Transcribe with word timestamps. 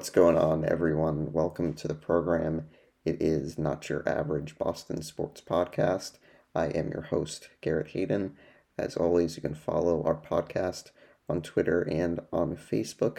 What's 0.00 0.08
going 0.08 0.38
on, 0.38 0.64
everyone? 0.64 1.30
Welcome 1.30 1.74
to 1.74 1.86
the 1.86 1.94
program. 1.94 2.68
It 3.04 3.20
is 3.20 3.58
not 3.58 3.90
your 3.90 4.02
average 4.08 4.56
Boston 4.56 5.02
sports 5.02 5.42
podcast. 5.42 6.12
I 6.54 6.68
am 6.68 6.88
your 6.88 7.02
host, 7.02 7.50
Garrett 7.60 7.88
Hayden. 7.88 8.34
As 8.78 8.96
always, 8.96 9.36
you 9.36 9.42
can 9.42 9.54
follow 9.54 10.02
our 10.04 10.16
podcast 10.16 10.92
on 11.28 11.42
Twitter 11.42 11.82
and 11.82 12.18
on 12.32 12.56
Facebook, 12.56 13.18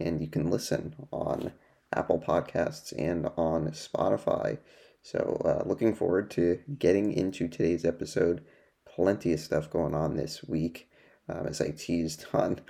and 0.00 0.20
you 0.20 0.26
can 0.26 0.50
listen 0.50 0.96
on 1.12 1.52
Apple 1.94 2.18
Podcasts 2.18 2.92
and 2.98 3.28
on 3.36 3.68
Spotify. 3.68 4.58
So, 5.02 5.40
uh, 5.44 5.62
looking 5.64 5.94
forward 5.94 6.32
to 6.32 6.58
getting 6.76 7.12
into 7.12 7.46
today's 7.46 7.84
episode. 7.84 8.44
Plenty 8.84 9.32
of 9.32 9.38
stuff 9.38 9.70
going 9.70 9.94
on 9.94 10.16
this 10.16 10.42
week. 10.42 10.88
Um, 11.28 11.46
as 11.46 11.60
I 11.60 11.70
teased 11.70 12.26
on 12.32 12.62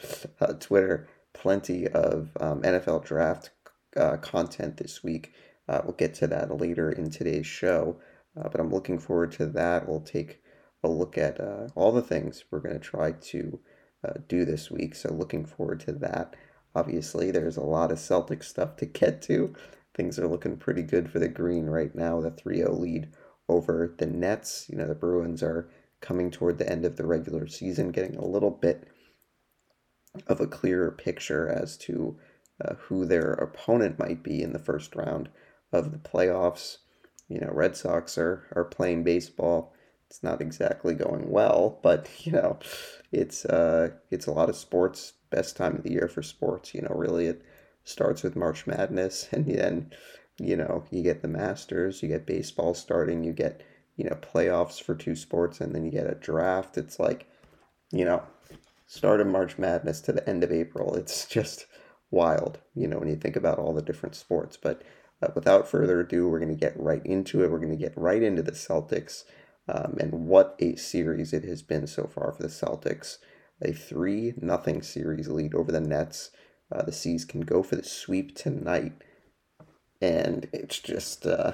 uh, 0.42 0.52
Twitter, 0.60 1.08
plenty 1.32 1.86
of 1.86 2.30
um, 2.40 2.62
NFL 2.62 3.04
draft 3.04 3.50
uh, 3.96 4.16
content 4.18 4.76
this 4.76 5.02
week. 5.02 5.32
Uh, 5.68 5.80
we'll 5.84 5.94
get 5.94 6.14
to 6.14 6.26
that 6.28 6.56
later 6.56 6.90
in 6.90 7.10
today's 7.10 7.46
show, 7.46 8.00
uh, 8.36 8.48
but 8.48 8.60
I'm 8.60 8.70
looking 8.70 8.98
forward 8.98 9.32
to 9.32 9.46
that. 9.46 9.88
We'll 9.88 10.00
take 10.00 10.42
a 10.82 10.88
look 10.88 11.18
at 11.18 11.40
uh, 11.40 11.68
all 11.74 11.92
the 11.92 12.02
things 12.02 12.44
we're 12.50 12.60
going 12.60 12.78
to 12.78 12.80
try 12.80 13.12
to 13.12 13.58
uh, 14.06 14.12
do 14.28 14.44
this 14.44 14.70
week. 14.70 14.94
So, 14.94 15.12
looking 15.12 15.44
forward 15.44 15.80
to 15.80 15.92
that. 15.92 16.34
Obviously, 16.74 17.30
there's 17.30 17.56
a 17.56 17.62
lot 17.62 17.90
of 17.90 17.98
Celtic 17.98 18.42
stuff 18.42 18.76
to 18.76 18.86
get 18.86 19.22
to. 19.22 19.54
Things 19.94 20.18
are 20.18 20.28
looking 20.28 20.56
pretty 20.56 20.82
good 20.82 21.10
for 21.10 21.18
the 21.18 21.28
Green 21.28 21.66
right 21.66 21.94
now, 21.94 22.20
the 22.20 22.30
3 22.30 22.56
0 22.58 22.72
lead 22.74 23.08
over 23.48 23.94
the 23.98 24.06
Nets. 24.06 24.66
You 24.68 24.76
know, 24.76 24.86
the 24.86 24.94
Bruins 24.94 25.42
are 25.42 25.68
coming 26.00 26.30
toward 26.30 26.58
the 26.58 26.70
end 26.70 26.84
of 26.84 26.96
the 26.96 27.06
regular 27.06 27.46
season, 27.46 27.90
getting 27.90 28.16
a 28.16 28.26
little 28.26 28.50
bit 28.50 28.86
of 30.26 30.40
a 30.40 30.46
clearer 30.46 30.90
picture 30.90 31.48
as 31.48 31.76
to 31.78 32.18
uh, 32.64 32.74
who 32.74 33.04
their 33.04 33.32
opponent 33.32 33.98
might 33.98 34.22
be 34.22 34.42
in 34.42 34.52
the 34.52 34.58
first 34.58 34.94
round 34.94 35.28
of 35.72 35.92
the 35.92 35.98
playoffs. 35.98 36.78
You 37.28 37.40
know, 37.40 37.50
Red 37.52 37.76
Sox 37.76 38.16
are, 38.18 38.46
are 38.54 38.64
playing 38.64 39.04
baseball. 39.04 39.74
It's 40.08 40.22
not 40.22 40.40
exactly 40.40 40.94
going 40.94 41.30
well, 41.30 41.80
but 41.82 42.08
you 42.24 42.32
know, 42.32 42.58
it's 43.12 43.44
uh, 43.44 43.90
it's 44.10 44.26
a 44.26 44.32
lot 44.32 44.48
of 44.48 44.56
sports. 44.56 45.14
Best 45.30 45.56
time 45.56 45.76
of 45.76 45.82
the 45.82 45.92
year 45.92 46.08
for 46.08 46.22
sports. 46.22 46.72
You 46.74 46.82
know, 46.82 46.94
really, 46.94 47.26
it 47.26 47.42
starts 47.84 48.22
with 48.22 48.36
March 48.36 48.66
Madness, 48.66 49.28
and 49.32 49.46
then 49.46 49.90
you 50.38 50.56
know 50.56 50.84
you 50.90 51.02
get 51.02 51.22
the 51.22 51.28
Masters, 51.28 52.02
you 52.02 52.08
get 52.08 52.26
baseball 52.26 52.74
starting, 52.74 53.24
you 53.24 53.32
get 53.32 53.62
you 53.96 54.04
know 54.04 54.16
playoffs 54.16 54.80
for 54.80 54.94
two 54.94 55.16
sports, 55.16 55.60
and 55.60 55.74
then 55.74 55.84
you 55.84 55.90
get 55.90 56.10
a 56.10 56.14
draft. 56.14 56.78
It's 56.78 56.98
like 56.98 57.26
you 57.90 58.04
know 58.04 58.22
start 58.86 59.20
of 59.20 59.26
March 59.26 59.58
Madness 59.58 60.00
to 60.02 60.12
the 60.12 60.28
end 60.28 60.44
of 60.44 60.52
April. 60.52 60.94
It's 60.94 61.26
just 61.28 61.66
wild, 62.10 62.58
you 62.74 62.86
know, 62.86 62.98
when 62.98 63.08
you 63.08 63.16
think 63.16 63.36
about 63.36 63.58
all 63.58 63.72
the 63.72 63.82
different 63.82 64.14
sports. 64.14 64.56
But 64.56 64.82
uh, 65.22 65.28
without 65.34 65.68
further 65.68 66.00
ado, 66.00 66.28
we're 66.28 66.40
going 66.40 66.54
to 66.54 66.60
get 66.60 66.78
right 66.78 67.04
into 67.04 67.42
it. 67.42 67.50
We're 67.50 67.58
going 67.58 67.76
to 67.76 67.84
get 67.84 67.96
right 67.96 68.22
into 68.22 68.42
the 68.42 68.52
Celtics 68.52 69.24
um, 69.68 69.96
and 69.98 70.26
what 70.26 70.56
a 70.58 70.76
series 70.76 71.32
it 71.32 71.44
has 71.44 71.62
been 71.62 71.86
so 71.86 72.06
far 72.06 72.32
for 72.32 72.42
the 72.42 72.48
Celtics. 72.48 73.18
A 73.62 73.72
3 73.72 74.34
nothing 74.40 74.82
series 74.82 75.28
lead 75.28 75.54
over 75.54 75.72
the 75.72 75.80
Nets. 75.80 76.30
Uh, 76.70 76.82
the 76.82 76.92
C's 76.92 77.24
can 77.24 77.40
go 77.40 77.62
for 77.62 77.76
the 77.76 77.84
sweep 77.84 78.36
tonight. 78.36 78.92
And 80.00 80.48
it's 80.52 80.78
just, 80.78 81.26
uh, 81.26 81.52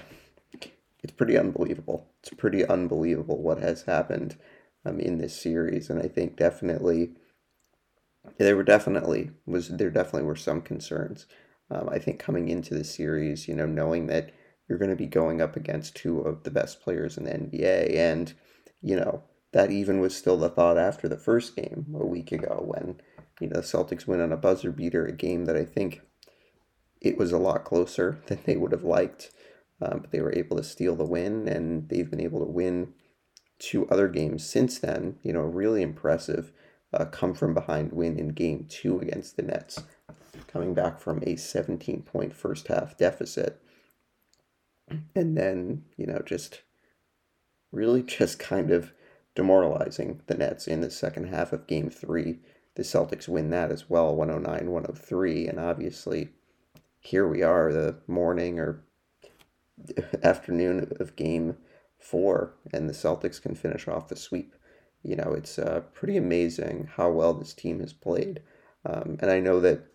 it's 1.03 1.13
pretty 1.13 1.39
unbelievable. 1.39 2.09
It's 2.21 2.31
pretty 2.31 2.67
unbelievable 2.67 3.41
what 3.41 3.59
has 3.59 3.83
happened 3.83 4.37
um, 4.85 4.99
in 4.99 5.19
this 5.19 5.41
series. 5.41 5.91
And 5.91 6.01
I 6.01 6.09
think 6.09 6.37
definitely 6.37 7.13
there 8.39 8.57
were 8.57 8.63
definitely 8.63 9.31
was 9.47 9.69
there 9.69 9.91
definitely 9.91 10.25
were 10.25 10.37
some 10.37 10.61
concerns. 10.61 11.27
Um, 11.71 11.89
I 11.89 11.99
think 11.99 12.19
coming 12.19 12.49
into 12.49 12.75
the 12.75 12.85
series, 12.85 13.49
you 13.49 13.55
know, 13.55 13.67
knowing 13.67 14.07
that 14.09 14.31
you're 14.69 14.79
going 14.79 14.91
to 14.91 14.97
be 14.97 15.07
going 15.07 15.41
up 15.41 15.57
against 15.57 15.97
two 15.97 16.21
of 16.21 16.45
the 16.45 16.51
best 16.51 16.81
players 16.81 17.17
in 17.17 17.25
the 17.25 17.31
NBA, 17.31 17.95
and 17.97 18.33
you 18.81 18.97
know 18.97 19.23
that 19.53 19.71
even 19.71 20.01
was 20.01 20.17
still 20.17 20.37
the 20.37 20.49
thought 20.49 20.79
after 20.79 21.09
the 21.09 21.19
first 21.19 21.57
game 21.57 21.95
a 21.99 22.07
week 22.07 22.33
ago 22.33 22.63
when 22.65 23.01
you 23.41 23.49
know 23.49 23.57
the 23.57 23.63
Celtics 23.63 24.07
went 24.07 24.23
on 24.23 24.33
a 24.33 24.37
buzzer 24.37 24.73
beater, 24.73 25.07
a 25.07 25.13
game 25.13 25.45
that 25.47 25.57
I 25.57 25.65
think 25.65 26.01
it 27.01 27.19
was 27.19 27.33
a 27.33 27.39
lot 27.39 27.65
closer 27.65 28.23
than 28.27 28.39
they 28.45 28.57
would 28.57 28.73
have 28.73 28.85
liked, 28.85 29.31
um, 29.81 30.01
but 30.01 30.11
they 30.11 30.21
were 30.21 30.35
able 30.35 30.57
to 30.57 30.65
steal 30.65 30.95
the 30.95 31.05
win, 31.05 31.49
and 31.49 31.89
they've 31.89 32.11
been 32.11 32.21
able 32.21 32.41
to 32.41 32.51
win 32.51 32.95
two 33.59 33.89
other 33.89 34.09
games 34.09 34.45
since 34.45 34.79
then. 34.79 35.17
You 35.23 35.33
know, 35.33 35.41
really 35.41 35.83
impressive 35.83 36.53
uh, 36.93 37.07
come 37.07 37.35
from 37.35 37.55
behind 37.55 37.93
win 37.93 38.19
in 38.19 38.29
game 38.29 38.67
two 38.69 39.01
against 39.01 39.37
the 39.37 39.43
Nets, 39.43 39.83
coming 40.47 40.75
back 40.75 41.01
from 41.01 41.23
a 41.27 41.37
17 41.37 42.03
point 42.03 42.35
first 42.35 42.69
half 42.69 42.97
deficit. 42.97 43.61
And 45.15 45.37
then, 45.37 45.85
you 45.97 46.07
know, 46.07 46.23
just 46.25 46.63
really 47.71 48.03
just 48.03 48.39
kind 48.39 48.71
of 48.71 48.93
demoralizing 49.35 50.21
the 50.27 50.35
Nets 50.35 50.67
in 50.67 50.81
the 50.81 50.91
second 50.91 51.29
half 51.29 51.53
of 51.53 51.67
game 51.67 51.89
three. 51.89 52.41
The 52.75 52.83
Celtics 52.83 53.29
win 53.29 53.51
that 53.51 53.71
as 53.71 53.89
well, 53.89 54.15
109 54.15 54.71
103. 54.71 55.49
And 55.49 55.59
obviously, 55.59 56.31
here 57.01 57.27
we 57.27 57.43
are, 57.43 57.73
the 57.73 57.97
morning 58.07 58.59
or 58.59 58.85
afternoon 60.23 60.93
of 61.01 61.17
game 61.17 61.57
four, 61.99 62.55
and 62.73 62.89
the 62.89 62.95
Celtics 62.95 63.41
can 63.41 63.55
finish 63.55 63.89
off 63.89 64.09
the 64.09 64.17
sweep 64.17 64.55
you 65.03 65.17
know, 65.17 65.35
it's 65.37 65.59
uh, 65.59 65.83
pretty 65.93 66.17
amazing 66.17 66.89
how 66.97 67.11
well 67.11 67.35
this 67.35 67.55
team 67.55 67.81
has 67.81 67.93
played. 67.93 68.43
Um, 68.85 69.17
and 69.21 69.31
I 69.31 69.41
know 69.41 69.61
that 69.61 69.87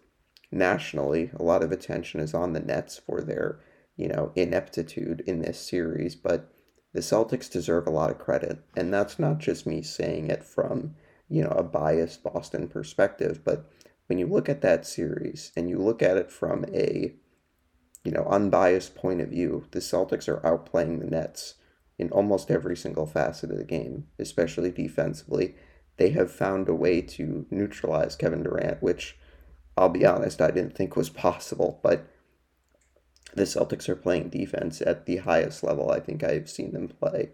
nationally, 0.51 1.31
a 1.38 1.44
lot 1.44 1.63
of 1.63 1.72
attention 1.72 2.19
is 2.19 2.34
on 2.34 2.53
the 2.53 2.59
Nets 2.59 2.97
for 2.97 3.22
their, 3.22 3.59
you 3.96 4.07
know, 4.07 4.31
ineptitude 4.35 5.23
in 5.25 5.41
this 5.41 5.59
series, 5.59 6.16
but 6.16 6.51
the 6.94 7.00
Celtics 7.00 7.51
deserve 7.51 7.88
a 7.88 7.91
lot 7.91 8.09
of 8.09 8.17
credit. 8.17 8.59
And 8.75 8.94
that's 8.94 9.19
not 9.19 9.40
just 9.40 9.66
me 9.66 9.81
saying 9.81 10.29
it 10.29 10.44
from, 10.44 10.96
you 11.29 11.44
know, 11.44 11.51
a 11.51 11.63
biased 11.63 12.23
Boston 12.23 12.67
perspective, 12.67 13.41
but 13.44 13.69
when 14.07 14.19
you 14.19 14.28
look 14.28 14.47
at 14.50 14.62
that 14.62 14.85
series 14.85 15.51
and 15.56 15.69
you 15.69 15.78
look 15.78 16.01
at 16.01 16.17
it 16.17 16.31
from 16.31 16.66
a, 16.73 17.13
you 18.03 18.12
know, 18.12 18.25
unbiased 18.29 18.96
point 18.96 19.22
of 19.22 19.29
view, 19.29 19.66
the 19.72 19.79
Celtics 19.79 20.29
are 20.29 20.40
outplaying 20.41 21.00
the 21.00 21.07
Nets 21.07 21.56
in 21.97 22.12
almost 22.12 22.52
every 22.52 22.78
single 22.78 23.06
facet 23.06 23.52
of 23.52 23.58
the 23.58 23.63
game, 23.63 24.08
especially 24.19 24.72
defensively. 24.72 25.56
They 25.97 26.09
have 26.12 26.31
found 26.31 26.69
a 26.69 26.75
way 26.75 27.02
to 27.02 27.47
neutralize 27.50 28.16
Kevin 28.16 28.44
Durant, 28.44 28.84
which 28.84 29.18
I'll 29.75 29.90
be 29.90 30.06
honest, 30.06 30.41
I 30.41 30.52
didn't 30.52 30.75
think 30.75 30.96
was 30.96 31.09
possible, 31.28 31.80
but 31.81 32.08
the 33.34 33.44
Celtics 33.44 33.90
are 33.90 33.96
playing 33.96 34.29
defense 34.29 34.82
at 34.82 35.05
the 35.05 35.17
highest 35.17 35.64
level 35.64 35.91
I 35.91 35.99
think 35.99 36.23
I've 36.23 36.49
seen 36.49 36.72
them 36.72 36.88
play 36.88 37.32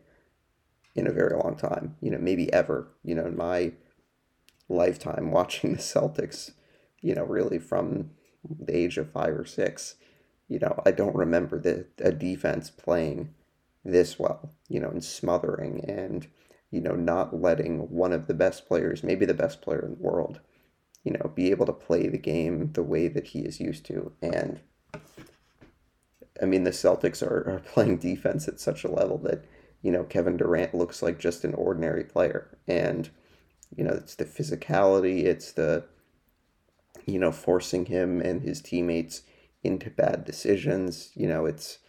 in 0.95 1.07
a 1.07 1.13
very 1.13 1.35
long 1.37 1.55
time. 1.55 1.95
You 2.01 2.11
know, 2.11 2.17
maybe 2.17 2.51
ever. 2.51 2.87
You 3.03 3.15
know, 3.15 3.25
in 3.25 3.37
my 3.37 3.73
lifetime 4.69 5.31
watching 5.31 5.73
the 5.73 5.79
Celtics, 5.79 6.51
you 7.01 7.15
know, 7.15 7.25
really 7.25 7.59
from 7.59 8.11
the 8.43 8.75
age 8.75 8.97
of 8.97 9.11
five 9.11 9.33
or 9.33 9.45
six, 9.45 9.95
you 10.47 10.59
know, 10.59 10.81
I 10.85 10.91
don't 10.91 11.15
remember 11.15 11.59
the 11.59 11.87
a 11.99 12.11
defense 12.11 12.69
playing 12.69 13.33
this 13.83 14.17
well, 14.17 14.53
you 14.69 14.79
know, 14.79 14.89
and 14.89 15.03
smothering 15.03 15.83
and, 15.85 16.27
you 16.71 16.81
know, 16.81 16.95
not 16.95 17.39
letting 17.39 17.89
one 17.89 18.13
of 18.13 18.27
the 18.27 18.33
best 18.33 18.67
players, 18.67 19.03
maybe 19.03 19.25
the 19.25 19.33
best 19.33 19.61
player 19.61 19.85
in 19.85 19.95
the 19.95 20.01
world, 20.01 20.39
you 21.03 21.11
know, 21.11 21.31
be 21.35 21.51
able 21.51 21.65
to 21.65 21.73
play 21.73 22.07
the 22.07 22.17
game 22.17 22.71
the 22.73 22.83
way 22.83 23.07
that 23.07 23.27
he 23.27 23.39
is 23.39 23.59
used 23.59 23.85
to. 23.85 24.13
And 24.21 24.61
I 26.41 26.45
mean, 26.45 26.63
the 26.63 26.71
Celtics 26.71 27.21
are, 27.21 27.49
are 27.49 27.59
playing 27.65 27.97
defense 27.97 28.47
at 28.47 28.59
such 28.59 28.83
a 28.83 28.91
level 28.91 29.17
that, 29.19 29.45
you 29.81 29.91
know, 29.91 30.03
Kevin 30.03 30.37
Durant 30.37 30.73
looks 30.73 31.01
like 31.01 31.19
just 31.19 31.43
an 31.43 31.53
ordinary 31.53 32.05
player. 32.05 32.57
And, 32.67 33.09
you 33.75 33.83
know, 33.83 33.91
it's 33.91 34.15
the 34.15 34.25
physicality, 34.25 35.25
it's 35.25 35.51
the, 35.51 35.85
you 37.05 37.19
know, 37.19 37.31
forcing 37.31 37.85
him 37.85 38.21
and 38.21 38.41
his 38.41 38.61
teammates 38.61 39.23
into 39.61 39.89
bad 39.89 40.23
decisions. 40.23 41.11
You 41.15 41.27
know, 41.27 41.45
it's 41.45 41.79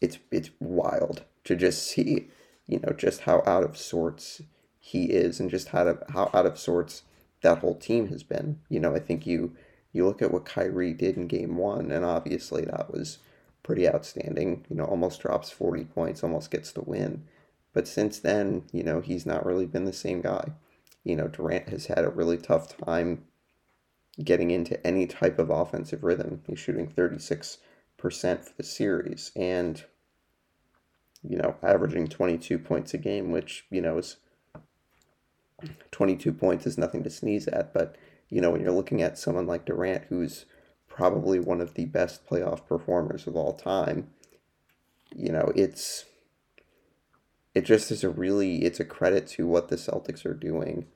it's 0.00 0.18
it's 0.30 0.50
wild 0.60 1.24
to 1.44 1.56
just 1.56 1.86
see, 1.86 2.28
you 2.66 2.80
know, 2.80 2.92
just 2.92 3.22
how 3.22 3.42
out 3.46 3.64
of 3.64 3.76
sorts 3.76 4.42
he 4.78 5.04
is 5.06 5.40
and 5.40 5.50
just 5.50 5.68
how 5.68 5.84
to, 5.84 5.98
how 6.10 6.30
out 6.32 6.46
of 6.46 6.58
sorts 6.58 7.02
that 7.42 7.58
whole 7.58 7.74
team 7.74 8.08
has 8.08 8.22
been. 8.22 8.60
You 8.68 8.80
know, 8.80 8.94
I 8.94 8.98
think 8.98 9.26
you 9.26 9.56
you 9.92 10.06
look 10.06 10.22
at 10.22 10.32
what 10.32 10.44
Kyrie 10.44 10.94
did 10.94 11.16
in 11.16 11.26
game 11.26 11.56
1 11.56 11.90
and 11.90 12.04
obviously 12.04 12.64
that 12.64 12.92
was 12.92 13.18
pretty 13.62 13.88
outstanding. 13.88 14.64
You 14.68 14.76
know, 14.76 14.84
almost 14.84 15.20
drops 15.20 15.50
40 15.50 15.84
points, 15.84 16.22
almost 16.22 16.50
gets 16.50 16.72
the 16.72 16.82
win. 16.82 17.24
But 17.72 17.86
since 17.86 18.18
then, 18.18 18.64
you 18.72 18.82
know, 18.82 19.00
he's 19.00 19.26
not 19.26 19.46
really 19.46 19.66
been 19.66 19.84
the 19.84 19.92
same 19.92 20.20
guy. 20.22 20.52
You 21.04 21.16
know, 21.16 21.28
Durant 21.28 21.68
has 21.68 21.86
had 21.86 22.04
a 22.04 22.10
really 22.10 22.36
tough 22.36 22.76
time 22.76 23.24
getting 24.22 24.50
into 24.50 24.84
any 24.86 25.06
type 25.06 25.38
of 25.38 25.50
offensive 25.50 26.02
rhythm. 26.02 26.42
He's 26.46 26.58
shooting 26.58 26.88
36% 26.88 27.58
for 27.96 28.10
the 28.56 28.62
series. 28.62 29.30
And 29.36 29.84
you 31.22 31.36
know, 31.36 31.56
averaging 31.62 32.08
22 32.08 32.58
points 32.58 32.94
a 32.94 32.98
game, 32.98 33.30
which, 33.30 33.66
you 33.70 33.80
know, 33.80 33.98
is 33.98 34.16
22 35.90 36.32
points 36.32 36.66
is 36.66 36.78
nothing 36.78 37.02
to 37.02 37.10
sneeze 37.10 37.46
at. 37.48 37.72
But, 37.74 37.96
you 38.28 38.40
know, 38.40 38.50
when 38.50 38.60
you're 38.60 38.72
looking 38.72 39.02
at 39.02 39.18
someone 39.18 39.46
like 39.46 39.66
Durant, 39.66 40.04
who's 40.08 40.46
probably 41.00 41.38
one 41.38 41.62
of 41.62 41.74
the 41.74 41.86
best 41.86 42.26
playoff 42.28 42.66
performers 42.66 43.26
of 43.26 43.34
all 43.34 43.54
time. 43.54 44.10
You 45.16 45.32
know, 45.32 45.50
it's 45.56 46.04
it 47.54 47.64
just 47.64 47.90
is 47.90 48.04
a 48.04 48.10
really 48.10 48.64
it's 48.64 48.80
a 48.80 48.84
credit 48.84 49.26
to 49.28 49.46
what 49.46 49.68
the 49.68 49.76
Celtics 49.76 50.26
are 50.26 50.34
doing 50.34 50.86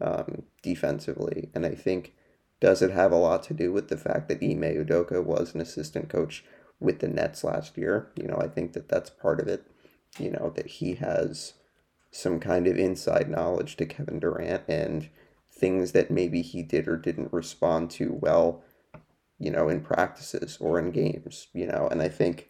um, 0.00 0.44
defensively, 0.62 1.50
and 1.54 1.66
I 1.66 1.74
think 1.74 2.14
does 2.60 2.82
it 2.82 2.90
have 2.90 3.10
a 3.10 3.16
lot 3.16 3.42
to 3.44 3.54
do 3.54 3.72
with 3.72 3.88
the 3.88 3.96
fact 3.96 4.28
that 4.28 4.42
Ime 4.42 4.62
Udoka 4.62 5.24
was 5.24 5.54
an 5.54 5.60
assistant 5.60 6.08
coach 6.08 6.44
with 6.80 7.00
the 7.00 7.08
Nets 7.08 7.44
last 7.44 7.76
year? 7.76 8.10
You 8.16 8.28
know, 8.28 8.38
I 8.40 8.48
think 8.48 8.72
that 8.72 8.88
that's 8.88 9.10
part 9.10 9.40
of 9.40 9.48
it. 9.48 9.64
You 10.18 10.30
know 10.30 10.52
that 10.56 10.66
he 10.66 10.94
has 10.94 11.54
some 12.10 12.40
kind 12.40 12.66
of 12.66 12.76
inside 12.76 13.28
knowledge 13.28 13.76
to 13.76 13.86
Kevin 13.86 14.18
Durant 14.18 14.62
and 14.66 15.08
things 15.52 15.92
that 15.92 16.10
maybe 16.10 16.42
he 16.42 16.62
did 16.62 16.88
or 16.88 16.96
didn't 16.96 17.32
respond 17.32 17.90
to 17.90 18.12
well, 18.12 18.62
you 19.38 19.50
know, 19.50 19.68
in 19.68 19.80
practices 19.80 20.56
or 20.60 20.78
in 20.78 20.90
games, 20.90 21.48
you 21.52 21.66
know, 21.66 21.88
and 21.90 22.00
I 22.00 22.08
think 22.08 22.48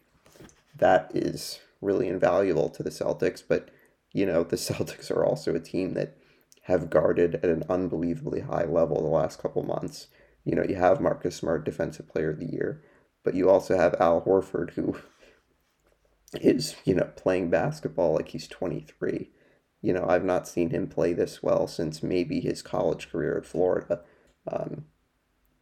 that 0.75 1.11
is 1.13 1.59
really 1.81 2.07
invaluable 2.07 2.69
to 2.69 2.83
the 2.83 2.89
Celtics, 2.89 3.43
but 3.47 3.69
you 4.11 4.25
know, 4.25 4.43
the 4.43 4.55
Celtics 4.57 5.11
are 5.11 5.25
also 5.25 5.53
a 5.55 5.59
team 5.59 5.93
that 5.93 6.15
have 6.63 6.89
guarded 6.89 7.35
at 7.35 7.45
an 7.45 7.63
unbelievably 7.69 8.41
high 8.41 8.65
level 8.65 9.01
the 9.01 9.07
last 9.07 9.41
couple 9.41 9.63
months. 9.63 10.07
You 10.45 10.55
know, 10.55 10.63
you 10.63 10.75
have 10.75 11.01
Marcus 11.01 11.35
Smart, 11.35 11.65
Defensive 11.65 12.07
Player 12.07 12.31
of 12.31 12.39
the 12.39 12.51
Year, 12.51 12.81
but 13.23 13.35
you 13.35 13.49
also 13.49 13.77
have 13.77 13.95
Al 13.99 14.21
Horford, 14.21 14.71
who 14.71 14.97
is, 16.41 16.75
you 16.85 16.95
know, 16.95 17.09
playing 17.15 17.49
basketball 17.49 18.13
like 18.13 18.29
he's 18.29 18.47
23. 18.47 19.29
You 19.81 19.93
know, 19.93 20.05
I've 20.07 20.25
not 20.25 20.47
seen 20.47 20.71
him 20.71 20.87
play 20.87 21.13
this 21.13 21.41
well 21.41 21.67
since 21.67 22.03
maybe 22.03 22.39
his 22.39 22.61
college 22.61 23.09
career 23.09 23.37
at 23.37 23.45
Florida. 23.45 24.01
Um, 24.51 24.85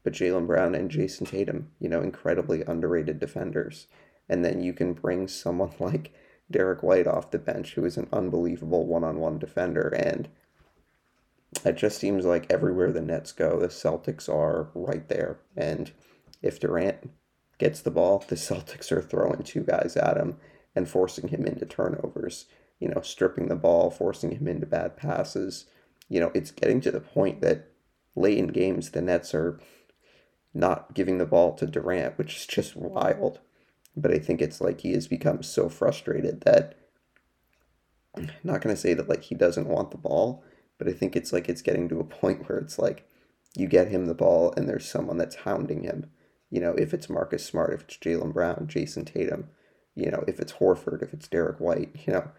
but 0.04 0.14
Jaylen 0.14 0.48
Brown 0.48 0.74
and 0.74 0.90
Jayson 0.90 1.28
Tatum, 1.28 1.72
you 1.80 1.90
know, 1.90 2.02
incredibly 2.02 2.64
underrated 2.64 3.20
defenders. 3.20 3.88
And 4.30 4.44
then 4.44 4.62
you 4.62 4.74
can 4.74 4.94
bring 4.94 5.28
someone 5.28 5.74
like 5.80 6.14
Derrick 6.50 6.82
White 6.82 7.08
off 7.08 7.32
the 7.32 7.40
bench, 7.40 7.74
who 7.74 7.86
is 7.86 7.98
an 7.98 8.08
unbelievable 8.12 8.86
one 8.86 9.04
on 9.04 9.20
one 9.20 9.38
defender. 9.38 9.90
And 9.90 10.30
it 11.66 11.76
just 11.76 12.00
seems 12.00 12.26
like 12.26 12.52
everywhere 12.52 12.92
the 12.92 13.02
Nets 13.02 13.32
go, 13.32 13.60
the 13.60 13.68
Celtics 13.68 14.34
are 14.34 14.70
right 14.74 15.08
there. 15.08 15.40
And 15.56 15.92
if 16.42 16.60
Durant 16.60 17.10
gets 17.58 17.82
the 17.82 17.92
ball, 17.92 18.24
the 18.28 18.36
Celtics 18.36 18.92
are 18.92 19.02
throwing 19.02 19.44
two 19.44 19.62
guys 19.62 19.96
at 19.98 20.18
him 20.18 20.38
and 20.76 20.90
forcing 20.90 21.30
him 21.30 21.46
into 21.46 21.66
turnovers 21.66 22.46
you 22.80 22.88
know, 22.88 23.02
stripping 23.02 23.48
the 23.48 23.56
ball, 23.56 23.90
forcing 23.90 24.32
him 24.32 24.48
into 24.48 24.66
bad 24.66 24.98
passes. 24.98 25.66
You 26.10 26.20
know, 26.20 26.32
it's 26.34 26.52
getting 26.52 26.82
to 26.82 26.92
the 26.92 27.00
point 27.00 27.42
that 27.42 27.70
late 28.16 28.38
in 28.38 28.48
games, 28.48 28.92
the 28.92 29.02
Nets 29.02 29.34
are 29.34 29.60
not 30.54 30.94
giving 30.94 31.18
the 31.18 31.26
ball 31.26 31.54
to 31.56 31.66
Durant, 31.66 32.18
which 32.18 32.36
is 32.36 32.46
just 32.46 32.76
wild. 32.76 33.40
But 33.96 34.12
I 34.12 34.20
think 34.20 34.42
it's 34.42 34.62
like 34.62 34.82
he 34.82 34.94
has 34.94 35.08
become 35.08 35.42
so 35.42 35.70
frustrated 35.70 36.42
that 36.42 36.76
I'm 38.16 38.30
not 38.44 38.62
going 38.62 38.76
to 38.76 38.82
say 38.82 38.94
that 38.94 39.10
like 39.10 39.24
he 39.24 39.36
doesn't 39.36 39.68
want 39.68 39.92
the 39.92 39.98
ball, 39.98 40.44
but 40.78 40.88
I 40.88 40.92
think 40.92 41.16
it's 41.16 41.34
like 41.34 41.50
it's 41.50 41.62
getting 41.62 41.90
to 41.90 42.00
a 42.00 42.04
point 42.04 42.48
where 42.48 42.60
it's 42.60 42.78
like 42.78 43.10
you 43.56 43.68
get 43.68 43.88
him 43.88 44.06
the 44.06 44.14
ball 44.14 44.54
and 44.56 44.70
there's 44.70 44.88
someone 44.88 45.18
that's 45.18 45.36
hounding 45.36 45.84
him. 45.84 46.12
You 46.50 46.62
know, 46.62 46.74
if 46.74 46.94
it's 46.94 47.10
Marcus 47.10 47.46
Smart, 47.46 47.74
if 47.74 47.82
it's 47.82 47.98
Jaylen 47.98 48.34
Brown, 48.34 48.68
Jayson 48.68 49.06
Tatum, 49.06 49.50
you 49.96 50.12
know, 50.12 50.24
if 50.28 50.40
it's 50.40 50.54
Horford, 50.54 51.02
if 51.02 51.14
it's 51.14 51.28
Derrick 51.28 51.60
White, 51.60 51.96
you 52.06 52.14
know, 52.14 52.30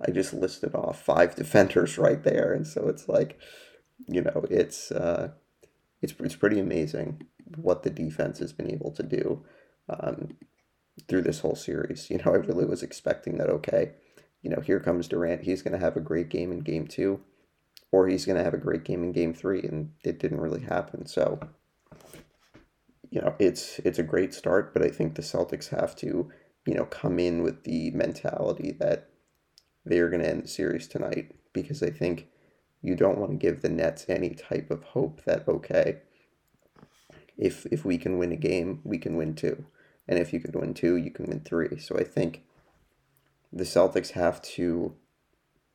I 0.00 0.10
just 0.10 0.34
listed 0.34 0.74
off 0.74 1.00
five 1.00 1.34
defenders 1.36 1.98
right 1.98 2.22
there, 2.22 2.52
and 2.52 2.66
so 2.66 2.88
it's 2.88 3.08
like, 3.08 3.38
you 4.06 4.22
know, 4.22 4.44
it's 4.50 4.90
uh, 4.90 5.30
it's 6.00 6.14
it's 6.18 6.36
pretty 6.36 6.58
amazing 6.58 7.22
what 7.56 7.82
the 7.82 7.90
defense 7.90 8.38
has 8.38 8.52
been 8.52 8.70
able 8.70 8.90
to 8.92 9.02
do 9.02 9.44
um, 9.88 10.36
through 11.08 11.22
this 11.22 11.40
whole 11.40 11.54
series. 11.54 12.10
You 12.10 12.18
know, 12.18 12.32
I 12.32 12.36
really 12.36 12.64
was 12.64 12.82
expecting 12.82 13.38
that. 13.38 13.48
Okay, 13.48 13.92
you 14.42 14.50
know, 14.50 14.60
here 14.60 14.80
comes 14.80 15.08
Durant. 15.08 15.42
He's 15.42 15.62
going 15.62 15.72
to 15.72 15.84
have 15.84 15.96
a 15.96 16.00
great 16.00 16.28
game 16.28 16.52
in 16.52 16.60
Game 16.60 16.86
Two, 16.86 17.20
or 17.92 18.08
he's 18.08 18.26
going 18.26 18.38
to 18.38 18.44
have 18.44 18.54
a 18.54 18.58
great 18.58 18.84
game 18.84 19.04
in 19.04 19.12
Game 19.12 19.34
Three, 19.34 19.62
and 19.62 19.92
it 20.02 20.18
didn't 20.18 20.40
really 20.40 20.62
happen. 20.62 21.06
So, 21.06 21.38
you 23.12 23.20
know, 23.20 23.34
it's 23.38 23.78
it's 23.80 23.98
a 23.98 24.02
great 24.02 24.32
start, 24.32 24.72
but 24.72 24.82
I 24.82 24.88
think 24.88 25.14
the 25.14 25.22
Celtics 25.22 25.68
have 25.68 25.94
to, 25.96 26.32
you 26.64 26.74
know, 26.74 26.86
come 26.86 27.18
in 27.18 27.42
with 27.42 27.64
the 27.64 27.90
mentality 27.90 28.72
that 28.80 29.10
they 29.84 29.98
are 29.98 30.08
going 30.08 30.22
to 30.22 30.30
end 30.30 30.44
the 30.44 30.48
series 30.48 30.88
tonight 30.88 31.34
because 31.52 31.82
I 31.82 31.90
think 31.90 32.28
you 32.80 32.96
don't 32.96 33.18
want 33.18 33.32
to 33.32 33.36
give 33.36 33.60
the 33.60 33.68
Nets 33.68 34.06
any 34.08 34.30
type 34.30 34.70
of 34.70 34.82
hope 34.82 35.24
that 35.24 35.46
okay, 35.46 35.98
if 37.36 37.66
if 37.66 37.84
we 37.84 37.98
can 37.98 38.16
win 38.16 38.32
a 38.32 38.36
game, 38.36 38.80
we 38.82 38.96
can 38.96 39.16
win 39.16 39.34
two, 39.34 39.66
and 40.08 40.18
if 40.18 40.32
you 40.32 40.40
can 40.40 40.58
win 40.58 40.72
two, 40.72 40.96
you 40.96 41.10
can 41.10 41.26
win 41.26 41.40
three. 41.40 41.78
So 41.78 41.98
I 41.98 42.04
think 42.04 42.44
the 43.52 43.64
Celtics 43.64 44.12
have 44.12 44.40
to 44.56 44.94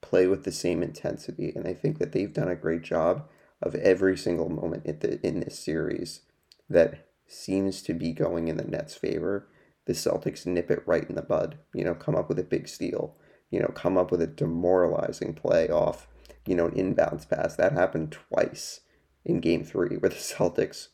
play 0.02 0.26
with 0.26 0.44
the 0.44 0.52
same 0.52 0.82
intensity, 0.82 1.54
and 1.56 1.68
I 1.68 1.76
think 1.76 2.00
that 2.00 2.14
they've 2.14 2.34
done 2.34 2.50
a 2.50 2.56
great 2.56 2.82
job 2.82 3.30
of 3.62 3.76
every 3.76 4.18
single 4.18 4.50
moment 4.50 4.88
in 4.88 4.98
the 4.98 5.24
in 5.24 5.42
this 5.42 5.60
series 5.60 6.22
that 6.68 7.07
seems 7.28 7.82
to 7.84 7.94
be 7.94 8.14
going 8.14 8.48
in 8.48 8.58
the 8.58 8.64
Nets' 8.64 8.96
favor. 8.96 9.48
The 9.86 9.94
Celtics 9.94 10.46
nip 10.46 10.72
it 10.72 10.84
right 10.86 11.08
in 11.08 11.16
the 11.16 11.22
bud. 11.22 11.60
You 11.74 11.84
know, 11.84 11.94
come 11.94 12.16
up 12.16 12.30
with 12.30 12.40
a 12.40 12.44
big 12.44 12.68
steal 12.68 13.16
you 13.50 13.60
know, 13.60 13.72
come 13.74 13.98
up 13.98 14.12
with 14.12 14.22
a 14.22 14.28
demoralizing 14.28 15.34
play 15.34 15.70
off, 15.70 16.08
you 16.46 16.56
know, 16.56 16.66
an 16.66 16.74
inbounds 16.74 17.28
pass. 17.30 17.56
That 17.56 17.72
happened 17.72 18.12
twice 18.12 18.82
in 19.26 19.40
game 19.40 19.64
three 19.64 19.98
where 19.98 20.10
the 20.10 20.16
Celtics, 20.16 20.88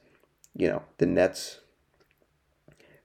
you 0.55 0.67
know, 0.67 0.83
the 0.97 1.05
Nets 1.05 1.59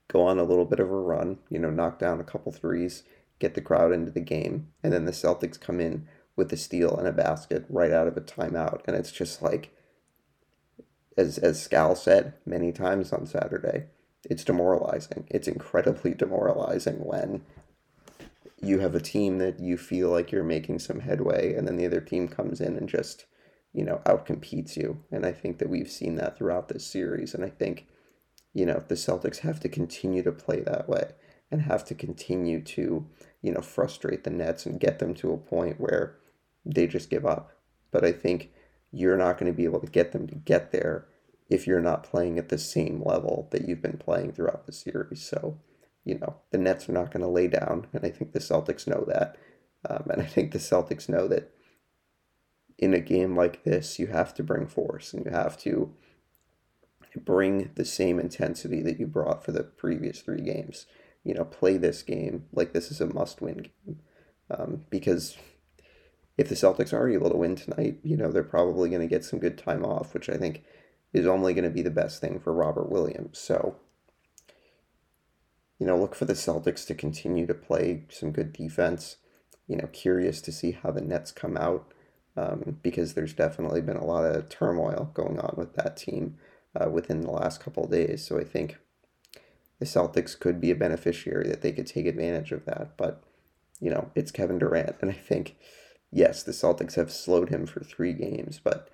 go 0.08 0.22
on 0.22 0.38
a 0.38 0.44
little 0.44 0.64
bit 0.64 0.80
of 0.80 0.90
a 0.90 0.96
run, 0.96 1.38
you 1.50 1.58
know, 1.58 1.70
knock 1.70 1.98
down 1.98 2.20
a 2.20 2.24
couple 2.24 2.52
threes, 2.52 3.04
get 3.38 3.54
the 3.54 3.60
crowd 3.60 3.92
into 3.92 4.10
the 4.10 4.20
game, 4.20 4.68
and 4.82 4.92
then 4.92 5.04
the 5.04 5.12
Celtics 5.12 5.60
come 5.60 5.80
in 5.80 6.06
with 6.36 6.52
a 6.52 6.56
steal 6.56 6.96
and 6.96 7.08
a 7.08 7.12
basket 7.12 7.64
right 7.68 7.90
out 7.90 8.06
of 8.06 8.16
a 8.16 8.20
timeout. 8.20 8.80
And 8.86 8.96
it's 8.96 9.10
just 9.10 9.42
like, 9.42 9.74
as, 11.18 11.36
as 11.38 11.66
Scal 11.66 11.96
said 11.96 12.34
many 12.46 12.72
times 12.72 13.12
on 13.12 13.26
Saturday, 13.26 13.86
it's 14.24 14.44
demoralizing. 14.44 15.26
It's 15.28 15.48
incredibly 15.48 16.14
demoralizing 16.14 17.04
when 17.04 17.42
you 18.60 18.78
have 18.78 18.94
a 18.94 19.00
team 19.00 19.38
that 19.38 19.60
you 19.60 19.76
feel 19.76 20.10
like 20.10 20.32
you're 20.32 20.44
making 20.44 20.78
some 20.78 21.00
headway, 21.00 21.54
and 21.54 21.66
then 21.66 21.76
the 21.76 21.86
other 21.86 22.00
team 22.00 22.28
comes 22.28 22.60
in 22.60 22.76
and 22.76 22.88
just, 22.88 23.26
you 23.72 23.84
know, 23.84 24.00
outcompetes 24.06 24.76
you. 24.76 25.02
And 25.10 25.26
I 25.26 25.32
think 25.32 25.58
that 25.58 25.68
we've 25.68 25.90
seen 25.90 26.16
that 26.16 26.38
throughout 26.38 26.68
this 26.68 26.86
series. 26.86 27.34
And 27.34 27.44
I 27.44 27.50
think, 27.50 27.86
you 28.54 28.64
know, 28.66 28.82
the 28.86 28.94
Celtics 28.94 29.38
have 29.38 29.60
to 29.60 29.68
continue 29.68 30.22
to 30.22 30.32
play 30.32 30.60
that 30.60 30.88
way 30.88 31.12
and 31.50 31.62
have 31.62 31.84
to 31.86 31.94
continue 31.94 32.62
to, 32.62 33.06
you 33.42 33.52
know, 33.52 33.60
frustrate 33.60 34.24
the 34.24 34.30
Nets 34.30 34.66
and 34.66 34.80
get 34.80 34.98
them 34.98 35.14
to 35.14 35.32
a 35.32 35.38
point 35.38 35.80
where 35.80 36.16
they 36.64 36.86
just 36.86 37.10
give 37.10 37.26
up. 37.26 37.52
But 37.90 38.04
I 38.04 38.12
think 38.12 38.50
you're 38.90 39.16
not 39.16 39.38
going 39.38 39.50
to 39.50 39.56
be 39.56 39.64
able 39.64 39.80
to 39.80 39.86
get 39.86 40.12
them 40.12 40.26
to 40.26 40.34
get 40.34 40.72
there 40.72 41.06
if 41.48 41.66
you're 41.66 41.80
not 41.80 42.04
playing 42.04 42.38
at 42.38 42.48
the 42.48 42.58
same 42.58 43.02
level 43.02 43.48
that 43.50 43.66
you've 43.66 43.82
been 43.82 43.98
playing 43.98 44.32
throughout 44.32 44.66
the 44.66 44.72
series. 44.72 45.22
So, 45.22 45.58
you 46.04 46.18
know, 46.18 46.36
the 46.50 46.58
Nets 46.58 46.88
are 46.88 46.92
not 46.92 47.10
going 47.10 47.22
to 47.22 47.28
lay 47.28 47.48
down, 47.48 47.86
and 47.92 48.04
I 48.04 48.10
think 48.10 48.32
the 48.32 48.38
Celtics 48.38 48.86
know 48.86 49.04
that. 49.08 49.36
Um, 49.88 50.08
and 50.10 50.22
I 50.22 50.26
think 50.26 50.52
the 50.52 50.58
Celtics 50.58 51.08
know 51.08 51.28
that 51.28 51.50
in 52.78 52.94
a 52.94 53.00
game 53.00 53.36
like 53.36 53.64
this, 53.64 53.98
you 53.98 54.08
have 54.08 54.34
to 54.34 54.42
bring 54.42 54.66
force 54.66 55.12
and 55.12 55.24
you 55.24 55.32
have 55.32 55.58
to 55.58 55.92
bring 57.16 57.70
the 57.74 57.84
same 57.84 58.20
intensity 58.20 58.82
that 58.82 59.00
you 59.00 59.06
brought 59.06 59.44
for 59.44 59.52
the 59.52 59.64
previous 59.64 60.20
three 60.20 60.40
games. 60.40 60.86
You 61.24 61.34
know, 61.34 61.44
play 61.44 61.76
this 61.76 62.02
game 62.02 62.44
like 62.52 62.72
this 62.72 62.90
is 62.90 63.00
a 63.00 63.06
must 63.06 63.40
win 63.40 63.70
game. 63.86 64.00
Um, 64.50 64.84
because 64.88 65.36
if 66.38 66.48
the 66.48 66.54
Celtics 66.54 66.92
are 66.92 67.08
able 67.08 67.28
to 67.28 67.36
win 67.36 67.56
tonight, 67.56 67.98
you 68.04 68.16
know, 68.16 68.30
they're 68.30 68.44
probably 68.44 68.88
going 68.88 69.02
to 69.02 69.08
get 69.08 69.24
some 69.24 69.40
good 69.40 69.58
time 69.58 69.84
off, 69.84 70.14
which 70.14 70.30
I 70.30 70.36
think 70.36 70.62
is 71.12 71.26
only 71.26 71.52
going 71.52 71.64
to 71.64 71.70
be 71.70 71.82
the 71.82 71.90
best 71.90 72.20
thing 72.20 72.38
for 72.38 72.52
Robert 72.52 72.90
Williams. 72.90 73.38
So, 73.38 73.76
you 75.80 75.86
know, 75.86 75.98
look 75.98 76.14
for 76.14 76.26
the 76.26 76.34
Celtics 76.34 76.86
to 76.86 76.94
continue 76.94 77.46
to 77.46 77.54
play 77.54 78.04
some 78.08 78.30
good 78.30 78.52
defense. 78.52 79.16
You 79.66 79.76
know, 79.76 79.88
curious 79.92 80.40
to 80.42 80.52
see 80.52 80.72
how 80.72 80.92
the 80.92 81.00
Nets 81.00 81.32
come 81.32 81.56
out 81.56 81.92
um, 82.36 82.78
because 82.82 83.14
there's 83.14 83.34
definitely 83.34 83.80
been 83.80 83.96
a 83.96 84.04
lot 84.04 84.24
of 84.24 84.48
turmoil 84.48 85.10
going 85.14 85.40
on 85.40 85.54
with 85.56 85.74
that 85.74 85.96
team 85.96 86.36
uh, 86.80 86.88
within 86.88 87.22
the 87.22 87.32
last 87.32 87.60
couple 87.60 87.86
days. 87.88 88.24
So 88.24 88.38
I 88.38 88.44
think 88.44 88.78
the 89.80 89.86
Celtics 89.86 90.38
could 90.38 90.60
be 90.60 90.70
a 90.70 90.76
beneficiary 90.76 91.48
that 91.48 91.62
they 91.62 91.72
could 91.72 91.86
take 91.86 92.06
advantage 92.06 92.52
of 92.52 92.64
that. 92.66 92.96
But, 92.96 93.24
you 93.80 93.90
know, 93.90 94.10
it's 94.14 94.30
Kevin 94.30 94.58
Durant. 94.58 94.96
And 95.00 95.10
I 95.10 95.14
think, 95.14 95.56
yes, 96.10 96.42
the 96.42 96.52
Celtics 96.52 96.94
have 96.94 97.12
slowed 97.12 97.50
him 97.50 97.66
for 97.66 97.80
three 97.80 98.12
games, 98.12 98.60
but 98.62 98.88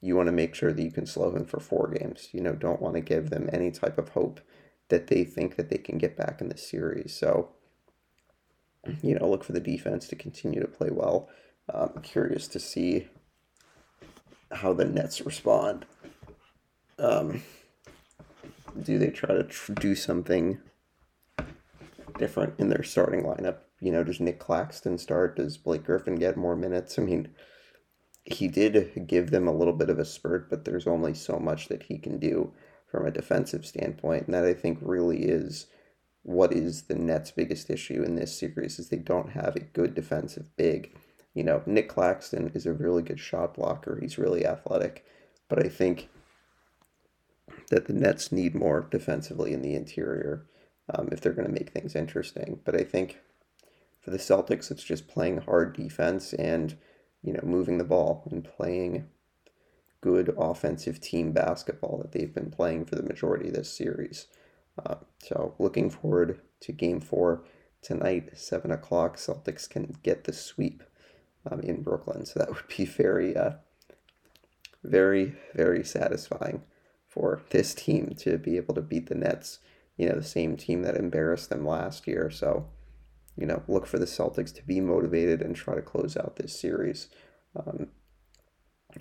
you 0.00 0.16
want 0.16 0.26
to 0.26 0.32
make 0.32 0.54
sure 0.54 0.72
that 0.72 0.82
you 0.82 0.90
can 0.90 1.06
slow 1.06 1.34
him 1.34 1.44
for 1.44 1.60
four 1.60 1.88
games. 1.88 2.28
You 2.32 2.40
know, 2.40 2.54
don't 2.54 2.82
want 2.82 2.94
to 2.94 3.00
give 3.00 3.30
them 3.30 3.48
any 3.52 3.70
type 3.70 3.98
of 3.98 4.10
hope 4.10 4.40
that 4.88 5.06
they 5.06 5.24
think 5.24 5.56
that 5.56 5.70
they 5.70 5.78
can 5.78 5.96
get 5.96 6.16
back 6.16 6.40
in 6.40 6.48
the 6.48 6.58
series. 6.58 7.16
So, 7.16 7.50
you 9.02 9.14
know, 9.14 9.30
look 9.30 9.44
for 9.44 9.52
the 9.52 9.60
defense 9.60 10.08
to 10.08 10.16
continue 10.16 10.60
to 10.60 10.66
play 10.66 10.90
well. 10.90 11.28
I'm 11.68 12.02
curious 12.02 12.48
to 12.48 12.58
see 12.58 13.08
how 14.50 14.72
the 14.72 14.84
Nets 14.84 15.20
respond. 15.22 15.86
Um, 16.98 17.42
do 18.82 18.98
they 18.98 19.10
try 19.10 19.34
to 19.34 19.44
tr- 19.44 19.72
do 19.74 19.94
something 19.94 20.58
different 22.18 22.54
in 22.58 22.68
their 22.68 22.82
starting 22.82 23.22
lineup? 23.22 23.58
You 23.82 23.90
know, 23.90 24.04
does 24.04 24.20
Nick 24.20 24.38
Claxton 24.38 24.96
start? 24.96 25.36
Does 25.36 25.56
Blake 25.56 25.82
Griffin 25.82 26.14
get 26.14 26.36
more 26.36 26.54
minutes? 26.54 27.00
I 27.00 27.02
mean, 27.02 27.34
he 28.24 28.46
did 28.46 29.08
give 29.08 29.32
them 29.32 29.48
a 29.48 29.52
little 29.52 29.72
bit 29.72 29.90
of 29.90 29.98
a 29.98 30.04
spurt, 30.04 30.48
but 30.48 30.64
there's 30.64 30.86
only 30.86 31.14
so 31.14 31.40
much 31.40 31.66
that 31.66 31.82
he 31.82 31.98
can 31.98 32.20
do 32.20 32.52
from 32.88 33.04
a 33.04 33.10
defensive 33.10 33.66
standpoint, 33.66 34.26
and 34.26 34.34
that 34.34 34.44
I 34.44 34.54
think 34.54 34.78
really 34.80 35.24
is 35.24 35.66
what 36.22 36.52
is 36.52 36.82
the 36.82 36.94
Nets' 36.94 37.32
biggest 37.32 37.70
issue 37.70 38.04
in 38.04 38.14
this 38.14 38.38
series 38.38 38.78
is 38.78 38.88
they 38.88 38.98
don't 38.98 39.30
have 39.30 39.56
a 39.56 39.60
good 39.60 39.96
defensive 39.96 40.56
big. 40.56 40.96
You 41.34 41.42
know, 41.42 41.62
Nick 41.66 41.88
Claxton 41.88 42.52
is 42.54 42.66
a 42.66 42.72
really 42.72 43.02
good 43.02 43.18
shot 43.18 43.54
blocker. 43.54 43.98
He's 44.00 44.16
really 44.16 44.46
athletic, 44.46 45.04
but 45.48 45.58
I 45.58 45.68
think 45.68 46.08
that 47.70 47.86
the 47.86 47.94
Nets 47.94 48.30
need 48.30 48.54
more 48.54 48.86
defensively 48.88 49.52
in 49.52 49.62
the 49.62 49.74
interior 49.74 50.46
um, 50.94 51.08
if 51.10 51.20
they're 51.20 51.32
going 51.32 51.48
to 51.48 51.52
make 51.52 51.70
things 51.70 51.96
interesting. 51.96 52.60
But 52.64 52.76
I 52.76 52.84
think 52.84 53.18
for 54.02 54.10
the 54.10 54.18
Celtics, 54.18 54.70
it's 54.70 54.84
just 54.84 55.08
playing 55.08 55.38
hard 55.38 55.74
defense 55.74 56.32
and 56.34 56.76
you 57.22 57.32
know 57.32 57.40
moving 57.42 57.78
the 57.78 57.84
ball 57.84 58.28
and 58.30 58.44
playing 58.44 59.08
good 60.00 60.34
offensive 60.36 61.00
team 61.00 61.32
basketball 61.32 61.98
that 61.98 62.12
they've 62.12 62.34
been 62.34 62.50
playing 62.50 62.84
for 62.84 62.96
the 62.96 63.02
majority 63.04 63.48
of 63.48 63.54
this 63.54 63.74
series. 63.74 64.26
Uh, 64.84 64.96
so 65.22 65.54
looking 65.58 65.88
forward 65.88 66.40
to 66.60 66.72
Game 66.72 67.00
Four 67.00 67.44
tonight, 67.80 68.30
seven 68.36 68.70
o'clock. 68.70 69.16
Celtics 69.16 69.68
can 69.68 69.96
get 70.02 70.24
the 70.24 70.32
sweep 70.32 70.82
um, 71.50 71.60
in 71.60 71.82
Brooklyn, 71.82 72.26
so 72.26 72.40
that 72.40 72.48
would 72.48 72.76
be 72.76 72.84
very, 72.84 73.36
uh, 73.36 73.52
very, 74.82 75.36
very 75.54 75.84
satisfying 75.84 76.62
for 77.06 77.42
this 77.50 77.74
team 77.74 78.14
to 78.18 78.38
be 78.38 78.56
able 78.56 78.74
to 78.74 78.80
beat 78.80 79.08
the 79.08 79.14
Nets. 79.14 79.58
You 79.96 80.08
know, 80.08 80.16
the 80.16 80.24
same 80.24 80.56
team 80.56 80.82
that 80.82 80.96
embarrassed 80.96 81.50
them 81.50 81.66
last 81.66 82.06
year. 82.06 82.30
So, 82.30 82.68
you 83.36 83.46
know, 83.46 83.62
look 83.66 83.86
for 83.86 83.98
the 83.98 84.06
Celtics 84.06 84.54
to 84.54 84.66
be 84.66 84.80
motivated 84.80 85.40
and 85.40 85.56
try 85.56 85.74
to 85.74 85.82
close 85.82 86.16
out 86.16 86.36
this 86.36 86.58
series. 86.58 87.08
Um, 87.56 87.88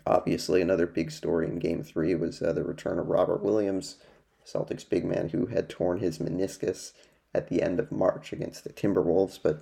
obviously, 0.05 0.61
another 0.61 0.87
big 0.87 1.11
story 1.11 1.47
in 1.47 1.59
Game 1.59 1.83
Three 1.83 2.15
was 2.15 2.41
uh, 2.41 2.53
the 2.53 2.63
return 2.63 2.99
of 2.99 3.07
Robert 3.07 3.43
Williams, 3.43 3.97
Celtics 4.45 4.87
big 4.87 5.05
man 5.05 5.29
who 5.29 5.47
had 5.47 5.69
torn 5.69 5.99
his 5.99 6.19
meniscus 6.19 6.93
at 7.33 7.47
the 7.49 7.61
end 7.61 7.79
of 7.79 7.91
March 7.91 8.33
against 8.33 8.63
the 8.63 8.73
Timberwolves, 8.73 9.39
but 9.41 9.61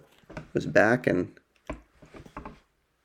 was 0.53 0.65
back 0.65 1.07
and 1.07 1.33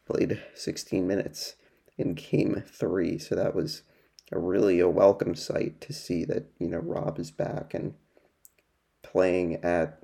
played 0.06 0.42
16 0.54 1.06
minutes 1.06 1.56
in 1.96 2.14
Game 2.14 2.62
Three. 2.66 3.18
So 3.18 3.34
that 3.34 3.54
was 3.54 3.82
a 4.32 4.38
really 4.38 4.80
a 4.80 4.88
welcome 4.88 5.34
sight 5.34 5.80
to 5.82 5.92
see 5.92 6.24
that 6.24 6.46
you 6.58 6.68
know 6.68 6.78
Rob 6.78 7.18
is 7.18 7.30
back 7.30 7.74
and 7.74 7.94
playing 9.02 9.56
at 9.64 10.03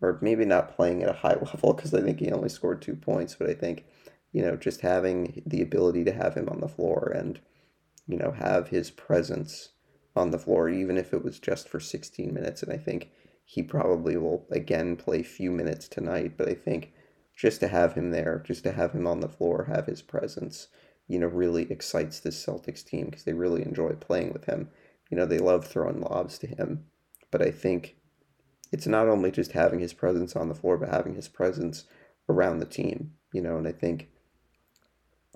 or 0.00 0.18
maybe 0.20 0.44
not 0.44 0.74
playing 0.74 1.02
at 1.02 1.08
a 1.08 1.18
high 1.18 1.34
level 1.42 1.72
because 1.74 1.92
I 1.94 2.00
think 2.00 2.20
he 2.20 2.30
only 2.30 2.48
scored 2.48 2.82
two 2.82 2.96
points, 2.96 3.34
but 3.34 3.48
I 3.48 3.54
think 3.54 3.84
you 4.32 4.42
know 4.42 4.56
just 4.56 4.82
having 4.82 5.42
the 5.46 5.62
ability 5.62 6.04
to 6.04 6.12
have 6.12 6.34
him 6.34 6.48
on 6.48 6.60
the 6.60 6.68
floor 6.68 7.12
and 7.14 7.40
you 8.06 8.16
know 8.16 8.32
have 8.32 8.68
his 8.68 8.90
presence 8.90 9.70
on 10.14 10.30
the 10.30 10.38
floor 10.38 10.68
even 10.68 10.98
if 10.98 11.12
it 11.12 11.24
was 11.24 11.38
just 11.38 11.68
for 11.68 11.80
16 11.80 12.34
minutes 12.34 12.62
and 12.62 12.72
I 12.72 12.76
think 12.76 13.10
he 13.44 13.62
probably 13.62 14.16
will 14.16 14.46
again 14.50 14.96
play 14.96 15.20
a 15.20 15.24
few 15.24 15.50
minutes 15.50 15.88
tonight, 15.88 16.34
but 16.36 16.48
I 16.48 16.54
think 16.54 16.92
just 17.34 17.60
to 17.60 17.68
have 17.68 17.94
him 17.94 18.10
there, 18.10 18.42
just 18.44 18.64
to 18.64 18.72
have 18.72 18.92
him 18.92 19.06
on 19.06 19.20
the 19.20 19.28
floor, 19.28 19.70
have 19.72 19.86
his 19.86 20.02
presence 20.02 20.68
you 21.08 21.18
know, 21.18 21.26
really 21.26 21.66
excites 21.70 22.20
this 22.20 22.44
Celtics 22.44 22.84
team 22.84 23.06
because 23.06 23.24
they 23.24 23.32
really 23.32 23.62
enjoy 23.62 23.92
playing 23.94 24.32
with 24.32 24.44
him. 24.44 24.68
You 25.10 25.16
know, 25.16 25.24
they 25.24 25.38
love 25.38 25.66
throwing 25.66 26.00
lobs 26.00 26.38
to 26.38 26.46
him. 26.46 26.84
But 27.30 27.42
I 27.42 27.50
think 27.50 27.96
it's 28.70 28.86
not 28.86 29.08
only 29.08 29.30
just 29.30 29.52
having 29.52 29.80
his 29.80 29.92
presence 29.92 30.36
on 30.36 30.48
the 30.48 30.54
floor, 30.54 30.76
but 30.76 30.90
having 30.90 31.14
his 31.14 31.28
presence 31.28 31.84
around 32.28 32.58
the 32.58 32.66
team, 32.66 33.12
you 33.32 33.40
know, 33.40 33.56
and 33.56 33.66
I 33.66 33.72
think 33.72 34.08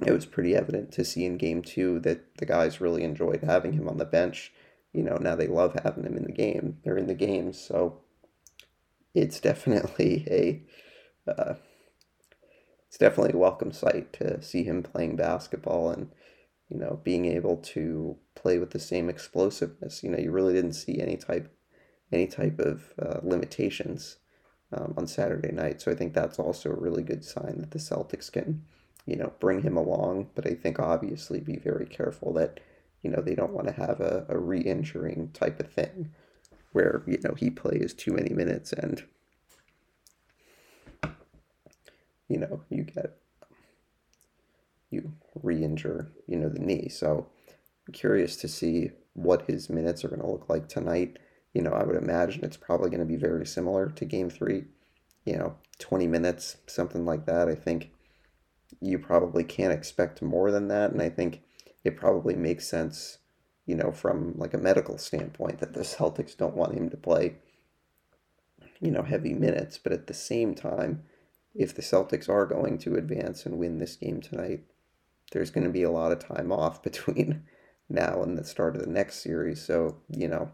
it 0.06 0.12
was 0.12 0.26
pretty 0.26 0.54
evident 0.54 0.92
to 0.92 1.04
see 1.04 1.24
in 1.24 1.36
game 1.36 1.62
two 1.62 2.00
that 2.00 2.36
the 2.36 2.46
guys 2.46 2.80
really 2.80 3.04
enjoyed 3.04 3.42
having 3.42 3.72
him 3.72 3.88
on 3.88 3.98
the 3.98 4.04
bench. 4.04 4.52
You 4.92 5.02
know, 5.02 5.16
now 5.16 5.36
they 5.36 5.46
love 5.46 5.78
having 5.82 6.04
him 6.04 6.16
in 6.16 6.24
the 6.24 6.32
game. 6.32 6.78
They're 6.84 6.98
in 6.98 7.06
the 7.06 7.14
games, 7.14 7.58
so 7.58 8.00
it's 9.14 9.40
definitely 9.40 10.26
a 11.26 11.30
uh, 11.30 11.54
it's 12.88 12.98
definitely 12.98 13.32
a 13.32 13.38
welcome 13.38 13.72
sight 13.72 14.12
to 14.14 14.42
see 14.42 14.64
him 14.64 14.82
playing 14.82 15.16
basketball 15.16 15.90
and 15.90 16.10
you 16.68 16.78
know 16.78 17.00
being 17.02 17.24
able 17.24 17.56
to 17.56 18.18
play 18.34 18.58
with 18.58 18.70
the 18.72 18.78
same 18.78 19.08
explosiveness. 19.08 20.02
You 20.02 20.10
know, 20.10 20.18
you 20.18 20.30
really 20.30 20.52
didn't 20.52 20.74
see 20.74 21.00
any 21.00 21.16
type 21.16 21.50
any 22.12 22.26
type 22.26 22.58
of 22.58 22.92
uh, 23.00 23.20
limitations 23.22 24.16
um, 24.72 24.94
on 24.96 25.06
Saturday 25.06 25.52
night. 25.52 25.80
So 25.80 25.90
I 25.90 25.94
think 25.94 26.14
that's 26.14 26.38
also 26.38 26.70
a 26.70 26.80
really 26.80 27.02
good 27.02 27.24
sign 27.24 27.58
that 27.58 27.70
the 27.70 27.78
Celtics 27.78 28.30
can 28.30 28.64
you 29.06 29.16
know 29.16 29.32
bring 29.40 29.62
him 29.62 29.76
along. 29.76 30.30
But 30.34 30.46
I 30.46 30.54
think 30.54 30.78
obviously 30.78 31.40
be 31.40 31.56
very 31.56 31.86
careful 31.86 32.32
that 32.34 32.60
you 33.02 33.10
know 33.10 33.20
they 33.20 33.34
don't 33.34 33.52
want 33.52 33.68
to 33.68 33.74
have 33.74 34.00
a, 34.00 34.26
a 34.28 34.38
re-injuring 34.38 35.30
type 35.32 35.60
of 35.60 35.72
thing 35.72 36.10
where 36.72 37.02
you 37.06 37.18
know 37.22 37.34
he 37.34 37.50
plays 37.50 37.92
too 37.92 38.12
many 38.12 38.32
minutes 38.32 38.72
and 38.72 39.04
you 42.32 42.38
know, 42.38 42.62
you 42.70 42.84
get 42.84 43.18
you 44.90 45.12
re-injure, 45.42 46.10
you 46.26 46.36
know, 46.36 46.48
the 46.48 46.58
knee. 46.58 46.88
So 46.88 47.26
I'm 47.86 47.92
curious 47.92 48.36
to 48.36 48.48
see 48.48 48.90
what 49.12 49.42
his 49.42 49.68
minutes 49.68 50.04
are 50.04 50.08
going 50.08 50.20
to 50.20 50.26
look 50.26 50.48
like 50.48 50.68
tonight. 50.68 51.18
You 51.52 51.62
know, 51.62 51.72
I 51.72 51.84
would 51.84 51.96
imagine 51.96 52.44
it's 52.44 52.56
probably 52.56 52.90
going 52.90 53.00
to 53.00 53.06
be 53.06 53.16
very 53.16 53.46
similar 53.46 53.90
to 53.90 54.04
game 54.04 54.30
three. 54.30 54.64
You 55.24 55.36
know, 55.36 55.56
20 55.78 56.06
minutes, 56.06 56.56
something 56.66 57.04
like 57.04 57.26
that. 57.26 57.48
I 57.48 57.54
think 57.54 57.90
you 58.80 58.98
probably 58.98 59.44
can't 59.44 59.72
expect 59.72 60.22
more 60.22 60.50
than 60.50 60.68
that. 60.68 60.90
And 60.90 61.02
I 61.02 61.08
think 61.08 61.42
it 61.84 61.96
probably 61.96 62.34
makes 62.34 62.66
sense, 62.66 63.18
you 63.66 63.76
know, 63.76 63.92
from 63.92 64.34
like 64.36 64.54
a 64.54 64.58
medical 64.58 64.98
standpoint 64.98 65.58
that 65.60 65.74
the 65.74 65.80
Celtics 65.82 66.36
don't 66.36 66.56
want 66.56 66.74
him 66.74 66.88
to 66.90 66.96
play, 66.96 67.36
you 68.80 68.90
know, 68.90 69.02
heavy 69.02 69.34
minutes. 69.34 69.78
But 69.78 69.92
at 69.92 70.06
the 70.06 70.14
same 70.14 70.54
time, 70.54 71.04
if 71.54 71.74
the 71.74 71.82
Celtics 71.82 72.28
are 72.28 72.46
going 72.46 72.78
to 72.78 72.96
advance 72.96 73.44
and 73.44 73.58
win 73.58 73.78
this 73.78 73.96
game 73.96 74.20
tonight, 74.20 74.64
there's 75.32 75.50
going 75.50 75.64
to 75.64 75.72
be 75.72 75.82
a 75.82 75.90
lot 75.90 76.12
of 76.12 76.18
time 76.18 76.52
off 76.52 76.82
between 76.84 77.44
now 77.88 78.22
and 78.22 78.38
the 78.38 78.44
start 78.44 78.76
of 78.76 78.82
the 78.82 78.90
next 78.90 79.22
series. 79.22 79.62
So, 79.62 79.98
you 80.08 80.28
know, 80.28 80.50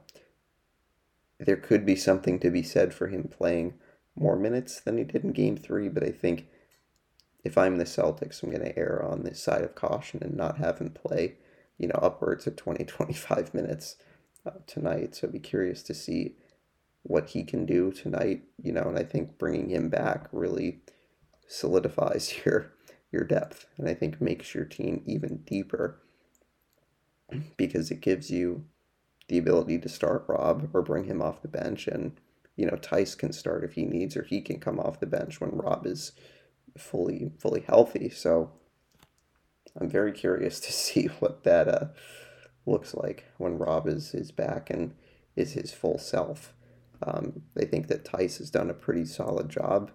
there 1.38 1.57
could 1.57 1.87
be 1.87 1.97
something 1.97 2.38
to 2.40 2.50
be 2.50 2.62
said 2.62 2.92
for 2.92 3.09
him 3.09 3.25
playing 3.25 3.75
more 4.16 4.37
minutes 4.37 4.80
than 4.80 4.99
he 4.99 5.04
did 5.04 5.25
in 5.25 5.33
game 5.33 5.57
three, 5.57 5.88
but 5.88 6.02
I 6.02 6.11
think 6.11 6.47
if 7.45 7.57
I'm 7.57 7.76
the 7.76 7.85
Celtics, 7.85 8.42
I'm 8.42 8.50
going 8.50 8.64
to 8.64 8.76
err 8.78 9.02
on 9.04 9.23
this 9.23 9.42
side 9.42 9.62
of 9.62 9.75
caution 9.75 10.21
and 10.23 10.37
not 10.37 10.59
have 10.59 10.78
him 10.78 10.90
play, 10.90 11.37
you 11.78 11.87
know, 11.87 11.99
upwards 12.02 12.47
of 12.47 12.57
20, 12.57 12.85
25 12.87 13.54
minutes 13.54 13.97
uh, 14.45 14.50
tonight. 14.66 15.14
So 15.14 15.28
I'd 15.28 15.33
be 15.33 15.38
curious 15.38 15.83
to 15.85 15.95
see 15.95 16.35
what 17.02 17.30
he 17.30 17.45
can 17.45 17.64
do 17.64 17.92
tonight, 17.92 18.42
you 18.62 18.73
know, 18.73 18.83
and 18.83 18.99
I 18.99 19.04
think 19.04 19.38
bringing 19.38 19.71
him 19.71 19.88
back 19.88 20.28
really 20.33 20.80
solidifies 21.47 22.35
your 22.45 22.73
your 23.11 23.25
depth 23.25 23.64
and 23.78 23.88
I 23.88 23.95
think 23.95 24.21
makes 24.21 24.54
your 24.54 24.66
team 24.66 25.02
even 25.07 25.38
deeper 25.47 25.99
because 27.57 27.90
it 27.90 28.02
gives 28.02 28.30
you 28.30 28.66
the 29.28 29.38
ability 29.38 29.78
to 29.78 29.88
start 29.88 30.25
Rob 30.28 30.70
or 30.73 30.82
bring 30.82 31.04
him 31.04 31.23
off 31.23 31.42
the 31.42 31.49
bench 31.49 31.87
and 31.87 32.20
you 32.56 32.66
know 32.66 32.76
Theis 32.76 33.16
can 33.16 33.32
start 33.32 33.64
if 33.64 33.75
he 33.75 33.85
needs 33.85 34.16
or 34.16 34.25
he 34.25 34.40
can 34.40 34.58
come 34.58 34.80
off 34.80 35.00
the 35.00 35.06
bench 35.06 35.40
when 35.40 35.50
Rob 35.50 35.87
is 35.87 36.12
fully 36.76 37.32
fully 37.38 37.61
healthy. 37.61 38.08
So 38.08 38.50
I'm 39.78 39.88
very 39.88 40.12
curious 40.12 40.61
to 40.61 40.73
see 40.85 41.06
what 41.20 41.44
that 41.44 41.68
uh, 41.68 41.87
looks 42.66 42.94
like 42.94 43.26
when 43.38 43.58
Rob 43.58 43.87
is 43.87 44.14
is 44.14 44.32
back 44.32 44.70
and 44.70 44.94
is 45.37 45.52
his 45.52 45.73
full 45.73 45.99
self. 45.99 46.54
Um, 47.06 47.42
I 47.56 47.64
think 47.64 47.87
that 47.88 48.04
Theis 48.04 48.38
has 48.38 48.50
done 48.50 48.70
a 48.70 48.75
pretty 48.75 49.04
solid 49.04 49.49
job 49.49 49.92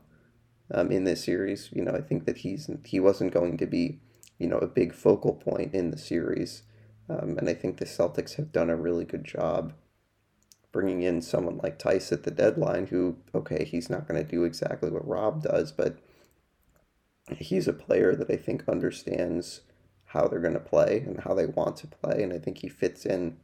um, 0.73 0.91
in 0.91 1.03
this 1.03 1.23
series. 1.23 1.69
You 1.73 1.83
know, 1.83 1.91
I 1.91 2.01
think 2.01 2.25
that 2.25 2.37
he's 2.39 2.69
he 2.85 2.99
wasn't 2.99 3.33
going 3.33 3.57
to 3.57 3.65
be, 3.65 3.99
you 4.39 4.47
know, 4.47 4.57
a 4.57 4.67
big 4.67 4.93
focal 4.93 5.33
point 5.33 5.73
in 5.73 5.91
the 5.91 5.97
series, 5.97 6.63
um, 7.10 7.38
and 7.38 7.50
I 7.50 7.53
think 7.53 7.77
the 7.77 7.86
Celtics 7.86 8.36
have 8.36 8.51
done 8.51 8.69
a 8.69 8.75
really 8.75 9.05
good 9.05 9.25
job 9.25 9.74
bringing 10.72 11.03
in 11.03 11.22
someone 11.22 11.60
like 11.62 11.77
Theis 11.77 12.12
at 12.12 12.24
the 12.24 12.31
deadline, 12.31 12.88
who 12.88 13.17
okay, 13.33 13.63
he's 13.63 13.89
not 13.89 14.07
going 14.07 14.24
to 14.24 14.29
do 14.29 14.43
exactly 14.43 14.89
what 14.89 15.07
Rob 15.07 15.43
does, 15.43 15.72
but 15.72 16.00
he's 17.38 17.67
a 17.67 17.74
player 17.74 18.15
that 18.15 18.29
I 18.29 18.36
think 18.36 18.67
understands 18.67 19.62
how 20.05 20.27
they're 20.27 20.39
going 20.39 20.53
to 20.53 20.60
play 20.60 21.03
and 21.05 21.22
how 21.22 21.33
they 21.33 21.45
want 21.45 21.77
to 21.77 21.88
play, 21.88 22.24
and 22.24 22.33
I 22.33 22.39
think 22.39 22.60
he 22.60 22.69
fits 22.69 23.05
in, 23.05 23.38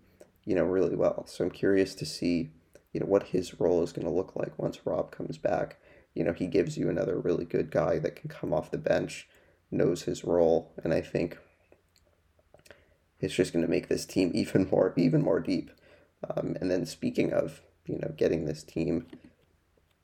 you 0.45 0.55
know, 0.55 0.63
really 0.63 0.95
well. 0.95 1.25
So 1.27 1.43
I'm 1.43 1.51
curious 1.51 1.95
to 1.95 2.05
see 2.05 2.51
you 2.93 2.99
know 2.99 3.05
what 3.05 3.27
his 3.27 3.59
role 3.59 3.83
is 3.83 3.93
going 3.93 4.07
to 4.07 4.13
look 4.13 4.35
like 4.35 4.57
once 4.57 4.85
Rob 4.85 5.11
comes 5.11 5.37
back. 5.37 5.77
You 6.15 6.23
know, 6.23 6.33
he 6.33 6.47
gives 6.47 6.77
you 6.77 6.89
another 6.89 7.19
really 7.19 7.45
good 7.45 7.69
guy 7.71 7.99
that 7.99 8.15
can 8.15 8.29
come 8.29 8.53
off 8.53 8.71
the 8.71 8.77
bench, 8.77 9.27
knows 9.69 10.03
his 10.03 10.23
role, 10.23 10.73
and 10.83 10.93
I 10.93 11.01
think 11.01 11.37
it's 13.19 13.33
just 13.33 13.53
going 13.53 13.65
to 13.65 13.71
make 13.71 13.87
this 13.87 14.05
team 14.05 14.31
even 14.35 14.67
more 14.69 14.93
even 14.97 15.21
more 15.21 15.39
deep 15.39 15.71
Um, 16.29 16.57
and 16.59 16.69
then 16.69 16.85
speaking 16.85 17.31
of, 17.33 17.61
you 17.85 17.97
know, 17.99 18.13
getting 18.15 18.45
this 18.45 18.63
team 18.63 19.07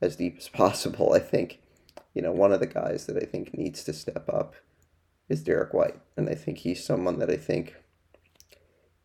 as 0.02 0.16
deep 0.16 0.38
as 0.38 0.50
possible, 0.64 1.14
I 1.14 1.20
think, 1.20 1.60
you 2.14 2.22
know, 2.22 2.32
one 2.32 2.52
of 2.52 2.60
the 2.60 2.68
guys 2.68 3.06
that 3.06 3.18
I 3.22 3.26
think 3.26 3.58
needs 3.58 3.84
to 3.86 3.94
step 3.94 4.30
up 4.30 4.56
is 5.28 5.44
Derrick 5.44 5.74
White. 5.74 6.00
And 6.16 6.30
I 6.30 6.36
think 6.36 6.60
he's 6.60 6.84
someone 6.84 7.20
that 7.20 7.30
I 7.30 7.38
think 7.38 7.76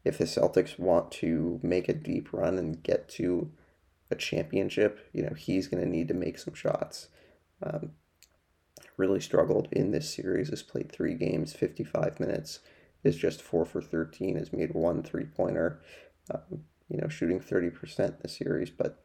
if 0.04 0.18
the 0.18 0.24
Celtics 0.24 0.78
want 0.78 1.10
to 1.12 1.60
make 1.62 1.88
a 1.88 1.94
deep 1.94 2.32
run 2.32 2.58
and 2.58 2.82
get 2.82 3.08
to 3.10 3.50
a 4.10 4.14
championship, 4.14 5.08
you 5.12 5.22
know, 5.22 5.34
he's 5.34 5.68
going 5.68 5.82
to 5.82 5.88
need 5.88 6.08
to 6.08 6.14
make 6.14 6.38
some 6.38 6.54
shots. 6.54 7.08
Um, 7.62 7.92
really 8.96 9.20
struggled 9.20 9.68
in 9.72 9.90
this 9.90 10.14
series, 10.14 10.50
has 10.50 10.62
played 10.62 10.90
three 10.90 11.14
games, 11.14 11.52
55 11.52 12.20
minutes, 12.20 12.60
is 13.04 13.16
just 13.16 13.42
four 13.42 13.64
for 13.64 13.80
13, 13.80 14.36
has 14.36 14.52
made 14.52 14.74
one 14.74 15.02
three 15.02 15.24
pointer, 15.24 15.80
um, 16.32 16.64
you 16.88 16.98
know, 16.98 17.08
shooting 17.08 17.40
30% 17.40 18.20
this 18.20 18.36
series, 18.36 18.70
but 18.70 19.02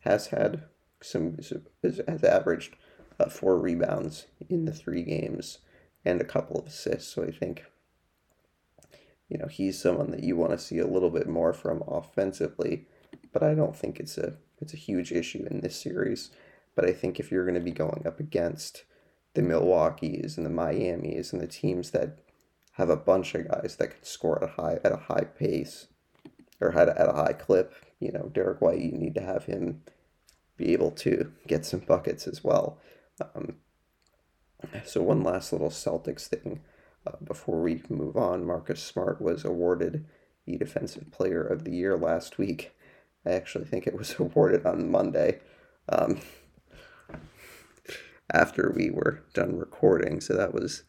has 0.00 0.28
had 0.28 0.64
some, 1.02 1.36
has 1.82 2.24
averaged 2.24 2.76
uh, 3.18 3.28
four 3.28 3.58
rebounds 3.58 4.26
in 4.48 4.64
the 4.64 4.72
three 4.72 5.02
games 5.02 5.58
and 6.04 6.20
a 6.20 6.24
couple 6.24 6.58
of 6.58 6.66
assists. 6.66 7.12
So 7.12 7.22
I 7.22 7.30
think, 7.30 7.64
you 9.28 9.38
know, 9.38 9.46
he's 9.46 9.80
someone 9.80 10.10
that 10.10 10.24
you 10.24 10.36
want 10.36 10.52
to 10.52 10.58
see 10.58 10.78
a 10.78 10.86
little 10.86 11.10
bit 11.10 11.28
more 11.28 11.52
from 11.52 11.82
offensively, 11.86 12.86
but 13.32 13.42
I 13.42 13.54
don't 13.54 13.76
think 13.76 14.00
it's 14.00 14.18
a 14.18 14.34
it's 14.60 14.74
a 14.74 14.78
huge 14.78 15.12
issue 15.12 15.46
in 15.50 15.60
this 15.60 15.80
series. 15.80 16.30
But 16.74 16.86
I 16.86 16.92
think 16.92 17.18
if 17.18 17.30
you're 17.30 17.44
going 17.44 17.54
to 17.54 17.60
be 17.60 17.70
going 17.70 18.06
up 18.06 18.20
against 18.20 18.84
the 19.34 19.42
Milwaukee's 19.42 20.36
and 20.36 20.46
the 20.46 20.50
Miami's 20.50 21.32
and 21.32 21.40
the 21.40 21.46
teams 21.46 21.90
that 21.90 22.18
have 22.72 22.90
a 22.90 22.96
bunch 22.96 23.34
of 23.34 23.48
guys 23.48 23.76
that 23.76 23.90
can 23.90 24.04
score 24.04 24.42
at 24.42 24.50
a 24.50 24.52
high 24.52 24.78
at 24.84 24.92
a 24.92 24.96
high 24.96 25.24
pace 25.24 25.88
or 26.60 26.76
at 26.76 26.88
a, 26.88 27.00
at 27.00 27.08
a 27.08 27.12
high 27.12 27.32
clip, 27.32 27.74
you 27.98 28.12
know, 28.12 28.30
Derrick 28.32 28.60
White, 28.60 28.80
you 28.80 28.92
need 28.92 29.14
to 29.14 29.22
have 29.22 29.44
him 29.44 29.82
be 30.56 30.72
able 30.72 30.90
to 30.90 31.32
get 31.46 31.64
some 31.64 31.80
buckets 31.80 32.26
as 32.26 32.44
well. 32.44 32.78
Um, 33.34 33.56
so 34.84 35.02
one 35.02 35.22
last 35.22 35.52
little 35.52 35.70
Celtics 35.70 36.26
thing 36.26 36.60
uh, 37.06 37.16
before 37.24 37.60
we 37.60 37.82
move 37.88 38.16
on. 38.16 38.46
Marcus 38.46 38.82
Smart 38.82 39.20
was 39.22 39.44
awarded 39.44 40.04
the 40.46 40.58
Defensive 40.58 41.10
Player 41.10 41.42
of 41.42 41.64
the 41.64 41.72
Year 41.72 41.96
last 41.96 42.36
week. 42.36 42.72
I 43.24 43.30
actually 43.30 43.64
think 43.64 43.86
it 43.86 43.96
was 43.96 44.14
awarded 44.18 44.66
on 44.66 44.90
Monday 44.90 45.40
um, 45.88 46.20
after 48.32 48.72
we 48.74 48.90
were 48.90 49.22
done 49.32 49.56
recording, 49.58 50.20
so 50.20 50.34
that 50.34 50.52
was 50.52 50.84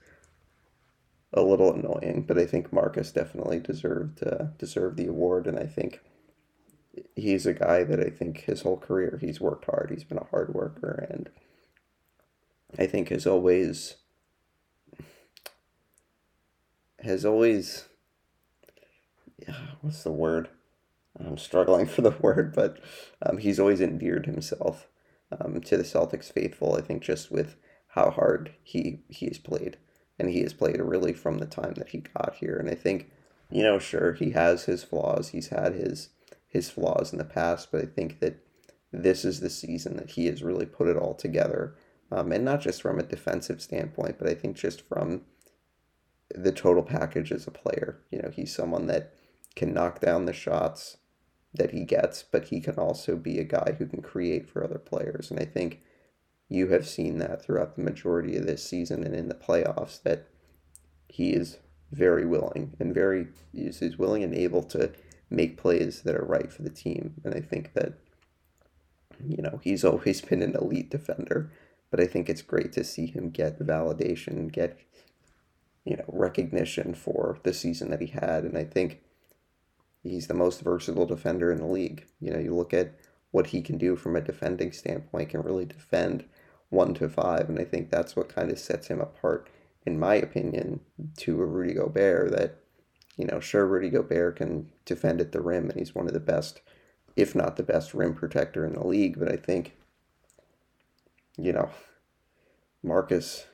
a 1.34 1.42
little 1.42 1.74
annoying. 1.74 2.26
But 2.28 2.38
I 2.38 2.46
think 2.46 2.74
Marcus 2.74 3.12
definitely 3.12 3.60
deserved 3.60 4.24
uh, 4.24 4.46
deserved 4.58 4.98
the 4.98 5.08
award, 5.08 5.48
and 5.48 5.58
I 5.58 5.66
think 5.66 6.00
he's 7.16 7.46
a 7.46 7.54
guy 7.54 7.84
that 7.84 8.00
I 8.00 8.10
think 8.10 8.42
his 8.42 8.62
whole 8.62 8.78
career 8.78 9.18
he's 9.22 9.42
worked 9.42 9.66
hard. 9.66 9.92
He's 9.92 10.04
been 10.04 10.18
a 10.18 10.28
hard 10.30 10.54
worker, 10.54 11.08
and 11.10 11.30
I 12.78 12.88
think 12.88 13.10
has 13.10 13.26
always 13.28 13.96
has 17.04 17.26
always 17.26 17.86
yeah, 19.48 19.56
what's 19.82 20.04
the 20.04 20.12
word? 20.12 20.50
I'm 21.20 21.38
struggling 21.38 21.88
for 21.88 22.02
the 22.02 22.12
word, 22.22 22.54
but 22.56 22.80
um, 23.22 23.38
he's 23.38 23.60
always 23.60 23.82
endeared 23.82 24.26
himself 24.26 24.88
um, 25.32 25.62
to 25.62 25.78
the 25.78 25.84
Celtics 25.84 26.32
faithful. 26.32 26.76
I 26.76 26.82
think 26.82 27.04
just 27.04 27.32
with 27.32 27.56
how 27.90 28.10
hard 28.12 28.54
he 28.64 29.02
he 29.10 29.28
has 29.28 29.38
played, 29.38 29.78
and 30.20 30.30
he 30.30 30.42
has 30.42 30.54
played 30.54 30.80
really 30.80 31.14
from 31.14 31.40
the 31.40 31.46
time 31.46 31.74
that 31.76 31.90
he 31.90 32.00
got 32.00 32.36
here. 32.40 32.58
And 32.58 32.70
I 32.70 32.76
think, 32.76 33.12
you 33.50 33.64
know, 33.64 33.80
sure 33.80 34.14
he 34.14 34.32
has 34.32 34.66
his 34.66 34.84
flaws. 34.84 35.30
He's 35.30 35.48
had 35.48 35.74
his 35.74 36.10
his 36.48 36.70
flaws 36.70 37.14
in 37.14 37.18
the 37.18 37.24
past, 37.24 37.72
but 37.72 37.82
I 37.82 37.86
think 37.86 38.20
that 38.20 38.36
this 38.92 39.24
is 39.24 39.40
the 39.40 39.50
season 39.50 39.96
that 39.96 40.12
he 40.12 40.26
has 40.26 40.44
really 40.44 40.66
put 40.66 40.90
it 40.90 40.98
all 40.98 41.14
together 41.14 41.76
um, 42.12 42.32
and 42.32 42.44
not 42.44 42.60
just 42.62 42.82
from 42.82 43.00
a 43.00 43.04
defensive 43.04 43.62
standpoint, 43.62 44.18
but 44.20 44.28
I 44.28 44.34
think 44.34 44.58
just 44.58 44.82
from 44.82 45.22
the 46.30 46.52
total 46.52 46.84
package 46.84 47.32
as 47.32 47.48
a 47.48 47.52
player. 47.52 48.00
You 48.12 48.22
know, 48.22 48.30
he's 48.30 48.54
someone 48.54 48.88
that 48.88 49.14
can 49.56 49.74
knock 49.74 50.02
down 50.02 50.26
the 50.26 50.34
shots 50.34 50.98
that 51.54 51.72
he 51.72 51.84
gets, 51.84 52.24
but 52.24 52.46
he 52.46 52.60
can 52.60 52.76
also 52.76 53.16
be 53.16 53.40
a 53.40 53.44
guy 53.44 53.76
who 53.78 53.86
can 53.86 54.02
create 54.02 54.50
for 54.50 54.64
other 54.64 54.78
players. 54.78 55.32
And 55.32 55.40
I 55.40 55.46
think 55.46 55.82
you 56.52 56.68
have 56.68 56.88
seen 56.88 57.18
that 57.20 57.44
throughout 57.44 57.76
the 57.76 57.82
majority 57.82 58.38
of 58.38 58.46
this 58.46 58.64
season 58.64 59.04
and 59.04 59.16
in 59.16 59.30
the 59.30 59.36
playoffs 59.36 60.02
that 60.04 60.28
he 61.08 61.32
is 61.32 61.58
very 61.92 62.26
willing 62.26 62.76
and 62.80 62.94
very 62.94 63.28
is, 63.54 63.98
willing 63.98 64.24
and 64.24 64.34
able 64.34 64.64
to 64.64 64.92
make 65.30 65.58
plays 65.58 66.02
that 66.02 66.16
are 66.16 66.26
right 66.26 66.52
for 66.52 66.62
the 66.62 66.70
team. 66.70 67.16
And 67.24 67.34
I 67.34 67.40
think 67.40 67.74
that 67.74 67.94
you 69.26 69.42
know 69.42 69.60
he's 69.64 69.84
always 69.86 70.22
been 70.22 70.42
an 70.42 70.56
elite 70.56 70.90
defender 70.90 71.52
but 71.92 72.00
I 72.00 72.08
think 72.08 72.30
it's 72.30 72.42
great 72.42 72.72
to 72.74 72.84
see 72.84 73.06
him 73.06 73.30
get 73.30 73.60
validation, 73.60 74.52
get 74.52 74.80
you 75.84 75.98
know 75.98 76.06
recognition 76.08 76.96
for 76.96 77.38
the 77.44 77.54
season 77.54 77.92
that 77.92 78.02
he 78.02 78.08
had, 78.08 78.46
and 78.46 78.58
I 78.58 78.64
think 78.64 79.02
he's 80.02 80.28
the 80.28 80.34
most 80.34 80.62
versatile 80.62 81.06
defender 81.06 81.52
in 81.52 81.60
the 81.60 81.68
league. 81.68 82.08
You 82.20 82.32
know, 82.32 82.40
you 82.40 82.56
look 82.56 82.74
at 82.74 82.96
what 83.32 83.48
he 83.48 83.62
can 83.62 83.78
do 83.78 83.96
from 83.96 84.16
a 84.16 84.22
defending 84.22 84.72
standpoint, 84.72 85.30
can 85.30 85.42
really 85.42 85.66
defend 85.66 86.24
one 86.72 86.96
to 86.96 87.08
five, 87.08 87.48
and 87.48 87.60
I 87.60 87.64
think 87.64 87.92
that's 87.92 88.16
what 88.16 88.34
kind 88.34 88.50
of 88.50 88.58
sets 88.58 88.88
him 88.88 89.00
apart, 89.00 89.48
in 89.86 90.00
my 90.00 90.16
opinion, 90.16 90.80
to 91.18 91.40
a 91.40 91.46
Rudy 91.46 91.76
Gobert. 91.76 92.32
That 92.32 92.56
you 93.16 93.26
know, 93.28 93.40
sure, 93.40 93.68
Rudy 93.68 93.90
Gobert 93.90 94.38
can 94.38 94.70
defend 94.86 95.22
at 95.22 95.32
the 95.32 95.42
rim, 95.42 95.70
and 95.70 95.78
he's 95.78 95.94
one 95.94 96.08
of 96.08 96.14
the 96.14 96.20
best, 96.20 96.62
if 97.16 97.36
not 97.36 97.58
the 97.58 97.64
best, 97.64 97.94
rim 97.94 98.16
protector 98.16 98.66
in 98.66 98.74
the 98.74 98.88
league. 98.88 99.20
But 99.20 99.32
I 99.32 99.36
think 99.36 99.78
you 101.38 101.54
know, 101.54 101.70
Marcus 102.84 103.48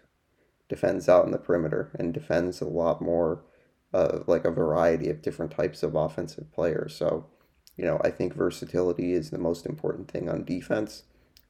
defends 0.70 1.08
out 1.08 1.26
in 1.26 1.32
the 1.32 1.38
perimeter 1.38 1.92
and 1.98 2.14
defends 2.14 2.62
a 2.62 2.66
lot 2.66 3.02
more, 3.02 3.44
uh, 3.94 4.20
like 4.28 4.46
a 4.46 4.52
variety 4.52 5.10
of 5.10 5.22
different 5.22 5.52
types 5.52 5.84
of 5.84 5.96
offensive 5.96 6.52
players. 6.52 6.96
So, 6.96 7.28
you 7.76 7.86
know, 7.86 8.00
I 8.04 8.10
think 8.10 8.34
versatility 8.34 9.14
is 9.14 9.30
the 9.30 9.38
most 9.38 9.66
important 9.66 10.12
thing 10.12 10.30
on 10.30 10.44
defense. 10.44 11.04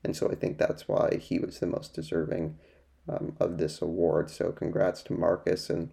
And 0.03 0.15
so 0.15 0.29
I 0.29 0.35
think 0.35 0.57
that's 0.57 0.87
why 0.87 1.17
he 1.21 1.39
was 1.39 1.59
the 1.59 1.67
most 1.67 1.93
deserving 1.93 2.57
um, 3.09 3.35
of 3.39 3.57
this 3.57 3.81
award. 3.81 4.29
So 4.29 4.51
congrats 4.51 5.01
to 5.03 5.13
Marcus. 5.13 5.69
And, 5.69 5.91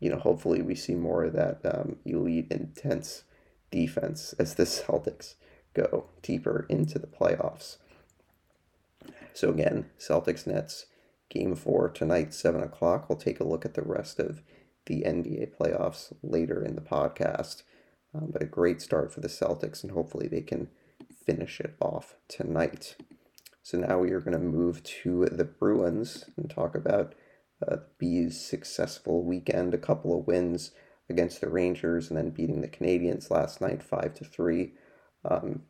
you 0.00 0.10
know, 0.10 0.18
hopefully 0.18 0.62
we 0.62 0.74
see 0.74 0.94
more 0.94 1.24
of 1.24 1.34
that 1.34 1.60
um, 1.64 1.96
elite, 2.04 2.48
intense 2.50 3.24
defense 3.70 4.34
as 4.38 4.54
the 4.54 4.64
Celtics 4.64 5.34
go 5.74 6.06
deeper 6.22 6.66
into 6.68 6.98
the 6.98 7.06
playoffs. 7.06 7.76
So 9.32 9.50
again, 9.50 9.90
Celtics 9.98 10.46
Nets 10.46 10.86
game 11.28 11.56
four 11.56 11.88
tonight, 11.88 12.32
seven 12.32 12.62
o'clock. 12.62 13.08
We'll 13.08 13.18
take 13.18 13.40
a 13.40 13.44
look 13.44 13.64
at 13.64 13.74
the 13.74 13.82
rest 13.82 14.20
of 14.20 14.42
the 14.86 15.02
NBA 15.02 15.56
playoffs 15.56 16.12
later 16.22 16.64
in 16.64 16.76
the 16.76 16.80
podcast. 16.80 17.62
Um, 18.14 18.30
but 18.30 18.42
a 18.42 18.46
great 18.46 18.80
start 18.80 19.12
for 19.12 19.20
the 19.20 19.28
Celtics, 19.28 19.82
and 19.82 19.92
hopefully 19.92 20.28
they 20.28 20.40
can 20.40 20.68
finish 21.26 21.60
it 21.60 21.74
off 21.80 22.14
tonight. 22.28 22.96
So 23.64 23.78
now 23.78 23.98
we 23.98 24.10
are 24.10 24.20
going 24.20 24.34
to 24.34 24.38
move 24.38 24.82
to 24.82 25.24
the 25.24 25.46
Bruins 25.46 26.26
and 26.36 26.50
talk 26.50 26.74
about 26.74 27.14
uh, 27.66 27.76
the 27.76 27.82
Bees' 27.96 28.38
successful 28.38 29.24
weekend, 29.24 29.72
a 29.72 29.78
couple 29.78 30.16
of 30.16 30.26
wins 30.26 30.72
against 31.08 31.40
the 31.40 31.48
Rangers, 31.48 32.10
and 32.10 32.18
then 32.18 32.28
beating 32.28 32.60
the 32.60 32.68
Canadiens 32.68 33.30
last 33.30 33.62
night, 33.62 33.82
five 33.82 34.12
to 34.16 34.24
three. 34.26 34.74
Um, 35.24 35.62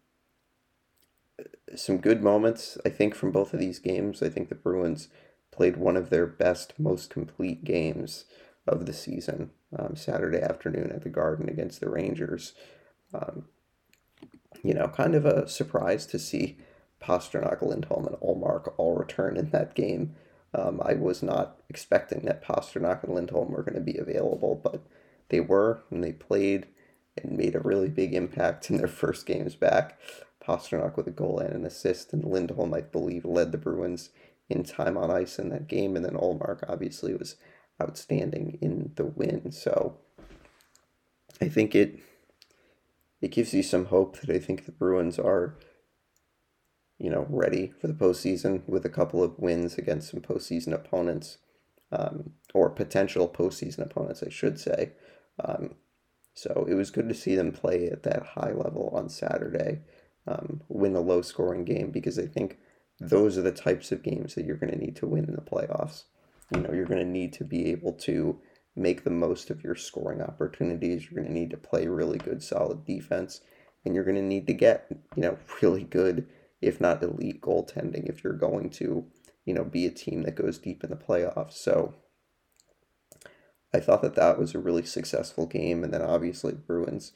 some 1.76 1.98
good 1.98 2.20
moments, 2.20 2.76
I 2.84 2.88
think, 2.88 3.14
from 3.14 3.30
both 3.30 3.54
of 3.54 3.60
these 3.60 3.78
games. 3.78 4.24
I 4.24 4.28
think 4.28 4.48
the 4.48 4.56
Bruins 4.56 5.06
played 5.52 5.76
one 5.76 5.96
of 5.96 6.10
their 6.10 6.26
best, 6.26 6.80
most 6.80 7.10
complete 7.10 7.62
games 7.62 8.24
of 8.66 8.86
the 8.86 8.92
season 8.92 9.50
um, 9.78 9.94
Saturday 9.94 10.40
afternoon 10.40 10.90
at 10.90 11.04
the 11.04 11.10
Garden 11.10 11.48
against 11.48 11.78
the 11.78 11.90
Rangers. 11.90 12.54
Um, 13.12 13.44
you 14.64 14.74
know, 14.74 14.88
kind 14.88 15.14
of 15.14 15.24
a 15.24 15.48
surprise 15.48 16.06
to 16.06 16.18
see 16.18 16.58
Pastrnak, 17.04 17.60
Lindholm, 17.60 18.06
and 18.06 18.16
Ullmark 18.16 18.72
all 18.78 18.96
return 18.96 19.36
in 19.36 19.50
that 19.50 19.74
game. 19.74 20.14
Um, 20.54 20.80
I 20.84 20.94
was 20.94 21.22
not 21.22 21.56
expecting 21.68 22.22
that 22.22 22.44
Pastrnak 22.44 23.04
and 23.04 23.14
Lindholm 23.14 23.50
were 23.50 23.62
going 23.62 23.74
to 23.74 23.80
be 23.80 23.98
available, 23.98 24.60
but 24.62 24.82
they 25.28 25.40
were, 25.40 25.82
and 25.90 26.02
they 26.02 26.12
played 26.12 26.66
and 27.22 27.36
made 27.36 27.54
a 27.54 27.60
really 27.60 27.88
big 27.88 28.14
impact 28.14 28.70
in 28.70 28.78
their 28.78 28.88
first 28.88 29.26
games 29.26 29.54
back. 29.54 29.98
Pastrnak 30.42 30.96
with 30.96 31.06
a 31.06 31.10
goal 31.10 31.38
and 31.38 31.54
an 31.54 31.64
assist, 31.64 32.12
and 32.12 32.24
Lindholm, 32.24 32.72
I 32.74 32.82
believe, 32.82 33.24
led 33.24 33.52
the 33.52 33.58
Bruins 33.58 34.10
in 34.48 34.62
time 34.62 34.96
on 34.96 35.10
ice 35.10 35.38
in 35.38 35.48
that 35.50 35.68
game, 35.68 35.96
and 35.96 36.04
then 36.04 36.14
Ullmark 36.14 36.64
obviously 36.68 37.14
was 37.14 37.36
outstanding 37.82 38.58
in 38.60 38.92
the 38.96 39.04
win. 39.04 39.50
So 39.52 39.98
I 41.40 41.48
think 41.48 41.74
it 41.74 41.98
it 43.20 43.30
gives 43.30 43.54
you 43.54 43.62
some 43.62 43.86
hope 43.86 44.20
that 44.20 44.28
I 44.34 44.38
think 44.38 44.66
the 44.66 44.72
Bruins 44.72 45.18
are, 45.18 45.56
you 46.98 47.10
know, 47.10 47.26
ready 47.28 47.72
for 47.80 47.86
the 47.88 47.94
postseason 47.94 48.62
with 48.68 48.84
a 48.86 48.90
couple 48.90 49.22
of 49.22 49.38
wins 49.38 49.76
against 49.76 50.10
some 50.10 50.20
postseason 50.20 50.72
opponents, 50.72 51.38
um, 51.92 52.30
or 52.54 52.70
potential 52.70 53.28
postseason 53.28 53.80
opponents, 53.80 54.22
I 54.22 54.30
should 54.30 54.58
say. 54.60 54.92
Um, 55.44 55.76
So 56.36 56.66
it 56.68 56.74
was 56.74 56.90
good 56.90 57.08
to 57.08 57.14
see 57.14 57.36
them 57.36 57.52
play 57.52 57.86
at 57.86 58.02
that 58.02 58.24
high 58.34 58.52
level 58.52 58.90
on 58.92 59.08
Saturday, 59.08 59.82
um, 60.26 60.62
win 60.68 60.96
a 60.96 61.00
low 61.00 61.22
scoring 61.22 61.64
game 61.64 61.90
because 61.92 62.18
I 62.18 62.26
think 62.26 62.58
those 62.98 63.38
are 63.38 63.42
the 63.42 63.52
types 63.52 63.92
of 63.92 64.02
games 64.02 64.34
that 64.34 64.44
you're 64.44 64.56
going 64.56 64.72
to 64.72 64.78
need 64.78 64.96
to 64.96 65.06
win 65.06 65.24
in 65.26 65.34
the 65.34 65.40
playoffs. 65.42 66.04
You 66.52 66.60
know, 66.60 66.72
you're 66.72 66.86
going 66.86 67.04
to 67.04 67.18
need 67.18 67.32
to 67.34 67.44
be 67.44 67.70
able 67.70 67.92
to 67.92 68.40
make 68.74 69.04
the 69.04 69.10
most 69.10 69.50
of 69.50 69.62
your 69.62 69.76
scoring 69.76 70.20
opportunities. 70.20 71.04
You're 71.04 71.22
going 71.22 71.32
to 71.32 71.40
need 71.40 71.50
to 71.50 71.56
play 71.56 71.86
really 71.86 72.18
good, 72.18 72.42
solid 72.42 72.84
defense, 72.84 73.40
and 73.84 73.94
you're 73.94 74.04
going 74.04 74.16
to 74.16 74.22
need 74.22 74.46
to 74.48 74.54
get, 74.54 74.86
you 75.14 75.22
know, 75.22 75.38
really 75.62 75.84
good, 75.84 76.26
if 76.66 76.80
not 76.80 77.02
elite 77.02 77.40
goaltending 77.40 78.08
if 78.08 78.24
you're 78.24 78.32
going 78.32 78.70
to, 78.70 79.06
you 79.44 79.54
know, 79.54 79.64
be 79.64 79.86
a 79.86 79.90
team 79.90 80.22
that 80.22 80.36
goes 80.36 80.58
deep 80.58 80.84
in 80.84 80.90
the 80.90 80.96
playoffs. 80.96 81.54
So 81.54 81.94
I 83.72 83.80
thought 83.80 84.02
that 84.02 84.14
that 84.14 84.38
was 84.38 84.54
a 84.54 84.60
really 84.60 84.84
successful 84.84 85.46
game. 85.46 85.82
And 85.82 85.92
then 85.92 86.02
obviously 86.02 86.52
Bruins 86.52 87.12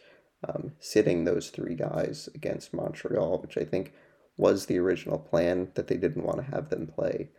um, 0.47 0.73
sitting 0.81 1.25
those 1.25 1.51
three 1.51 1.75
guys 1.75 2.29
against 2.35 2.75
Montreal, 2.75 3.41
which 3.41 3.57
I 3.57 3.65
think 3.65 3.93
was 4.37 4.67
the 4.67 4.79
original 4.79 5.19
plan 5.19 5.71
that 5.75 5.89
they 5.89 5.97
didn't 5.97 6.25
want 6.25 6.39
to 6.39 6.55
have 6.55 6.71
them 6.71 6.87
play 6.87 7.31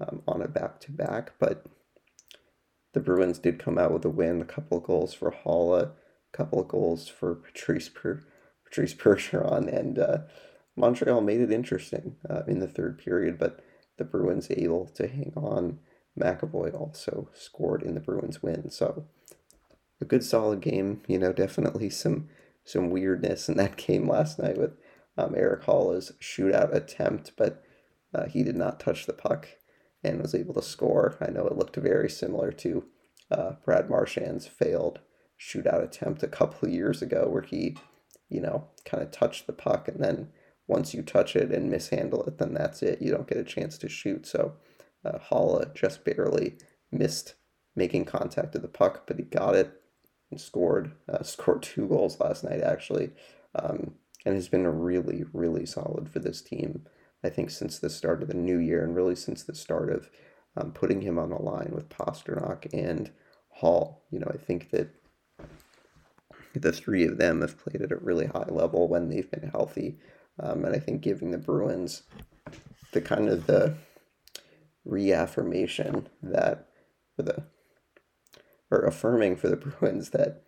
um, 0.00 0.22
on 0.26 0.42
a 0.42 0.48
back 0.48 0.80
to 0.80 0.92
back. 0.92 1.32
But 1.38 1.64
the 2.94 3.00
Bruins 3.00 3.38
did 3.38 3.58
come 3.58 3.78
out 3.78 3.92
with 3.92 4.04
a 4.04 4.10
win, 4.10 4.40
a 4.40 4.44
couple 4.44 4.78
of 4.78 4.84
goals 4.84 5.14
for 5.14 5.30
Haula, 5.30 5.90
a 6.32 6.36
couple 6.36 6.60
of 6.60 6.68
goals 6.68 7.08
for 7.08 7.34
Patrice 7.34 7.88
per- 7.88 8.24
Patrice 8.64 8.94
Bergeron, 8.94 9.72
and 9.72 9.98
uh, 9.98 10.18
Montreal 10.78 11.20
made 11.20 11.40
it 11.40 11.52
interesting 11.52 12.16
uh, 12.28 12.42
in 12.46 12.60
the 12.60 12.68
third 12.68 12.98
period, 12.98 13.38
but 13.38 13.64
the 13.96 14.04
Bruins 14.04 14.50
able 14.50 14.86
to 14.94 15.06
hang 15.08 15.32
on. 15.36 15.80
McAvoy 16.18 16.74
also 16.74 17.28
scored 17.34 17.82
in 17.82 17.94
the 17.94 18.00
Bruins 18.00 18.42
win, 18.42 18.70
so 18.70 19.04
a 20.00 20.04
good 20.04 20.24
solid 20.24 20.60
game. 20.60 21.02
You 21.06 21.18
know, 21.18 21.32
definitely 21.32 21.90
some 21.90 22.28
some 22.64 22.90
weirdness 22.90 23.48
in 23.48 23.56
that 23.56 23.76
game 23.86 24.08
last 24.08 24.38
night 24.38 24.58
with 24.58 24.72
um, 25.16 25.34
Erik 25.34 25.64
Haula's 25.64 26.12
shootout 26.20 26.74
attempt, 26.74 27.32
but 27.36 27.62
uh, 28.14 28.26
he 28.26 28.42
did 28.42 28.56
not 28.56 28.80
touch 28.80 29.06
the 29.06 29.12
puck 29.12 29.48
and 30.02 30.20
was 30.20 30.34
able 30.34 30.54
to 30.54 30.62
score. 30.62 31.16
I 31.20 31.30
know 31.30 31.46
it 31.46 31.56
looked 31.56 31.76
very 31.76 32.08
similar 32.08 32.52
to 32.52 32.84
uh, 33.30 33.52
Brad 33.64 33.90
Marchand's 33.90 34.46
failed 34.46 35.00
shootout 35.40 35.82
attempt 35.82 36.22
a 36.22 36.28
couple 36.28 36.68
of 36.68 36.74
years 36.74 37.02
ago, 37.02 37.28
where 37.28 37.42
he, 37.42 37.76
you 38.28 38.40
know, 38.40 38.68
kind 38.84 39.02
of 39.02 39.10
touched 39.10 39.46
the 39.46 39.52
puck, 39.52 39.88
and 39.88 40.02
then 40.02 40.28
once 40.68 40.94
you 40.94 41.02
touch 41.02 41.34
it 41.34 41.50
and 41.50 41.70
mishandle 41.70 42.22
it, 42.24 42.38
then 42.38 42.54
that's 42.54 42.82
it. 42.82 43.02
You 43.02 43.10
don't 43.10 43.26
get 43.26 43.38
a 43.38 43.44
chance 43.44 43.76
to 43.78 43.88
shoot. 43.88 44.26
So 44.26 44.54
uh, 45.04 45.64
just 45.74 46.04
barely 46.04 46.58
missed 46.92 47.34
making 47.74 48.04
contact 48.04 48.52
with 48.52 48.62
the 48.62 48.68
puck, 48.68 49.06
but 49.06 49.18
he 49.18 49.24
got 49.24 49.54
it 49.54 49.72
and 50.30 50.40
scored. 50.40 50.92
Uh, 51.08 51.22
scored 51.22 51.62
two 51.62 51.88
goals 51.88 52.20
last 52.20 52.44
night, 52.44 52.60
actually, 52.60 53.10
um, 53.54 53.94
and 54.24 54.34
has 54.34 54.48
been 54.48 54.66
really, 54.66 55.24
really 55.32 55.66
solid 55.66 56.08
for 56.08 56.18
this 56.18 56.42
team. 56.42 56.84
I 57.24 57.30
think 57.30 57.50
since 57.50 57.78
the 57.78 57.90
start 57.90 58.22
of 58.22 58.28
the 58.28 58.34
new 58.34 58.58
year, 58.58 58.84
and 58.84 58.94
really 58.94 59.16
since 59.16 59.42
the 59.42 59.54
start 59.54 59.90
of 59.90 60.08
um, 60.56 60.72
putting 60.72 61.00
him 61.00 61.18
on 61.18 61.30
the 61.30 61.36
line 61.36 61.70
with 61.72 61.88
Pastrnak 61.88 62.68
and 62.72 63.10
Hall. 63.48 64.04
You 64.10 64.20
know, 64.20 64.30
I 64.32 64.36
think 64.36 64.70
that 64.70 64.94
the 66.54 66.72
three 66.72 67.04
of 67.04 67.18
them 67.18 67.40
have 67.40 67.58
played 67.58 67.82
at 67.82 67.92
a 67.92 67.96
really 67.96 68.26
high 68.26 68.48
level 68.48 68.88
when 68.88 69.08
they've 69.08 69.30
been 69.30 69.50
healthy, 69.50 69.98
um, 70.40 70.64
and 70.64 70.74
I 70.74 70.78
think 70.78 71.00
giving 71.00 71.30
the 71.30 71.38
Bruins 71.38 72.02
the 72.92 73.00
kind 73.00 73.28
of 73.28 73.46
the 73.46 73.76
reaffirmation 74.84 76.08
that 76.22 76.68
for 77.14 77.22
the 77.22 77.44
or 78.70 78.80
affirming 78.80 79.36
for 79.36 79.48
the 79.48 79.56
Bruins 79.56 80.10
that 80.10 80.42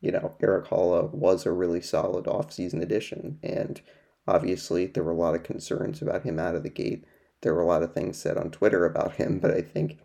you 0.00 0.10
know 0.10 0.36
Erik 0.40 0.66
Haula 0.66 1.12
was 1.12 1.46
a 1.46 1.52
really 1.52 1.80
solid 1.80 2.26
offseason 2.26 2.82
addition 2.82 3.38
and 3.42 3.80
Obviously, 4.28 4.84
there 4.84 5.02
were 5.02 5.12
a 5.12 5.16
lot 5.16 5.34
of 5.34 5.42
concerns 5.42 6.02
about 6.02 6.22
him 6.22 6.38
out 6.38 6.54
of 6.54 6.62
the 6.62 6.68
gate. 6.68 7.06
There 7.40 7.54
were 7.54 7.62
a 7.62 7.66
lot 7.66 7.82
of 7.82 7.94
things 7.94 8.18
said 8.18 8.36
on 8.36 8.50
Twitter 8.50 8.84
about 8.84 9.14
him, 9.14 9.38
but 9.38 9.50
I 9.50 9.62
think 9.62 9.96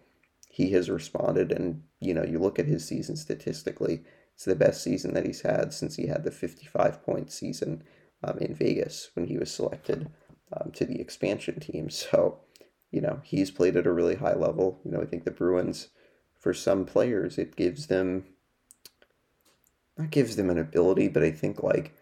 he 0.50 0.72
has 0.72 0.90
responded. 0.90 1.52
And, 1.52 1.84
you 2.00 2.14
know, 2.14 2.24
you 2.24 2.40
look 2.40 2.58
at 2.58 2.66
his 2.66 2.88
season 2.88 3.18
statistically, 3.18 4.02
it's 4.34 4.46
the 4.46 4.56
best 4.56 4.82
season 4.82 5.14
that 5.14 5.26
he's 5.26 5.42
had 5.42 5.74
since 5.74 5.98
he 5.98 6.08
had 6.08 6.24
the 6.24 6.32
55 6.32 7.04
point 7.04 7.34
season 7.34 7.84
um, 8.24 8.38
in 8.40 8.54
Vegas 8.54 9.10
when 9.14 9.28
he 9.28 9.38
was 9.38 9.52
selected 9.52 10.10
um, 10.54 10.72
to 10.72 10.86
the 10.86 11.00
expansion 11.00 11.60
team. 11.60 11.90
So, 12.14 12.40
you 12.92 13.02
know, 13.02 13.22
he's 13.24 13.50
played 13.50 13.76
at 13.76 13.88
a 13.88 13.92
really 13.92 14.16
high 14.16 14.36
level. 14.36 14.80
You 14.86 14.92
know, 14.92 15.02
I 15.02 15.06
think 15.06 15.24
the 15.24 15.32
Bruins, 15.32 15.88
for 16.38 16.54
some 16.54 16.86
players, 16.86 17.40
it 17.40 17.56
gives 17.56 17.88
them, 17.88 18.26
not 19.98 20.12
gives 20.12 20.36
them 20.36 20.52
an 20.52 20.60
ability, 20.60 21.08
but 21.08 21.24
I 21.24 21.32
think 21.32 21.64
like 21.64 21.96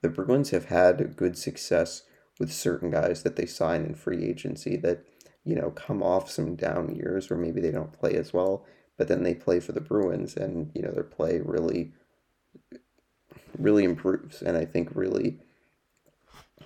the 0.00 0.08
Bruins 0.08 0.50
have 0.50 0.66
had 0.66 1.16
good 1.16 1.36
success 1.36 2.04
with 2.38 2.52
certain 2.52 2.90
guys 2.90 3.24
that 3.24 3.36
they 3.36 3.46
sign 3.46 3.84
in 3.84 3.94
free 3.94 4.24
agency 4.24 4.76
that, 4.76 5.04
you 5.44 5.54
know, 5.54 5.70
come 5.70 6.02
off 6.02 6.30
some 6.30 6.54
down 6.54 6.94
years 6.94 7.28
where 7.28 7.38
maybe 7.38 7.60
they 7.60 7.70
don't 7.70 7.92
play 7.92 8.14
as 8.14 8.32
well, 8.32 8.64
but 8.96 9.08
then 9.08 9.22
they 9.24 9.34
play 9.34 9.60
for 9.60 9.72
the 9.72 9.80
Bruins 9.80 10.36
and, 10.36 10.70
you 10.74 10.80
know, 10.80 10.92
their 10.92 11.02
play 11.02 11.40
really, 11.40 11.92
really 13.58 13.84
improves. 13.84 14.40
And 14.40 14.56
I 14.56 14.64
think 14.64 14.88
really 14.94 15.40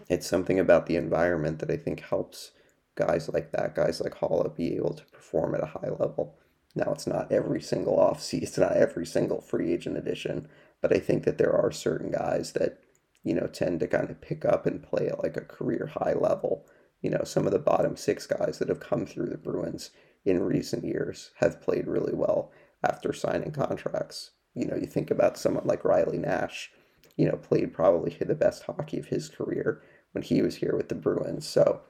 it's 0.09 0.27
something 0.27 0.59
about 0.59 0.87
the 0.87 0.97
environment 0.97 1.59
that 1.61 1.71
I 1.71 1.77
think 1.77 2.01
helps 2.01 2.53
guys 2.95 3.29
like 3.29 3.53
that, 3.53 3.75
guys 3.75 4.01
like 4.01 4.15
Haula, 4.15 4.55
be 4.55 4.77
able 4.77 4.95
to 4.95 5.05
perform 5.07 5.55
at 5.55 5.63
a 5.63 5.67
high 5.67 5.91
level. 5.91 6.39
Now, 6.75 6.93
it's 6.93 7.07
not 7.07 7.31
every 7.31 7.61
single 7.61 7.97
offseason, 7.97 8.43
it's 8.43 8.59
not 8.59 8.77
every 8.77 9.07
single 9.07 9.41
free 9.41 9.73
agent 9.73 9.97
edition, 9.97 10.49
but 10.81 10.93
I 10.93 10.99
think 10.99 11.25
that 11.25 11.39
there 11.39 11.53
are 11.53 11.71
certain 11.71 12.11
guys 12.11 12.53
that 12.53 12.79
you 13.25 13.35
know, 13.35 13.47
tend 13.47 13.81
to 13.81 13.87
kind 13.87 14.11
of 14.11 14.21
pick 14.21 14.45
up 14.45 14.67
and 14.67 14.83
play 14.83 15.09
at 15.09 15.23
like 15.23 15.37
a 15.37 15.43
career 15.43 15.91
high 15.95 16.15
level. 16.15 16.67
You 17.01 17.11
know, 17.11 17.23
some 17.25 17.47
of 17.47 17.53
the 17.53 17.59
bottom 17.59 17.97
six 17.97 18.27
guys 18.27 18.59
that 18.59 18.69
have 18.69 18.81
come 18.81 19.07
through 19.07 19.29
the 19.29 19.37
Bruins 19.37 19.91
in 20.25 20.43
recent 20.43 20.85
years 20.85 21.31
have 21.37 21.61
played 21.61 21.87
really 21.87 22.15
well 22.15 22.53
after 22.83 23.13
signing 23.13 23.53
contracts. 23.53 24.33
You 24.55 24.67
know, 24.67 24.77
you 24.77 24.87
think 24.87 25.11
about 25.11 25.39
someone 25.39 25.67
like 25.67 25.85
Riley 25.85 26.19
Nash, 26.19 26.71
you 27.17 27.27
know, 27.27 27.37
played 27.37 27.73
probably 27.73 28.17
the 28.21 28.35
best 28.35 28.65
hockey 28.65 28.99
of 28.99 29.07
his 29.07 29.29
career 29.29 29.83
when 30.13 30.23
he 30.23 30.43
was 30.43 30.57
here 30.57 30.77
with 30.77 30.89
the 30.89 30.95
Bruins. 30.95 31.47
So, 31.47 31.81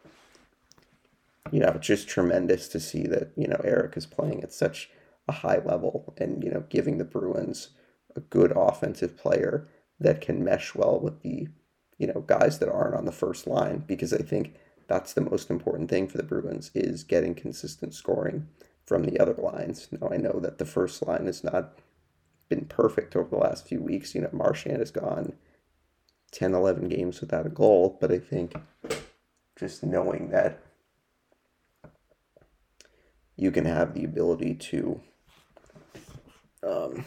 you 1.51 1.61
know, 1.61 1.73
just 1.81 2.09
tremendous 2.09 2.69
to 2.69 2.81
see 2.81 3.07
that, 3.09 3.33
you 3.37 3.47
know, 3.47 3.61
Erik 3.65 3.97
is 3.97 4.07
playing 4.07 4.43
at 4.43 4.53
such 4.53 4.91
a 5.29 5.33
high 5.33 5.59
level 5.59 6.15
and, 6.19 6.43
you 6.43 6.51
know, 6.51 6.65
giving 6.69 6.99
the 6.99 7.05
Bruins 7.05 7.71
a 8.17 8.21
good 8.21 8.53
offensive 8.57 9.17
player 9.17 9.69
that 10.01 10.21
can 10.21 10.45
mesh 10.45 10.75
well 10.75 10.99
with 10.99 11.23
the 11.23 11.49
you 11.99 12.07
know 12.07 12.25
guys 12.27 12.59
that 12.59 12.69
aren't 12.69 12.97
on 12.97 13.05
the 13.05 13.13
first 13.13 13.47
line 13.47 13.85
because 13.87 14.13
I 14.13 14.19
think 14.19 14.55
that's 14.89 15.13
the 15.13 15.21
most 15.21 15.51
important 15.51 15.89
thing 15.89 16.09
for 16.09 16.19
the 16.19 16.25
Bruins 16.25 16.71
is 16.75 17.05
getting 17.05 17.35
consistent 17.35 17.95
scoring 17.95 18.49
from 18.85 19.05
the 19.05 19.21
other 19.21 19.35
lines. 19.35 19.89
Now 19.93 20.09
I 20.11 20.17
know 20.17 20.41
that 20.41 20.59
the 20.59 20.65
first 20.65 21.07
line 21.07 21.27
has 21.27 21.45
not 21.45 21.79
been 22.49 22.65
perfect 22.65 23.15
over 23.15 23.31
the 23.31 23.37
last 23.37 23.69
few 23.69 23.81
weeks. 23.81 24.15
You 24.15 24.23
know, 24.23 24.31
Marchand 24.33 24.81
has 24.81 24.91
gone 24.91 25.35
10, 26.33 26.55
11 26.55 26.89
games 26.89 27.21
without 27.21 27.47
a 27.47 27.51
goal, 27.51 27.99
but 28.01 28.11
I 28.11 28.19
think 28.19 28.55
just 29.57 29.85
knowing 29.85 30.31
that 30.31 30.61
you 33.37 33.51
can 33.51 33.65
have 33.65 33.95
the 33.95 34.05
ability 34.05 34.55
to 34.55 35.01
um, 36.67 37.05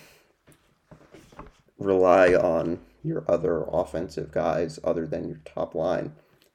rely 1.78 2.34
on 2.34 2.80
your 3.04 3.24
other 3.28 3.66
offensive 3.72 4.32
guys 4.32 4.80
other 4.84 5.06
than 5.06 5.28
your 5.28 5.42
top 5.46 5.76
line. 5.76 6.14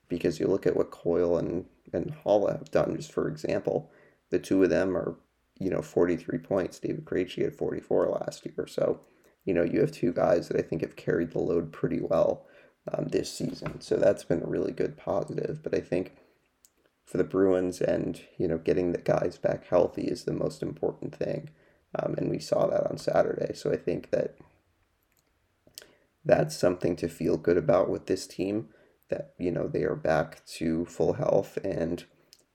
Because 0.09 0.41
you 0.41 0.49
look 0.49 0.67
at 0.67 0.77
what 0.77 0.91
Coyle 0.91 1.39
and, 1.39 1.67
and 1.93 2.13
Haula 2.25 2.59
have 2.59 2.71
done, 2.71 2.97
just 2.97 3.13
for 3.13 3.29
example, 3.29 3.91
the 4.31 4.41
two 4.41 4.63
of 4.63 4.71
them 4.71 4.97
are, 4.97 5.17
you 5.59 5.71
know, 5.71 5.83
43 5.83 6.39
points. 6.39 6.81
David 6.81 7.05
Krejci 7.05 7.45
had 7.45 7.55
44 7.55 8.09
last 8.09 8.45
year. 8.45 8.67
So, 8.67 9.01
you 9.45 9.55
know, 9.55 9.63
you 9.63 9.81
have 9.81 9.93
two 9.93 10.13
guys 10.13 10.49
that 10.49 10.59
I 10.59 10.63
think 10.63 10.83
have 10.83 10.97
carried 10.97 11.31
the 11.31 11.39
load 11.39 11.73
pretty 11.73 12.01
well 12.01 12.45
um, 12.93 13.09
this 13.09 13.33
season. 13.33 13.81
So 13.81 13.97
that's 13.97 14.25
been 14.25 14.43
a 14.43 14.47
really 14.47 14.73
good 14.73 14.97
positive. 14.97 15.63
But 15.63 15.75
I 15.75 15.81
think 15.81 16.17
for 17.05 17.19
the 17.19 17.25
Bruins 17.25 17.81
and, 17.81 18.21
you 18.39 18.49
know, 18.49 18.59
getting 18.59 18.93
the 18.93 18.99
guys 18.99 19.37
back 19.39 19.67
healthy 19.67 20.03
is 20.03 20.25
the 20.25 20.33
most 20.33 20.63
important 20.63 21.15
thing. 21.15 21.51
Um, 21.99 22.15
and 22.17 22.31
we 22.31 22.39
saw 22.39 22.67
that 22.69 22.89
on 22.89 22.99
Saturday. 22.99 23.55
So 23.55 23.73
I 23.73 23.77
think 23.77 24.11
that 24.11 24.37
that's 26.25 26.57
something 26.57 26.97
to 26.97 27.09
feel 27.09 27.37
good 27.37 27.57
about 27.57 27.89
with 27.89 28.07
this 28.07 28.27
team 28.27 28.69
that 29.09 29.35
you 29.39 29.51
know 29.51 29.67
they 29.67 29.83
are 29.83 29.97
back 29.97 30.45
to 30.47 30.85
full 30.87 31.15
health 31.15 31.59
and 31.65 32.05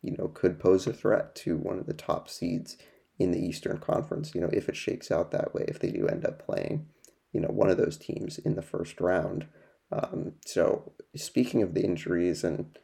you 0.02 0.16
know 0.18 0.28
could 0.28 0.60
pose 0.60 0.88
a 0.88 0.94
threat 0.94 1.36
to 1.36 1.58
one 1.58 1.80
of 1.80 1.86
the 1.86 1.94
top 1.94 2.30
seeds 2.30 2.78
in 3.20 3.32
the 3.32 3.46
Eastern 3.46 3.78
Conference 3.78 4.34
you 4.34 4.42
know 4.42 4.50
if 4.52 4.70
it 4.70 4.76
shakes 4.76 5.12
out 5.12 5.32
that 5.32 5.54
way 5.54 5.66
if 5.68 5.80
they 5.80 5.92
do 5.92 6.08
end 6.08 6.26
up 6.26 6.44
playing 6.44 6.88
you 7.32 7.40
know 7.40 7.50
one 7.50 7.70
of 7.70 7.78
those 7.78 7.98
teams 7.98 8.38
in 8.38 8.56
the 8.56 8.62
first 8.62 9.00
round 9.00 9.48
um, 9.96 10.34
so 10.46 10.94
speaking 11.16 11.62
of 11.62 11.74
the 11.74 11.84
injuries 11.84 12.44
and 12.44 12.78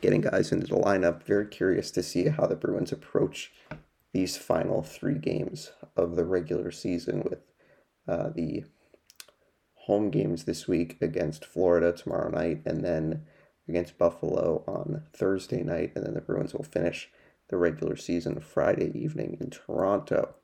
getting 0.00 0.20
guys 0.20 0.52
into 0.52 0.66
the 0.66 0.74
lineup 0.74 1.22
very 1.22 1.46
curious 1.46 1.90
to 1.90 2.02
see 2.02 2.28
how 2.28 2.46
the 2.46 2.56
Bruins 2.56 2.92
approach 2.92 3.52
these 4.12 4.36
final 4.36 4.82
three 4.82 5.18
games 5.18 5.72
of 5.96 6.16
the 6.16 6.24
regular 6.24 6.70
season 6.70 7.22
with 7.22 7.40
uh, 8.08 8.30
the 8.34 8.64
home 9.86 10.10
games 10.10 10.44
this 10.44 10.66
week 10.66 10.96
against 11.00 11.44
Florida 11.44 11.92
tomorrow 11.92 12.30
night 12.30 12.62
and 12.64 12.84
then 12.84 13.24
against 13.68 13.98
Buffalo 13.98 14.64
on 14.66 15.04
Thursday 15.12 15.62
night. 15.62 15.92
And 15.94 16.04
then 16.04 16.14
the 16.14 16.20
Bruins 16.20 16.54
will 16.54 16.64
finish 16.64 17.08
the 17.48 17.56
regular 17.56 17.96
season 17.96 18.40
Friday 18.40 18.90
evening 18.94 19.36
in 19.40 19.50
Toronto. 19.50 20.34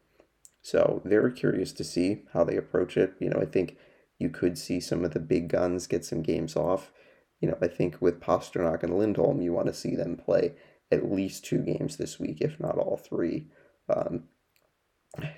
So 0.62 1.02
very 1.04 1.32
curious 1.32 1.72
to 1.74 1.84
see 1.84 2.22
how 2.32 2.44
they 2.44 2.56
approach 2.56 2.96
it. 2.96 3.14
You 3.20 3.30
know, 3.30 3.40
I 3.40 3.46
think 3.46 3.76
you 4.18 4.31
could 4.31 4.57
see 4.57 4.81
some 4.81 5.05
of 5.05 5.12
the 5.12 5.20
big 5.20 5.48
guns 5.48 5.87
get 5.87 6.05
some 6.05 6.22
games 6.22 6.57
off. 6.57 6.92
You 7.40 7.48
know, 7.48 7.59
I 7.61 7.68
think 7.68 8.00
with 8.00 8.20
Pastrnak 8.20 8.83
and 8.83 8.98
Lindholm, 8.98 9.42
you 9.42 9.52
want 9.52 9.66
to 9.66 9.74
see 9.74 9.94
them 9.94 10.16
play 10.16 10.55
at 10.90 11.11
least 11.11 11.44
two 11.44 11.59
games 11.59 11.96
this 11.96 12.18
week, 12.18 12.38
if 12.40 12.59
not 12.59 12.79
all 12.79 12.96
three, 12.96 13.48
um, 13.88 14.24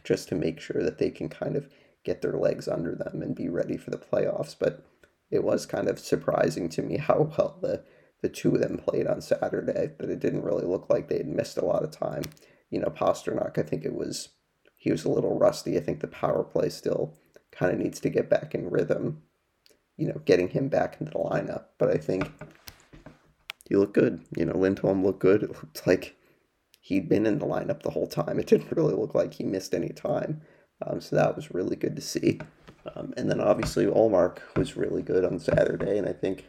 just 0.05 0.29
to 0.29 0.35
make 0.35 0.61
sure 0.61 0.83
that 0.83 0.99
they 0.99 1.11
can 1.11 1.29
kind 1.29 1.57
of 1.57 1.69
get 2.05 2.23
their 2.23 2.35
legs 2.35 2.69
under 2.69 2.95
them 2.95 3.23
and 3.23 3.35
be 3.35 3.49
ready 3.49 3.77
for 3.77 3.91
the 3.91 3.99
playoffs. 3.99 4.55
But 4.59 4.85
it 5.31 5.43
was 5.43 5.67
kind 5.67 5.88
of 5.88 5.99
surprising 5.99 6.69
to 6.71 6.83
me 6.83 6.97
how 6.99 7.33
well 7.37 7.59
the 7.61 7.85
the 8.21 8.29
two 8.29 8.53
of 8.57 8.61
them 8.61 8.79
played 8.79 9.07
on 9.07 9.21
Saturday. 9.21 9.93
That 9.99 10.11
it 10.11 10.21
didn't 10.21 10.45
really 10.45 10.67
look 10.67 10.88
like 10.88 11.09
they 11.09 11.19
had 11.19 11.29
missed 11.29 11.57
a 11.57 11.64
lot 11.64 11.85
of 11.85 11.91
time. 11.91 12.25
You 12.71 12.81
know, 12.81 12.88
Pastrnak, 12.88 13.59
I 13.59 13.62
think 13.62 13.85
it 13.85 13.95
was 13.95 14.31
he 14.77 14.91
was 14.91 15.05
a 15.05 15.11
little 15.11 15.38
rusty. 15.38 15.77
I 15.77 15.81
think 15.81 16.01
the 16.01 16.09
power 16.09 16.45
play 16.45 16.69
still 16.69 17.17
kind 17.59 17.73
of 17.73 17.79
needs 17.79 18.01
to 18.01 18.11
get 18.11 18.31
back 18.31 18.55
in 18.55 18.71
rhythm. 18.71 19.23
You 19.97 20.09
know, 20.09 20.21
getting 20.25 20.49
him 20.49 20.68
back 20.68 20.97
into 21.01 21.12
the 21.12 21.18
lineup. 21.18 21.64
But 21.79 21.90
I 21.90 21.97
think 21.97 22.31
he 23.68 23.75
looked 23.75 23.94
good. 23.94 24.25
You 24.37 24.44
know, 24.44 24.57
Lindholm 24.57 25.05
looked 25.05 25.21
good. 25.21 25.42
It 25.42 25.51
looked 25.51 25.87
like 25.87 26.16
he'd 26.81 27.09
been 27.09 27.27
in 27.27 27.38
the 27.38 27.47
lineup 27.47 27.83
the 27.83 27.90
whole 27.90 28.07
time. 28.07 28.38
It 28.38 28.47
didn't 28.47 28.71
really 28.71 28.94
look 28.94 29.14
like 29.14 29.35
he 29.35 29.44
missed 29.44 29.75
any 29.75 29.90
time. 29.90 30.40
Um, 30.87 31.01
so 31.01 31.16
that 31.16 31.35
was 31.35 31.51
really 31.51 31.77
good 31.77 31.97
to 31.97 32.03
see. 32.03 32.40
Um, 32.94 33.12
and 33.16 33.31
then 33.31 33.40
obviously 33.40 33.87
Ullmark 33.87 34.38
was 34.57 34.77
really 34.77 35.03
good 35.03 35.25
on 35.25 35.38
Saturday, 35.38 35.99
and 35.99 36.09
I 36.09 36.12
think 36.12 36.49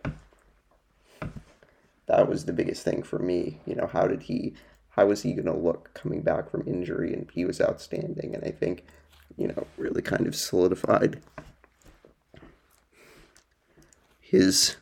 that 2.06 2.30
was 2.30 2.46
the 2.46 2.54
biggest 2.54 2.84
thing 2.84 3.04
for 3.04 3.20
me. 3.20 3.60
You 3.66 3.76
know, 3.76 3.88
how 3.88 4.08
did 4.08 4.24
he, 4.24 4.54
how 4.90 5.08
was 5.08 5.24
he 5.24 5.34
going 5.34 5.46
to 5.46 5.58
look 5.58 5.94
coming 5.94 6.22
back 6.22 6.50
from 6.50 6.68
injury? 6.68 7.14
And 7.14 7.30
he 7.34 7.46
was 7.46 7.60
outstanding, 7.60 8.36
and 8.36 8.44
I 8.44 8.52
think, 8.52 8.86
you 9.40 9.48
know, 9.48 9.66
really 9.78 10.02
kind 10.02 10.28
of 10.28 10.36
solidified 10.36 11.22
his 14.20 14.76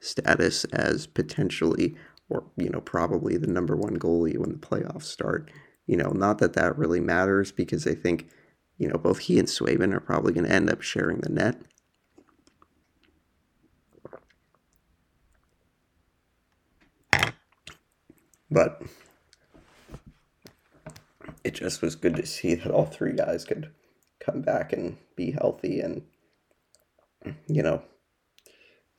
status 0.00 0.64
as 0.64 1.06
potentially 1.06 1.94
or 2.28 2.42
you 2.56 2.68
know 2.70 2.80
probably 2.80 3.36
the 3.36 3.46
number 3.46 3.76
one 3.76 3.96
goalie 3.98 4.38
when 4.38 4.50
the 4.50 4.58
playoffs 4.58 5.04
start. 5.04 5.50
You 5.86 5.96
know, 5.98 6.08
not 6.10 6.38
that 6.38 6.54
that 6.54 6.78
really 6.78 7.00
matters 7.00 7.52
because 7.52 7.86
I 7.86 7.94
think 7.94 8.28
you 8.78 8.88
know 8.88 8.96
both 8.96 9.18
he 9.18 9.38
and 9.38 9.46
Swayman 9.46 9.94
are 9.94 10.00
probably 10.00 10.32
going 10.32 10.46
to 10.46 10.52
end 10.52 10.70
up 10.70 10.80
sharing 10.80 11.18
the 11.18 11.28
net. 11.28 11.60
But 18.50 18.82
it 21.44 21.54
just 21.54 21.82
was 21.82 21.94
good 21.94 22.16
to 22.16 22.26
see 22.26 22.54
that 22.54 22.70
all 22.70 22.86
three 22.86 23.12
guys 23.12 23.44
could 23.44 23.70
come 24.24 24.42
back 24.42 24.72
and 24.72 24.96
be 25.16 25.32
healthy 25.32 25.80
and 25.80 26.02
you 27.46 27.62
know 27.62 27.82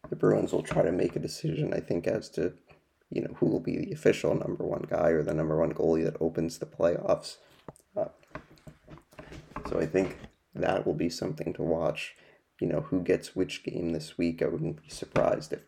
the 0.09 0.15
Bruins 0.15 0.51
will 0.51 0.63
try 0.63 0.81
to 0.83 0.91
make 0.91 1.15
a 1.15 1.19
decision, 1.19 1.73
I 1.73 1.79
think, 1.79 2.07
as 2.07 2.29
to 2.31 2.53
you 3.09 3.21
know 3.21 3.33
who 3.35 3.47
will 3.47 3.59
be 3.59 3.77
the 3.77 3.91
official 3.91 4.35
number 4.35 4.63
one 4.63 4.85
guy 4.89 5.09
or 5.09 5.23
the 5.23 5.33
number 5.33 5.57
one 5.57 5.73
goalie 5.73 6.03
that 6.03 6.17
opens 6.19 6.57
the 6.57 6.65
playoffs. 6.65 7.37
Uh, 7.95 8.09
so 9.69 9.79
I 9.79 9.85
think 9.85 10.17
that 10.55 10.85
will 10.85 10.93
be 10.93 11.09
something 11.09 11.53
to 11.53 11.63
watch. 11.63 12.15
You 12.59 12.67
know 12.67 12.81
who 12.81 13.01
gets 13.01 13.35
which 13.35 13.63
game 13.63 13.91
this 13.91 14.17
week. 14.17 14.41
I 14.41 14.47
wouldn't 14.47 14.81
be 14.81 14.89
surprised 14.89 15.53
if 15.53 15.61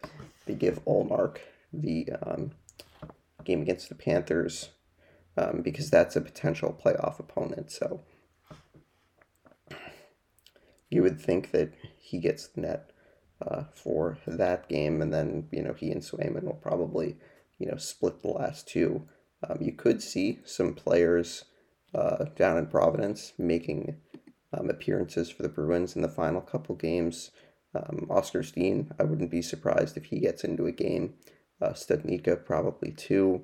they 0.45 0.53
give 0.53 0.83
Ullmark 0.85 1.37
the 1.73 2.09
um, 2.21 2.51
game 3.43 3.61
against 3.61 3.89
the 3.89 3.95
Panthers 3.95 4.69
um, 5.37 5.61
because 5.61 5.89
that's 5.89 6.15
a 6.15 6.21
potential 6.21 6.77
playoff 6.83 7.19
opponent. 7.19 7.71
So 7.71 8.01
you 10.89 11.01
would 11.01 11.19
think 11.19 11.51
that 11.51 11.73
he 11.97 12.19
gets 12.19 12.47
the 12.47 12.61
net 12.61 12.91
uh, 13.45 13.63
for 13.73 14.17
that 14.27 14.69
game, 14.69 15.01
and 15.01 15.13
then 15.13 15.47
you 15.51 15.61
know 15.61 15.73
he 15.73 15.91
and 15.91 16.01
Swayman 16.01 16.43
will 16.43 16.53
probably 16.53 17.17
you 17.57 17.67
know 17.67 17.77
split 17.77 18.21
the 18.21 18.29
last 18.29 18.67
two. 18.67 19.07
Um, 19.47 19.59
you 19.61 19.73
could 19.73 20.01
see 20.01 20.39
some 20.45 20.73
players 20.73 21.45
uh, 21.93 22.25
down 22.35 22.57
in 22.57 22.67
Providence 22.67 23.33
making 23.37 23.97
um, 24.53 24.69
appearances 24.69 25.29
for 25.29 25.43
the 25.43 25.49
Bruins 25.49 25.95
in 25.95 26.01
the 26.01 26.09
final 26.09 26.41
couple 26.41 26.75
games. 26.75 27.31
Um, 27.73 28.07
Oskar 28.09 28.43
Steen, 28.43 28.91
I 28.99 29.03
wouldn't 29.03 29.31
be 29.31 29.41
surprised 29.41 29.97
if 29.97 30.05
he 30.05 30.19
gets 30.19 30.43
into 30.43 30.65
a 30.65 30.71
game. 30.71 31.15
Uh, 31.61 31.69
Studnicka 31.69 32.45
probably 32.45 32.91
too. 32.91 33.43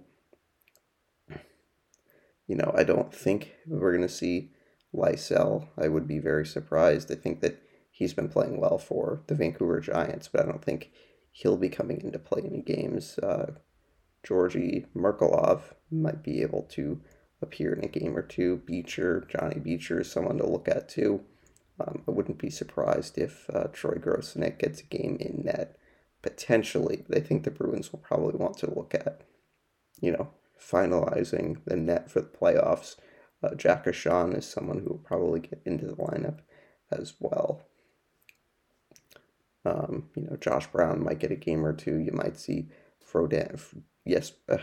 You 2.47 2.55
know, 2.55 2.73
I 2.75 2.83
don't 2.83 3.13
think 3.13 3.53
we're 3.65 3.91
going 3.91 4.07
to 4.07 4.13
see 4.13 4.51
Lysell. 4.93 5.67
I 5.77 5.87
would 5.87 6.07
be 6.07 6.19
very 6.19 6.45
surprised. 6.45 7.11
I 7.11 7.15
think 7.15 7.41
that 7.41 7.61
he's 7.91 8.13
been 8.13 8.29
playing 8.29 8.59
well 8.59 8.77
for 8.77 9.23
the 9.27 9.35
Vancouver 9.35 9.79
Giants, 9.79 10.27
but 10.27 10.41
I 10.41 10.45
don't 10.45 10.63
think 10.63 10.91
he'll 11.31 11.57
be 11.57 11.69
coming 11.69 12.01
into 12.01 12.19
play 12.19 12.41
any 12.45 12.61
games. 12.61 13.17
Uh, 13.19 13.53
Georgi 14.23 14.85
Merkulov 14.95 15.73
might 15.89 16.23
be 16.23 16.41
able 16.41 16.63
to 16.71 17.01
appear 17.41 17.73
in 17.73 17.83
a 17.83 17.87
game 17.87 18.15
or 18.15 18.21
two. 18.21 18.57
Beecher, 18.65 19.27
Johnny 19.27 19.59
Beecher 19.59 20.01
is 20.01 20.11
someone 20.11 20.37
to 20.37 20.47
look 20.47 20.67
at 20.67 20.89
too. 20.89 21.21
Um, 21.79 22.03
I 22.07 22.11
wouldn't 22.11 22.37
be 22.37 22.49
surprised 22.49 23.17
if 23.17 23.49
uh, 23.51 23.67
Troy 23.73 23.95
Grosenick 23.95 24.59
gets 24.59 24.81
a 24.81 24.85
game 24.85 25.17
in 25.19 25.43
net 25.45 25.77
potentially, 26.21 27.03
I 27.13 27.19
think 27.19 27.43
the 27.43 27.51
Bruins 27.51 27.91
will 27.91 27.99
probably 27.99 28.37
want 28.37 28.57
to 28.59 28.73
look 28.73 28.93
at, 28.93 29.21
you 29.99 30.11
know, 30.11 30.29
finalizing 30.59 31.57
the 31.65 31.75
net 31.75 32.11
for 32.11 32.21
the 32.21 32.27
playoffs. 32.27 32.95
Uh, 33.43 33.55
Jack 33.55 33.85
Ahcan 33.85 34.37
is 34.37 34.45
someone 34.45 34.79
who 34.79 34.89
will 34.89 35.03
probably 35.03 35.39
get 35.39 35.61
into 35.65 35.87
the 35.87 35.95
lineup 35.95 36.39
as 36.91 37.13
well. 37.19 37.63
Um, 39.65 40.09
you 40.15 40.23
know, 40.23 40.37
Josh 40.37 40.67
Brown 40.67 41.03
might 41.03 41.19
get 41.19 41.31
a 41.31 41.35
game 41.35 41.65
or 41.65 41.73
two. 41.73 41.97
You 41.97 42.11
might 42.11 42.39
see 42.39 42.69
Froden, 43.03 43.59
yes, 44.05 44.33
uh, 44.49 44.57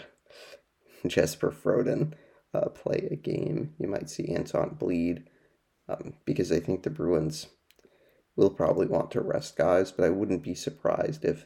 Jesper 1.07 1.51
Froden 1.51 2.14
uh, 2.55 2.69
play 2.69 3.09
a 3.11 3.17
game. 3.17 3.75
You 3.79 3.88
might 3.88 4.11
see 4.11 4.35
Anton 4.35 4.77
Blidh 4.79 5.25
um, 5.88 6.14
because 6.25 6.51
I 6.51 6.61
think 6.61 6.83
the 6.83 6.91
Bruins 6.91 7.47
will 8.37 8.51
probably 8.51 8.87
want 8.87 9.11
to 9.12 9.21
rest 9.21 9.57
guys, 9.57 9.91
but 9.93 10.05
I 10.05 10.11
wouldn't 10.11 10.43
be 10.43 10.55
surprised 10.55 11.25
if 11.25 11.45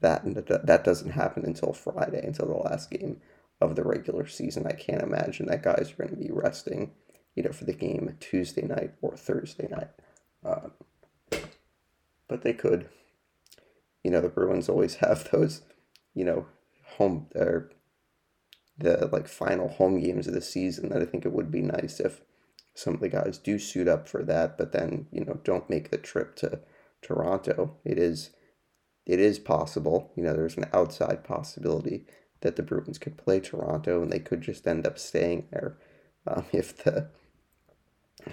that 0.00 0.24
that 0.24 0.84
doesn't 0.84 1.10
happen 1.10 1.44
until 1.44 1.72
Friday, 1.72 2.24
until 2.24 2.46
the 2.46 2.54
last 2.54 2.90
game 2.90 3.20
of 3.64 3.76
the 3.76 3.84
regular 3.84 4.26
season. 4.26 4.66
I 4.66 4.72
can't 4.72 5.02
imagine 5.02 5.46
that 5.46 5.62
guys 5.62 5.92
are 5.92 6.06
going 6.06 6.10
to 6.10 6.28
be 6.28 6.30
resting, 6.32 6.92
you 7.34 7.42
know, 7.42 7.52
for 7.52 7.64
the 7.64 7.72
game 7.72 8.14
Tuesday 8.20 8.62
night 8.62 8.92
or 9.02 9.16
Thursday 9.16 9.68
night. 9.68 9.90
Um, 10.44 10.72
but 12.28 12.42
they 12.42 12.52
could. 12.52 12.88
You 14.02 14.10
know, 14.10 14.20
the 14.20 14.28
Bruins 14.28 14.68
always 14.68 14.94
have 14.96 15.30
those, 15.30 15.62
you 16.14 16.24
know, 16.24 16.46
home 16.96 17.26
or 17.34 17.70
the 18.76 19.08
like 19.12 19.28
final 19.28 19.68
home 19.68 20.00
games 20.00 20.26
of 20.26 20.34
the 20.34 20.40
season 20.40 20.88
that 20.88 21.00
I 21.00 21.04
think 21.04 21.24
it 21.24 21.32
would 21.32 21.50
be 21.50 21.62
nice 21.62 22.00
if 22.00 22.20
some 22.74 22.94
of 22.94 23.00
the 23.00 23.08
guys 23.08 23.38
do 23.38 23.58
suit 23.58 23.86
up 23.86 24.08
for 24.08 24.24
that, 24.24 24.58
but 24.58 24.72
then, 24.72 25.06
you 25.12 25.24
know, 25.24 25.38
don't 25.44 25.70
make 25.70 25.90
the 25.90 25.98
trip 25.98 26.34
to 26.36 26.60
Toronto. 27.02 27.76
It 27.84 27.98
is 27.98 28.30
it 29.06 29.20
is 29.20 29.38
possible, 29.38 30.10
you 30.16 30.22
know, 30.22 30.32
there's 30.32 30.56
an 30.56 30.66
outside 30.72 31.24
possibility 31.24 32.06
that 32.44 32.56
the 32.56 32.62
Bruins 32.62 32.98
could 32.98 33.16
play 33.16 33.40
Toronto 33.40 34.02
and 34.02 34.12
they 34.12 34.18
could 34.20 34.42
just 34.42 34.66
end 34.68 34.86
up 34.86 34.98
staying 34.98 35.48
there 35.50 35.78
um, 36.26 36.44
if 36.52 36.84
the 36.84 37.08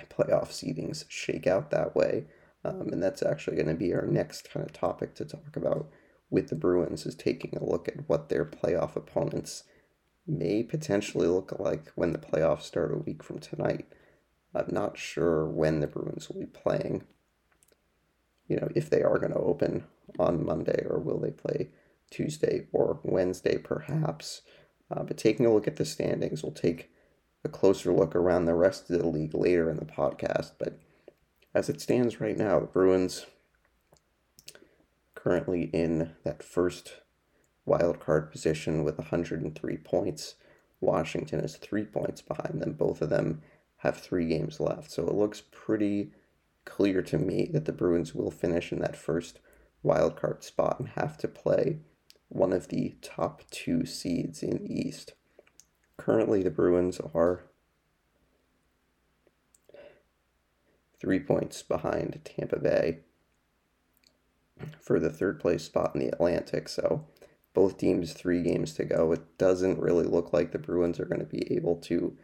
playoff 0.10 0.50
seedings 0.50 1.06
shake 1.08 1.48
out 1.48 1.72
that 1.72 1.96
way. 1.96 2.26
Um, 2.64 2.90
and 2.92 3.02
that's 3.02 3.24
actually 3.24 3.56
going 3.56 3.70
to 3.70 3.74
be 3.74 3.94
our 3.94 4.06
next 4.06 4.52
kind 4.52 4.66
of 4.66 4.74
topic 4.74 5.16
to 5.16 5.26
talk 5.26 5.56
about 5.56 5.90
with 6.30 6.50
the 6.50 6.56
Bruins 6.56 7.06
is 7.06 7.16
taking 7.16 7.58
a 7.58 7.64
look 7.64 7.88
at 7.88 8.08
what 8.08 8.28
their 8.30 8.46
playoff 8.46 8.96
opponents 8.96 9.64
may 10.28 10.62
potentially 10.62 11.28
look 11.28 11.58
like 11.58 11.90
when 11.96 12.12
the 12.12 12.20
playoffs 12.20 12.64
start 12.64 12.94
a 12.94 12.98
week 12.98 13.24
from 13.24 13.40
tonight. 13.40 13.88
I'm 14.54 14.70
not 14.70 14.98
sure 14.98 15.46
when 15.46 15.80
the 15.80 15.88
Bruins 15.88 16.30
will 16.30 16.42
be 16.42 16.46
playing. 16.48 17.06
You 18.50 18.58
know, 18.58 18.70
if 18.76 18.90
they 18.90 19.02
are 19.02 19.18
going 19.18 19.32
to 19.32 19.40
open 19.40 19.86
on 20.20 20.46
Monday 20.46 20.86
or 20.86 21.00
will 21.00 21.20
they 21.20 21.32
play 21.32 21.70
Tuesday 22.12 22.68
or 22.72 23.00
Wednesday, 23.04 23.58
perhaps. 23.58 24.42
Uh, 24.92 25.04
but 25.04 25.18
taking 25.18 25.46
a 25.46 25.54
look 25.54 25.68
at 25.68 25.78
the 25.78 25.86
standings, 25.86 26.44
we'll 26.44 26.52
take 26.52 26.92
a 27.44 27.50
closer 27.50 27.92
look 27.92 28.16
around 28.16 28.46
the 28.46 28.54
rest 28.54 28.90
of 28.90 29.00
the 29.00 29.08
league 29.08 29.34
later 29.34 29.70
in 29.70 29.78
the 29.78 29.86
podcast. 29.86 30.52
But 30.60 30.80
as 31.54 31.70
it 31.70 31.82
stands 31.82 32.22
right 32.22 32.38
now, 32.38 32.60
the 32.60 32.68
Bruins 32.68 33.26
currently 35.16 35.64
in 35.74 36.14
that 36.24 36.44
first 36.44 37.02
wild 37.66 38.00
card 38.00 38.32
position 38.32 38.84
with 38.84 38.98
103 38.98 39.78
points. 39.78 40.36
Washington 40.80 41.40
is 41.40 41.58
three 41.58 41.86
points 41.86 42.22
behind 42.22 42.62
them. 42.62 42.74
Both 42.74 43.02
of 43.02 43.10
them 43.10 43.42
have 43.78 43.98
three 43.98 44.28
games 44.28 44.60
left. 44.60 44.92
So 44.92 45.08
it 45.08 45.14
looks 45.14 45.42
pretty 45.52 46.12
clear 46.66 47.02
to 47.04 47.18
me 47.18 47.50
that 47.54 47.66
the 47.66 47.72
Bruins 47.72 48.14
will 48.14 48.32
finish 48.32 48.72
in 48.72 48.80
that 48.80 48.96
first 48.96 49.40
wild 49.84 50.16
card 50.16 50.44
spot 50.44 50.80
and 50.80 50.90
have 50.90 51.18
to 51.20 51.28
play 51.28 51.80
one 52.32 52.54
of 52.54 52.70
the 52.70 52.96
top 53.02 53.44
two 53.52 53.86
seeds 53.86 54.42
in 54.42 54.58
the 54.58 54.74
East. 54.74 55.14
Currently, 55.98 56.42
the 56.42 56.50
Bruins 56.50 57.00
are 57.14 57.44
three 61.00 61.20
points 61.20 61.62
behind 61.62 62.20
Tampa 62.24 62.60
Bay 62.60 63.00
for 64.80 65.00
the 65.00 65.10
third 65.10 65.40
place 65.40 65.64
spot 65.64 65.92
in 65.94 66.02
the 66.02 66.08
Atlantic. 66.08 66.70
So 66.70 67.06
both 67.54 67.78
teams 67.78 68.14
three 68.14 68.42
games 68.42 68.74
to 68.76 68.86
go. 68.86 69.12
It 69.12 69.38
doesn't 69.38 69.80
really 69.80 70.06
look 70.06 70.32
like 70.32 70.52
the 70.52 70.60
Bruins 70.60 71.00
are 71.00 71.06
going 71.06 71.20
to 71.20 71.26
be 71.26 71.52
able 71.54 71.76
to, 71.78 72.18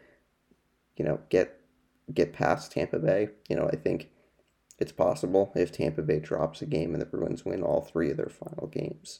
you 0.96 1.06
know, 1.06 1.20
get 1.30 1.60
get 2.14 2.34
past 2.34 2.72
Tampa 2.72 3.00
Bay. 3.00 3.30
You 3.50 3.58
know, 3.58 3.68
I 3.72 3.76
think 3.76 4.10
it's 4.80 4.92
possible 4.92 5.52
if 5.56 5.72
Tampa 5.72 6.02
Bay 6.02 6.20
drops 6.20 6.62
a 6.62 6.66
game 6.66 6.94
and 6.94 7.02
the 7.02 7.06
Bruins 7.06 7.44
win 7.44 7.64
all 7.64 7.82
three 7.82 8.12
of 8.12 8.18
their 8.18 8.30
final 8.30 8.68
games. 8.68 9.20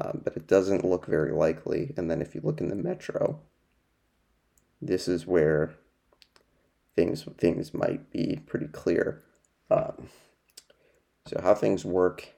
Um, 0.00 0.22
but 0.24 0.36
it 0.36 0.46
doesn't 0.46 0.84
look 0.84 1.06
very 1.06 1.32
likely. 1.32 1.92
And 1.96 2.10
then 2.10 2.22
if 2.22 2.34
you 2.34 2.40
look 2.42 2.60
in 2.60 2.68
the 2.68 2.76
Metro, 2.76 3.40
this 4.80 5.08
is 5.08 5.26
where 5.26 5.74
things 6.96 7.24
things 7.38 7.74
might 7.74 8.10
be 8.10 8.40
pretty 8.46 8.68
clear. 8.68 9.22
Um, 9.70 10.08
so 11.26 11.40
how 11.42 11.54
things 11.54 11.84
work 11.84 12.34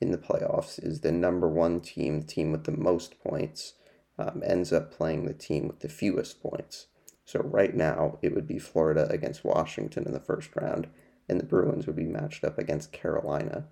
in 0.00 0.10
the 0.10 0.18
playoffs 0.18 0.82
is 0.82 1.00
the 1.00 1.12
number 1.12 1.48
one 1.48 1.80
team, 1.80 2.20
the 2.20 2.26
team 2.26 2.52
with 2.52 2.64
the 2.64 2.76
most 2.76 3.20
points, 3.22 3.74
um, 4.18 4.42
ends 4.44 4.72
up 4.72 4.92
playing 4.92 5.26
the 5.26 5.34
team 5.34 5.68
with 5.68 5.80
the 5.80 5.88
fewest 5.88 6.42
points. 6.42 6.86
So 7.24 7.40
right 7.40 7.74
now 7.74 8.18
it 8.22 8.34
would 8.34 8.46
be 8.46 8.58
Florida 8.58 9.06
against 9.10 9.44
Washington 9.44 10.04
in 10.06 10.12
the 10.12 10.20
first 10.20 10.50
round, 10.56 10.88
and 11.28 11.38
the 11.38 11.46
Bruins 11.46 11.86
would 11.86 11.96
be 11.96 12.04
matched 12.04 12.44
up 12.44 12.58
against 12.58 12.92
Carolina. 12.92 13.68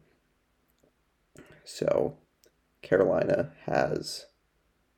So 1.64 2.16
Carolina 2.82 3.52
has 3.66 4.26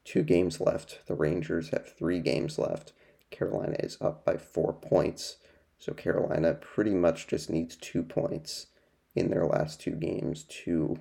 two 0.05 0.23
games 0.23 0.61
left. 0.61 1.01
The 1.07 1.14
Rangers 1.14 1.71
have 1.71 1.95
three 1.97 2.21
games 2.21 2.59
left. 2.59 2.92
Carolina 3.31 3.77
is 3.81 3.99
up 4.01 4.25
by 4.25 4.37
four 4.37 4.73
points. 4.73 5.37
So 5.79 5.92
Carolina 5.92 6.55
pretty 6.55 6.95
much 6.95 7.27
just 7.27 7.51
needs 7.51 7.77
two 7.77 8.03
points 8.03 8.66
in 9.14 9.31
their 9.31 9.47
last 9.47 9.81
two 9.81 9.92
games 9.92 10.45
to 10.64 10.99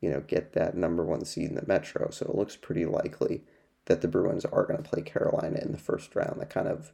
you 0.00 0.10
know, 0.10 0.20
get 0.20 0.54
that 0.54 0.76
number 0.76 1.04
one 1.04 1.24
seed 1.24 1.50
in 1.50 1.54
the 1.54 1.66
Metro. 1.66 2.10
So 2.10 2.26
it 2.26 2.34
looks 2.34 2.56
pretty 2.56 2.86
likely 2.86 3.42
that 3.86 4.00
the 4.00 4.08
Bruins 4.08 4.44
are 4.46 4.64
going 4.64 4.82
to 4.82 4.88
play 4.88 5.02
Carolina 5.02 5.58
in 5.60 5.72
the 5.72 5.78
first 5.78 6.14
round. 6.14 6.40
That 6.40 6.50
kind 6.50 6.68
of 6.68 6.92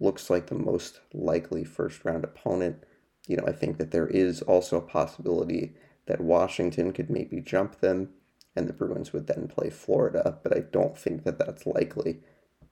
looks 0.00 0.30
like 0.30 0.46
the 0.46 0.54
most 0.54 1.00
likely 1.12 1.64
first 1.64 2.04
round 2.04 2.24
opponent. 2.24 2.84
You 3.26 3.36
know, 3.36 3.44
I 3.46 3.52
think 3.52 3.78
that 3.78 3.90
there 3.90 4.06
is 4.06 4.42
also 4.42 4.76
a 4.76 4.82
possibility 4.82 5.74
that 6.06 6.20
Washington 6.20 6.92
could 6.92 7.10
maybe 7.10 7.40
jump 7.40 7.80
them 7.80 8.10
and 8.56 8.68
the 8.68 8.72
Bruins 8.72 9.12
would 9.12 9.26
then 9.26 9.48
play 9.48 9.70
Florida, 9.70 10.38
but 10.42 10.56
I 10.56 10.60
don't 10.60 10.96
think 10.96 11.24
that 11.24 11.38
that's 11.38 11.66
likely. 11.66 12.20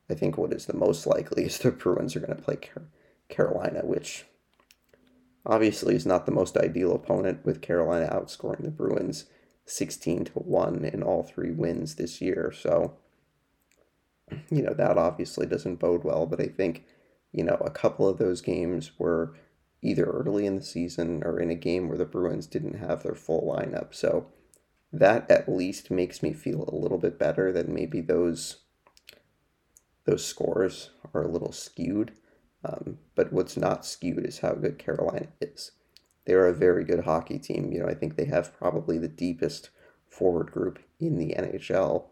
I 0.09 0.15
think 0.15 0.39
what 0.39 0.53
is 0.53 0.67
the 0.67 0.77
most 0.77 1.07
likely 1.07 1.45
is 1.45 1.59
the 1.59 1.71
Bruins 1.71 2.15
are 2.15 2.21
going 2.21 2.37
to 2.37 2.43
play 2.43 2.59
Carolina, 3.29 3.81
which 3.85 4.27
obviously 5.45 5.95
is 5.95 6.07
not 6.07 6.27
the 6.27 6.33
most 6.33 6.57
ideal 6.57 6.95
opponent 6.95 7.45
with 7.45 7.63
Carolina 7.63 8.09
outscoring 8.13 8.63
the 8.63 8.71
Bruins 8.71 9.25
16 9.65 10.27
to 10.27 10.33
1 10.33 10.85
in 10.85 11.03
all 11.03 11.23
three 11.23 11.51
wins 11.51 11.97
this 11.97 12.21
year. 12.21 12.53
So, 12.57 12.97
you 14.51 14.63
know, 14.63 14.75
that 14.75 14.99
obviously 14.99 15.47
doesn't 15.47 15.77
bode 15.77 16.05
well, 16.05 16.27
but 16.27 16.41
I 16.41 16.47
think, 16.47 16.85
you 17.33 17.45
know, 17.45 17.57
a 17.61 17.71
couple 17.71 18.09
of 18.09 18.19
those 18.19 18.41
games 18.41 18.93
were 18.99 19.35
either 19.83 20.05
early 20.05 20.47
in 20.47 20.57
the 20.57 20.63
season 20.63 21.23
or 21.25 21.41
in 21.41 21.51
a 21.51 21.55
game 21.55 21.89
where 21.89 21.99
the 21.99 22.05
Bruins 22.05 22.47
didn't 22.47 22.75
have 22.75 23.03
their 23.03 23.15
full 23.15 23.43
lineup. 23.43 23.95
So, 23.95 24.27
that 24.93 25.31
at 25.31 25.49
least 25.49 25.91
makes 25.91 26.23
me 26.23 26.33
feel 26.33 26.65
a 26.69 26.77
little 26.77 26.99
bit 26.99 27.19
better 27.19 27.51
that 27.53 27.69
maybe 27.69 28.01
those 28.01 28.59
those 30.05 30.25
scores 30.25 30.91
are 31.15 31.23
a 31.23 31.31
little 31.31 31.53
skewed. 31.53 32.13
Um, 32.65 32.99
but 33.15 33.33
what's 33.33 33.57
not 33.57 33.87
skewed 33.87 34.27
is 34.27 34.41
how 34.41 34.53
good 34.53 34.79
Carolina 34.79 35.29
is 35.41 35.73
they're 36.25 36.47
a 36.47 36.55
very 36.55 36.85
good 36.85 37.05
hockey 37.05 37.39
team. 37.39 37.73
You 37.73 37.81
know, 37.81 37.89
I 37.89 37.95
think 37.95 38.17
they 38.17 38.27
have 38.27 38.57
probably 38.57 38.99
the 38.99 39.09
deepest 39.09 39.71
forward 40.09 40.53
group 40.53 40.79
in 41.01 41.19
the 41.19 41.35
NHL. 41.37 42.05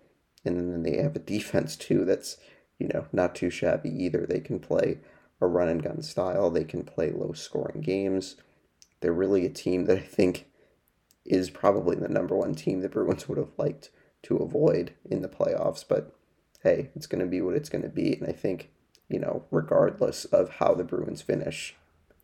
And 0.45 0.57
then 0.57 0.83
they 0.83 0.97
have 0.97 1.17
a 1.17 1.19
defense 1.35 1.77
too 1.77 2.05
that's, 2.05 2.37
you 2.79 2.89
know, 2.89 3.07
not 3.13 3.35
too 3.35 3.51
shabby 3.51 3.91
either. 3.91 4.27
They 4.27 4.41
can 4.41 4.59
play 4.59 4.99
a 5.41 5.47
run 5.47 5.69
and 5.69 5.83
gun 5.83 6.03
style, 6.03 6.51
they 6.51 6.65
can 6.65 6.85
play 6.85 7.11
low 7.11 7.33
scoring 7.33 7.81
games. 7.81 8.37
They're 9.01 9.13
really 9.13 9.47
a 9.47 9.51
team 9.51 9.87
that 9.87 9.99
I 9.99 10.03
think 10.03 10.47
is 11.25 11.51
probably 11.51 11.97
the 11.97 12.09
number 12.09 12.37
one 12.37 12.55
team 12.55 12.81
the 12.81 12.89
Bruins 12.89 13.29
would 13.29 13.39
have 13.39 13.53
liked 13.57 13.91
to 14.25 14.37
avoid 14.37 14.95
in 15.05 15.23
the 15.23 15.29
playoffs. 15.29 15.85
But 15.87 16.15
hey, 16.63 16.91
it's 16.95 17.07
going 17.07 17.21
to 17.21 17.27
be 17.27 17.41
what 17.41 17.55
it's 17.55 17.69
going 17.69 17.83
to 17.83 17.89
be. 17.89 18.15
And 18.15 18.29
I 18.29 18.33
think, 18.33 18.71
you 19.09 19.19
know, 19.19 19.45
regardless 19.51 20.25
of 20.27 20.51
how 20.57 20.75
the 20.75 20.85
Bruins 20.85 21.23
finish, 21.23 21.75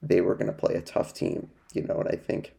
they 0.03 0.21
were 0.21 0.35
going 0.35 0.49
to 0.49 0.53
play 0.53 0.75
a 0.75 0.83
tough 0.83 1.15
team 1.15 1.51
you 1.77 1.83
know, 1.83 2.01
and 2.01 2.09
I 2.09 2.17
think 2.17 2.55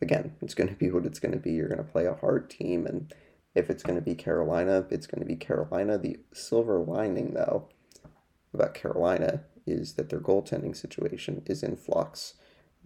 again, 0.00 0.36
it's 0.40 0.54
going 0.54 0.68
to 0.68 0.76
be 0.76 0.90
what 0.90 1.04
it's 1.04 1.18
going 1.18 1.32
to 1.32 1.38
be. 1.38 1.52
You're 1.52 1.68
going 1.68 1.84
to 1.84 1.92
play 1.92 2.06
a 2.06 2.14
hard 2.14 2.48
team, 2.48 2.86
and 2.86 3.12
if 3.54 3.68
it's 3.68 3.82
going 3.82 3.96
to 3.96 4.02
be 4.02 4.14
Carolina, 4.14 4.86
it's 4.90 5.06
going 5.06 5.20
to 5.20 5.26
be 5.26 5.36
Carolina. 5.36 5.98
The 5.98 6.18
silver 6.32 6.78
lining, 6.78 7.34
though, 7.34 7.68
about 8.56 8.74
Carolina 8.74 9.42
is 9.66 9.94
that 9.94 10.08
their 10.08 10.20
goaltending 10.20 10.76
situation 10.76 11.42
is 11.46 11.62
in 11.62 11.76
flux 11.76 12.34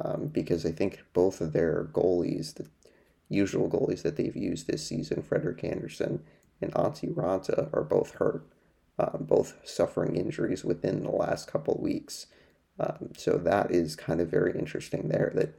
um, 0.00 0.28
because 0.28 0.64
I 0.64 0.72
think 0.72 1.04
both 1.12 1.40
of 1.40 1.52
their 1.52 1.88
goalies, 1.92 2.54
the 2.54 2.66
usual 3.28 3.68
goalies 3.68 4.02
that 4.02 4.16
they've 4.16 4.36
used 4.36 4.66
this 4.66 4.86
season, 4.86 5.22
Frederik 5.22 5.62
Andersen 5.62 6.22
and 6.60 6.72
Antti 6.72 7.12
Raanta, 7.14 7.68
are 7.72 7.84
both 7.84 8.12
hurt, 8.14 8.46
um, 8.98 9.26
both 9.28 9.56
suffering 9.64 10.16
injuries 10.16 10.64
within 10.64 11.02
the 11.02 11.10
last 11.10 11.50
couple 11.50 11.78
weeks. 11.80 12.26
Um, 12.78 13.10
so 13.16 13.36
that 13.36 13.70
is 13.70 13.94
kind 13.94 14.20
of 14.20 14.30
very 14.30 14.58
interesting 14.58 15.08
there 15.08 15.32
that 15.34 15.54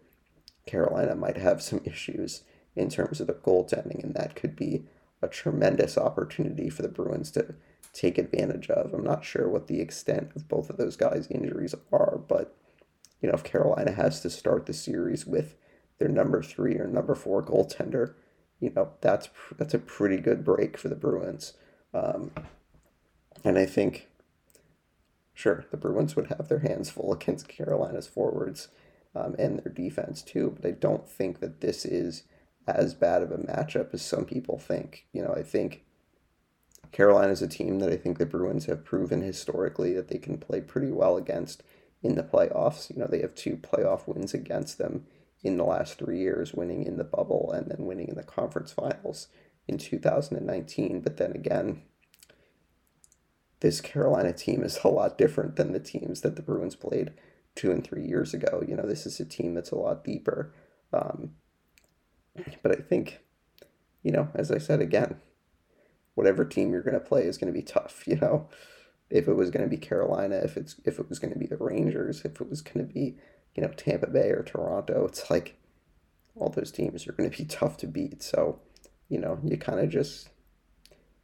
Carolina 0.66 1.16
might 1.16 1.38
have 1.38 1.62
some 1.62 1.82
issues 1.86 2.44
in 2.76 2.90
terms 2.90 3.20
of 3.20 3.28
the 3.28 3.34
goaltending, 3.34 4.04
and 4.04 4.16
that 4.16 4.36
could 4.36 4.56
be 4.56 4.86
a 5.22 5.28
tremendous 5.28 5.98
opportunity 5.98 6.70
for 6.70 6.82
the 6.82 6.88
Bruins 6.88 7.32
to 7.32 7.56
take 7.94 8.18
advantage 8.18 8.70
of. 8.70 8.94
I'm 8.94 9.04
not 9.04 9.26
sure 9.26 9.50
what 9.50 9.68
the 9.68 9.82
extent 9.82 10.32
of 10.36 10.48
both 10.48 10.70
of 10.70 10.78
those 10.78 10.96
guys' 10.96 11.28
injuries 11.28 11.76
are, 11.92 12.18
but 12.18 12.56
you 13.22 13.30
know, 13.30 13.36
if 13.36 13.44
Carolina 13.44 13.92
has 13.92 14.22
to 14.22 14.30
start 14.30 14.66
the 14.66 14.74
series 14.74 15.28
with 15.28 15.56
their 16.00 16.08
number 16.08 16.42
three 16.42 16.76
or 16.76 16.88
number 16.88 17.14
four 17.14 17.44
goaltender, 17.44 18.14
you 18.60 18.72
know, 18.76 18.92
that's 19.02 19.30
that's 19.58 19.74
a 19.74 19.80
pretty 19.80 20.18
good 20.18 20.44
break 20.44 20.78
for 20.78 20.88
the 20.88 20.96
Bruins. 20.96 21.54
Um, 21.94 22.32
and 23.44 23.58
I 23.58 23.66
think 23.66 24.08
sure, 25.34 25.66
the 25.72 25.78
Bruins 25.78 26.16
would 26.16 26.28
have 26.28 26.48
their 26.48 26.60
hands 26.60 26.90
full 26.90 27.12
against 27.14 27.48
Carolina's 27.48 28.08
forwards 28.08 28.70
um, 29.16 29.36
and 29.38 29.60
their 29.60 29.72
defense 29.72 30.22
too. 30.22 30.56
But 30.56 30.68
I 30.68 30.72
don't 30.72 31.08
think 31.08 31.40
that 31.40 31.62
this 31.62 31.86
is 31.86 32.24
as 32.68 32.94
bad 32.94 33.22
of 33.22 33.32
a 33.32 33.38
matchup 33.38 33.94
as 33.94 34.02
some 34.02 34.26
people 34.26 34.58
think. 34.58 35.06
You 35.14 35.24
know, 35.24 35.34
I 35.36 35.44
think 35.44 35.84
Carolina 36.92 37.32
is 37.32 37.42
a 37.42 37.48
team 37.48 37.80
that 37.80 37.92
I 37.92 37.98
think 37.98 38.18
the 38.18 38.26
Bruins 38.26 38.66
have 38.66 38.86
proven 38.86 39.22
historically 39.22 39.94
that 39.94 40.10
they 40.10 40.18
can 40.18 40.38
play 40.38 40.62
pretty 40.62 40.92
well 40.92 41.18
against 41.18 41.64
in 42.04 42.16
the 42.16 42.24
playoffs. 42.24 42.90
You 42.90 43.00
know, 43.00 43.08
they 43.08 43.22
have 43.22 43.36
two 43.36 43.58
playoff 43.58 44.08
wins 44.08 44.34
against 44.34 44.78
them 44.78 45.06
in 45.44 45.58
the 45.58 45.64
last 45.64 45.98
three 45.98 46.20
years, 46.20 46.54
winning 46.54 46.84
in 46.84 46.98
the 46.98 47.04
bubble 47.04 47.52
and 47.52 47.70
then 47.70 47.86
winning 47.86 48.10
in 48.10 48.16
the 48.16 48.24
conference 48.24 48.72
finals 48.72 49.28
in 49.68 49.78
2019. 49.78 51.02
But 51.02 51.18
then 51.18 51.32
again, 51.32 51.82
this 53.62 53.82
Carolina 53.82 54.34
team 54.34 54.64
is 54.64 54.80
a 54.84 54.90
lot 54.90 55.18
different 55.18 55.56
than 55.56 55.72
the 55.72 55.80
teams 55.80 56.22
that 56.22 56.36
the 56.36 56.42
Bruins 56.42 56.76
played 56.76 57.14
two 57.56 57.72
and 57.72 57.84
three 57.84 58.06
years 58.06 58.34
ago. 58.34 58.64
You 58.68 58.76
know, 58.76 58.86
this 58.86 59.06
is 59.06 59.20
a 59.20 59.26
team 59.26 59.54
that's 59.54 59.72
a 59.72 59.78
lot 59.78 60.04
deeper. 60.04 60.54
Um, 60.94 61.32
but 62.64 62.72
I 62.72 62.82
think, 62.82 63.20
you 64.04 64.12
know, 64.12 64.30
as 64.36 64.52
I 64.52 64.58
said 64.58 64.82
again, 64.82 65.18
whatever 66.16 66.46
team 66.46 66.72
you're 66.72 66.82
going 66.82 66.94
to 66.94 67.00
play 67.00 67.24
is 67.24 67.38
going 67.38 67.52
to 67.52 67.58
be 67.58 67.64
tough. 67.64 68.04
You 68.08 68.18
know, 68.18 68.50
if 69.10 69.28
it 69.28 69.34
was 69.34 69.50
going 69.50 69.64
to 69.64 69.70
be 69.70 69.78
Carolina, 69.78 70.36
if 70.44 70.58
it's 70.58 70.76
if 70.86 71.00
it 71.00 71.10
was 71.10 71.20
going 71.20 71.34
to 71.34 71.40
be 71.40 71.48
the 71.48 71.58
Rangers, 71.58 72.22
if 72.24 72.40
it 72.40 72.50
was 72.50 72.62
going 72.62 72.86
to 72.86 72.94
be 72.94 73.18
you 73.56 73.64
know 73.64 73.70
Tampa 73.70 74.08
Bay 74.08 74.30
or 74.30 74.44
Toronto, 74.44 75.06
it's 75.06 75.30
like 75.30 75.58
all 76.36 76.50
those 76.50 76.72
teams 76.72 77.08
are 77.08 77.14
going 77.14 77.30
to 77.30 77.38
be 77.38 77.46
tough 77.50 77.78
to 77.78 77.88
beat. 77.88 78.24
So, 78.24 78.60
you 79.10 79.20
know, 79.20 79.40
you 79.44 79.58
kind 79.58 79.80
of 79.80 79.90
just 79.90 80.30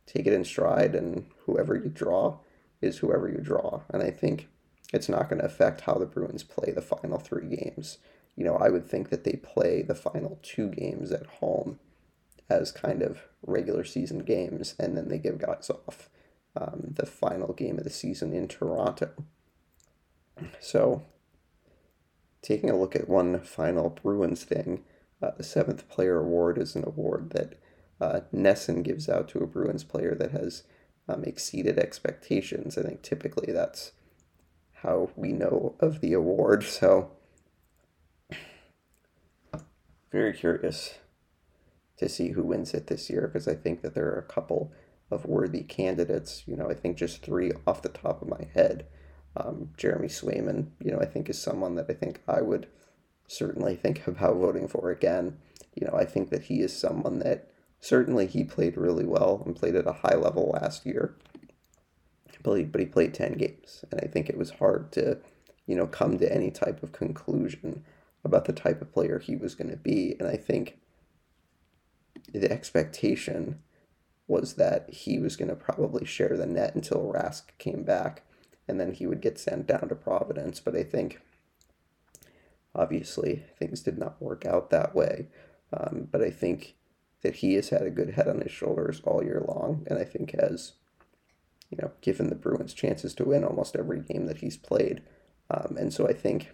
take 0.05 0.27
it 0.27 0.33
in 0.33 0.43
stride, 0.43 0.95
and 0.95 1.25
whoever 1.45 1.75
you 1.75 1.89
draw 1.89 2.39
is 2.81 2.99
whoever 2.99 3.27
you 3.27 3.39
draw. 3.39 3.81
And 3.89 4.03
I 4.03 4.11
think 4.11 4.47
it's 4.93 5.09
not 5.09 5.29
going 5.29 5.39
to 5.39 5.45
affect 5.45 5.81
how 5.81 5.95
the 5.95 6.05
Bruins 6.05 6.43
play 6.43 6.71
the 6.71 6.81
final 6.81 7.17
three 7.17 7.55
games. 7.55 7.97
You 8.38 8.45
know, 8.45 8.55
I 8.55 8.69
would 8.69 8.85
think 8.85 9.09
that 9.09 9.25
they 9.25 9.33
play 9.33 9.81
the 9.81 9.95
final 9.95 10.39
two 10.41 10.69
games 10.69 11.11
at 11.11 11.25
home 11.25 11.79
as 12.49 12.71
kind 12.71 13.01
of 13.01 13.23
regular 13.45 13.83
season 13.83 14.19
games, 14.19 14.75
and 14.79 14.95
then 14.95 15.09
they 15.09 15.17
give 15.17 15.39
guys 15.39 15.69
off 15.69 16.09
um, 16.55 16.93
the 16.95 17.05
final 17.05 17.51
game 17.53 17.77
of 17.77 17.83
the 17.83 17.89
season 17.89 18.33
in 18.33 18.47
Toronto. 18.47 19.11
So, 20.59 21.03
taking 22.41 22.69
a 22.69 22.77
look 22.77 22.95
at 22.95 23.09
one 23.09 23.41
final 23.41 23.89
Bruins 23.89 24.43
thing, 24.43 24.83
uh, 25.21 25.31
the 25.35 25.43
seventh 25.43 25.89
player 25.89 26.19
award 26.19 26.57
is 26.57 26.75
an 26.75 26.85
award 26.85 27.31
that 27.31 27.55
uh, 27.99 28.21
NESN 28.33 28.83
gives 28.83 29.09
out 29.09 29.27
to 29.29 29.39
a 29.39 29.47
Bruins 29.47 29.83
player 29.83 30.13
that 30.15 30.31
has 30.31 30.63
um, 31.09 31.23
exceeded 31.23 31.79
expectations. 31.79 32.77
I 32.77 32.83
think 32.83 33.01
typically 33.01 33.51
that's 33.51 33.93
how 34.83 35.09
we 35.15 35.31
know 35.31 35.75
of 35.79 36.01
the 36.01 36.13
award. 36.13 36.63
So, 36.67 37.11
very 40.11 40.33
curious 40.33 40.95
to 41.97 42.07
see 42.07 42.29
who 42.29 42.43
wins 42.43 42.73
it 42.73 42.87
this 42.87 43.09
year 43.09 43.27
because 43.27 43.47
I 43.47 43.55
think 43.55 43.81
that 43.81 43.93
there 43.93 44.07
are 44.07 44.19
a 44.19 44.33
couple 44.33 44.71
of 45.09 45.25
worthy 45.25 45.63
candidates. 45.63 46.43
You 46.45 46.55
know, 46.55 46.69
I 46.69 46.73
think 46.73 46.97
just 46.97 47.21
three 47.21 47.51
off 47.65 47.81
the 47.81 47.89
top 47.89 48.21
of 48.21 48.29
my 48.29 48.47
head. 48.53 48.85
Um, 49.35 49.69
Jeremy 49.77 50.07
Swayman, 50.07 50.67
you 50.83 50.91
know, 50.91 50.99
I 50.99 51.05
think 51.05 51.29
is 51.29 51.39
someone 51.39 51.75
that 51.75 51.87
I 51.89 51.93
think 51.93 52.21
I 52.27 52.41
would 52.41 52.67
certainly 53.27 53.75
think 53.75 54.07
about 54.07 54.37
voting 54.37 54.67
for 54.67 54.89
again. 54.89 55.37
You 55.75 55.87
know, 55.87 55.97
I 55.97 56.05
think 56.05 56.29
that 56.29 56.43
he 56.43 56.61
is 56.61 56.77
someone 56.77 57.19
that 57.19 57.49
certainly 57.79 58.25
he 58.25 58.43
played 58.43 58.77
really 58.77 59.05
well 59.05 59.43
and 59.45 59.55
played 59.55 59.75
at 59.75 59.87
a 59.87 59.93
high 59.93 60.15
level 60.15 60.57
last 60.61 60.85
year. 60.85 61.15
But 62.43 62.55
he, 62.55 62.63
but 62.63 62.81
he 62.81 62.87
played 62.87 63.13
10 63.13 63.33
games, 63.33 63.83
and 63.91 63.99
I 64.01 64.07
think 64.07 64.29
it 64.29 64.37
was 64.37 64.51
hard 64.51 64.91
to, 64.93 65.17
you 65.65 65.75
know, 65.75 65.87
come 65.87 66.17
to 66.19 66.33
any 66.33 66.51
type 66.51 66.81
of 66.81 66.91
conclusion 66.91 67.83
about 68.28 68.45
the 68.45 68.53
type 68.53 68.82
of 68.82 68.93
player 68.93 69.19
he 69.19 69.36
was 69.36 69.55
going 69.55 69.71
to 69.71 69.78
be. 69.78 70.15
And 70.19 70.28
I 70.28 70.38
think 70.38 70.78
the 72.32 72.51
expectation 72.51 73.59
was 74.28 74.55
that 74.55 74.89
he 74.91 75.17
was 75.17 75.36
going 75.36 75.49
to 75.49 75.55
probably 75.55 76.05
share 76.05 76.36
the 76.36 76.45
net 76.45 76.75
until 76.75 77.11
Rask 77.13 77.43
came 77.57 77.84
back 77.84 78.23
and 78.67 78.80
then 78.80 78.93
he 78.93 79.07
would 79.07 79.21
get 79.21 79.39
sent 79.39 79.67
down 79.67 79.88
to 79.89 79.95
Providence. 79.95 80.59
But 80.59 80.75
I 80.75 80.84
think 80.84 81.21
obviously 82.75 83.43
things 83.57 83.82
did 83.82 83.97
not 83.97 84.21
work 84.21 84.45
out 84.45 84.69
that 84.69 84.93
way. 84.93 85.28
Um, 85.73 86.07
but 86.11 86.21
I 86.21 86.30
think 86.30 86.75
that 87.23 87.36
he 87.36 87.55
has 87.55 87.69
had 87.69 87.82
a 87.82 87.89
good 87.89 88.11
head 88.11 88.28
on 88.28 88.41
his 88.41 88.51
shoulders 88.51 89.01
all 89.03 89.23
year 89.23 89.43
long, 89.47 89.86
and 89.89 89.97
I 89.97 90.03
think 90.03 90.39
has, 90.39 90.73
you 91.69 91.78
know, 91.82 91.91
given 92.01 92.30
the 92.30 92.36
Bruins 92.36 92.73
chances 92.73 93.13
to 93.15 93.25
win 93.25 93.43
almost 93.43 93.75
every 93.75 94.01
game 94.01 94.28
that 94.28 94.38
he's 94.38 94.57
played. 94.57 95.01
Um, 95.49 95.75
and 95.78 95.93
so 95.93 96.07
I 96.07 96.13
think 96.13 96.51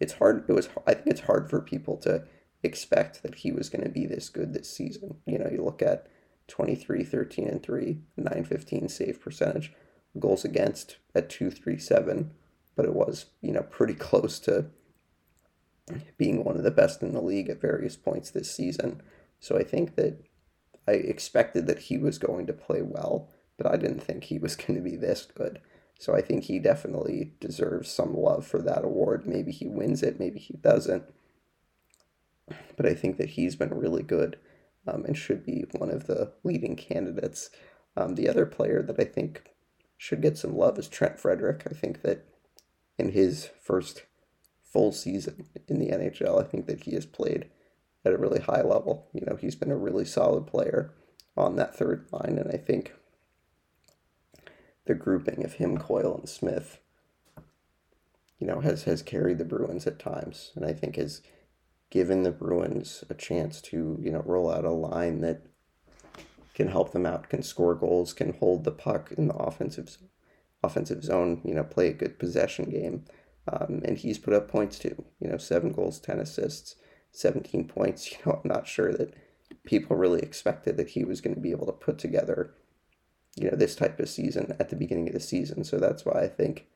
it's 0.00 0.14
hard. 0.14 0.44
It 0.48 0.52
was. 0.52 0.68
I 0.86 0.94
think 0.94 1.06
it's 1.08 1.20
hard 1.22 1.48
for 1.50 1.60
people 1.60 1.96
to 1.98 2.24
expect 2.62 3.22
that 3.22 3.36
he 3.36 3.52
was 3.52 3.68
going 3.68 3.84
to 3.84 3.90
be 3.90 4.06
this 4.06 4.28
good 4.28 4.54
this 4.54 4.70
season. 4.70 5.16
You 5.26 5.38
know, 5.38 5.48
you 5.50 5.62
look 5.62 5.82
at 5.82 6.08
23, 6.48 7.04
13, 7.04 7.48
and 7.48 7.62
3, 7.62 7.98
915 8.16 8.88
save 8.88 9.20
percentage, 9.20 9.72
goals 10.18 10.44
against 10.44 10.96
at 11.14 11.28
237, 11.28 12.32
but 12.76 12.84
it 12.84 12.94
was, 12.94 13.26
you 13.40 13.52
know, 13.52 13.62
pretty 13.62 13.94
close 13.94 14.38
to 14.40 14.66
being 16.16 16.42
one 16.44 16.56
of 16.56 16.62
the 16.62 16.70
best 16.70 17.02
in 17.02 17.12
the 17.12 17.20
league 17.20 17.48
at 17.48 17.60
various 17.60 17.96
points 17.96 18.30
this 18.30 18.54
season. 18.54 19.02
So 19.38 19.58
I 19.58 19.62
think 19.62 19.96
that 19.96 20.24
I 20.88 20.92
expected 20.92 21.66
that 21.66 21.80
he 21.80 21.98
was 21.98 22.18
going 22.18 22.46
to 22.46 22.52
play 22.52 22.82
well, 22.82 23.28
but 23.56 23.66
I 23.66 23.76
didn't 23.76 24.00
think 24.00 24.24
he 24.24 24.38
was 24.38 24.56
going 24.56 24.74
to 24.76 24.80
be 24.80 24.96
this 24.96 25.26
good. 25.26 25.60
So 25.98 26.14
I 26.14 26.20
think 26.20 26.44
he 26.44 26.58
definitely 26.58 27.32
deserves 27.40 27.90
some 27.90 28.14
love 28.14 28.46
for 28.46 28.60
that 28.62 28.84
award. 28.84 29.26
Maybe 29.26 29.52
he 29.52 29.66
wins 29.66 30.02
it, 30.02 30.18
maybe 30.18 30.38
he 30.38 30.54
doesn't 30.54 31.04
but 32.76 32.86
I 32.86 32.94
think 32.94 33.16
that 33.18 33.30
he's 33.30 33.56
been 33.56 33.74
really 33.74 34.02
good 34.02 34.38
um, 34.86 35.04
and 35.04 35.16
should 35.16 35.44
be 35.44 35.64
one 35.72 35.90
of 35.90 36.06
the 36.06 36.32
leading 36.42 36.76
candidates. 36.76 37.50
Um, 37.96 38.14
the 38.14 38.28
other 38.28 38.46
player 38.46 38.82
that 38.82 39.00
I 39.00 39.04
think 39.04 39.50
should 39.96 40.20
get 40.20 40.36
some 40.36 40.56
love 40.56 40.78
is 40.78 40.88
Trent 40.88 41.18
Frederic. 41.18 41.62
I 41.70 41.74
think 41.74 42.02
that 42.02 42.26
in 42.98 43.12
his 43.12 43.50
first 43.60 44.04
full 44.62 44.92
season 44.92 45.46
in 45.68 45.78
the 45.78 45.90
NHL, 45.90 46.42
I 46.42 46.46
think 46.46 46.66
that 46.66 46.84
he 46.84 46.94
has 46.94 47.06
played 47.06 47.48
at 48.04 48.12
a 48.12 48.18
really 48.18 48.40
high 48.40 48.62
level. 48.62 49.08
You 49.12 49.24
know, 49.26 49.36
he's 49.36 49.54
been 49.54 49.70
a 49.70 49.76
really 49.76 50.04
solid 50.04 50.46
player 50.46 50.92
on 51.36 51.56
that 51.56 51.74
third 51.74 52.06
line, 52.12 52.38
and 52.38 52.50
I 52.52 52.58
think 52.58 52.92
the 54.86 54.94
grouping 54.94 55.44
of 55.44 55.54
him, 55.54 55.78
Coyle, 55.78 56.18
and 56.18 56.28
Smith, 56.28 56.78
you 58.38 58.46
know, 58.46 58.60
has 58.60 58.84
has 58.84 59.02
carried 59.02 59.38
the 59.38 59.44
Bruins 59.44 59.86
at 59.86 59.98
times, 59.98 60.52
and 60.54 60.64
I 60.64 60.72
think 60.72 60.96
has 60.96 61.22
given 61.90 62.22
the 62.22 62.32
Bruins 62.32 63.04
a 63.08 63.14
chance 63.14 63.60
to, 63.62 63.98
you 64.02 64.10
know, 64.10 64.22
roll 64.26 64.50
out 64.50 64.64
a 64.64 64.70
line 64.70 65.20
that 65.20 65.42
can 66.54 66.68
help 66.68 66.92
them 66.92 67.06
out, 67.06 67.28
can 67.28 67.42
score 67.42 67.74
goals, 67.74 68.12
can 68.12 68.32
hold 68.34 68.64
the 68.64 68.72
puck 68.72 69.12
in 69.16 69.28
the 69.28 69.34
offensive 69.34 69.98
offensive 70.62 71.04
zone, 71.04 71.40
you 71.44 71.54
know, 71.54 71.64
play 71.64 71.88
a 71.88 71.92
good 71.92 72.18
possession 72.18 72.70
game. 72.70 73.04
Um, 73.46 73.82
and 73.84 73.98
he's 73.98 74.18
put 74.18 74.32
up 74.32 74.48
points 74.48 74.78
too, 74.78 75.04
you 75.20 75.28
know, 75.28 75.36
seven 75.36 75.72
goals, 75.72 76.00
10 76.00 76.18
assists, 76.18 76.76
17 77.12 77.68
points. 77.68 78.10
You 78.12 78.18
know, 78.24 78.40
I'm 78.42 78.48
not 78.48 78.66
sure 78.66 78.92
that 78.92 79.14
people 79.64 79.96
really 79.96 80.20
expected 80.20 80.76
that 80.76 80.90
he 80.90 81.04
was 81.04 81.20
going 81.20 81.34
to 81.34 81.40
be 81.40 81.50
able 81.50 81.66
to 81.66 81.72
put 81.72 81.98
together, 81.98 82.54
you 83.36 83.50
know, 83.50 83.56
this 83.56 83.74
type 83.74 83.98
of 83.98 84.08
season 84.08 84.56
at 84.58 84.68
the 84.68 84.76
beginning 84.76 85.08
of 85.08 85.14
the 85.14 85.20
season. 85.20 85.64
So 85.64 85.78
that's 85.78 86.04
why 86.04 86.20
I 86.22 86.28
think 86.28 86.66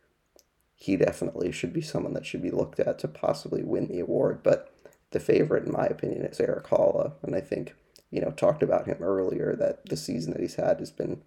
he 0.74 0.96
definitely 0.96 1.52
should 1.52 1.72
be 1.72 1.80
someone 1.80 2.14
that 2.14 2.26
should 2.26 2.42
be 2.42 2.50
looked 2.50 2.80
at 2.80 2.98
to 3.00 3.08
possibly 3.08 3.62
win 3.62 3.88
the 3.88 4.00
award. 4.00 4.42
But 4.42 4.72
the 5.10 5.20
favorite, 5.20 5.66
in 5.66 5.72
my 5.72 5.86
opinion, 5.86 6.22
is 6.22 6.40
Erik 6.40 6.66
Haula. 6.66 7.14
And 7.22 7.34
I 7.34 7.40
think, 7.40 7.74
you 8.10 8.20
know, 8.20 8.30
talked 8.30 8.62
about 8.62 8.86
him 8.86 8.98
earlier 9.00 9.56
that 9.56 9.86
the 9.86 9.96
season 9.96 10.32
that 10.32 10.40
he's 10.40 10.56
had 10.56 10.78
has 10.80 10.90
been, 10.90 11.22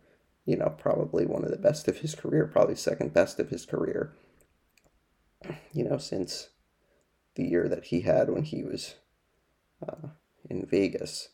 you 0.46 0.58
know, 0.58 0.74
probably 0.78 1.26
one 1.26 1.44
of 1.44 1.52
the 1.52 1.58
best 1.58 1.88
of 1.88 2.00
his 2.00 2.16
career, 2.16 2.46
probably 2.48 2.76
second 2.76 3.14
best 3.14 3.40
of 3.40 3.50
his 3.50 3.66
career, 3.66 4.14
you 5.74 5.84
know, 5.84 5.98
since 5.98 6.50
the 7.36 7.44
year 7.44 7.68
that 7.68 7.86
he 7.86 8.02
had 8.02 8.30
when 8.30 8.44
he 8.44 8.64
was 8.64 8.96
uh, 9.88 10.10
in 10.50 10.66
Vegas. 10.66 11.30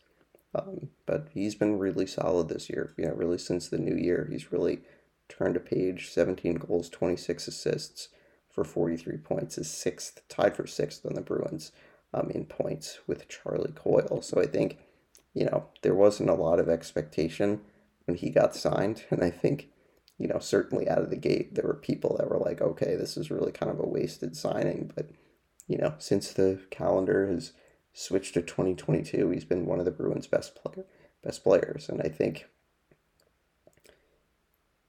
Um, 0.58 0.90
but 1.06 1.28
he's 1.34 1.56
been 1.56 1.78
really 1.78 2.08
solid 2.08 2.50
this 2.50 2.70
year, 2.70 2.94
you 2.98 3.06
know, 3.06 3.14
really 3.14 3.38
since 3.38 3.68
the 3.68 3.78
new 3.78 3.96
year. 3.96 4.28
He's 4.32 4.52
really 4.52 4.80
turned 5.30 5.56
a 5.56 5.60
page 5.60 6.10
17 6.10 6.56
goals, 6.56 6.90
26 6.90 7.48
assists 7.48 8.10
for 8.50 8.64
43 8.64 9.18
points, 9.18 9.58
is 9.58 9.70
sixth, 9.70 10.22
tied 10.30 10.56
for 10.56 10.66
sixth 10.66 11.06
on 11.06 11.14
the 11.14 11.22
Bruins 11.22 11.72
um, 12.14 12.32
in 12.32 12.46
points 12.46 13.00
with 13.08 13.28
Charlie 13.28 13.74
Coyle. 13.74 14.22
So 14.22 14.42
I 14.42 14.48
think, 14.48 14.80
you 15.34 15.46
know, 15.46 15.66
there 15.82 15.96
wasn't 15.96 16.30
a 16.30 16.36
lot 16.36 16.60
of 16.60 16.70
expectation 16.70 17.62
when 18.06 18.18
he 18.18 18.30
got 18.30 18.56
signed. 18.56 19.04
And 19.12 19.24
I 19.24 19.30
think, 19.30 19.70
you 20.18 20.28
know, 20.28 20.40
certainly 20.40 20.90
out 20.90 21.04
of 21.04 21.10
the 21.12 21.18
gate, 21.18 21.54
there 21.54 21.66
were 21.68 21.76
people 21.76 22.16
that 22.18 22.30
were 22.30 22.40
like, 22.40 22.62
okay, 22.62 22.96
this 22.96 23.18
is 23.18 23.30
really 23.30 23.52
kind 23.52 23.72
of 23.72 23.80
a 23.80 23.88
wasted 23.88 24.36
signing. 24.36 24.92
But, 24.96 25.10
you 25.68 25.78
know, 25.78 25.94
since 26.00 26.32
the 26.32 26.60
calendar 26.72 27.28
has 27.28 27.54
switched 27.98 28.36
to 28.36 28.44
2022, 28.44 29.32
he's 29.32 29.44
been 29.44 29.66
one 29.66 29.80
of 29.80 29.86
the 29.86 29.92
Bruins' 29.92 30.28
best 30.28 30.54
player, 30.54 30.86
best 31.24 31.44
players. 31.44 31.90
And 31.90 32.00
I 32.00 32.10
think, 32.10 32.46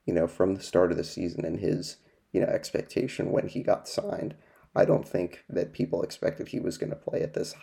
you 0.05 0.13
know, 0.13 0.27
from 0.27 0.55
the 0.55 0.63
start 0.63 0.91
of 0.91 0.99
the 0.99 1.05
season 1.05 1.47
and 1.47 1.59
his, 1.59 1.97
you 2.33 2.41
know, 2.41 2.47
expectation 2.47 3.33
when 3.33 3.49
he 3.49 3.63
got 3.63 3.89
signed, 3.89 4.35
I 4.77 4.85
don't 4.85 5.09
think 5.09 5.43
that 5.49 5.73
people 5.73 6.03
expected 6.03 6.49
he 6.49 6.61
was 6.61 6.77
going 6.77 6.91
to 6.91 6.97
play 6.97 7.23
at 7.23 7.33
this 7.33 7.55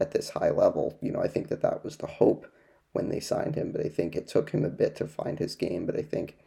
at 0.00 0.12
this 0.12 0.30
high 0.30 0.50
level. 0.50 0.98
You 1.02 1.12
know, 1.12 1.20
I 1.20 1.28
think 1.28 1.48
that 1.48 1.60
that 1.60 1.84
was 1.84 1.98
the 1.98 2.06
hope 2.06 2.46
when 2.92 3.10
they 3.10 3.20
signed 3.20 3.56
him, 3.56 3.72
but 3.72 3.84
I 3.84 3.90
think 3.90 4.16
it 4.16 4.26
took 4.26 4.50
him 4.50 4.64
a 4.64 4.70
bit 4.70 4.96
to 4.96 5.06
find 5.06 5.38
his 5.38 5.54
game. 5.54 5.84
But 5.84 5.98
I 5.98 6.02
think 6.02 6.38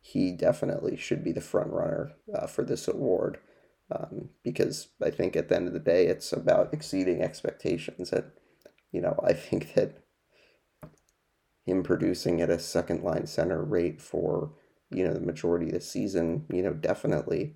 he 0.00 0.32
definitely 0.32 0.96
should 0.96 1.22
be 1.22 1.30
the 1.30 1.40
front 1.40 1.70
runner 1.70 2.14
uh, 2.34 2.48
for 2.48 2.64
this 2.64 2.88
award 2.88 3.38
um, 3.90 4.30
because 4.44 4.88
I 5.02 5.10
think 5.10 5.36
at 5.36 5.48
the 5.48 5.56
end 5.56 5.66
of 5.66 5.72
the 5.72 5.80
day, 5.80 6.06
it's 6.06 6.32
about 6.32 6.72
exceeding 6.72 7.22
expectations. 7.22 8.12
And 8.12 8.24
you 8.92 9.00
know, 9.00 9.18
I 9.24 9.32
think 9.34 9.74
that 9.74 10.04
him 11.64 11.82
producing 11.82 12.40
at 12.40 12.50
a 12.50 12.58
second 12.58 13.02
line 13.02 13.26
center 13.26 13.62
rate 13.62 14.00
for 14.00 14.52
you 14.90 15.04
know 15.04 15.14
the 15.14 15.20
majority 15.20 15.66
of 15.66 15.72
the 15.72 15.80
season, 15.80 16.46
you 16.52 16.62
know, 16.62 16.72
definitely 16.72 17.54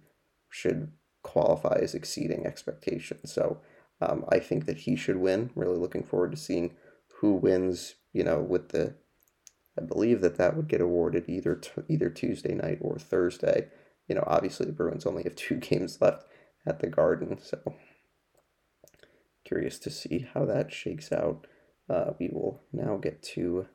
should 0.51 0.93
qualify 1.23 1.79
as 1.81 1.95
exceeding 1.95 2.47
expectations. 2.47 3.33
So 3.33 3.61
um, 4.01 4.25
I 4.29 4.39
think 4.39 4.67
that 4.67 4.79
he 4.79 4.97
should 4.97 5.17
win. 5.17 5.51
Really 5.55 5.79
looking 5.79 6.05
forward 6.05 6.33
to 6.33 6.37
seeing 6.37 6.77
who 7.21 7.35
wins. 7.35 7.95
You 8.13 8.23
know, 8.23 8.41
with 8.41 8.69
the, 8.69 8.95
I 9.77 9.83
believe 9.83 10.21
that 10.21 10.37
that 10.37 10.57
would 10.57 10.69
get 10.69 10.81
awarded 10.81 11.25
either 11.29 11.57
t- 11.57 11.83
either 11.89 12.11
Tuesday 12.11 12.55
night 12.55 12.79
or 12.81 12.99
Thursday. 12.99 13.69
You 14.09 14.15
know, 14.15 14.25
obviously 14.27 14.67
the 14.67 14.73
Bruins 14.73 15.07
only 15.07 15.23
have 15.25 15.37
two 15.37 15.57
games 15.61 16.01
left 16.01 16.27
at 16.67 16.81
the 16.81 16.89
Garden, 16.89 17.39
so 17.43 17.75
curious 19.45 19.79
to 19.81 19.91
see 19.91 20.27
how 20.35 20.45
that 20.47 20.73
shakes 20.73 21.13
out. 21.13 21.47
Uh, 21.89 22.13
we 22.19 22.29
will 22.29 22.63
now 22.73 22.97
get 22.97 23.23
to 23.23 23.67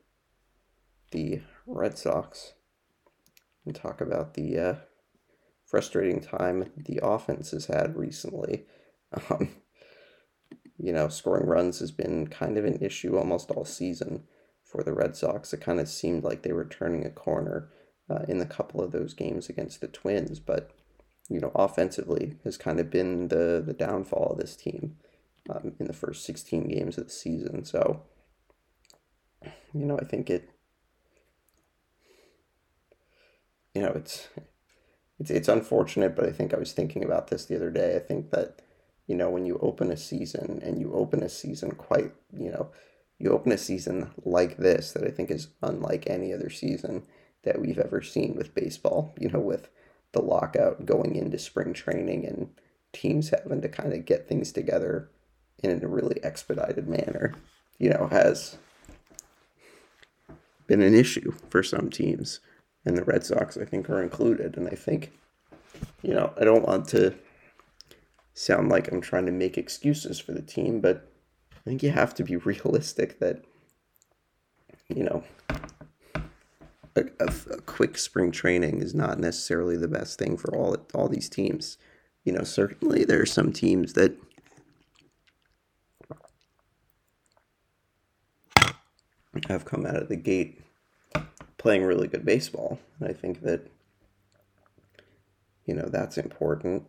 the 1.11 1.41
Red 1.67 1.97
Sox 1.97 2.53
and 3.65 3.75
talk 3.75 4.01
about 4.01 4.33
the 4.33 4.57
uh, 4.57 4.75
frustrating 5.65 6.21
time 6.21 6.71
the 6.75 6.99
offense 7.03 7.51
has 7.51 7.65
had 7.65 7.95
recently. 7.95 8.65
Um, 9.31 9.49
you 10.77 10.93
know, 10.93 11.09
scoring 11.09 11.47
runs 11.47 11.79
has 11.79 11.91
been 11.91 12.27
kind 12.27 12.59
of 12.59 12.63
an 12.63 12.77
issue 12.79 13.17
almost 13.17 13.49
all 13.49 13.65
season 13.65 14.23
for 14.63 14.83
the 14.83 14.93
Red 14.93 15.15
Sox. 15.15 15.51
It 15.51 15.61
kind 15.61 15.79
of 15.79 15.89
seemed 15.89 16.23
like 16.23 16.43
they 16.43 16.53
were 16.53 16.65
turning 16.65 17.05
a 17.05 17.09
corner 17.09 17.69
uh, 18.09 18.23
in 18.27 18.41
a 18.41 18.45
couple 18.45 18.81
of 18.81 18.91
those 18.91 19.13
games 19.13 19.49
against 19.49 19.81
the 19.81 19.87
Twins, 19.87 20.39
but 20.39 20.71
you 21.29 21.39
know, 21.39 21.51
offensively 21.53 22.37
has 22.43 22.57
kind 22.57 22.79
of 22.79 22.89
been 22.89 23.27
the 23.27 23.61
the 23.65 23.73
downfall 23.73 24.31
of 24.31 24.39
this 24.39 24.55
team 24.55 24.97
um, 25.49 25.73
in 25.79 25.85
the 25.85 25.93
first 25.93 26.25
16 26.25 26.67
games 26.67 26.97
of 26.97 27.05
the 27.05 27.11
season. 27.11 27.63
So, 27.63 28.03
you 29.73 29.85
know, 29.85 29.97
I 29.99 30.05
think 30.05 30.29
it, 30.29 30.49
you 33.75 33.83
know, 33.83 33.91
it's 33.95 34.27
it's 35.19 35.29
it's 35.29 35.47
unfortunate, 35.47 36.15
but 36.15 36.25
I 36.25 36.31
think 36.31 36.53
I 36.53 36.57
was 36.57 36.73
thinking 36.73 37.03
about 37.03 37.27
this 37.27 37.45
the 37.45 37.55
other 37.55 37.69
day. 37.69 37.95
I 37.95 37.99
think 37.99 38.31
that 38.31 38.61
you 39.05 39.15
know 39.15 39.29
when 39.29 39.45
you 39.45 39.59
open 39.61 39.91
a 39.91 39.97
season 39.97 40.61
and 40.63 40.79
you 40.79 40.93
open 40.93 41.21
a 41.23 41.29
season 41.29 41.71
quite 41.71 42.11
you 42.31 42.51
know 42.51 42.69
you 43.17 43.31
open 43.31 43.51
a 43.51 43.57
season 43.57 44.11
like 44.23 44.57
this 44.57 44.93
that 44.93 45.03
I 45.03 45.09
think 45.09 45.29
is 45.29 45.49
unlike 45.61 46.05
any 46.07 46.33
other 46.33 46.49
season 46.49 47.03
that 47.43 47.59
we've 47.59 47.79
ever 47.79 48.01
seen 48.01 48.35
with 48.35 48.55
baseball. 48.55 49.13
You 49.19 49.29
know, 49.29 49.39
with 49.39 49.69
the 50.11 50.21
lockout 50.21 50.85
going 50.85 51.15
into 51.15 51.37
spring 51.37 51.73
training 51.73 52.25
and 52.25 52.49
teams 52.93 53.29
having 53.29 53.61
to 53.61 53.69
kind 53.69 53.93
of 53.93 54.05
get 54.05 54.27
things 54.27 54.51
together 54.51 55.09
in 55.61 55.83
a 55.83 55.87
really 55.87 56.23
expedited 56.23 56.87
manner, 56.87 57.35
you 57.77 57.89
know, 57.89 58.07
has 58.11 58.57
been 60.67 60.81
an 60.81 60.93
issue 60.93 61.33
for 61.49 61.61
some 61.63 61.89
teams. 61.89 62.39
And 62.85 62.97
the 62.97 63.03
Red 63.03 63.25
Sox, 63.25 63.57
I 63.57 63.65
think, 63.65 63.89
are 63.89 64.01
included. 64.01 64.55
And 64.55 64.67
I 64.67 64.75
think, 64.75 65.11
you 66.01 66.13
know, 66.13 66.33
I 66.39 66.45
don't 66.45 66.65
want 66.65 66.87
to 66.89 67.13
sound 68.33 68.69
like 68.69 68.89
I'm 68.89 69.01
trying 69.01 69.25
to 69.25 69.31
make 69.31 69.57
excuses 69.57 70.19
for 70.19 70.31
the 70.31 70.41
team, 70.41 70.79
but 70.79 71.11
I 71.53 71.59
think 71.65 71.83
you 71.83 71.91
have 71.91 72.15
to 72.15 72.23
be 72.23 72.35
realistic 72.37 73.19
that, 73.19 73.43
you 74.87 75.03
know, 75.03 75.23
a, 76.99 77.25
a, 77.25 77.55
a, 77.55 77.61
quick 77.61 77.97
spring 77.97 78.31
training 78.31 78.81
is 78.81 78.93
not 78.93 79.19
necessarily 79.19 79.77
the 79.77 79.87
best 79.87 80.19
thing 80.19 80.37
for 80.37 80.55
all 80.55 80.75
all 80.93 81.07
these 81.07 81.29
teams. 81.29 81.77
You 82.23 82.33
know, 82.33 82.43
certainly 82.43 83.05
there 83.05 83.21
are 83.21 83.25
some 83.25 83.51
teams 83.53 83.93
that 83.93 84.15
have 89.47 89.65
come 89.65 89.85
out 89.85 89.95
of 89.95 90.09
the 90.09 90.15
gate 90.15 90.61
playing 91.57 91.83
really 91.83 92.07
good 92.07 92.25
baseball. 92.25 92.79
And 92.99 93.09
I 93.09 93.13
think 93.13 93.41
that 93.41 93.67
you 95.65 95.73
know 95.75 95.87
that's 95.87 96.17
important 96.17 96.83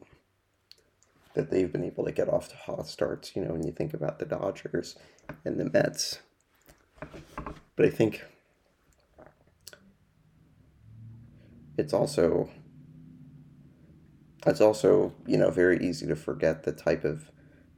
that 1.35 1.51
they've 1.51 1.71
been 1.71 1.85
able 1.85 2.05
to 2.05 2.13
get 2.13 2.29
off 2.29 2.49
to 2.49 2.57
hot 2.57 2.87
starts. 2.87 3.37
You 3.37 3.45
know, 3.45 3.53
when 3.53 3.67
you 3.67 3.73
think 3.73 3.95
about 3.95 4.19
the 4.19 4.27
Dodgers 4.27 4.97
and 5.45 5.61
the 5.61 5.71
Mets, 5.71 6.21
but 7.77 7.87
I 7.87 7.91
think 7.91 8.25
it's 11.77 11.93
also 11.93 12.51
it's 14.47 14.61
also 14.61 15.13
you 15.27 15.37
know 15.37 15.51
very 15.51 15.79
easy 15.87 16.07
to 16.07 16.17
forget 16.17 16.65
the 16.65 16.73
type 16.73 17.05
of 17.05 17.31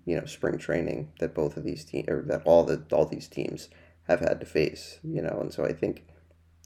you 0.05 0.16
know 0.16 0.24
spring 0.24 0.59
training 0.59 1.12
that 1.20 1.34
both 1.34 1.57
of 1.57 1.64
these 1.64 1.84
teams 1.84 2.09
or 2.09 2.22
that 2.22 2.43
all 2.45 2.64
the 2.64 2.82
all 2.93 3.07
these 3.07 3.28
teams 3.28 3.68
have 4.09 4.20
had 4.20 4.40
to 4.40 4.47
face 4.47 4.99
you 5.03 5.22
know? 5.22 5.38
And 5.40 5.53
so 5.53 5.64
i 5.64 5.72
think 5.72 6.05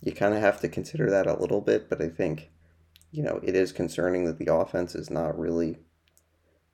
you 0.03 0.13
kind 0.13 0.35
of 0.35 0.41
have 0.41 0.61
to 0.61 0.69
consider 0.69 1.11
that 1.11 1.27
a 1.27 1.39
little 1.39 1.61
bit 1.61 1.89
but 1.89 2.03
i 2.03 2.09
think 2.09 2.51
you 3.11 3.23
know 3.23 3.41
it 3.43 3.55
is 3.55 3.73
concerning 3.73 4.25
that 4.25 4.39
the 4.39 4.53
offense 4.53 4.95
is 4.95 5.11
not 5.11 5.39
really 5.39 5.79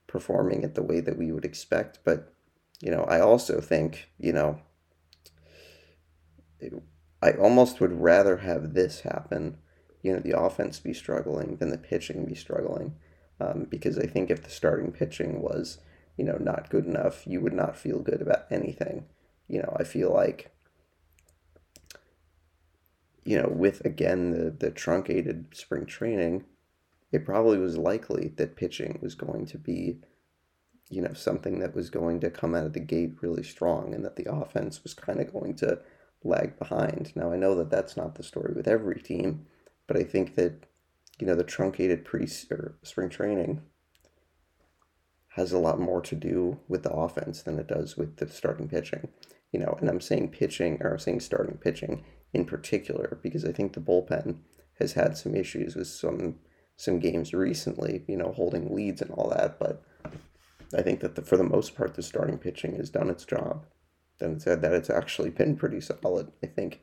performing 0.07 0.63
it 0.63 0.75
the 0.75 0.83
way 0.83 0.99
that 0.99 1.17
we 1.17 1.31
would 1.31 1.45
expect 1.45 1.99
but 2.03 2.33
you 2.81 2.91
know 2.91 3.03
i 3.03 3.19
also 3.19 3.61
think 3.61 4.09
you 4.19 4.33
know 4.33 4.59
i 7.21 7.31
almost 7.31 7.79
would 7.79 7.93
rather 7.93 8.37
have 8.37 8.73
this 8.73 9.01
happen 9.01 9.57
you 10.03 10.13
know 10.13 10.19
the 10.19 10.37
offense 10.37 10.79
be 10.79 10.93
struggling 10.93 11.55
then 11.55 11.69
the 11.69 11.77
pitching 11.77 12.25
be 12.25 12.35
struggling. 12.35 12.93
Um, 13.39 13.65
because 13.69 13.97
I 13.97 14.05
think 14.05 14.29
if 14.29 14.43
the 14.43 14.49
starting 14.49 14.91
pitching 14.91 15.41
was 15.41 15.79
you 16.17 16.23
know 16.23 16.37
not 16.39 16.69
good 16.69 16.85
enough, 16.85 17.25
you 17.25 17.41
would 17.41 17.53
not 17.53 17.75
feel 17.75 17.99
good 17.99 18.21
about 18.21 18.45
anything. 18.51 19.05
You 19.47 19.59
know, 19.59 19.75
I 19.79 19.83
feel 19.83 20.13
like 20.13 20.51
you 23.23 23.41
know 23.41 23.49
with 23.49 23.83
again 23.85 24.31
the 24.31 24.51
the 24.51 24.69
truncated 24.71 25.47
spring 25.53 25.85
training, 25.85 26.45
it 27.11 27.25
probably 27.25 27.57
was 27.57 27.77
likely 27.77 28.33
that 28.37 28.55
pitching 28.55 28.99
was 29.01 29.15
going 29.15 29.45
to 29.47 29.57
be 29.57 29.99
you 30.89 31.01
know 31.01 31.13
something 31.13 31.59
that 31.59 31.75
was 31.75 31.89
going 31.89 32.19
to 32.19 32.29
come 32.29 32.53
out 32.53 32.65
of 32.65 32.73
the 32.73 32.79
gate 32.79 33.15
really 33.21 33.43
strong 33.43 33.93
and 33.93 34.05
that 34.05 34.15
the 34.15 34.31
offense 34.31 34.83
was 34.83 34.93
kind 34.93 35.19
of 35.19 35.33
going 35.33 35.55
to 35.55 35.79
lag 36.23 36.57
behind. 36.59 37.11
Now 37.15 37.31
I 37.31 37.37
know 37.37 37.55
that 37.55 37.69
that's 37.69 37.97
not 37.97 38.15
the 38.15 38.23
story 38.23 38.53
with 38.53 38.67
every 38.67 39.01
team 39.01 39.47
but 39.87 39.97
I 39.97 40.03
think 40.03 40.35
that 40.35 40.65
you 41.19 41.27
know 41.27 41.35
the 41.35 41.43
truncated 41.43 42.05
pre 42.05 42.27
or 42.51 42.75
spring 42.83 43.09
training 43.09 43.61
has 45.35 45.51
a 45.51 45.59
lot 45.59 45.79
more 45.79 46.01
to 46.01 46.15
do 46.15 46.59
with 46.67 46.83
the 46.83 46.91
offense 46.91 47.41
than 47.41 47.57
it 47.57 47.67
does 47.67 47.97
with 47.97 48.17
the 48.17 48.27
starting 48.29 48.67
pitching. 48.69 49.07
You 49.51 49.59
know, 49.59 49.77
and 49.79 49.89
I'm 49.89 50.01
saying 50.01 50.29
pitching 50.29 50.77
or 50.81 50.91
I'm 50.91 50.99
saying 50.99 51.21
starting 51.21 51.57
pitching 51.57 52.03
in 52.33 52.45
particular 52.45 53.19
because 53.21 53.45
I 53.45 53.51
think 53.51 53.73
the 53.73 53.79
bullpen 53.79 54.37
has 54.79 54.93
had 54.93 55.17
some 55.17 55.35
issues 55.35 55.75
with 55.75 55.87
some 55.87 56.35
some 56.75 56.99
games 56.99 57.33
recently, 57.33 58.03
you 58.07 58.17
know, 58.17 58.31
holding 58.31 58.73
leads 58.73 59.01
and 59.01 59.11
all 59.11 59.29
that, 59.29 59.59
but 59.59 59.83
I 60.75 60.81
think 60.81 61.01
that 61.01 61.15
the, 61.15 61.21
for 61.21 61.37
the 61.37 61.43
most 61.43 61.75
part 61.75 61.93
the 61.93 62.01
starting 62.01 62.39
pitching 62.39 62.75
has 62.77 62.89
done 62.89 63.09
its 63.09 63.25
job. 63.25 63.65
Then 64.19 64.39
said 64.39 64.61
that 64.61 64.73
it's 64.73 64.89
actually 64.89 65.29
been 65.29 65.55
pretty 65.55 65.81
solid. 65.81 66.31
I 66.43 66.47
think 66.47 66.81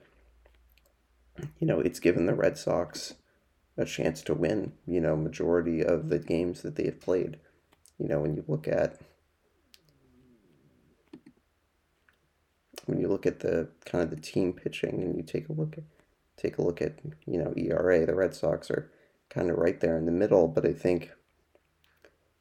you 1.58 1.66
know, 1.66 1.80
it's 1.80 2.00
given 2.00 2.26
the 2.26 2.34
Red 2.34 2.58
Sox 2.58 3.14
a 3.76 3.84
chance 3.84 4.22
to 4.22 4.34
win, 4.34 4.72
you 4.86 5.00
know, 5.00 5.16
majority 5.16 5.82
of 5.84 6.08
the 6.08 6.18
games 6.18 6.62
that 6.62 6.76
they 6.76 6.84
have 6.84 7.00
played. 7.00 7.38
You 7.98 8.08
know, 8.08 8.20
when 8.20 8.34
you 8.34 8.44
look 8.46 8.68
at 8.68 9.00
when 12.86 12.98
you 13.00 13.08
look 13.08 13.26
at 13.26 13.40
the 13.40 13.68
kind 13.84 14.02
of 14.02 14.10
the 14.10 14.20
team 14.20 14.52
pitching 14.52 15.02
and 15.02 15.16
you 15.16 15.22
take 15.22 15.48
a 15.48 15.52
look 15.52 15.78
at 15.78 15.84
take 16.36 16.58
a 16.58 16.62
look 16.62 16.80
at, 16.80 16.98
you 17.26 17.38
know, 17.38 17.52
ERA, 17.56 18.06
the 18.06 18.14
Red 18.14 18.34
Sox 18.34 18.70
are 18.70 18.90
kind 19.28 19.50
of 19.50 19.58
right 19.58 19.78
there 19.80 19.96
in 19.96 20.06
the 20.06 20.12
middle, 20.12 20.48
but 20.48 20.66
I 20.66 20.72
think 20.72 21.10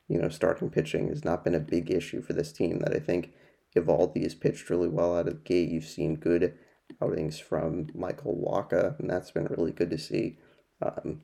you 0.09 0.19
know, 0.19 0.27
starting 0.27 0.69
pitching 0.69 1.07
has 1.09 1.23
not 1.23 1.43
been 1.43 1.55
a 1.55 1.59
big 1.59 1.91
issue 1.91 2.21
for 2.21 2.33
this 2.33 2.51
team 2.51 2.79
that 2.79 2.95
I 2.95 2.99
think 2.99 3.31
Eovaldi 3.75 4.23
has 4.23 4.33
pitched 4.33 4.69
really 4.69 4.89
well 4.89 5.15
out 5.15 5.27
of 5.27 5.35
the 5.35 5.39
gate. 5.41 5.69
You've 5.69 5.85
seen 5.85 6.15
good 6.15 6.57
outings 7.01 7.39
from 7.39 7.87
Michael 7.93 8.35
Wacha, 8.35 8.99
and 8.99 9.09
that's 9.09 9.31
been 9.31 9.45
really 9.45 9.71
good 9.71 9.89
to 9.91 9.97
see. 9.97 10.37
Um, 10.81 11.21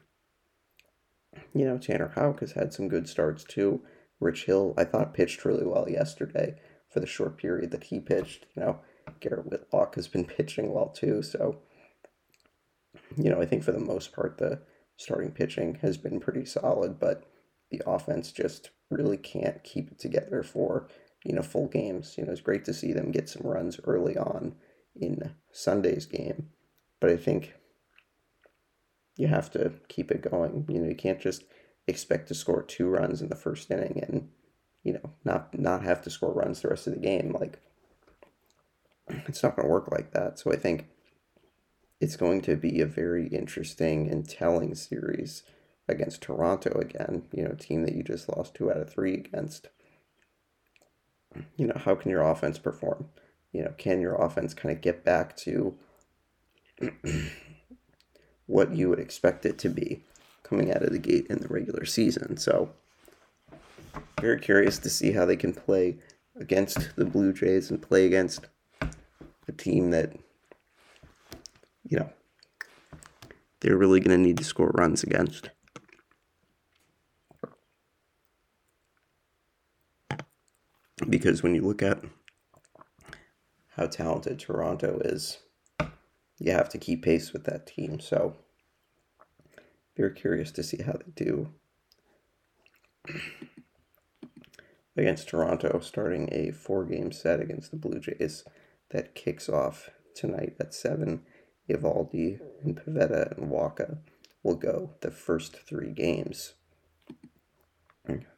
you 1.54 1.66
know, 1.66 1.78
Tanner 1.78 2.12
Houck 2.16 2.40
has 2.40 2.54
had 2.54 2.74
some 2.74 2.88
good 2.88 3.08
starts 3.08 3.44
too. 3.44 3.82
Rich 4.20 4.46
Hill, 4.46 4.74
I 4.78 4.86
thought, 4.86 5.14
pitched 5.14 5.44
really 5.46 5.66
well 5.66 5.90
yesterday 5.90 6.56
for 6.90 7.00
the 7.00 7.08
short 7.08 7.38
period 7.38 7.72
that 7.72 7.86
he 7.86 8.00
pitched. 8.00 8.46
You 8.56 8.64
know, 8.64 8.80
Garrett 9.20 9.50
Whitlock 9.50 9.96
has 9.96 10.08
been 10.08 10.26
pitching 10.38 10.74
well 10.74 10.90
too. 10.90 11.22
So, 11.22 11.60
you 13.18 13.30
know, 13.30 13.42
I 13.42 13.46
think 13.46 13.64
for 13.64 13.72
the 13.72 13.80
most 13.80 14.14
part, 14.14 14.38
the 14.38 14.62
starting 14.98 15.32
pitching 15.32 15.76
has 15.82 15.98
been 15.98 16.20
pretty 16.20 16.46
solid, 16.46 17.00
but 17.00 17.26
the 17.70 17.82
offense 17.86 18.32
just 18.32 18.70
really 18.90 19.18
can't 19.18 19.64
keep 19.64 19.92
it 19.92 20.00
together 20.00 20.44
for, 20.44 20.88
you 21.26 21.34
know, 21.34 21.42
full 21.42 21.68
games. 21.68 22.16
You 22.18 22.26
know, 22.26 22.32
it's 22.32 22.42
great 22.42 22.64
to 22.66 22.74
see 22.74 22.94
them 22.94 23.12
get 23.12 23.28
some 23.28 23.42
runs 23.44 23.80
early 23.84 24.18
on 24.18 24.56
in 24.96 25.36
Sunday's 25.52 26.06
game. 26.06 26.50
But 27.00 27.10
I 27.10 27.18
think 27.18 27.54
you 29.18 29.28
have 29.28 29.52
to 29.52 29.74
keep 29.88 30.12
it 30.12 30.22
going. 30.30 30.66
You 30.70 30.82
know, 30.82 30.90
you 30.90 30.96
can't 30.96 31.20
just 31.20 31.44
expect 31.88 32.28
to 32.28 32.34
score 32.34 32.64
two 32.64 32.88
runs 32.88 33.22
in 33.22 33.30
the 33.30 33.36
first 33.36 33.70
inning 33.70 34.04
and 34.08 34.30
you 34.84 34.94
know 34.94 35.12
not 35.24 35.58
not 35.58 35.84
have 35.84 36.02
to 36.02 36.10
score 36.10 36.34
runs 36.34 36.62
the 36.62 36.68
rest 36.70 36.88
of 36.88 36.94
the 36.94 37.00
game. 37.00 37.36
Like 37.40 37.60
it's 39.28 39.44
not 39.44 39.56
going 39.56 39.68
to 39.68 39.72
work 39.72 39.92
like 39.92 40.12
that. 40.14 40.40
So 40.40 40.52
I 40.52 40.56
think 40.56 40.88
it's 42.02 42.16
going 42.16 42.42
to 42.42 42.56
be 42.56 42.82
a 42.82 42.86
very 42.86 43.28
interesting 43.28 44.10
and 44.10 44.28
telling 44.28 44.76
series 44.76 45.44
against 45.88 46.22
Toronto 46.22 46.80
again. 46.80 47.24
You 47.32 47.44
know, 47.44 47.56
team 47.56 47.84
that 47.84 47.96
you 47.96 48.04
just 48.04 48.30
lost 48.30 48.56
two 48.56 48.72
out 48.72 48.78
of 48.78 48.92
three 48.92 49.14
against. 49.14 49.70
You 51.58 51.68
know, 51.68 51.78
how 51.78 51.96
can 51.96 52.12
your 52.12 52.22
offense 52.22 52.58
perform? 52.58 53.10
You 53.56 53.64
know, 53.64 53.74
can 53.78 54.02
your 54.02 54.16
offense 54.16 54.54
kind 54.54 54.76
of 54.76 54.82
get 54.82 55.06
back 55.06 55.38
to 55.38 55.74
what 58.48 58.76
you 58.76 58.90
would 58.90 59.00
expect 59.00 59.46
it 59.46 59.58
to 59.60 59.70
be 59.70 60.04
coming 60.44 60.72
out 60.72 60.84
of 60.84 60.92
the 60.92 61.00
gate 61.00 61.26
in 61.30 61.40
the 61.40 61.48
regular 61.48 61.86
season? 61.86 62.36
So, 62.36 62.72
very 64.20 64.42
curious 64.42 64.78
to 64.80 64.90
see 64.90 65.14
how 65.14 65.26
they 65.26 65.38
can 65.38 65.54
play 65.54 65.96
against 66.36 66.98
the 66.98 67.06
Blue 67.06 67.32
Jays 67.32 67.72
and 67.72 67.82
play 67.82 68.06
against 68.06 68.46
a 68.82 69.52
team 69.56 69.92
that, 69.92 70.12
you 71.88 71.98
know, 71.98 72.10
they're 73.62 73.78
really 73.78 74.02
going 74.02 74.18
to 74.18 74.22
need 74.22 74.38
to 74.38 74.44
score 74.44 74.72
runs 74.76 75.02
against. 75.02 75.50
Because 81.10 81.42
when 81.42 81.56
you 81.56 81.62
look 81.62 81.82
at 81.82 82.04
how 83.76 83.88
talented 83.88 84.40
Toronto 84.40 85.00
is, 85.04 85.40
you 86.40 86.52
have 86.52 86.70
to 86.70 86.78
keep 86.78 87.04
pace 87.04 87.34
with 87.34 87.44
that 87.46 87.68
team. 87.68 88.00
So, 88.00 88.38
very 89.98 90.14
curious 90.14 90.52
to 90.52 90.64
see 90.64 90.82
how 90.84 90.94
they 90.94 91.12
do 91.16 91.50
against 94.98 95.30
Toronto, 95.30 95.80
starting 95.80 96.30
a 96.32 96.52
four 96.52 96.86
game 96.86 97.12
set 97.12 97.40
against 97.40 97.72
the 97.72 97.78
Blue 97.78 98.00
Jays 98.00 98.44
that 98.92 99.16
kicks 99.16 99.50
off 99.50 99.90
tonight 100.14 100.56
at 100.60 100.74
7. 100.74 101.22
Eovaldi 101.70 102.40
and 102.64 102.78
Pivetta 102.78 103.38
and 103.38 103.52
Wacha 103.52 103.98
will 104.44 104.56
go 104.56 104.92
the 105.02 105.12
first 105.12 105.58
three 105.58 105.92
games. 105.92 106.54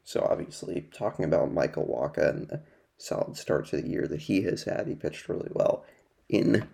So, 0.04 0.26
obviously, 0.30 0.88
talking 0.94 1.26
about 1.26 1.52
Michael 1.52 1.86
Wacha 1.86 2.30
and 2.30 2.48
the 2.48 2.62
solid 2.98 3.38
start 3.38 3.68
to 3.68 3.78
the 3.78 3.88
year 3.88 4.08
that 4.08 4.22
he 4.22 4.42
has 4.44 4.64
had, 4.64 4.88
he 4.88 4.96
pitched 4.96 5.30
really 5.30 5.50
well 5.52 5.86
in 6.30 6.68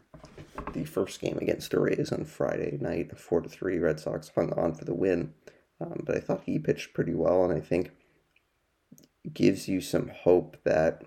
the 0.74 0.86
first 0.86 1.19
game 1.19 1.38
against 1.39 1.71
the 1.71 1.80
Rays 1.80 2.11
on 2.11 2.26
Friday 2.26 2.78
night, 2.80 3.17
4 3.17 3.41
to 3.41 3.49
3. 3.49 3.78
Red 3.78 3.99
Sox 3.99 4.32
hung 4.34 4.51
on 4.53 4.74
for 4.74 4.86
the 4.86 4.93
win. 4.93 5.34
Um, 5.80 6.03
but 6.05 6.15
I 6.15 6.19
thought 6.19 6.43
he 6.45 6.59
pitched 6.59 6.93
pretty 6.93 7.13
well, 7.13 7.43
and 7.43 7.53
I 7.53 7.59
think 7.59 7.91
gives 9.32 9.67
you 9.67 9.82
some 9.82 10.09
hope 10.09 10.57
that 10.63 11.03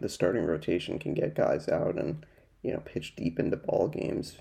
the 0.00 0.08
starting 0.08 0.44
rotation 0.44 0.98
can 0.98 1.14
get 1.14 1.34
guys 1.34 1.68
out 1.68 1.98
and 1.98 2.26
you 2.62 2.70
know 2.70 2.80
pitch 2.84 3.16
deep 3.16 3.38
into 3.38 3.56
ball 3.56 3.88
games 3.88 4.36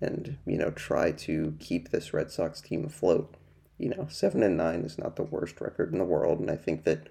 and 0.00 0.36
you 0.44 0.58
know 0.58 0.70
try 0.72 1.12
to 1.12 1.54
keep 1.60 1.90
this 1.90 2.12
Red 2.12 2.30
Sox 2.30 2.60
team 2.60 2.84
afloat. 2.84 3.34
You 3.76 3.90
know, 3.90 4.06
7 4.08 4.40
and 4.42 4.56
9 4.56 4.80
is 4.82 4.98
not 4.98 5.16
the 5.16 5.24
worst 5.24 5.60
record 5.60 5.92
in 5.92 5.98
the 5.98 6.04
world 6.04 6.38
and 6.40 6.50
I 6.50 6.56
think 6.56 6.84
that 6.84 7.08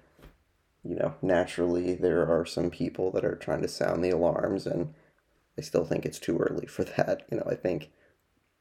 you 0.84 0.94
know, 0.96 1.14
naturally 1.22 1.94
there 1.94 2.26
are 2.30 2.44
some 2.44 2.70
people 2.70 3.10
that 3.12 3.24
are 3.24 3.36
trying 3.36 3.62
to 3.62 3.68
sound 3.68 4.04
the 4.04 4.10
alarms 4.10 4.66
and 4.66 4.94
I 5.56 5.62
still 5.62 5.84
think 5.84 6.04
it's 6.04 6.18
too 6.18 6.38
early 6.38 6.66
for 6.66 6.84
that. 6.96 7.22
You 7.30 7.38
know, 7.38 7.46
I 7.46 7.54
think 7.54 7.90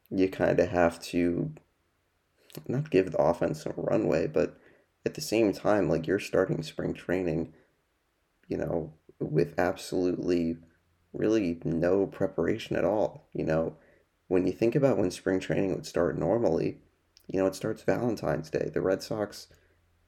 you 0.10 0.30
kind 0.30 0.60
of 0.60 0.70
have 0.70 1.02
to 1.04 1.52
not 2.68 2.92
give 2.92 3.12
the 3.12 3.22
offense 3.22 3.64
some 3.64 3.74
runway, 3.78 4.28
but 4.28 4.58
at 5.06 5.16
the 5.16 5.22
same 5.22 5.54
time, 5.54 5.90
like 5.90 6.08
you're 6.08 6.20
starting 6.20 6.62
spring 6.64 6.94
training, 6.94 7.54
you 8.48 8.58
know, 8.58 8.94
with 9.20 9.58
absolutely 9.58 10.58
really 11.14 11.60
no 11.64 12.06
preparation 12.06 12.76
at 12.76 12.86
all. 12.86 13.28
You 13.34 13.46
know, 13.46 13.76
when 14.28 14.46
you 14.46 14.54
think 14.54 14.76
about 14.76 14.98
when 14.98 15.12
spring 15.12 15.40
training 15.40 15.74
would 15.74 15.86
start 15.86 16.18
normally, 16.18 16.78
you 17.28 17.40
know, 17.40 17.48
it 17.48 17.56
starts 17.56 17.84
Valentine's 17.84 18.50
Day. 18.50 18.70
The 18.74 18.82
Red 18.82 19.02
Sox 19.02 19.48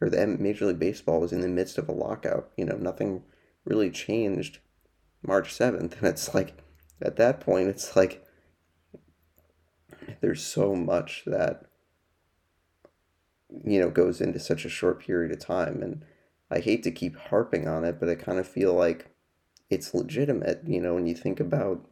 or 0.02 0.10
the 0.10 0.28
Major 0.28 0.66
League 0.66 0.80
Baseball 0.80 1.22
was 1.22 1.32
in 1.32 1.42
the 1.42 1.48
midst 1.48 1.78
of 1.78 1.88
a 1.88 1.94
lockout. 1.94 2.50
You 2.58 2.66
know, 2.66 2.76
nothing 2.76 3.24
really 3.64 3.90
changed 3.90 4.60
March 5.22 5.54
7th. 5.54 5.98
And 5.98 6.08
it's 6.08 6.34
like, 6.34 6.58
at 7.02 7.16
that 7.18 7.40
point, 7.40 7.70
it's 7.70 7.96
like 7.96 8.26
there's 10.22 10.44
so 10.44 10.76
much 10.76 11.24
that 11.26 11.66
you 13.64 13.80
know 13.80 13.90
goes 13.90 14.22
into 14.22 14.40
such 14.40 14.66
a 14.66 14.70
short 14.70 15.00
period 15.00 15.32
of 15.32 15.40
time 15.40 15.82
and 15.82 16.04
i 16.52 16.60
hate 16.60 16.84
to 16.84 16.92
keep 16.92 17.16
harping 17.16 17.68
on 17.68 17.84
it 17.84 18.00
but 18.00 18.10
i 18.10 18.16
kind 18.16 18.40
of 18.40 18.48
feel 18.48 18.74
like 18.74 19.10
it's 19.70 19.94
legitimate 19.94 20.62
you 20.66 20.82
know 20.82 20.96
when 20.96 21.06
you 21.06 21.16
think 21.16 21.40
about 21.40 21.88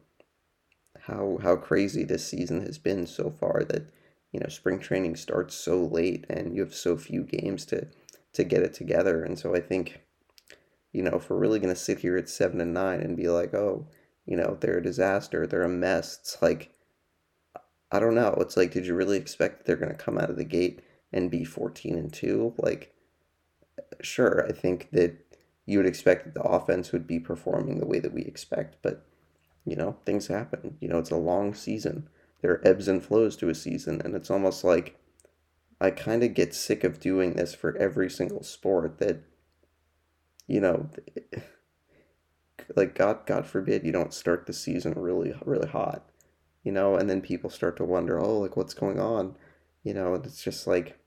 how 1.02 1.38
how 1.42 1.56
crazy 1.56 2.04
this 2.04 2.26
season 2.26 2.64
has 2.64 2.78
been 2.78 3.06
so 3.06 3.30
far 3.30 3.64
that 3.64 3.90
you 4.34 4.40
know 4.40 4.48
spring 4.48 4.80
training 4.80 5.14
starts 5.14 5.54
so 5.54 5.84
late 5.84 6.26
and 6.28 6.56
you 6.56 6.60
have 6.60 6.74
so 6.74 6.96
few 6.96 7.22
games 7.22 7.64
to 7.66 7.86
to 8.32 8.42
get 8.42 8.64
it 8.64 8.74
together. 8.74 9.22
And 9.22 9.38
so 9.38 9.54
i 9.54 9.60
think 9.60 10.02
you 10.92 11.02
know 11.02 11.12
if 11.12 11.30
we're 11.30 11.38
really 11.38 11.60
going 11.60 11.72
to 11.72 11.80
sit 11.80 12.00
here 12.00 12.16
at 12.16 12.28
7 12.28 12.60
and 12.60 12.74
9 12.74 13.00
and 13.00 13.16
be 13.16 13.28
like 13.28 13.54
oh 13.54 13.86
you 14.26 14.36
know 14.36 14.58
they're 14.60 14.78
a 14.78 14.82
disaster 14.82 15.46
they're 15.46 15.62
a 15.62 15.68
mess 15.68 16.18
it's 16.20 16.42
like 16.42 16.72
i 17.92 18.00
don't 18.00 18.16
know. 18.16 18.36
It's 18.40 18.56
like 18.56 18.72
did 18.72 18.86
you 18.86 18.94
really 18.96 19.16
expect 19.16 19.64
they're 19.64 19.76
going 19.76 19.92
to 19.92 20.04
come 20.04 20.18
out 20.18 20.30
of 20.30 20.36
the 20.36 20.44
gate 20.44 20.80
and 21.12 21.30
be 21.30 21.44
14 21.44 21.96
and 21.96 22.12
2 22.12 22.54
like 22.58 22.92
sure 24.02 24.44
i 24.48 24.52
think 24.52 24.90
that 24.90 25.14
you 25.64 25.78
would 25.78 25.86
expect 25.86 26.24
that 26.24 26.34
the 26.34 26.42
offense 26.42 26.90
would 26.90 27.06
be 27.06 27.20
performing 27.20 27.78
the 27.78 27.86
way 27.86 28.00
that 28.00 28.12
we 28.12 28.22
expect 28.22 28.76
but 28.82 29.06
you 29.64 29.76
know 29.76 29.96
things 30.04 30.26
happen. 30.26 30.76
You 30.80 30.88
know 30.88 30.98
it's 30.98 31.10
a 31.10 31.16
long 31.16 31.54
season 31.54 32.08
there 32.44 32.52
are 32.52 32.68
ebbs 32.68 32.88
and 32.88 33.02
flows 33.02 33.36
to 33.36 33.48
a 33.48 33.54
season 33.54 34.02
and 34.04 34.14
it's 34.14 34.30
almost 34.30 34.64
like 34.64 35.00
i 35.80 35.90
kind 35.90 36.22
of 36.22 36.34
get 36.34 36.54
sick 36.54 36.84
of 36.84 37.00
doing 37.00 37.32
this 37.32 37.54
for 37.54 37.74
every 37.78 38.10
single 38.10 38.42
sport 38.42 38.98
that 38.98 39.22
you 40.46 40.60
know 40.60 40.90
like 42.76 42.94
god 42.94 43.24
god 43.24 43.46
forbid 43.46 43.82
you 43.82 43.92
don't 43.92 44.12
start 44.12 44.44
the 44.44 44.52
season 44.52 44.92
really 44.94 45.34
really 45.42 45.68
hot 45.68 46.04
you 46.62 46.70
know 46.70 46.96
and 46.96 47.08
then 47.08 47.22
people 47.22 47.48
start 47.48 47.78
to 47.78 47.84
wonder 47.84 48.20
oh 48.20 48.40
like 48.40 48.58
what's 48.58 48.74
going 48.74 49.00
on 49.00 49.34
you 49.82 49.94
know 49.94 50.12
and 50.12 50.26
it's 50.26 50.44
just 50.44 50.66
like 50.66 50.98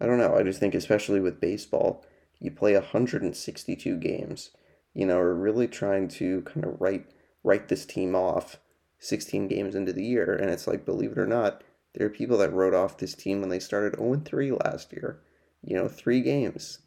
I 0.00 0.06
don't 0.06 0.18
know. 0.18 0.34
I 0.34 0.42
just 0.42 0.58
think, 0.58 0.74
especially 0.74 1.20
with 1.20 1.40
baseball, 1.40 2.04
you 2.38 2.50
play 2.50 2.72
162 2.72 3.96
games. 3.98 4.50
You 4.94 5.04
know, 5.04 5.18
we're 5.18 5.34
really 5.34 5.68
trying 5.68 6.08
to 6.08 6.40
kind 6.42 6.64
of 6.64 6.80
write 6.80 7.06
write 7.44 7.68
this 7.68 7.84
team 7.84 8.14
off 8.14 8.58
16 9.00 9.48
games 9.48 9.74
into 9.74 9.92
the 9.92 10.04
year, 10.04 10.34
and 10.34 10.50
it's 10.50 10.66
like, 10.66 10.84
believe 10.84 11.12
it 11.12 11.18
or 11.18 11.26
not, 11.26 11.64
there 11.94 12.06
are 12.06 12.10
people 12.10 12.38
that 12.38 12.52
wrote 12.52 12.74
off 12.74 12.98
this 12.98 13.14
team 13.14 13.40
when 13.40 13.48
they 13.48 13.58
started 13.58 13.98
0 13.98 14.22
3 14.24 14.52
last 14.52 14.92
year. 14.92 15.20
You 15.62 15.76
know, 15.76 15.88
three 15.88 16.20
games. 16.20 16.78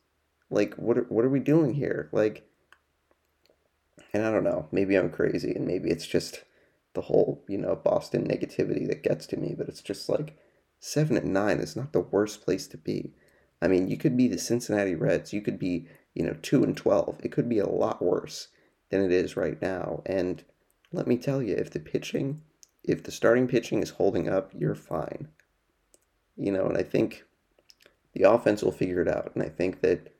Like, 0.49 0.76
what 0.76 0.97
are, 0.97 1.05
what 1.09 1.26
are 1.26 1.30
we 1.30 1.39
doing 1.39 1.74
here? 1.74 2.09
Like, 2.11 2.47
and 4.14 4.26
I 4.26 4.32
don't 4.32 4.43
know. 4.43 4.68
Maybe 4.72 4.95
I'm 4.95 5.09
crazy, 5.09 5.53
and 5.53 5.66
maybe 5.66 5.89
it's 5.89 6.07
just 6.07 6.43
the 6.93 7.01
whole 7.01 7.43
you 7.47 7.57
know 7.57 7.76
Boston 7.76 8.28
negativity 8.28 8.88
that 8.88 9.03
gets 9.03 9.26
to 9.28 9.38
me. 9.38 9.55
But 9.57 9.68
it's 9.68 9.82
just 9.82 10.09
like 10.09 10.38
seven 10.80 11.18
and 11.18 11.34
nine 11.34 11.59
is 11.59 11.76
not 11.76 11.93
the 11.93 11.99
worst 11.99 12.43
place 12.43 12.68
to 12.68 12.78
be. 12.78 13.14
I 13.61 13.68
mean, 13.68 13.88
you 13.88 13.97
could 13.97 14.16
be 14.16 14.28
the 14.28 14.38
Cincinnati 14.38 14.95
Reds. 14.95 15.34
You 15.34 15.41
could 15.41 15.57
be, 15.57 15.88
you 16.14 16.24
know, 16.24 16.36
two 16.41 16.64
and 16.64 16.78
twelve. 16.78 17.20
It 17.24 17.32
could 17.32 17.49
be 17.49 17.59
a 17.59 17.70
lot 17.70 18.01
worse 18.01 18.49
than 18.89 19.03
it 19.03 19.11
is 19.11 19.36
right 19.36 19.59
now. 19.61 20.03
And 20.05 20.43
let 20.94 21.08
me 21.08 21.18
tell 21.18 21.41
you, 21.41 21.56
if 21.56 21.72
the 21.72 21.80
pitching, 21.80 22.41
if 22.84 23.04
the 23.04 23.12
starting 23.12 23.48
pitching 23.48 23.82
is 23.82 23.91
holding 23.91 24.30
up, 24.30 24.52
you're 24.58 24.76
fine. 24.76 25.28
You 26.38 26.52
know, 26.52 26.66
and 26.68 26.78
I 26.78 26.84
think 26.84 27.26
the 28.14 28.24
offense 28.24 28.64
will 28.64 28.72
figure 28.72 29.02
it 29.02 29.08
out. 29.08 29.32
And 29.34 29.44
I 29.44 29.50
think 29.50 29.82
that 29.82 30.14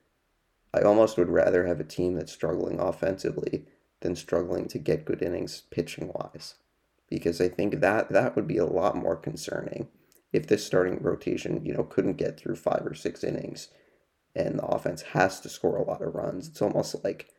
I 0.74 0.82
almost 0.82 1.18
would 1.18 1.30
rather 1.30 1.66
have 1.68 1.80
a 1.80 1.86
team 1.86 2.16
that's 2.16 2.34
struggling 2.34 2.80
offensively 2.80 3.66
than 4.02 4.16
struggling 4.16 4.68
to 4.68 4.80
get 4.80 5.06
good 5.06 5.22
innings 5.22 5.64
pitching 5.72 6.12
wise. 6.14 6.56
Because 7.10 7.40
I 7.40 7.48
think 7.48 7.80
that 7.80 8.10
that 8.10 8.36
would 8.36 8.48
be 8.48 8.58
a 8.58 8.66
lot 8.66 8.98
more 8.98 9.16
concerning 9.16 9.88
if 10.34 10.48
this 10.48 10.66
starting 10.66 10.98
rotation, 11.02 11.64
you 11.64 11.74
know, 11.74 11.84
couldn't 11.84 12.18
get 12.18 12.40
through 12.40 12.56
five 12.56 12.82
or 12.84 12.96
six 12.96 13.24
innings 13.24 13.70
and 14.36 14.58
the 14.58 14.66
offense 14.66 15.04
has 15.04 15.40
to 15.42 15.50
score 15.50 15.78
a 15.78 15.84
lot 15.84 16.02
of 16.02 16.16
runs, 16.16 16.48
it's 16.48 16.62
almost 16.62 16.96
like, 17.04 17.30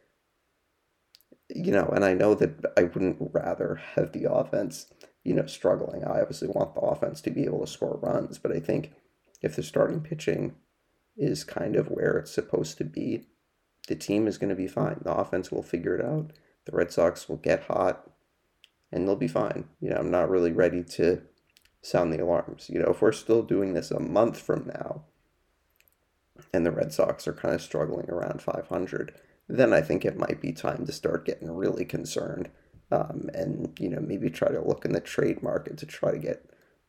you 1.48 1.72
know, 1.72 1.86
and 1.94 2.04
I 2.04 2.14
know 2.14 2.34
that 2.34 2.72
I 2.76 2.84
wouldn't 2.84 3.18
rather 3.32 3.80
have 3.94 4.12
the 4.12 4.30
offense, 4.30 4.86
you 5.24 5.34
know, 5.34 5.46
struggling. 5.46 6.04
I 6.04 6.20
obviously 6.20 6.48
want 6.48 6.74
the 6.74 6.80
offense 6.80 7.20
to 7.22 7.30
be 7.30 7.44
able 7.44 7.60
to 7.60 7.70
score 7.70 7.98
runs, 8.02 8.38
but 8.38 8.52
I 8.52 8.60
think 8.60 8.92
if 9.42 9.56
the 9.56 9.62
starting 9.62 10.00
pitching 10.00 10.54
is 11.16 11.44
kind 11.44 11.76
of 11.76 11.90
where 11.90 12.16
it's 12.16 12.32
supposed 12.32 12.78
to 12.78 12.84
be, 12.84 13.26
the 13.88 13.94
team 13.94 14.26
is 14.26 14.38
going 14.38 14.48
to 14.48 14.56
be 14.56 14.66
fine. 14.66 15.00
The 15.02 15.14
offense 15.14 15.52
will 15.52 15.62
figure 15.62 15.94
it 15.94 16.04
out. 16.04 16.32
The 16.64 16.72
Red 16.72 16.90
Sox 16.90 17.28
will 17.28 17.36
get 17.36 17.64
hot 17.64 18.10
and 18.90 19.06
they'll 19.06 19.16
be 19.16 19.28
fine. 19.28 19.68
You 19.80 19.90
know, 19.90 19.96
I'm 19.96 20.10
not 20.10 20.30
really 20.30 20.52
ready 20.52 20.82
to 20.82 21.22
sound 21.82 22.12
the 22.12 22.22
alarms. 22.22 22.70
You 22.70 22.80
know, 22.80 22.90
if 22.90 23.02
we're 23.02 23.12
still 23.12 23.42
doing 23.42 23.74
this 23.74 23.90
a 23.90 24.00
month 24.00 24.40
from 24.40 24.66
now 24.66 25.02
and 26.52 26.64
the 26.64 26.70
Red 26.70 26.92
Sox 26.92 27.28
are 27.28 27.34
kind 27.34 27.54
of 27.54 27.60
struggling 27.60 28.08
around 28.08 28.40
500, 28.40 29.14
then 29.48 29.72
I 29.72 29.80
think 29.80 30.04
it 30.04 30.18
might 30.18 30.40
be 30.40 30.52
time 30.52 30.86
to 30.86 30.92
start 30.92 31.26
getting 31.26 31.50
really 31.50 31.84
concerned 31.84 32.50
um, 32.90 33.28
and, 33.34 33.76
you 33.78 33.88
know, 33.88 34.00
maybe 34.00 34.30
try 34.30 34.50
to 34.50 34.60
look 34.60 34.84
in 34.84 34.92
the 34.92 35.00
trade 35.00 35.42
market 35.42 35.76
to 35.78 35.86
try 35.86 36.12
to 36.12 36.18
get, 36.18 36.44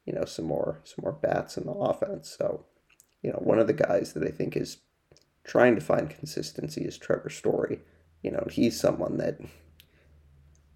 you 0.06 0.14
know, 0.14 0.26
some 0.26 0.45
more, 0.45 0.80
some 0.84 1.03
more 1.03 1.14
bats 1.14 1.58
in 1.58 1.66
the 1.66 1.72
offense. 1.72 2.36
So, 2.38 2.66
you 3.22 3.32
know, 3.32 3.39
one 3.41 3.60
of 3.60 3.68
the 3.68 3.74
guys 3.74 4.14
that 4.14 4.24
I 4.24 4.32
think 4.32 4.56
is 4.56 4.78
trying 5.43 5.76
to 5.76 5.82
find 5.82 6.10
consistency 6.10 6.84
is 6.84 6.97
Trevor 6.97 7.30
Story. 7.30 7.82
You 8.22 8.32
know, 8.32 8.47
he's 8.49 8.80
someone 8.80 9.18
that, 9.18 9.39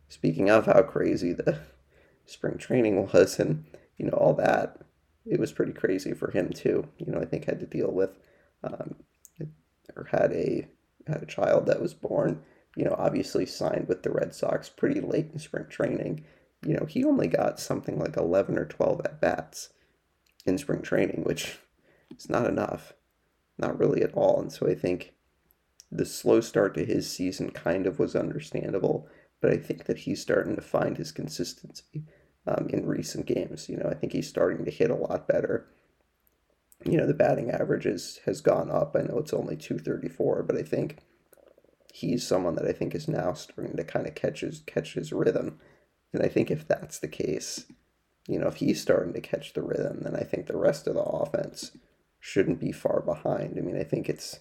speaking 0.08 0.50
of 0.50 0.66
how 0.66 0.82
crazy 0.84 1.34
the 1.34 1.60
spring 2.26 2.58
training 2.58 3.08
was 3.14 3.40
and 3.40 3.66
you 4.00 4.06
know, 4.06 4.18
all 4.18 4.34
that, 4.34 4.78
it 5.26 5.40
was 5.40 5.52
pretty 5.52 5.74
crazy 5.74 6.14
for 6.14 6.32
him 6.32 6.52
too. 6.52 6.88
You 6.98 7.12
know, 7.12 7.20
I 7.20 7.26
think 7.26 7.46
had 7.46 7.60
to 7.60 7.68
deal 7.68 7.92
with, 7.92 8.18
um, 8.64 8.96
or 9.96 10.06
had 10.06 10.32
a 10.32 10.68
had 11.08 11.24
a 11.24 11.28
child 11.28 11.66
that 11.66 11.82
was 11.82 11.94
born. 11.94 12.42
You 12.76 12.86
know, 12.86 12.96
obviously 12.98 13.46
signed 13.46 13.88
with 13.88 14.04
the 14.04 14.12
Red 14.12 14.34
Sox 14.34 14.70
pretty 14.70 15.02
late 15.02 15.32
in 15.34 15.40
spring 15.40 15.66
training. 15.70 16.24
You 16.66 16.76
know, 16.76 16.86
he 16.86 17.04
only 17.04 17.28
got 17.28 17.60
something 17.60 17.98
like 17.98 18.16
eleven 18.16 18.58
or 18.58 18.66
twelve 18.66 19.02
at 19.04 19.20
bats 19.20 19.70
in 20.46 20.58
spring 20.58 20.82
training, 20.82 21.24
which 21.24 21.58
is 22.18 22.30
not 22.30 22.48
enough, 22.48 22.94
not 23.58 23.80
really 23.80 24.02
at 24.04 24.14
all. 24.14 24.40
And 24.40 24.52
so 24.52 24.68
I 24.68 24.76
think 24.76 25.14
the 25.92 26.06
slow 26.06 26.42
start 26.42 26.76
to 26.76 26.86
his 26.86 27.10
season 27.10 27.50
kind 27.50 27.88
of 27.88 27.98
was 27.98 28.16
understandable, 28.16 29.08
but 29.42 29.52
I 29.52 29.58
think 29.58 29.86
that 29.86 30.00
he's 30.00 30.22
starting 30.22 30.56
to 30.56 30.62
find 30.62 30.98
his 30.98 31.12
consistency 31.12 32.04
um, 32.46 32.68
in 32.70 32.86
recent 32.86 33.26
games. 33.26 33.68
You 33.68 33.78
know, 33.78 33.90
I 33.90 33.96
think 33.96 34.14
he's 34.14 34.30
starting 34.30 34.66
to 34.66 34.72
hit 34.72 34.92
a 34.92 34.96
lot 34.96 35.28
better. 35.28 35.68
You 36.86 36.98
know, 36.98 37.06
the 37.06 37.14
batting 37.14 37.52
average 37.52 37.86
is, 37.86 38.20
has 38.26 38.42
gone 38.42 38.72
up. 38.72 38.96
I 38.96 39.02
know 39.02 39.18
it's 39.20 39.34
only 39.34 39.56
234, 39.56 40.44
but 40.44 40.58
I 40.58 40.64
think 40.64 40.98
he's 41.94 42.26
someone 42.26 42.56
that 42.56 42.68
I 42.68 42.72
think 42.72 42.96
is 42.96 43.08
now 43.08 43.34
starting 43.34 43.76
to 43.76 43.84
kind 43.84 44.08
of 44.08 44.16
catch 44.16 44.42
his, 44.42 44.62
catch 44.66 44.94
his 44.94 45.12
rhythm. 45.12 45.60
And 46.14 46.24
I 46.24 46.28
think 46.28 46.50
if 46.50 46.68
that's 46.68 47.00
the 47.00 47.08
case, 47.08 47.66
you 48.28 48.40
know, 48.40 48.48
if 48.48 48.58
he's 48.58 48.82
starting 48.82 49.14
to 49.14 49.22
catch 49.22 49.54
the 49.54 49.62
rhythm, 49.62 50.02
then 50.02 50.16
I 50.16 50.24
think 50.24 50.48
the 50.48 50.58
rest 50.58 50.88
of 50.88 50.94
the 50.94 51.02
offense 51.02 51.72
shouldn't 52.20 52.60
be 52.60 52.72
far 52.72 53.02
behind. 53.02 53.58
I 53.58 53.62
mean, 53.62 53.78
I 53.78 53.84
think 53.84 54.10
it's 54.10 54.40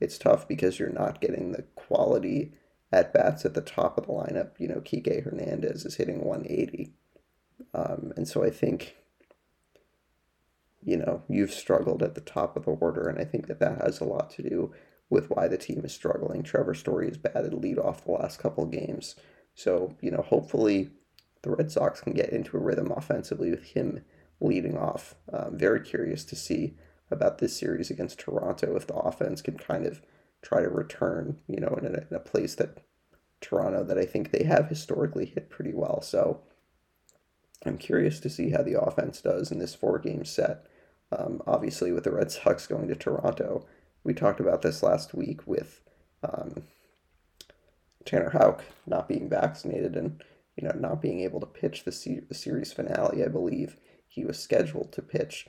it's 0.00 0.18
tough 0.18 0.46
because 0.46 0.78
you're 0.78 0.90
not 0.90 1.20
getting 1.20 1.52
the 1.52 1.62
quality 1.74 2.52
at 2.92 3.12
bats 3.12 3.44
at 3.44 3.54
the 3.54 3.60
top 3.60 3.98
of 3.98 4.06
the 4.06 4.12
lineup. 4.12 4.52
You 4.58 4.68
know, 4.68 4.80
Kike 4.80 5.24
Hernandez 5.24 5.84
is 5.84 5.96
hitting 5.96 6.24
180. 6.24 6.92
Um, 7.74 8.12
and 8.16 8.28
so 8.28 8.44
I 8.44 8.50
think, 8.50 8.96
you 10.86 10.96
know, 10.96 11.22
you've 11.28 11.52
struggled 11.52 12.02
at 12.02 12.14
the 12.14 12.20
top 12.20 12.56
of 12.56 12.64
the 12.64 12.70
order, 12.70 13.08
and 13.08 13.18
I 13.18 13.24
think 13.24 13.48
that 13.48 13.58
that 13.58 13.82
has 13.82 14.00
a 14.00 14.04
lot 14.04 14.30
to 14.30 14.42
do 14.42 14.72
with 15.10 15.28
why 15.30 15.48
the 15.48 15.58
team 15.58 15.82
is 15.84 15.92
struggling. 15.92 16.42
Trevor 16.42 16.74
Story 16.74 17.08
is 17.08 17.18
batted 17.18 17.52
lead 17.52 17.78
off 17.78 18.04
the 18.04 18.12
last 18.12 18.38
couple 18.38 18.64
of 18.64 18.70
games. 18.70 19.16
So, 19.54 19.96
you 20.00 20.12
know, 20.12 20.22
hopefully 20.22 20.90
the 21.42 21.50
Red 21.50 21.72
Sox 21.72 22.00
can 22.00 22.12
get 22.12 22.30
into 22.30 22.56
a 22.56 22.60
rhythm 22.60 22.92
offensively 22.96 23.50
with 23.50 23.64
him 23.64 24.04
leading 24.40 24.78
off. 24.78 25.16
Um, 25.32 25.58
very 25.58 25.80
curious 25.80 26.24
to 26.26 26.36
see 26.36 26.76
about 27.10 27.38
this 27.38 27.56
series 27.56 27.90
against 27.90 28.20
Toronto 28.20 28.76
if 28.76 28.86
the 28.86 28.94
offense 28.94 29.42
can 29.42 29.58
kind 29.58 29.86
of 29.86 30.00
try 30.40 30.62
to 30.62 30.68
return, 30.68 31.38
you 31.48 31.58
know, 31.58 31.76
in 31.80 31.86
a, 31.86 32.06
in 32.10 32.16
a 32.16 32.20
place 32.20 32.54
that 32.56 32.78
Toronto 33.40 33.82
that 33.82 33.98
I 33.98 34.06
think 34.06 34.30
they 34.30 34.44
have 34.44 34.68
historically 34.68 35.26
hit 35.26 35.50
pretty 35.50 35.72
well. 35.74 36.00
So 36.00 36.42
I'm 37.64 37.78
curious 37.78 38.20
to 38.20 38.30
see 38.30 38.50
how 38.50 38.62
the 38.62 38.80
offense 38.80 39.20
does 39.20 39.50
in 39.50 39.58
this 39.58 39.74
four 39.74 39.98
game 39.98 40.24
set. 40.24 40.66
Um, 41.12 41.42
obviously, 41.46 41.92
with 41.92 42.04
the 42.04 42.12
Red 42.12 42.30
Sox 42.30 42.66
going 42.66 42.88
to 42.88 42.94
Toronto, 42.94 43.66
we 44.04 44.14
talked 44.14 44.40
about 44.40 44.62
this 44.62 44.82
last 44.82 45.14
week 45.14 45.46
with 45.46 45.80
um, 46.22 46.64
Tanner 48.04 48.30
Houck 48.30 48.64
not 48.86 49.08
being 49.08 49.28
vaccinated 49.28 49.96
and 49.96 50.22
you 50.56 50.66
know 50.66 50.74
not 50.78 51.02
being 51.02 51.20
able 51.20 51.40
to 51.40 51.46
pitch 51.46 51.84
the, 51.84 51.92
se- 51.92 52.24
the 52.28 52.34
series 52.34 52.72
finale. 52.72 53.24
I 53.24 53.28
believe 53.28 53.76
he 54.08 54.24
was 54.24 54.38
scheduled 54.38 54.92
to 54.92 55.02
pitch 55.02 55.48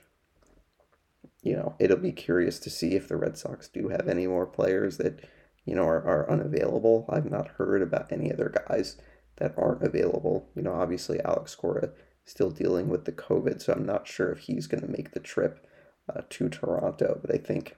you 1.47 1.55
know, 1.55 1.75
it'll 1.79 1.97
be 1.97 2.11
curious 2.11 2.59
to 2.59 2.69
see 2.69 2.95
if 2.95 3.07
the 3.07 3.15
Red 3.15 3.37
Sox 3.37 3.67
do 3.69 3.87
have 3.89 4.07
any 4.07 4.27
more 4.27 4.45
players 4.45 4.97
that, 4.97 5.21
you 5.65 5.75
know, 5.75 5.83
are, 5.83 6.03
are 6.03 6.29
unavailable. 6.29 7.05
I've 7.09 7.29
not 7.29 7.47
heard 7.47 7.81
about 7.81 8.11
any 8.11 8.33
other 8.33 8.53
guys 8.67 8.97
that 9.37 9.53
aren't 9.57 9.83
available. 9.83 10.49
You 10.55 10.63
know, 10.63 10.73
obviously 10.73 11.21
Alex 11.21 11.55
Cora 11.55 11.91
still 12.28 12.51
dealing 12.51 12.89
with 12.89 13.05
the 13.05 13.11
COVID, 13.13 13.61
so 13.61 13.73
I'm 13.73 13.86
not 13.86 14.07
sure 14.07 14.32
if 14.32 14.39
he's 14.39 14.67
going 14.67 14.82
to 14.82 14.91
make 14.91 15.11
the 15.11 15.19
trip 15.19 15.65
uh, 16.13 16.21
to 16.30 16.49
Toronto. 16.49 17.19
But 17.21 17.34
I 17.34 17.38
think, 17.38 17.78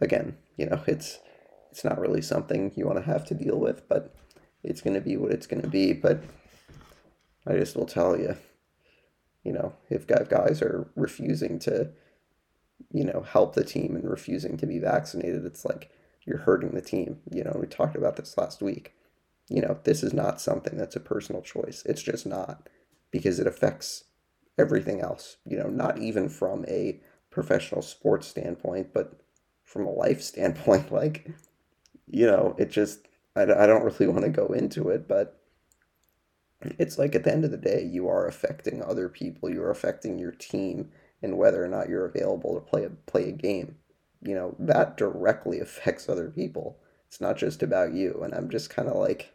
again, 0.00 0.36
you 0.56 0.66
know, 0.66 0.82
it's 0.86 1.20
it's 1.70 1.84
not 1.84 1.98
really 1.98 2.20
something 2.20 2.72
you 2.74 2.84
want 2.84 2.98
to 2.98 3.10
have 3.10 3.24
to 3.26 3.34
deal 3.34 3.58
with, 3.58 3.88
but 3.88 4.14
it's 4.62 4.82
going 4.82 4.94
to 4.94 5.00
be 5.00 5.16
what 5.16 5.30
it's 5.30 5.46
going 5.46 5.62
to 5.62 5.68
be. 5.68 5.92
But 5.92 6.22
I 7.46 7.54
just 7.54 7.76
will 7.76 7.86
tell 7.86 8.18
you, 8.18 8.36
you 9.44 9.52
know, 9.52 9.74
if 9.88 10.06
guys 10.06 10.60
are 10.60 10.90
refusing 10.96 11.58
to, 11.60 11.90
you 12.92 13.04
know, 13.04 13.24
help 13.26 13.54
the 13.54 13.64
team 13.64 13.94
and 13.94 14.10
refusing 14.10 14.56
to 14.58 14.66
be 14.66 14.80
vaccinated, 14.80 15.46
it's 15.46 15.64
like 15.64 15.90
you're 16.26 16.38
hurting 16.38 16.72
the 16.72 16.82
team. 16.82 17.20
You 17.30 17.44
know, 17.44 17.56
we 17.58 17.66
talked 17.68 17.96
about 17.96 18.16
this 18.16 18.36
last 18.36 18.60
week. 18.60 18.92
You 19.52 19.60
know, 19.60 19.78
this 19.84 20.02
is 20.02 20.14
not 20.14 20.40
something 20.40 20.78
that's 20.78 20.96
a 20.96 21.00
personal 21.00 21.42
choice. 21.42 21.82
It's 21.84 22.02
just 22.02 22.24
not 22.24 22.68
because 23.10 23.38
it 23.38 23.46
affects 23.46 24.04
everything 24.58 25.00
else, 25.00 25.36
you 25.44 25.58
know, 25.58 25.68
not 25.68 25.98
even 25.98 26.30
from 26.30 26.64
a 26.68 27.00
professional 27.30 27.82
sports 27.82 28.26
standpoint, 28.26 28.94
but 28.94 29.20
from 29.62 29.86
a 29.86 29.90
life 29.90 30.22
standpoint. 30.32 30.90
Like, 30.90 31.28
you 32.06 32.26
know, 32.26 32.54
it 32.58 32.70
just, 32.70 33.08
I, 33.36 33.42
I 33.42 33.66
don't 33.66 33.84
really 33.84 34.06
want 34.06 34.24
to 34.24 34.30
go 34.30 34.46
into 34.46 34.88
it, 34.88 35.06
but 35.06 35.38
it's 36.78 36.98
like 36.98 37.14
at 37.14 37.24
the 37.24 37.32
end 37.32 37.44
of 37.44 37.50
the 37.50 37.58
day, 37.58 37.84
you 37.84 38.08
are 38.08 38.26
affecting 38.26 38.82
other 38.82 39.10
people. 39.10 39.50
You're 39.50 39.70
affecting 39.70 40.18
your 40.18 40.32
team 40.32 40.90
and 41.22 41.36
whether 41.36 41.62
or 41.62 41.68
not 41.68 41.88
you're 41.88 42.06
available 42.06 42.54
to 42.54 42.60
play 42.60 42.84
a 42.84 42.90
play 42.90 43.28
a 43.28 43.32
game. 43.32 43.76
You 44.22 44.34
know 44.34 44.56
that 44.58 44.96
directly 44.96 45.60
affects 45.60 46.08
other 46.08 46.30
people. 46.30 46.78
It's 47.08 47.20
not 47.20 47.36
just 47.36 47.62
about 47.62 47.92
you. 47.92 48.22
And 48.22 48.32
I'm 48.32 48.48
just 48.48 48.70
kind 48.70 48.88
of 48.88 48.96
like 48.96 49.34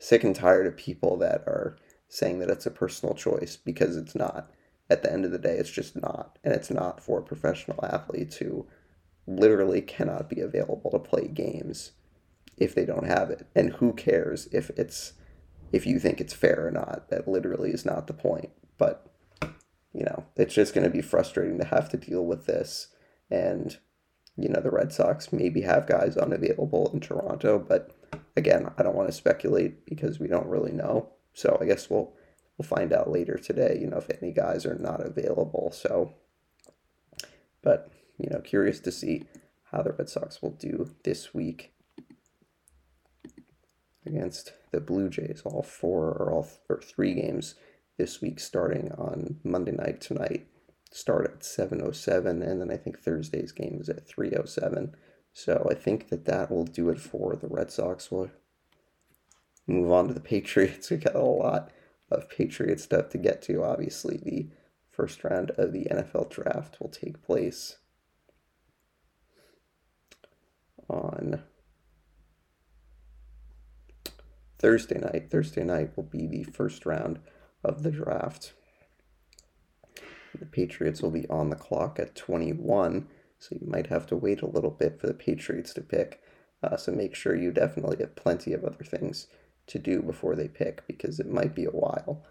sick 0.00 0.24
and 0.24 0.34
tired 0.34 0.66
of 0.66 0.76
people 0.76 1.16
that 1.18 1.42
are 1.46 1.76
saying 2.08 2.40
that 2.40 2.50
it's 2.50 2.66
a 2.66 2.70
personal 2.70 3.14
choice 3.14 3.56
because 3.56 3.96
it's 3.96 4.16
not. 4.16 4.50
At 4.88 5.04
the 5.04 5.12
end 5.12 5.24
of 5.24 5.30
the 5.30 5.38
day, 5.38 5.56
it's 5.56 5.70
just 5.70 5.94
not, 5.94 6.36
and 6.42 6.52
it's 6.52 6.70
not 6.70 7.00
for 7.00 7.22
professional 7.22 7.78
athletes 7.84 8.38
who 8.38 8.66
literally 9.24 9.80
cannot 9.80 10.28
be 10.28 10.40
available 10.40 10.90
to 10.90 10.98
play 10.98 11.28
games 11.28 11.92
if 12.56 12.74
they 12.74 12.84
don't 12.84 13.06
have 13.06 13.30
it. 13.30 13.46
And 13.54 13.74
who 13.74 13.92
cares 13.92 14.48
if 14.50 14.70
it's 14.70 15.12
if 15.70 15.86
you 15.86 16.00
think 16.00 16.20
it's 16.20 16.34
fair 16.34 16.66
or 16.66 16.70
not. 16.72 17.08
That 17.10 17.28
literally 17.28 17.70
is 17.70 17.84
not 17.84 18.08
the 18.08 18.12
point. 18.12 18.50
But, 18.78 19.06
you 19.92 20.04
know, 20.04 20.24
it's 20.34 20.54
just 20.54 20.74
going 20.74 20.84
to 20.84 20.90
be 20.90 21.02
frustrating 21.02 21.58
to 21.58 21.66
have 21.66 21.88
to 21.90 21.96
deal 21.96 22.24
with 22.24 22.46
this. 22.46 22.88
And, 23.30 23.76
you 24.36 24.48
know, 24.48 24.60
the 24.60 24.70
Red 24.70 24.92
Sox 24.92 25.32
maybe 25.32 25.60
have 25.60 25.86
guys 25.86 26.16
unavailable 26.16 26.90
in 26.92 27.00
Toronto. 27.00 27.58
But 27.58 27.94
again, 28.36 28.70
I 28.76 28.82
don't 28.82 28.96
want 28.96 29.08
to 29.08 29.14
speculate 29.14 29.86
because 29.86 30.18
we 30.18 30.28
don't 30.28 30.46
really 30.46 30.72
know. 30.72 31.10
So 31.34 31.58
I 31.60 31.64
guess 31.64 31.88
we'll 31.90 32.12
we'll 32.58 32.66
find 32.66 32.92
out 32.92 33.10
later 33.10 33.36
today, 33.36 33.78
you 33.80 33.86
know, 33.86 33.98
if 33.98 34.10
any 34.22 34.32
guys 34.32 34.66
are 34.66 34.74
not 34.74 35.04
available. 35.04 35.70
So, 35.72 36.14
but, 37.62 37.90
you 38.18 38.28
know, 38.30 38.40
curious 38.40 38.80
to 38.80 38.92
see 38.92 39.24
how 39.70 39.82
the 39.82 39.92
Red 39.92 40.08
Sox 40.08 40.42
will 40.42 40.50
do 40.50 40.94
this 41.04 41.32
week 41.32 41.72
against 44.04 44.52
the 44.72 44.80
Blue 44.80 45.08
Jays. 45.08 45.42
All 45.44 45.62
four 45.62 46.08
or 46.08 46.32
all 46.32 46.42
th- 46.44 46.58
or 46.68 46.80
three 46.80 47.14
games 47.14 47.54
this 47.96 48.20
week, 48.20 48.40
starting 48.40 48.92
on 48.92 49.40
Monday 49.44 49.72
night 49.72 50.00
tonight, 50.00 50.46
start 50.90 51.30
at 51.32 51.44
seven 51.44 51.80
oh 51.84 51.92
seven, 51.92 52.42
and 52.42 52.60
then 52.60 52.70
I 52.70 52.76
think 52.76 52.98
Thursday's 52.98 53.52
game 53.52 53.78
is 53.80 53.88
at 53.88 54.06
three 54.06 54.32
oh 54.36 54.44
seven. 54.44 54.94
So 55.32 55.66
I 55.70 55.74
think 55.74 56.08
that 56.08 56.24
that 56.26 56.50
will 56.50 56.64
do 56.64 56.88
it 56.90 57.00
for 57.00 57.36
the 57.36 57.46
Red 57.46 57.70
Sox. 57.70 58.10
We'll 58.10 58.30
move 59.66 59.90
on 59.90 60.08
to 60.08 60.14
the 60.14 60.20
Patriots. 60.34 60.90
We 60.90 60.96
got 60.96 61.14
a 61.14 61.20
lot 61.20 61.70
of 62.10 62.28
Patriot 62.28 62.80
stuff 62.80 63.08
to 63.10 63.18
get 63.18 63.42
to. 63.42 63.62
Obviously, 63.62 64.18
the 64.18 64.48
first 64.90 65.22
round 65.24 65.50
of 65.52 65.72
the 65.72 65.86
NFL 65.90 66.30
draft 66.30 66.80
will 66.80 66.88
take 66.88 67.22
place 67.22 67.76
on 70.88 71.42
Thursday 74.58 74.98
night. 74.98 75.30
Thursday 75.30 75.64
night 75.64 75.96
will 75.96 76.04
be 76.04 76.26
the 76.26 76.42
first 76.42 76.84
round 76.84 77.20
of 77.64 77.82
the 77.82 77.90
draft. 77.90 78.52
The 80.38 80.46
Patriots 80.46 81.02
will 81.02 81.10
be 81.10 81.28
on 81.28 81.50
the 81.50 81.56
clock 81.56 81.98
at 81.98 82.14
21, 82.14 83.08
so 83.40 83.56
you 83.60 83.66
might 83.66 83.88
have 83.88 84.06
to 84.06 84.16
wait 84.16 84.42
a 84.42 84.46
little 84.46 84.70
bit 84.70 85.00
for 85.00 85.08
the 85.08 85.14
Patriots 85.14 85.74
to 85.74 85.80
pick. 85.80 86.20
Uh, 86.62 86.76
so 86.76 86.92
make 86.92 87.14
sure 87.14 87.34
you 87.34 87.50
definitely 87.50 87.96
have 87.98 88.14
plenty 88.14 88.52
of 88.52 88.62
other 88.64 88.84
things 88.84 89.26
to 89.66 89.78
do 89.78 90.02
before 90.02 90.36
they 90.36 90.46
pick 90.46 90.86
because 90.86 91.18
it 91.18 91.28
might 91.28 91.54
be 91.54 91.64
a 91.64 91.70
while. 91.70 92.22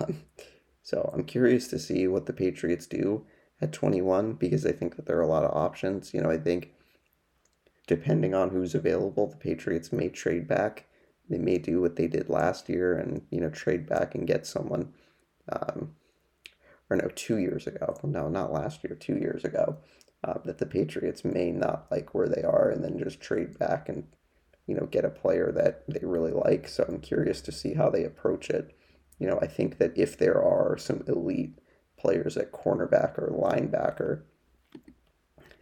so 0.82 1.10
I'm 1.14 1.24
curious 1.24 1.68
to 1.68 1.78
see 1.78 2.06
what 2.06 2.26
the 2.26 2.34
Patriots 2.34 2.86
do 2.86 3.24
at 3.62 3.72
21 3.72 4.34
because 4.34 4.66
I 4.66 4.72
think 4.72 4.96
that 4.96 5.06
there 5.06 5.16
are 5.16 5.22
a 5.22 5.28
lot 5.28 5.44
of 5.44 5.56
options. 5.56 6.12
You 6.12 6.20
know, 6.20 6.30
I 6.30 6.36
think 6.36 6.74
depending 7.86 8.34
on 8.34 8.50
who's 8.50 8.74
available, 8.74 9.28
the 9.28 9.36
Patriots 9.36 9.92
may 9.92 10.10
trade 10.10 10.46
back 10.46 10.86
they 11.28 11.38
may 11.38 11.58
do 11.58 11.80
what 11.80 11.96
they 11.96 12.06
did 12.06 12.28
last 12.28 12.68
year 12.68 12.96
and 12.96 13.22
you 13.30 13.40
know 13.40 13.50
trade 13.50 13.88
back 13.88 14.14
and 14.14 14.26
get 14.26 14.46
someone 14.46 14.92
um, 15.50 15.94
or 16.88 16.96
no 16.96 17.08
two 17.14 17.38
years 17.38 17.66
ago 17.66 17.98
no 18.04 18.28
not 18.28 18.52
last 18.52 18.84
year 18.84 18.94
two 18.94 19.16
years 19.16 19.44
ago 19.44 19.76
uh, 20.24 20.38
that 20.44 20.58
the 20.58 20.66
patriots 20.66 21.24
may 21.24 21.50
not 21.50 21.86
like 21.90 22.14
where 22.14 22.28
they 22.28 22.42
are 22.42 22.70
and 22.70 22.84
then 22.84 22.98
just 22.98 23.20
trade 23.20 23.58
back 23.58 23.88
and 23.88 24.04
you 24.66 24.74
know 24.74 24.86
get 24.86 25.04
a 25.04 25.10
player 25.10 25.52
that 25.52 25.84
they 25.88 26.04
really 26.06 26.32
like. 26.32 26.68
So 26.68 26.84
i'm 26.88 27.00
curious 27.00 27.40
to 27.42 27.52
see 27.52 27.74
how 27.74 27.90
they 27.90 28.04
approach 28.04 28.50
it. 28.50 28.76
You 29.18 29.26
know 29.26 29.38
i 29.40 29.46
think 29.46 29.78
that 29.78 29.96
if 29.96 30.18
there 30.18 30.42
are 30.42 30.76
some 30.76 31.02
elite 31.06 31.58
players 31.98 32.36
at 32.36 32.52
cornerback 32.52 33.18
or 33.18 33.30
linebacker 33.30 34.22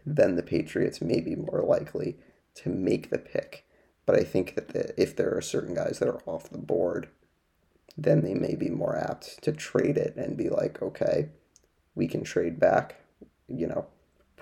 then 0.06 0.36
the 0.36 0.42
patriots 0.42 1.00
may 1.00 1.20
be 1.20 1.34
more 1.34 1.64
likely 1.66 2.16
to 2.56 2.68
make 2.68 3.10
the 3.10 3.18
pick. 3.18 3.64
But 4.06 4.16
I 4.16 4.24
think 4.24 4.54
that 4.54 4.68
the, 4.68 5.00
if 5.00 5.16
there 5.16 5.34
are 5.34 5.40
certain 5.40 5.74
guys 5.74 5.98
that 5.98 6.08
are 6.08 6.20
off 6.26 6.50
the 6.50 6.58
board, 6.58 7.08
then 7.96 8.22
they 8.22 8.34
may 8.34 8.54
be 8.54 8.68
more 8.68 8.96
apt 8.96 9.42
to 9.42 9.52
trade 9.52 9.96
it 9.96 10.14
and 10.16 10.36
be 10.36 10.48
like, 10.50 10.82
okay, 10.82 11.30
we 11.94 12.06
can 12.06 12.22
trade 12.22 12.60
back, 12.60 12.96
you 13.48 13.66
know, 13.66 13.86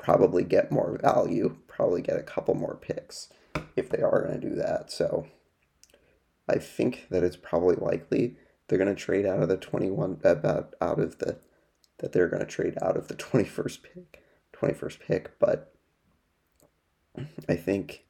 probably 0.03 0.45
get 0.45 0.73
more 0.73 0.99
value, 1.01 1.57
probably 1.69 2.03
get 2.03 2.19
a 2.19 2.23
couple 2.23 2.55
more 2.55 2.77
picks 2.81 3.29
if 3.77 3.89
they 3.89 4.03
are 4.03 4.27
going 4.27 4.41
to 4.41 4.49
do 4.49 4.55
that. 4.57 4.91
So 4.91 5.29
I 6.49 6.59
think 6.59 7.07
that 7.11 7.23
it's 7.23 7.37
probably 7.37 7.77
likely 7.77 8.37
they're 8.67 8.79
going 8.79 8.95
to 8.95 9.01
trade 9.01 9.25
out 9.25 9.43
of 9.43 9.49
the 9.49 9.57
21 9.57 10.21
uh, 10.25 10.29
about 10.29 10.75
out 10.81 10.99
of 10.99 11.19
the 11.19 11.39
that 11.99 12.13
they're 12.13 12.29
going 12.29 12.41
to 12.41 12.47
trade 12.47 12.77
out 12.83 12.97
of 12.97 13.09
the 13.09 13.15
21st 13.17 13.79
pick, 13.83 14.23
21st 14.55 15.01
pick, 15.01 15.39
but 15.39 15.73
I 17.49 17.55
think 17.55 18.05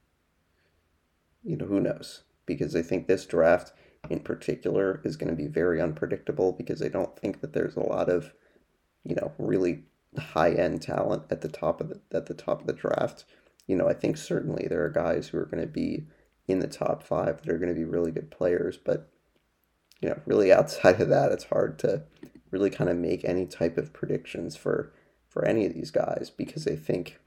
you 1.44 1.56
know, 1.56 1.66
who 1.66 1.80
knows? 1.80 2.22
Because 2.46 2.74
I 2.76 2.82
think 2.82 3.06
this 3.06 3.26
draft 3.26 3.72
in 4.10 4.20
particular 4.20 5.00
is 5.04 5.16
going 5.16 5.30
to 5.30 5.36
be 5.36 5.46
very 5.46 5.80
unpredictable 5.80 6.52
because 6.52 6.82
I 6.82 6.88
don't 6.88 7.16
think 7.18 7.40
that 7.40 7.52
there's 7.52 7.76
a 7.76 7.80
lot 7.80 8.08
of, 8.08 8.32
you 9.04 9.14
know, 9.14 9.32
really 9.38 9.84
high 10.18 10.52
end 10.52 10.82
talent 10.82 11.24
at 11.30 11.40
the 11.40 11.48
top 11.48 11.80
of 11.80 11.88
the 11.88 12.00
at 12.12 12.26
the 12.26 12.34
top 12.34 12.60
of 12.60 12.66
the 12.66 12.72
draft. 12.72 13.24
You 13.66 13.76
know, 13.76 13.88
I 13.88 13.94
think 13.94 14.16
certainly 14.16 14.66
there 14.68 14.84
are 14.84 14.90
guys 14.90 15.28
who 15.28 15.38
are 15.38 15.46
going 15.46 15.62
to 15.62 15.68
be 15.68 16.06
in 16.48 16.58
the 16.58 16.66
top 16.66 17.02
five 17.02 17.40
that 17.40 17.52
are 17.52 17.58
going 17.58 17.72
to 17.72 17.78
be 17.78 17.84
really 17.84 18.10
good 18.10 18.30
players, 18.30 18.76
but 18.76 19.08
you 20.00 20.08
know, 20.08 20.20
really 20.26 20.52
outside 20.52 21.00
of 21.00 21.08
that, 21.08 21.32
it's 21.32 21.44
hard 21.44 21.78
to 21.80 22.02
really 22.50 22.70
kind 22.70 22.90
of 22.90 22.96
make 22.96 23.24
any 23.24 23.46
type 23.46 23.78
of 23.78 23.92
predictions 23.92 24.56
for 24.56 24.92
for 25.28 25.44
any 25.44 25.64
of 25.64 25.72
these 25.72 25.90
guys 25.90 26.30
because 26.36 26.66
I 26.66 26.76
think 26.76 27.18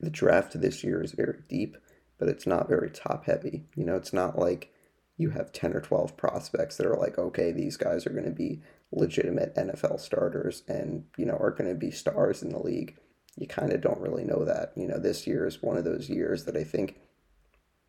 the 0.00 0.10
draft 0.10 0.60
this 0.60 0.84
year 0.84 1.02
is 1.02 1.12
very 1.12 1.40
deep 1.48 1.76
but 2.18 2.28
it's 2.28 2.46
not 2.46 2.68
very 2.68 2.90
top 2.90 3.24
heavy. 3.24 3.64
You 3.76 3.84
know, 3.84 3.96
it's 3.96 4.12
not 4.12 4.38
like 4.38 4.72
you 5.16 5.30
have 5.30 5.52
10 5.52 5.72
or 5.72 5.80
12 5.80 6.16
prospects 6.16 6.76
that 6.76 6.86
are 6.86 6.96
like, 6.96 7.18
okay, 7.18 7.52
these 7.52 7.76
guys 7.76 8.06
are 8.06 8.10
going 8.10 8.24
to 8.24 8.30
be 8.30 8.60
legitimate 8.90 9.54
NFL 9.54 10.00
starters 10.00 10.62
and, 10.66 11.04
you 11.16 11.26
know, 11.26 11.36
are 11.36 11.50
going 11.50 11.68
to 11.68 11.76
be 11.76 11.90
stars 11.90 12.42
in 12.42 12.50
the 12.50 12.58
league. 12.58 12.96
You 13.36 13.46
kind 13.46 13.72
of 13.72 13.80
don't 13.80 14.00
really 14.00 14.24
know 14.24 14.44
that. 14.44 14.72
You 14.76 14.86
know, 14.86 14.98
this 14.98 15.26
year 15.26 15.46
is 15.46 15.62
one 15.62 15.76
of 15.76 15.84
those 15.84 16.08
years 16.08 16.44
that 16.44 16.56
I 16.56 16.64
think 16.64 16.98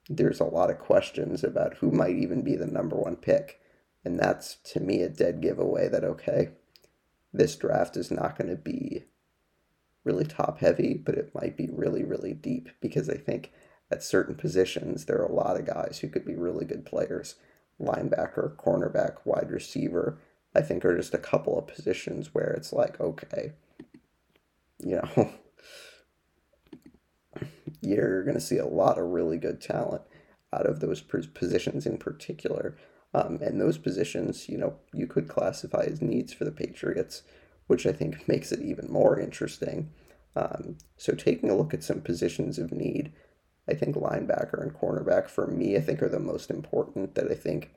there's 0.09 0.39
a 0.39 0.45
lot 0.45 0.69
of 0.69 0.79
questions 0.79 1.43
about 1.43 1.75
who 1.77 1.91
might 1.91 2.15
even 2.15 2.41
be 2.41 2.55
the 2.55 2.67
number 2.67 2.95
one 2.95 3.15
pick. 3.15 3.59
And 4.03 4.19
that's 4.19 4.55
to 4.73 4.79
me 4.79 5.01
a 5.01 5.09
dead 5.09 5.41
giveaway 5.41 5.87
that, 5.89 6.03
okay, 6.03 6.49
this 7.33 7.55
draft 7.55 7.95
is 7.95 8.11
not 8.11 8.37
going 8.37 8.49
to 8.49 8.55
be 8.55 9.05
really 10.03 10.25
top 10.25 10.59
heavy, 10.59 10.95
but 10.95 11.15
it 11.15 11.31
might 11.35 11.55
be 11.55 11.69
really, 11.71 12.03
really 12.03 12.33
deep 12.33 12.69
because 12.81 13.09
I 13.09 13.17
think 13.17 13.51
at 13.91 14.03
certain 14.03 14.35
positions, 14.35 15.05
there 15.05 15.19
are 15.19 15.25
a 15.25 15.33
lot 15.33 15.57
of 15.57 15.65
guys 15.65 15.99
who 15.99 16.09
could 16.09 16.25
be 16.25 16.35
really 16.35 16.65
good 16.65 16.85
players. 16.85 17.35
Linebacker, 17.79 18.55
cornerback, 18.55 19.17
wide 19.25 19.49
receiver, 19.51 20.19
I 20.55 20.61
think 20.61 20.83
are 20.83 20.97
just 20.97 21.13
a 21.13 21.19
couple 21.19 21.57
of 21.57 21.67
positions 21.67 22.33
where 22.33 22.51
it's 22.51 22.73
like, 22.73 22.99
okay, 22.99 23.53
you 24.79 24.95
know, 24.95 25.33
you're 27.81 28.23
going 28.23 28.35
to 28.35 28.41
see 28.41 28.57
a 28.57 28.65
lot 28.65 28.97
of 28.97 29.05
really 29.05 29.37
good 29.37 29.61
talent 29.61 30.01
out 30.53 30.65
of 30.65 30.79
those 30.79 31.01
positions 31.01 31.85
in 31.85 31.97
particular. 31.97 32.75
Um, 33.13 33.39
and 33.41 33.59
those 33.59 33.77
positions, 33.77 34.49
you 34.49 34.57
know, 34.57 34.75
you 34.93 35.07
could 35.07 35.27
classify 35.27 35.83
as 35.83 36.01
needs 36.01 36.33
for 36.33 36.45
the 36.45 36.51
Patriots, 36.51 37.23
which 37.67 37.85
I 37.85 37.91
think 37.91 38.27
makes 38.27 38.51
it 38.51 38.61
even 38.61 38.91
more 38.91 39.19
interesting. 39.19 39.91
Um, 40.35 40.77
so, 40.95 41.13
taking 41.13 41.49
a 41.49 41.55
look 41.55 41.73
at 41.73 41.83
some 41.83 42.01
positions 42.01 42.59
of 42.59 42.71
need, 42.71 43.11
I 43.67 43.73
think 43.73 43.95
linebacker 43.95 44.61
and 44.61 44.73
cornerback 44.73 45.27
for 45.27 45.47
me, 45.47 45.75
I 45.75 45.81
think 45.81 46.03
are 46.03 46.09
the 46.09 46.19
most 46.19 46.51
important 46.51 47.15
that 47.15 47.31
I 47.31 47.35
think 47.35 47.71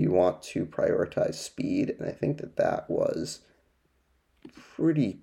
you 0.00 0.10
want 0.10 0.42
to 0.42 0.64
prioritize 0.66 1.34
speed. 1.34 1.94
And 1.98 2.08
I 2.08 2.12
think 2.12 2.38
that 2.38 2.56
that 2.56 2.88
was 2.88 3.40
pretty 4.54 5.20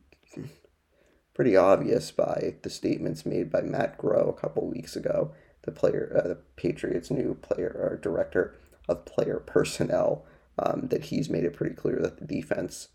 pretty 1.34 1.56
obvious 1.56 2.10
by 2.10 2.56
the 2.64 2.70
statements 2.70 3.24
made 3.24 3.52
by 3.52 3.62
Matt 3.62 3.96
Groh 4.00 4.28
a 4.28 4.34
couple 4.34 4.68
weeks 4.68 4.96
ago, 4.96 5.32
the 5.62 5.72
player, 5.72 6.12
uh, 6.16 6.28
the 6.30 6.38
Patriots' 6.56 7.12
new 7.12 7.36
player 7.36 7.70
or 7.80 8.00
director 8.02 8.56
of 8.90 9.06
player 9.06 9.40
personnel, 9.46 10.26
um, 10.58 10.88
that 10.88 11.06
he's 11.06 11.30
made 11.30 11.44
it 11.44 11.54
pretty 11.54 11.76
clear 11.76 12.00
that 12.02 12.18
the 12.18 12.26
defense 12.26 12.88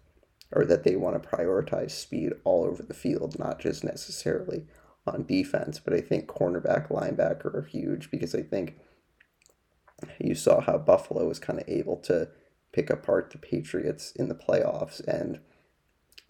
or 0.51 0.65
that 0.65 0.83
they 0.83 0.97
want 0.97 1.23
to 1.23 1.29
prioritize 1.29 1.93
speed 1.93 2.33
all 2.43 2.65
over 2.65 2.83
the 2.83 2.95
field, 2.95 3.39
not 3.39 3.61
just 3.61 3.85
necessarily 3.85 4.67
on 5.07 5.25
defense, 5.25 5.79
but 5.79 5.95
I 5.95 6.01
think 6.01 6.27
cornerback, 6.27 6.89
linebacker 6.89 7.55
are 7.55 7.69
huge 7.71 8.11
because 8.11 8.35
I 8.35 8.43
think 8.43 8.77
you 10.19 10.35
saw 10.35 10.61
how 10.61 10.79
Buffalo 10.79 11.27
was 11.27 11.39
kind 11.39 11.61
of 11.61 11.69
able 11.69 11.97
to 11.99 12.29
pick 12.73 12.91
apart 12.91 13.31
the 13.31 13.39
Patriots 13.39 14.13
in 14.13 14.29
the 14.29 14.35
playoffs. 14.35 15.01
And 15.07 15.41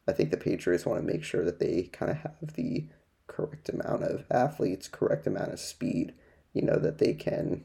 I 0.07 0.13
think 0.13 0.31
the 0.31 0.37
Patriots 0.37 0.85
want 0.85 1.01
to 1.01 1.13
make 1.13 1.25
sure 1.25 1.45
that 1.45 1.59
they 1.59 1.89
kind 1.93 2.11
of 2.11 2.19
have 2.19 2.55
the 2.55 2.89
correct 3.27 3.69
amount 3.69 4.03
of 4.03 4.25
athletes, 4.31 4.89
correct 4.89 5.27
amount 5.27 5.53
of 5.53 5.61
speed, 5.61 6.15
you 6.53 6.63
know, 6.63 6.79
that 6.79 6.99
they 6.99 7.15
can 7.15 7.65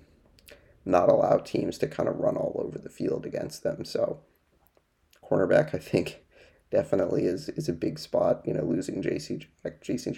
not 0.86 1.10
allow 1.10 1.38
teams 1.38 1.78
to 1.80 1.88
kind 1.88 2.08
of 2.08 2.20
run 2.20 2.38
all 2.38 2.62
over 2.64 2.78
the 2.78 2.90
field 2.90 3.26
against 3.26 3.64
them. 3.64 3.84
So, 3.84 4.22
cornerback, 5.24 5.76
I 5.76 5.80
think, 5.80 6.24
definitely 6.72 7.26
is 7.26 7.50
is 7.50 7.68
a 7.68 7.74
big 7.74 8.00
spot. 8.00 8.42
You 8.46 8.54
know, 8.54 8.64
losing 8.64 9.04
JC 9.04 9.46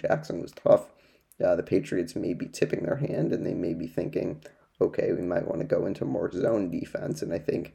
Jackson 0.00 0.40
was 0.40 0.52
tough. 0.52 0.92
Uh, 1.44 1.56
the 1.56 1.62
Patriots 1.62 2.14
may 2.14 2.34
be 2.34 2.46
tipping 2.46 2.84
their 2.84 2.96
hand 2.96 3.32
and 3.32 3.46
they 3.46 3.54
may 3.54 3.72
be 3.72 3.86
thinking, 3.86 4.42
okay, 4.80 5.12
we 5.12 5.22
might 5.22 5.46
want 5.46 5.60
to 5.60 5.66
go 5.66 5.86
into 5.86 6.04
more 6.04 6.30
zone 6.30 6.70
defense. 6.70 7.22
And 7.22 7.32
I 7.32 7.38
think, 7.38 7.74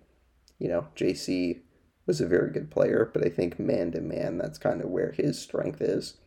you 0.59 0.67
know, 0.67 0.87
JC 0.95 1.61
was 2.05 2.21
a 2.21 2.27
very 2.27 2.51
good 2.51 2.69
player, 2.71 3.09
but 3.13 3.25
I 3.25 3.29
think 3.29 3.59
man 3.59 3.91
to 3.91 4.01
man, 4.01 4.37
that's 4.37 4.57
kind 4.57 4.81
of 4.81 4.89
where 4.89 5.11
his 5.11 5.39
strength 5.41 5.81
is. 5.81 6.17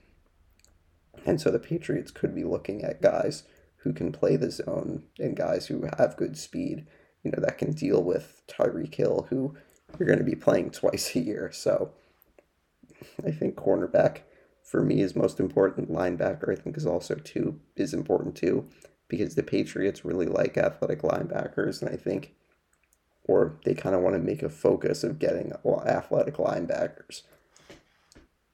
And 1.25 1.41
so 1.41 1.51
the 1.51 1.59
Patriots 1.59 2.11
could 2.11 2.35
be 2.35 2.45
looking 2.45 2.83
at 2.85 3.03
guys 3.03 3.45
who 3.79 3.93
can 3.93 4.13
play 4.13 4.37
the 4.37 4.51
zone 4.51 5.05
and 5.19 5.37
guys 5.37 5.67
who 5.67 5.89
have 5.99 6.17
good 6.17 6.37
speed, 6.37 6.87
you 7.23 7.31
know, 7.31 7.41
that 7.41 7.59
can 7.59 7.73
deal 7.73 8.03
with 8.03 8.43
Tyreek 8.49 8.95
Hill, 8.95 9.27
who 9.31 9.55
you're 9.99 10.07
going 10.07 10.19
to 10.19 10.25
be 10.25 10.35
playing 10.35 10.71
twice 10.71 11.15
a 11.15 11.21
year. 11.21 11.51
So 11.53 11.93
I 13.25 13.31
think 13.31 13.55
cornerback 13.55 14.21
for 14.63 14.83
me 14.83 15.01
is 15.01 15.17
most 15.17 15.41
important. 15.41 15.91
Linebacker, 15.91 16.51
I 16.51 16.61
think, 16.61 16.77
is 16.77 16.87
also 16.87 17.15
too 17.15 17.61
is 17.77 17.95
important 17.95 18.37
too, 18.37 18.69
because 19.09 19.35
the 19.35 19.43
Patriots 19.43 20.05
really 20.05 20.27
like 20.27 20.57
athletic 20.57 21.03
linebackers, 21.03 21.81
and 21.81 21.91
I 21.91 21.97
think, 21.97 22.35
or 23.25 23.59
they 23.65 23.75
kind 23.75 23.95
of 23.95 24.03
want 24.03 24.15
to 24.15 24.23
make 24.23 24.43
a 24.43 24.49
focus 24.49 25.03
of 25.03 25.19
getting 25.19 25.53
athletic 25.87 26.37
linebackers 26.37 27.23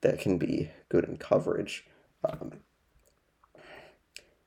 that 0.00 0.20
can 0.20 0.38
be 0.38 0.70
good 0.88 1.04
in 1.04 1.16
coverage. 1.16 1.84
Um, 2.24 2.52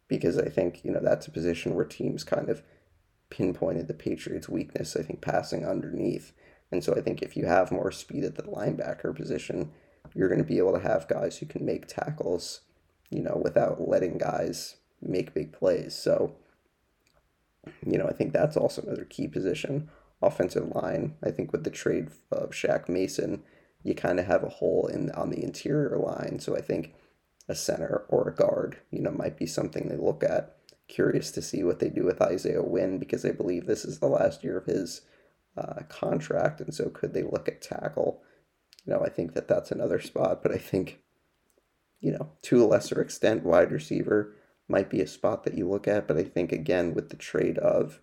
because 0.07 0.37
I 0.37 0.47
think 0.47 0.83
you 0.83 0.91
know 0.91 1.01
that's 1.01 1.27
a 1.27 1.31
position 1.31 1.75
where 1.75 1.85
teams 1.85 2.23
kind 2.23 2.49
of 2.49 2.63
pinpointed 3.29 3.87
the 3.87 3.93
Patriots' 3.93 4.47
weakness. 4.47 4.95
I 4.95 5.03
think 5.03 5.21
passing 5.21 5.65
underneath, 5.65 6.31
and 6.71 6.83
so 6.83 6.95
I 6.95 7.01
think 7.01 7.21
if 7.21 7.35
you 7.35 7.45
have 7.45 7.71
more 7.71 7.91
speed 7.91 8.23
at 8.23 8.35
the 8.35 8.43
linebacker 8.43 9.13
position, 9.13 9.71
you're 10.13 10.29
going 10.29 10.41
to 10.41 10.47
be 10.47 10.57
able 10.57 10.73
to 10.73 10.79
have 10.79 11.09
guys 11.09 11.37
who 11.37 11.45
can 11.45 11.65
make 11.65 11.87
tackles, 11.87 12.61
you 13.09 13.21
know, 13.21 13.39
without 13.43 13.87
letting 13.87 14.17
guys 14.17 14.77
make 15.01 15.33
big 15.33 15.53
plays. 15.53 15.95
So, 15.95 16.35
you 17.85 17.97
know, 17.97 18.07
I 18.07 18.13
think 18.13 18.33
that's 18.33 18.57
also 18.57 18.81
another 18.81 19.05
key 19.05 19.27
position. 19.27 19.89
Offensive 20.21 20.75
line, 20.75 21.15
I 21.23 21.31
think 21.31 21.51
with 21.51 21.63
the 21.63 21.69
trade 21.69 22.09
of 22.31 22.51
Shaq 22.51 22.89
Mason, 22.89 23.43
you 23.83 23.93
kind 23.93 24.19
of 24.19 24.25
have 24.25 24.43
a 24.43 24.49
hole 24.49 24.87
in 24.91 25.11
on 25.11 25.29
the 25.29 25.43
interior 25.43 25.97
line. 25.97 26.39
So 26.39 26.55
I 26.55 26.61
think 26.61 26.95
a 27.47 27.55
center 27.55 28.05
or 28.09 28.27
a 28.27 28.35
guard, 28.35 28.77
you 28.91 29.01
know, 29.01 29.11
might 29.11 29.37
be 29.37 29.45
something 29.45 29.87
they 29.87 29.95
look 29.95 30.23
at. 30.23 30.57
Curious 30.87 31.31
to 31.31 31.41
see 31.41 31.63
what 31.63 31.79
they 31.79 31.89
do 31.89 32.03
with 32.03 32.21
Isaiah 32.21 32.63
Wynn 32.63 32.97
because 32.97 33.25
I 33.25 33.31
believe 33.31 33.65
this 33.65 33.85
is 33.85 33.99
the 33.99 34.07
last 34.07 34.43
year 34.43 34.57
of 34.57 34.65
his 34.65 35.01
uh, 35.57 35.81
contract, 35.89 36.61
and 36.61 36.73
so 36.73 36.89
could 36.89 37.13
they 37.13 37.23
look 37.23 37.47
at 37.47 37.61
tackle? 37.61 38.21
you 38.87 38.93
know, 38.93 39.03
I 39.03 39.09
think 39.09 39.33
that 39.33 39.49
that's 39.49 39.71
another 39.71 39.99
spot, 39.99 40.41
but 40.41 40.53
I 40.53 40.57
think, 40.57 40.99
you 41.99 42.13
know, 42.13 42.31
to 42.43 42.63
a 42.63 42.65
lesser 42.65 43.01
extent, 43.01 43.43
wide 43.43 43.71
receiver 43.71 44.33
might 44.67 44.89
be 44.89 45.01
a 45.01 45.07
spot 45.07 45.43
that 45.43 45.57
you 45.57 45.67
look 45.69 45.87
at. 45.87 46.07
But 46.07 46.17
I 46.17 46.23
think, 46.23 46.51
again, 46.51 46.93
with 46.93 47.09
the 47.09 47.15
trade 47.15 47.57
of, 47.57 47.99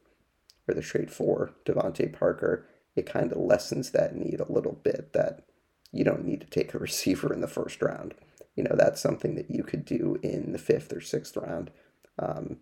or 0.66 0.74
the 0.74 0.82
trade 0.82 1.10
for 1.10 1.52
DeVante 1.64 2.12
Parker, 2.12 2.66
it 2.96 3.06
kind 3.06 3.32
of 3.32 3.38
lessens 3.38 3.90
that 3.90 4.14
need 4.14 4.40
a 4.40 4.50
little 4.50 4.72
bit 4.72 5.12
that 5.12 5.44
you 5.92 6.04
don't 6.04 6.24
need 6.24 6.40
to 6.40 6.46
take 6.46 6.74
a 6.74 6.78
receiver 6.86 7.32
in 7.32 7.40
the 7.40 7.48
first 7.48 7.82
round. 7.82 8.14
You 8.56 8.64
know, 8.64 8.76
that's 8.76 9.00
something 9.00 9.34
that 9.34 9.50
you 9.50 9.62
could 9.62 9.84
do 9.84 10.18
in 10.22 10.52
the 10.52 10.58
fifth 10.58 10.92
or 10.92 11.00
sixth 11.00 11.36
round 11.36 11.70
um, 12.18 12.58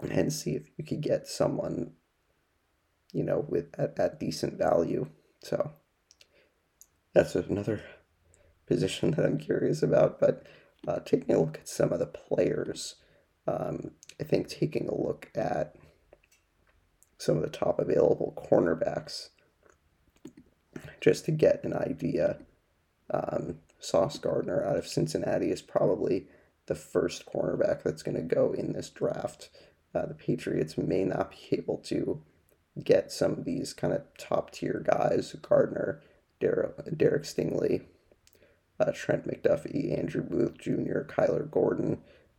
and 0.00 0.32
see 0.32 0.52
if 0.52 0.68
you 0.76 0.84
could 0.84 1.00
get 1.00 1.26
someone, 1.26 1.92
you 3.12 3.24
know, 3.24 3.44
with 3.48 3.74
at, 3.78 3.98
at 3.98 4.20
decent 4.20 4.58
value. 4.58 5.06
So 5.42 5.72
that's 7.14 7.34
another 7.34 7.82
position 8.66 9.10
that 9.12 9.24
I'm 9.24 9.38
curious 9.38 9.82
about. 9.82 10.20
But 10.20 10.44
uh, 10.86 11.00
taking 11.00 11.34
a 11.34 11.40
look 11.40 11.58
at 11.58 11.68
some 11.68 11.92
of 11.92 11.98
the 11.98 12.06
players, 12.06 12.96
um, 13.46 13.92
I 14.20 14.24
think 14.24 14.48
taking 14.48 14.88
a 14.88 14.94
look 14.94 15.30
at 15.34 15.76
some 17.18 17.36
of 17.36 17.42
the 17.42 17.50
top 17.50 17.78
available 17.78 18.34
cornerbacks 18.36 19.28
just 21.00 21.24
to 21.26 21.32
get 21.32 21.64
an 21.64 21.74
idea. 21.74 22.38
Um, 23.12 23.58
Sauce 23.78 24.18
Gardner 24.18 24.64
out 24.64 24.76
of 24.76 24.86
Cincinnati 24.86 25.50
is 25.50 25.62
probably 25.62 26.26
the 26.66 26.74
first 26.74 27.26
cornerback 27.26 27.82
that's 27.82 28.02
going 28.02 28.16
to 28.16 28.34
go 28.34 28.52
in 28.52 28.72
this 28.72 28.90
draft. 28.90 29.50
Uh, 29.94 30.06
the 30.06 30.14
Patriots 30.14 30.78
may 30.78 31.04
not 31.04 31.32
be 31.32 31.56
able 31.56 31.78
to 31.78 32.22
get 32.84 33.10
some 33.10 33.32
of 33.32 33.44
these 33.44 33.72
kind 33.72 33.92
of 33.92 34.02
top 34.16 34.52
tier 34.52 34.82
guys. 34.86 35.34
Gardner 35.42 36.00
Derek, 36.40 36.96
Derek 36.96 37.24
Stingley, 37.24 37.82
uh, 38.80 38.92
Trent 38.92 39.28
McDuffie, 39.28 39.96
Andrew 39.96 40.22
Booth 40.22 40.58
Jr., 40.58 41.02
Kyler 41.02 41.48
Gordon, 41.50 41.98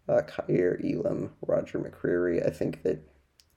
uh, 0.09 0.21
Kaiir 0.27 0.81
Elam, 0.83 1.31
Roger 1.45 1.79
McCreary. 1.79 2.45
I 2.45 2.49
think 2.49 2.83
that 2.83 3.07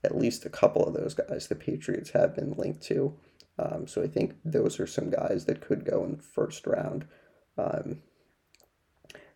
at 0.05 0.17
least 0.17 0.45
a 0.45 0.51
couple 0.51 0.85
of 0.85 0.95
those 0.95 1.15
guys 1.15 1.49
the 1.49 1.55
Patriots 1.55 2.11
have 2.11 2.37
been 2.37 2.55
linked 2.57 2.83
to. 2.83 3.17
Um, 3.59 3.87
so 3.87 4.03
I 4.03 4.07
think 4.07 4.35
those 4.45 4.79
are 4.79 4.87
some 4.87 5.11
guys 5.11 5.47
that 5.47 5.61
could 5.61 5.85
go 5.85 6.05
in 6.05 6.17
the 6.17 6.23
first 6.23 6.67
round. 6.67 7.07
Um, 7.57 8.03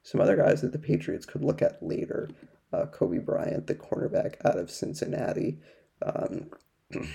some 0.03 0.21
other 0.21 0.37
guys 0.37 0.61
that 0.61 0.73
the 0.73 0.79
Patriots 0.79 1.27
could 1.27 1.43
look 1.43 1.63
at 1.63 1.83
later 1.83 2.29
uh, 2.73 2.87
Coby 2.87 3.25
Bryant, 3.25 3.67
the 3.67 3.75
cornerback 3.75 4.35
out 4.45 4.59
of 4.59 4.71
Cincinnati. 4.71 5.59
Um, 6.03 6.51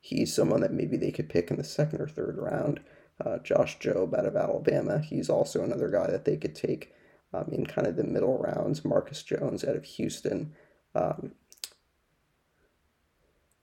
he's 0.00 0.34
someone 0.34 0.60
that 0.60 0.72
maybe 0.72 0.96
they 0.96 1.10
could 1.10 1.28
pick 1.28 1.50
in 1.50 1.56
the 1.56 1.64
second 1.64 2.00
or 2.00 2.08
third 2.08 2.36
round. 2.38 2.80
Uh, 3.24 3.38
Josh 3.38 3.78
Jobe 3.78 4.18
out 4.18 4.26
of 4.26 4.36
Alabama, 4.36 4.98
he's 4.98 5.30
also 5.30 5.62
another 5.62 5.88
guy 5.88 6.10
that 6.10 6.24
they 6.24 6.36
could 6.36 6.54
take 6.54 6.92
um, 7.32 7.48
in 7.52 7.66
kind 7.66 7.86
of 7.86 7.96
the 7.96 8.04
middle 8.04 8.38
rounds. 8.38 8.84
Marcus 8.84 9.22
Jones 9.22 9.64
out 9.64 9.76
of 9.76 9.84
Houston. 9.84 10.52
Um, 10.94 11.32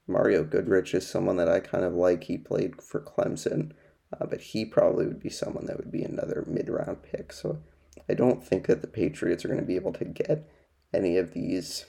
Mario 0.06 0.44
Goodrich 0.44 0.94
is 0.94 1.06
someone 1.06 1.36
that 1.36 1.48
I 1.48 1.60
kind 1.60 1.84
of 1.84 1.94
like. 1.94 2.24
He 2.24 2.36
played 2.36 2.82
for 2.82 3.00
Clemson, 3.00 3.72
uh, 4.12 4.26
but 4.26 4.40
he 4.40 4.64
probably 4.64 5.06
would 5.06 5.20
be 5.20 5.30
someone 5.30 5.66
that 5.66 5.78
would 5.78 5.92
be 5.92 6.02
another 6.02 6.44
mid 6.46 6.68
round 6.68 7.02
pick. 7.02 7.32
So 7.32 7.62
I 8.08 8.14
don't 8.14 8.44
think 8.44 8.66
that 8.66 8.80
the 8.80 8.88
Patriots 8.88 9.44
are 9.44 9.48
going 9.48 9.60
to 9.60 9.66
be 9.66 9.76
able 9.76 9.92
to 9.94 10.04
get 10.04 10.48
any 10.92 11.16
of 11.16 11.32
these, 11.32 11.86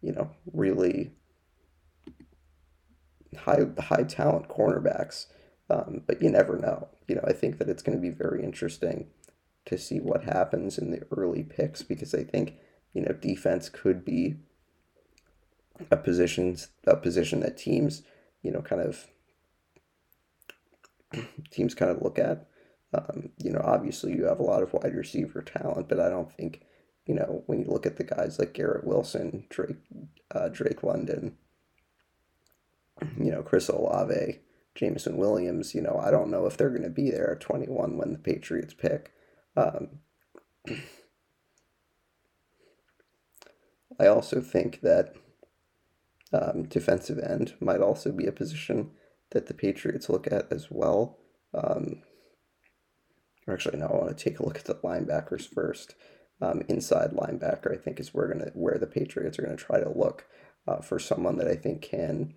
you 0.00 0.12
know, 0.12 0.30
really 0.52 1.12
high 3.36 3.62
high 3.78 4.04
talent 4.04 4.48
cornerbacks. 4.48 5.26
Um, 5.72 6.02
but 6.06 6.20
you 6.20 6.28
never 6.28 6.58
know. 6.58 6.88
You 7.08 7.16
know, 7.16 7.24
I 7.26 7.32
think 7.32 7.58
that 7.58 7.68
it's 7.68 7.82
going 7.82 7.96
to 7.96 8.02
be 8.02 8.10
very 8.10 8.44
interesting 8.44 9.06
to 9.64 9.78
see 9.78 10.00
what 10.00 10.24
happens 10.24 10.76
in 10.76 10.90
the 10.90 11.02
early 11.10 11.42
picks 11.42 11.82
because 11.82 12.14
I 12.14 12.24
think 12.24 12.56
you 12.92 13.00
know 13.00 13.12
defense 13.12 13.70
could 13.70 14.04
be 14.04 14.36
a 15.90 15.96
positions 15.96 16.68
a 16.86 16.96
position 16.96 17.40
that 17.40 17.56
teams 17.56 18.02
you 18.42 18.50
know 18.50 18.60
kind 18.60 18.82
of 18.82 19.06
teams 21.50 21.74
kind 21.74 21.90
of 21.90 22.02
look 22.02 22.18
at. 22.18 22.48
Um, 22.94 23.30
you 23.38 23.50
know, 23.50 23.62
obviously 23.64 24.12
you 24.12 24.24
have 24.24 24.40
a 24.40 24.44
lot 24.44 24.62
of 24.62 24.74
wide 24.74 24.94
receiver 24.94 25.40
talent, 25.40 25.88
but 25.88 25.98
I 25.98 26.10
don't 26.10 26.30
think 26.30 26.60
you 27.06 27.14
know 27.14 27.44
when 27.46 27.60
you 27.60 27.66
look 27.66 27.86
at 27.86 27.96
the 27.96 28.04
guys 28.04 28.38
like 28.38 28.52
Garrett 28.52 28.84
Wilson, 28.84 29.46
Drake 29.48 29.76
uh, 30.34 30.48
Drake 30.48 30.82
London, 30.82 31.38
you 33.18 33.30
know 33.30 33.42
Chris 33.42 33.68
Olave, 33.70 34.40
Jameson 34.74 35.16
Williams. 35.16 35.74
You 35.74 35.82
know, 35.82 36.00
I 36.02 36.10
don't 36.10 36.30
know 36.30 36.46
if 36.46 36.56
they're 36.56 36.70
going 36.70 36.82
to 36.82 36.90
be 36.90 37.10
there 37.10 37.32
at 37.32 37.40
twenty 37.40 37.66
one 37.66 37.98
when 37.98 38.12
the 38.12 38.18
Patriots 38.18 38.74
pick. 38.74 39.12
Um, 39.56 40.00
I 44.00 44.06
also 44.06 44.40
think 44.40 44.80
that 44.80 45.14
um, 46.32 46.64
defensive 46.64 47.18
end 47.18 47.54
might 47.60 47.80
also 47.80 48.10
be 48.10 48.26
a 48.26 48.32
position 48.32 48.90
that 49.30 49.46
the 49.46 49.54
Patriots 49.54 50.08
look 50.08 50.26
at 50.26 50.50
as 50.50 50.68
well. 50.70 51.18
Um, 51.54 52.02
actually, 53.48 53.78
no, 53.78 53.86
I 53.86 53.96
want 53.96 54.16
to 54.16 54.24
take 54.24 54.38
a 54.38 54.44
look 54.44 54.58
at 54.58 54.64
the 54.64 54.74
linebackers 54.76 55.46
first. 55.46 55.94
Um, 56.40 56.62
inside 56.68 57.12
linebacker, 57.12 57.72
I 57.72 57.76
think, 57.76 58.00
is 58.00 58.12
where 58.12 58.28
gonna 58.28 58.50
where 58.54 58.78
the 58.78 58.86
Patriots 58.86 59.38
are 59.38 59.42
gonna 59.42 59.56
try 59.56 59.80
to 59.80 59.88
look 59.88 60.26
uh, 60.66 60.80
for 60.80 60.98
someone 60.98 61.36
that 61.36 61.46
I 61.48 61.54
think 61.54 61.82
can 61.82 62.34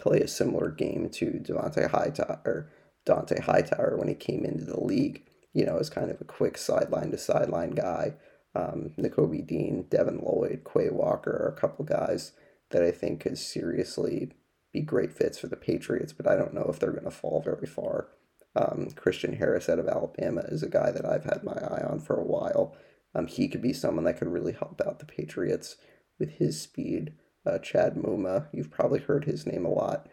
play 0.00 0.20
a 0.20 0.28
similar 0.28 0.70
game 0.70 1.08
to 1.10 1.26
Devontae 1.32 1.90
Hightower 1.90 2.40
or 2.44 2.70
Dont'a 3.06 3.40
Hightower 3.40 3.96
when 3.96 4.08
he 4.08 4.14
came 4.14 4.44
into 4.44 4.64
the 4.64 4.80
league. 4.80 5.24
You 5.54 5.64
know, 5.64 5.78
as 5.78 5.90
kind 5.90 6.10
of 6.10 6.20
a 6.20 6.24
quick 6.24 6.58
sideline 6.58 7.10
to 7.10 7.18
sideline 7.18 7.70
guy. 7.70 8.14
Um, 8.54 8.92
Nakobe 8.98 9.46
Dean, 9.46 9.86
Devin 9.90 10.20
Lloyd, 10.22 10.62
Quay 10.64 10.90
Walker 10.90 11.30
are 11.30 11.54
a 11.54 11.60
couple 11.60 11.84
guys 11.84 12.32
that 12.70 12.82
I 12.82 12.90
think 12.90 13.20
could 13.20 13.38
seriously 13.38 14.32
be 14.72 14.80
great 14.80 15.12
fits 15.12 15.38
for 15.38 15.46
the 15.46 15.56
Patriots, 15.56 16.12
but 16.12 16.26
I 16.26 16.36
don't 16.36 16.54
know 16.54 16.66
if 16.68 16.78
they're 16.78 16.92
going 16.92 17.04
to 17.04 17.10
fall 17.10 17.40
very 17.40 17.66
far. 17.66 18.08
Um, 18.54 18.88
Christian 18.96 19.34
Harris 19.34 19.68
out 19.68 19.78
of 19.78 19.88
Alabama 19.88 20.42
is 20.48 20.62
a 20.62 20.68
guy 20.68 20.90
that 20.90 21.06
I've 21.06 21.24
had 21.24 21.44
my 21.44 21.52
eye 21.52 21.84
on 21.88 22.00
for 22.00 22.16
a 22.16 22.24
while. 22.24 22.76
Um, 23.14 23.26
he 23.26 23.48
could 23.48 23.62
be 23.62 23.72
someone 23.72 24.04
that 24.04 24.18
could 24.18 24.28
really 24.28 24.52
help 24.52 24.80
out 24.86 24.98
the 24.98 25.06
Patriots 25.06 25.76
with 26.18 26.32
his 26.32 26.60
speed. 26.60 27.14
Uh, 27.48 27.58
Chad 27.58 27.94
Muma, 27.94 28.46
you've 28.52 28.70
probably 28.70 28.98
heard 28.98 29.24
his 29.24 29.46
name 29.46 29.64
a 29.64 29.70
lot. 29.70 30.06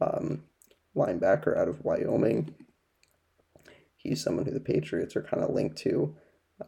Um, 0.00 0.44
linebacker 0.94 1.56
out 1.56 1.68
of 1.68 1.84
Wyoming. 1.84 2.54
He's 3.96 4.22
someone 4.22 4.44
who 4.44 4.50
the 4.50 4.60
Patriots 4.60 5.16
are 5.16 5.22
kind 5.22 5.42
of 5.42 5.54
linked 5.54 5.78
to. 5.78 6.14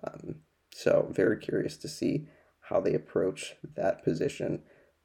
Um, 0.03 0.37
so, 0.73 1.09
very 1.13 1.37
curious 1.39 1.77
to 1.79 1.89
see 1.89 2.27
how 2.61 2.81
they 2.81 2.95
approach 2.95 3.57
that 3.77 4.03
position. 4.03 4.63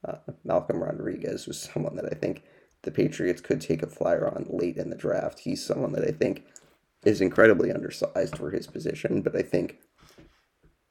Uh, 0.08 0.18
Malcolm 0.46 0.82
Rodriguez 0.82 1.48
was 1.48 1.60
someone 1.74 1.96
that 1.98 2.06
I 2.06 2.16
think 2.16 2.44
the 2.84 2.92
Patriots 2.92 3.42
could 3.42 3.60
take 3.60 3.84
a 3.84 3.88
flyer 3.88 4.28
on 4.28 4.46
late 4.50 4.78
in 4.78 4.90
the 4.90 4.96
draft. 4.96 5.40
He's 5.40 5.66
someone 5.66 5.92
that 5.94 6.08
I 6.08 6.12
think 6.12 6.46
is 7.04 7.20
incredibly 7.20 7.72
undersized 7.72 8.38
for 8.38 8.52
his 8.52 8.68
position, 8.68 9.22
but 9.22 9.36
I 9.36 9.42
think 9.42 9.80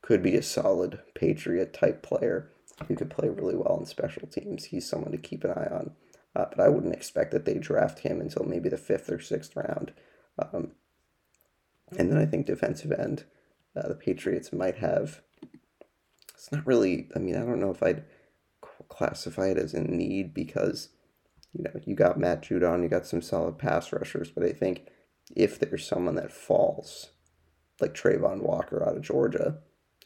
could 0.03 0.22
be 0.22 0.37
a 0.37 0.43
solid 0.43 1.01
Patriot 1.14 1.72
type 1.72 2.03
player 2.03 2.51
who 2.87 2.95
could 2.95 3.11
play 3.11 3.29
really 3.29 3.57
well 3.57 3.79
in 3.79 3.87
special 3.87 4.26
teams. 4.29 4.66
He's 4.66 4.89
someone 4.89 5.12
to 5.12 5.18
keep 5.18 5.45
an 5.45 5.51
eye 5.51 5.68
on. 5.70 5.93
Uh, 6.37 6.47
but 6.51 6.61
I 6.61 6.68
wouldn't 6.68 6.95
expect 6.95 7.33
that 7.33 7.45
they 7.45 7.55
draft 7.55 8.01
him 8.01 8.20
until 8.20 8.45
maybe 8.45 8.68
the 8.68 8.76
fifth 8.76 9.11
or 9.11 9.20
sixth 9.20 9.57
round. 9.57 9.93
Um, 10.39 10.72
and 11.97 12.12
then 12.12 12.18
I 12.18 12.26
think 12.26 12.47
defensive 12.47 12.93
end, 12.93 13.24
uh, 13.76 13.89
the 13.89 13.95
Patriots 13.95 14.53
might 14.53 14.76
have. 14.76 15.22
It's 16.35 16.53
not 16.53 16.66
really. 16.66 17.09
I 17.16 17.18
mean, 17.18 17.35
I 17.35 17.41
don't 17.41 17.61
know 17.61 17.70
if 17.70 17.83
I'd 17.83 18.05
classify 18.89 19.49
it 19.49 19.59
as 19.59 19.74
a 19.74 19.81
need 19.81 20.33
because 20.33 20.91
you 21.53 21.64
know 21.64 21.72
you 21.85 21.95
got 21.95 22.18
Matt 22.18 22.43
Judon, 22.43 22.83
you 22.83 22.89
got 22.89 23.07
some 23.07 23.22
solid 23.22 23.59
pass 23.59 23.93
rushers, 23.93 24.31
but 24.31 24.45
I 24.45 24.53
think 24.53 24.89
if 25.35 25.59
there's 25.59 25.87
someone 25.87 26.14
that 26.14 26.33
falls, 26.33 27.11
like 27.81 27.95
Travon 27.95 28.43
Walker 28.43 28.87
out 28.87 28.97
of 28.97 29.03
Georgia, 29.03 29.59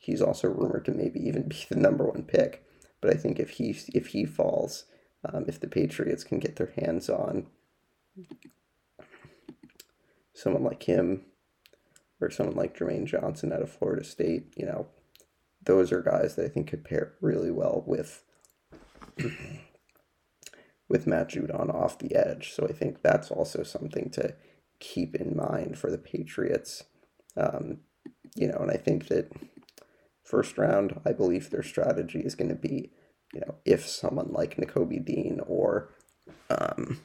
he's 0.03 0.21
also 0.21 0.49
rumored 0.49 0.85
to 0.85 0.91
maybe 0.91 1.21
even 1.21 1.49
be 1.49 1.65
the 1.69 1.77
number 1.77 2.05
one 2.05 2.25
pick. 2.25 2.65
But 3.01 3.15
I 3.15 3.17
think 3.17 3.39
if 3.39 3.51
he 3.51 3.77
if 3.95 4.09
he 4.09 4.25
falls, 4.25 4.85
um, 5.25 5.45
if 5.47 5.61
the 5.61 5.69
Patriots 5.69 6.25
can 6.25 6.41
get 6.41 6.57
their 6.57 6.73
hands 6.77 7.09
on 7.09 7.47
someone 10.35 10.65
like 10.65 10.83
him 10.83 11.23
or 12.21 12.31
someone 12.31 12.57
like 12.57 12.77
Jermaine 12.77 13.07
Johnson 13.07 13.53
out 13.53 13.63
of 13.63 13.71
Florida 13.71 14.05
State, 14.05 14.53
you 14.57 14.67
know, 14.67 14.89
those 15.65 15.93
are 15.93 16.03
guys 16.03 16.35
that 16.35 16.45
I 16.45 16.49
think 16.49 16.69
could 16.69 16.85
pair 16.85 17.15
really 17.21 17.53
well 17.53 17.85
with 17.87 18.25
with 20.89 21.07
Matt 21.07 21.31
Judon 21.31 21.73
off 21.73 21.99
the 21.99 22.17
edge. 22.17 22.53
So 22.53 22.67
I 22.67 22.73
think 22.73 23.03
that's 23.03 23.31
also 23.31 23.63
something 23.63 24.11
to 24.11 24.35
keep 24.81 25.15
in 25.15 25.37
mind 25.37 25.79
for 25.79 25.91
the 25.93 25.99
Patriots. 25.99 26.83
Um, 27.37 27.79
you 28.35 28.49
know, 28.49 28.59
and 28.59 28.71
I 28.71 28.77
think 28.77 29.07
that 29.09 29.31
first 30.23 30.59
round, 30.59 31.01
I 31.05 31.13
believe 31.13 31.51
their 31.51 31.63
strategy 31.63 32.21
is 32.21 32.35
going 32.35 32.51
to 32.51 32.55
be, 32.55 32.91
you 33.33 33.41
know, 33.41 33.57
if 33.65 33.87
someone 33.87 34.33
like 34.33 34.57
Nakobe 34.57 35.05
Dean 35.05 35.41
or 35.47 35.91
um, 36.51 37.01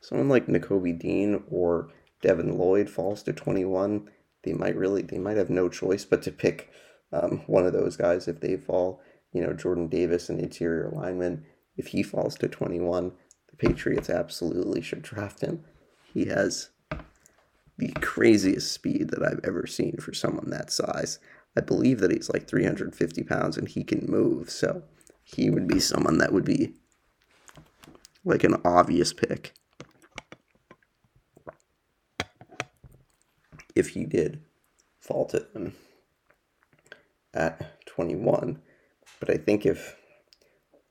someone 0.00 0.28
like 0.28 0.46
Nakobe 0.46 0.98
Dean 0.98 1.42
or 1.50 1.90
Devin 2.22 2.56
Lloyd 2.56 2.90
falls 2.90 3.22
to 3.24 3.32
21, 3.32 4.08
they 4.44 4.52
might 4.52 4.76
really, 4.76 5.02
they 5.02 5.18
might 5.18 5.36
have 5.36 5.50
no 5.50 5.68
choice 5.68 6.04
but 6.04 6.22
to 6.22 6.30
pick 6.30 6.70
um, 7.12 7.42
one 7.46 7.66
of 7.66 7.72
those 7.72 7.96
guys 7.96 8.28
if 8.28 8.40
they 8.40 8.56
fall 8.56 9.02
you 9.32 9.42
know, 9.42 9.52
Jordan 9.52 9.88
Davis, 9.88 10.28
an 10.28 10.40
interior 10.40 10.90
lineman, 10.92 11.44
if 11.76 11.88
he 11.88 12.02
falls 12.02 12.36
to 12.36 12.48
21, 12.48 13.12
the 13.48 13.56
Patriots 13.56 14.10
absolutely 14.10 14.80
should 14.80 15.02
draft 15.02 15.40
him. 15.40 15.64
He 16.12 16.26
has 16.26 16.70
the 17.80 17.92
craziest 18.00 18.70
speed 18.70 19.08
that 19.10 19.22
I've 19.22 19.40
ever 19.42 19.66
seen 19.66 19.96
for 19.96 20.12
someone 20.12 20.50
that 20.50 20.70
size. 20.70 21.18
I 21.56 21.62
believe 21.62 22.00
that 22.00 22.12
he's 22.12 22.30
like 22.30 22.46
350 22.46 23.22
pounds 23.24 23.56
and 23.56 23.66
he 23.66 23.82
can 23.82 24.06
move, 24.06 24.50
so 24.50 24.82
he 25.24 25.50
would 25.50 25.66
be 25.66 25.80
someone 25.80 26.18
that 26.18 26.32
would 26.32 26.44
be 26.44 26.74
like 28.24 28.44
an 28.44 28.60
obvious 28.64 29.12
pick. 29.12 29.54
If 33.74 33.90
he 33.90 34.04
did 34.04 34.44
fall 34.98 35.24
to 35.26 35.40
them 35.40 35.74
at 37.32 37.86
21. 37.86 38.60
But 39.18 39.30
I 39.30 39.36
think 39.36 39.64
if 39.64 39.96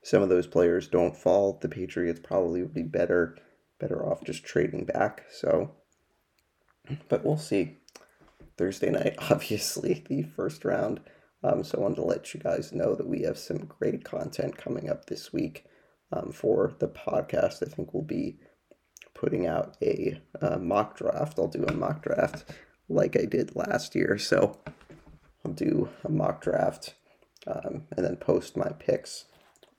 some 0.02 0.24
of 0.24 0.30
those 0.30 0.48
players 0.48 0.88
don't 0.88 1.16
fall, 1.16 1.60
the 1.62 1.70
Patriots 1.70 2.20
probably 2.24 2.62
would 2.62 2.74
be 2.74 2.84
better 2.84 3.38
better 3.80 4.06
off 4.06 4.24
just 4.26 4.44
trading 4.44 4.84
back. 4.84 5.24
So, 5.32 5.72
but 7.10 7.26
we'll 7.26 7.38
see. 7.38 7.78
Thursday 8.58 8.90
night, 8.90 9.16
obviously, 9.32 10.04
the 10.10 10.24
first 10.24 10.66
round. 10.66 11.00
Um, 11.44 11.64
so 11.64 11.78
I 11.78 11.82
wanted 11.82 11.96
to 11.96 12.04
let 12.04 12.34
you 12.34 12.40
guys 12.42 12.74
know 12.74 12.96
that 12.96 13.08
we 13.08 13.22
have 13.22 13.38
some 13.38 13.60
great 13.66 14.04
content 14.04 14.58
coming 14.58 14.90
up 14.90 15.06
this 15.06 15.32
week. 15.32 15.66
um, 16.12 16.32
for 16.32 16.74
the 16.80 16.88
podcast. 16.88 17.64
I 17.66 17.70
think 17.70 17.94
we'll 17.94 18.04
be 18.04 18.38
putting 19.14 19.46
out 19.46 19.76
a 19.82 20.20
mock 20.60 20.98
draft. 20.98 21.38
I'll 21.40 21.48
do 21.48 21.66
a 21.66 21.74
mock 21.74 22.04
draft 22.04 22.46
like 22.88 23.18
I 23.20 23.26
did 23.26 23.56
last 23.56 23.96
year. 23.96 24.18
So 24.18 24.58
I'll 25.46 25.54
do 25.54 25.90
a 26.04 26.10
mock 26.10 26.42
draft 26.42 26.96
um, 27.48 27.84
and 27.96 28.06
then 28.06 28.16
post 28.18 28.58
my 28.58 28.70
picks 28.80 29.26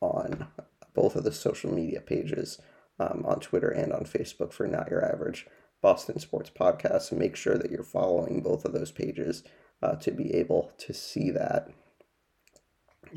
on 0.00 0.46
both 0.94 1.16
of 1.16 1.24
the 1.24 1.32
social 1.32 1.72
media 1.72 2.00
pages 2.00 2.60
um, 2.98 3.24
on 3.26 3.40
Twitter 3.40 3.70
and 3.70 3.92
on 3.92 4.04
Facebook 4.04 4.52
for 4.52 4.66
Not 4.66 4.90
Your 4.90 5.04
Average 5.04 5.46
Boston 5.82 6.18
Sports 6.18 6.50
Podcast. 6.50 7.02
So 7.02 7.16
make 7.16 7.36
sure 7.36 7.56
that 7.56 7.70
you're 7.70 7.82
following 7.82 8.40
both 8.42 8.64
of 8.64 8.72
those 8.72 8.90
pages 8.90 9.42
uh, 9.82 9.96
to 9.96 10.10
be 10.10 10.34
able 10.34 10.72
to 10.78 10.92
see 10.92 11.30
that. 11.30 11.68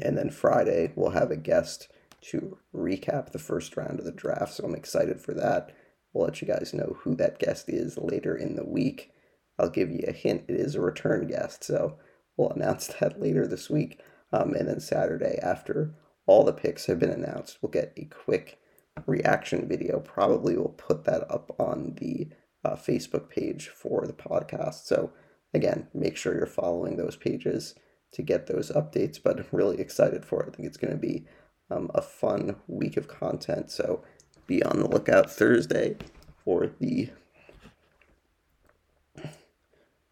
And 0.02 0.18
then 0.18 0.30
Friday, 0.30 0.92
we'll 0.96 1.12
have 1.12 1.32
a 1.32 1.38
guest 1.38 1.90
to 2.22 2.58
recap 2.74 3.32
the 3.32 3.40
first 3.40 3.76
round 3.76 4.00
of 4.00 4.06
the 4.06 4.12
draft. 4.12 4.54
So 4.54 4.64
I'm 4.64 4.76
excited 4.76 5.20
for 5.20 5.34
that. 5.34 5.76
We'll 6.14 6.26
let 6.26 6.42
you 6.42 6.48
guys 6.48 6.74
know 6.74 6.98
who 7.02 7.16
that 7.16 7.40
guest 7.40 7.70
is 7.70 7.98
later 7.98 8.36
in 8.36 8.56
the 8.56 8.66
week. 8.66 9.12
I'll 9.60 9.70
give 9.70 9.92
you 9.92 10.04
a 10.08 10.14
hint, 10.14 10.46
it 10.48 10.56
is 10.56 10.76
a 10.76 10.82
return 10.82 11.28
guest. 11.28 11.64
So 11.64 11.98
we'll 12.38 12.52
announce 12.52 12.88
that 13.00 13.22
later 13.22 13.48
this 13.48 13.70
week. 13.70 14.00
Um, 14.32 14.54
and 14.54 14.68
then 14.68 14.80
Saturday, 14.80 15.38
after 15.44 15.94
all 16.26 16.44
the 16.44 16.54
picks 16.54 16.86
have 16.86 17.00
been 17.00 17.10
announced, 17.10 17.60
we'll 17.62 17.72
get 17.72 17.94
a 17.98 18.06
quick 18.06 18.60
reaction 19.06 19.68
video. 19.68 20.00
Probably 20.00 20.56
we'll 20.56 20.70
put 20.70 21.04
that 21.06 21.30
up 21.32 21.56
on 21.60 21.96
the 22.00 22.30
uh, 22.64 22.76
Facebook 22.76 23.30
page 23.30 23.68
for 23.68 24.06
the 24.06 24.14
podcast. 24.14 24.86
So, 24.86 25.12
again, 25.54 25.88
make 25.94 26.18
sure 26.18 26.36
you're 26.36 26.46
following 26.46 26.98
those 26.98 27.16
pages 27.16 27.76
to 28.14 28.22
get 28.22 28.48
those 28.48 28.72
updates. 28.72 29.20
But 29.22 29.40
I'm 29.40 29.46
really 29.52 29.80
excited 29.80 30.26
for 30.26 30.44
it. 30.44 30.50
I 30.50 30.56
think 30.56 30.68
it's 30.68 30.78
going 30.78 30.94
to 30.94 31.00
be 31.00 31.26
um, 31.70 31.90
a 31.94 32.02
fun 32.02 32.56
week 32.68 32.98
of 32.98 33.08
content. 33.08 33.72
So, 33.72 34.04
be 34.48 34.64
on 34.64 34.80
the 34.80 34.88
lookout 34.88 35.32
Thursday 35.32 35.98
for 36.44 36.72
the 36.80 37.10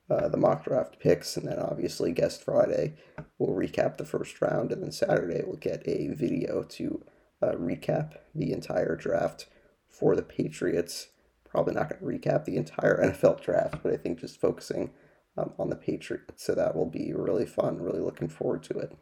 uh, 0.09 0.27
the 0.27 0.37
mock 0.37 0.65
draft 0.65 0.99
picks, 0.99 1.37
and 1.37 1.47
then 1.47 1.57
obviously 1.57 2.11
guest 2.11 2.43
Friday 2.43 2.95
we'll 3.39 3.55
recap 3.55 3.97
the 3.97 4.05
first 4.05 4.41
round, 4.41 4.71
and 4.71 4.83
then 4.83 4.91
Saturday 4.91 5.41
we'll 5.45 5.55
get 5.55 5.87
a 5.87 6.07
video 6.09 6.63
to 6.63 7.01
uh, 7.41 7.53
recap 7.53 8.15
the 8.35 8.51
entire 8.51 8.95
draft 8.95 9.47
for 9.87 10.15
the 10.15 10.21
Patriots. 10.21 11.07
Probably 11.51 11.73
not 11.73 11.89
going 11.89 11.99
to 11.99 12.27
recap 12.29 12.45
the 12.45 12.55
entire 12.55 12.97
NFL 13.03 13.41
draft, 13.43 13.83
but 13.83 13.93
I 13.93 13.97
think 13.97 14.19
just 14.19 14.39
focusing 14.39 14.91
um, 15.37 15.53
on 15.59 15.69
the 15.69 15.75
Patriots, 15.75 16.43
so 16.43 16.55
that 16.55 16.75
will 16.75 16.89
be 16.89 17.13
really 17.13 17.45
fun. 17.45 17.81
Really 17.81 17.99
looking 17.99 18.29
forward 18.29 18.63
to 18.63 18.77
it. 18.79 18.97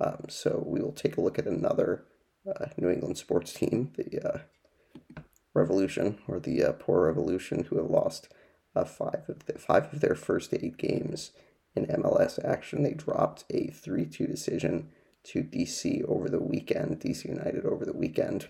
Um, 0.00 0.24
so 0.28 0.62
we 0.66 0.80
will 0.80 0.92
take 0.92 1.16
a 1.16 1.20
look 1.20 1.38
at 1.38 1.46
another 1.46 2.04
uh, 2.48 2.66
New 2.76 2.90
England 2.90 3.18
sports 3.18 3.52
team, 3.52 3.92
the 3.96 4.28
uh, 4.34 4.38
Revolution 5.54 6.18
or 6.26 6.40
the 6.40 6.64
uh, 6.64 6.72
Poor 6.72 7.06
Revolution, 7.06 7.64
who 7.64 7.76
have 7.76 7.90
lost 7.90 8.28
uh, 8.74 8.84
five 8.84 9.24
of 9.28 9.46
the, 9.46 9.58
five 9.58 9.92
of 9.92 10.00
their 10.00 10.14
first 10.14 10.52
eight 10.54 10.76
games 10.76 11.32
in 11.74 11.86
MLS 11.86 12.42
action. 12.44 12.82
They 12.82 12.94
dropped 12.94 13.44
a 13.50 13.68
three 13.68 14.06
two 14.06 14.26
decision 14.26 14.90
to 15.24 15.42
DC 15.42 16.04
over 16.08 16.28
the 16.28 16.42
weekend. 16.42 17.00
DC 17.00 17.26
United 17.26 17.64
over 17.64 17.84
the 17.84 17.96
weekend. 17.96 18.48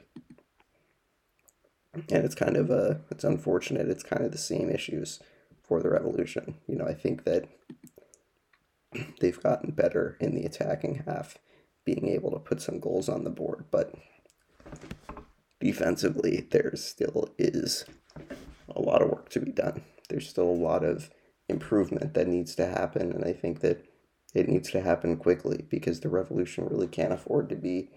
And 1.95 2.24
it's 2.24 2.34
kind 2.34 2.57
of 2.57 2.70
a 2.70 3.01
it's 3.11 3.24
unfortunate. 3.24 3.88
It's 3.88 4.03
kind 4.03 4.24
of 4.24 4.32
the 4.32 4.38
same 4.38 4.70
issues 4.70 5.20
for 5.62 5.82
the 5.82 5.90
Revolution. 5.90 6.57
You 6.66 6.76
know, 6.76 6.86
I 6.86 6.95
think 6.95 7.24
that 7.24 7.49
they've 9.20 9.43
gotten 9.43 9.72
better 9.72 10.16
in 10.20 10.34
the 10.34 10.45
attacking 10.45 11.05
half, 11.07 11.38
being 11.84 12.09
able 12.09 12.30
to 12.30 12.38
put 12.38 12.61
some 12.61 12.80
goals 12.80 13.09
on 13.09 13.24
the 13.24 13.30
board, 13.30 13.64
but 13.70 13.95
defensively 15.61 16.47
there 16.51 16.72
still 16.74 17.30
is 17.38 17.84
a 18.74 18.80
lot 18.80 19.03
of 19.03 19.11
work 19.11 19.28
to 19.30 19.40
be 19.40 19.53
done. 19.53 19.82
There's 20.09 20.28
still 20.28 20.49
a 20.49 20.51
lot 20.51 20.84
of 20.84 21.11
improvement 21.49 22.14
that 22.14 22.28
needs 22.28 22.55
to 22.57 22.66
happen, 22.66 23.12
and 23.12 23.24
I 23.24 23.32
think 23.32 23.61
that 23.61 23.84
it 24.34 24.49
needs 24.49 24.70
to 24.70 24.80
happen 24.80 25.16
quickly 25.16 25.66
because 25.68 26.01
the 26.01 26.09
revolution 26.09 26.66
really 26.66 26.86
can't 26.86 27.12
afford 27.12 27.49
to 27.51 27.57
be, 27.57 27.90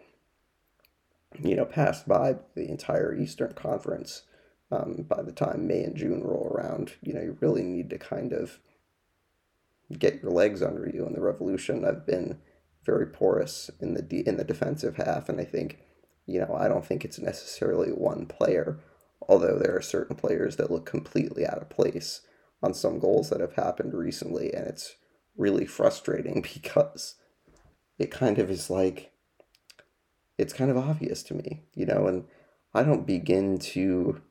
you 1.41 1.55
know, 1.55 1.65
passed 1.65 2.07
by 2.07 2.35
the 2.55 2.69
entire 2.69 3.15
Eastern 3.15 3.53
Conference 3.53 4.23
um, 4.71 5.05
by 5.07 5.21
the 5.21 5.31
time 5.31 5.67
May 5.67 5.83
and 5.83 5.95
June 5.95 6.23
roll 6.23 6.51
around. 6.53 6.93
You 7.01 7.13
know, 7.13 7.21
you 7.21 7.37
really 7.41 7.63
need 7.63 7.89
to 7.91 7.97
kind 7.97 8.33
of 8.33 8.59
get 9.97 10.21
your 10.21 10.31
legs 10.31 10.61
under 10.61 10.89
you. 10.89 11.05
And 11.05 11.15
the 11.15 11.21
revolution, 11.21 11.85
I've 11.85 12.05
been 12.05 12.39
very 12.83 13.07
porous 13.07 13.69
in 13.79 13.93
the 13.93 14.01
de- 14.01 14.27
in 14.27 14.37
the 14.37 14.43
defensive 14.43 14.97
half, 14.97 15.29
and 15.29 15.39
I 15.39 15.43
think, 15.43 15.79
you 16.25 16.39
know, 16.39 16.55
I 16.55 16.67
don't 16.67 16.85
think 16.85 17.03
it's 17.03 17.19
necessarily 17.19 17.89
one 17.89 18.25
player, 18.25 18.79
although 19.27 19.57
there 19.57 19.75
are 19.75 19.81
certain 19.81 20.15
players 20.15 20.55
that 20.57 20.71
look 20.71 20.85
completely 20.85 21.45
out 21.45 21.61
of 21.61 21.69
place 21.69 22.21
on 22.61 22.73
some 22.73 22.99
goals 22.99 23.29
that 23.29 23.41
have 23.41 23.53
happened 23.53 23.93
recently, 23.93 24.53
and 24.53 24.67
it's 24.67 24.95
really 25.37 25.65
frustrating 25.65 26.41
because 26.53 27.15
it 27.97 28.11
kind 28.11 28.39
of 28.39 28.49
is 28.49 28.69
like 28.69 29.11
it's 30.37 30.53
kind 30.53 30.69
of 30.71 30.77
obvious 30.77 31.23
to 31.23 31.33
me, 31.33 31.63
you 31.73 31.85
know, 31.85 32.07
and 32.07 32.25
I 32.73 32.83
don't 32.83 33.07
begin 33.07 33.57
to 33.59 34.21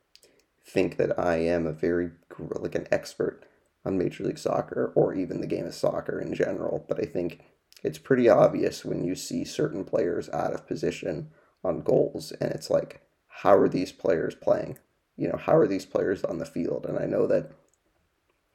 think 0.67 0.97
that 0.97 1.19
I 1.19 1.37
am 1.37 1.67
a 1.67 1.73
very 1.73 2.11
like 2.39 2.75
an 2.75 2.89
expert 2.91 3.45
on 3.85 3.99
Major 3.99 4.25
League 4.25 4.39
Soccer 4.39 4.93
or 4.95 5.15
even 5.15 5.41
the 5.41 5.47
game 5.47 5.67
of 5.67 5.75
soccer 5.75 6.21
in 6.21 6.35
general, 6.35 6.85
but 6.89 7.01
I 7.01 7.05
think 7.07 7.43
it's 7.83 7.99
pretty 7.99 8.29
obvious 8.29 8.85
when 8.85 9.05
you 9.05 9.15
see 9.15 9.45
certain 9.45 9.85
players 9.85 10.29
out 10.31 10.53
of 10.53 10.67
position 10.67 11.31
on 11.63 11.83
goals 11.83 12.33
and 12.33 12.51
it's 12.51 12.71
like 12.71 13.03
how 13.29 13.57
are 13.57 13.69
these 13.69 13.93
players 13.93 14.35
playing? 14.35 14.79
You 15.17 15.29
know, 15.29 15.37
how 15.37 15.57
are 15.57 15.67
these 15.67 15.85
players 15.85 16.25
on 16.25 16.39
the 16.39 16.47
field? 16.47 16.87
And 16.87 16.99
I 16.99 17.07
know 17.07 17.27
that 17.27 17.51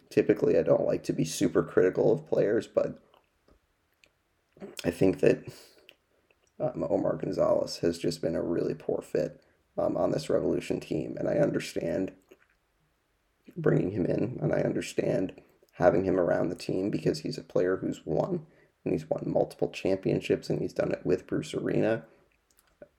typically 0.09 0.57
I 0.57 0.63
don't 0.63 0.85
like 0.85 1.03
to 1.03 1.13
be 1.13 1.25
super 1.25 1.63
critical 1.63 2.11
of 2.11 2.27
players, 2.27 2.67
but 2.67 2.99
I 4.83 4.91
think 4.91 5.19
that 5.19 5.43
um, 6.59 6.85
Omar 6.89 7.15
Gonzalez 7.17 7.77
has 7.77 7.97
just 7.97 8.21
been 8.21 8.35
a 8.35 8.41
really 8.41 8.73
poor 8.73 9.01
fit 9.01 9.43
um, 9.77 9.95
on 9.95 10.11
this 10.11 10.29
Revolution 10.29 10.79
team, 10.79 11.15
and 11.17 11.27
I 11.27 11.35
understand 11.35 12.11
bringing 13.55 13.91
him 13.91 14.05
in, 14.05 14.39
and 14.41 14.53
I 14.53 14.61
understand 14.61 15.33
having 15.73 16.03
him 16.03 16.19
around 16.19 16.49
the 16.49 16.55
team 16.55 16.89
because 16.89 17.19
he's 17.19 17.37
a 17.37 17.43
player 17.43 17.77
who's 17.77 18.05
won, 18.05 18.45
and 18.83 18.93
he's 18.93 19.09
won 19.09 19.23
multiple 19.25 19.69
championships, 19.69 20.49
and 20.49 20.61
he's 20.61 20.73
done 20.73 20.91
it 20.91 21.05
with 21.05 21.27
Bruce 21.27 21.53
Arena. 21.53 22.03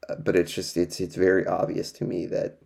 Uh, 0.08 0.16
but 0.16 0.36
it's 0.36 0.52
just 0.52 0.76
it's 0.76 0.98
it's 1.00 1.16
very 1.16 1.46
obvious 1.46 1.92
to 1.92 2.04
me 2.04 2.26
that 2.26 2.58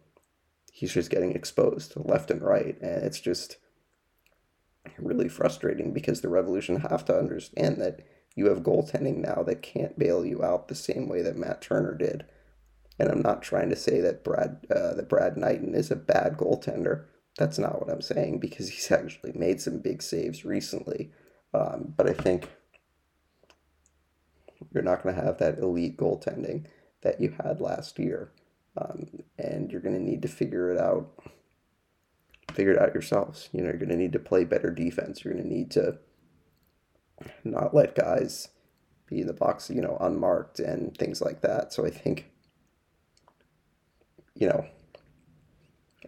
he's 0.72 0.92
just 0.92 1.10
getting 1.10 1.32
exposed 1.32 1.92
left 1.96 2.30
and 2.30 2.42
right, 2.42 2.80
and 2.80 3.02
it's 3.02 3.20
just 3.20 3.56
really 4.98 5.28
frustrating 5.28 5.92
because 5.92 6.20
the 6.20 6.28
Revolution 6.28 6.80
have 6.80 7.04
to 7.06 7.18
understand 7.18 7.80
that 7.80 8.00
you 8.35 8.48
have 8.48 8.62
goaltending 8.62 9.19
now 9.19 9.43
that 9.44 9.62
can't 9.62 9.98
bail 9.98 10.24
you 10.24 10.43
out 10.43 10.69
the 10.69 10.74
same 10.74 11.09
way 11.09 11.23
that 11.23 11.36
Matt 11.36 11.62
Turner 11.62 11.94
did. 11.94 12.24
And 12.98 13.09
I'm 13.09 13.23
not 13.23 13.43
trying 13.43 13.70
to 13.70 13.77
say 13.77 14.01
that 14.01 14.24
Brad 14.24 14.66
uh, 14.74 14.94
that 14.94 15.09
Brad 15.09 15.36
Knighton 15.36 15.74
is 15.74 15.90
a 15.90 15.97
bad 15.97 16.36
goaltender. 16.36 17.06
That's 17.39 17.59
not 17.59 17.81
what 17.81 17.90
I'm 17.90 18.02
saying 18.02 18.39
because 18.39 18.69
he's 18.70 18.90
actually 18.90 19.32
made 19.35 19.61
some 19.61 19.78
big 19.78 20.02
saves 20.02 20.44
recently. 20.44 21.12
Um, 21.52 21.94
but 21.97 22.09
I 22.09 22.12
think 22.12 22.48
you're 24.73 24.82
not 24.82 25.02
going 25.02 25.15
to 25.15 25.23
have 25.23 25.39
that 25.39 25.59
elite 25.59 25.97
goaltending 25.97 26.66
that 27.02 27.20
you 27.20 27.36
had 27.44 27.61
last 27.61 27.98
year, 27.98 28.32
um, 28.77 29.06
and 29.39 29.70
you're 29.70 29.81
going 29.81 29.94
to 29.94 30.02
need 30.02 30.23
to 30.23 30.28
figure 30.28 30.73
it 30.73 30.78
out 30.78 31.11
figure 32.52 32.73
it 32.73 32.81
out 32.81 32.94
yourselves. 32.94 33.48
You 33.52 33.62
know, 33.62 33.69
you're 33.69 33.78
going 33.78 33.89
to 33.89 33.97
need 33.97 34.12
to 34.12 34.19
play 34.19 34.44
better 34.44 34.70
defense. 34.70 35.24
You're 35.24 35.35
going 35.35 35.44
to 35.44 35.52
need 35.52 35.70
to 35.73 35.98
not 37.44 37.74
let 37.74 37.94
guys 37.94 38.48
be 39.06 39.20
in 39.20 39.26
the 39.26 39.32
box, 39.32 39.70
you 39.70 39.80
know, 39.80 39.96
unmarked 40.00 40.60
and 40.60 40.96
things 40.96 41.20
like 41.20 41.40
that. 41.42 41.72
So 41.72 41.86
I 41.86 41.90
think, 41.90 42.30
you 44.34 44.48
know, 44.48 44.66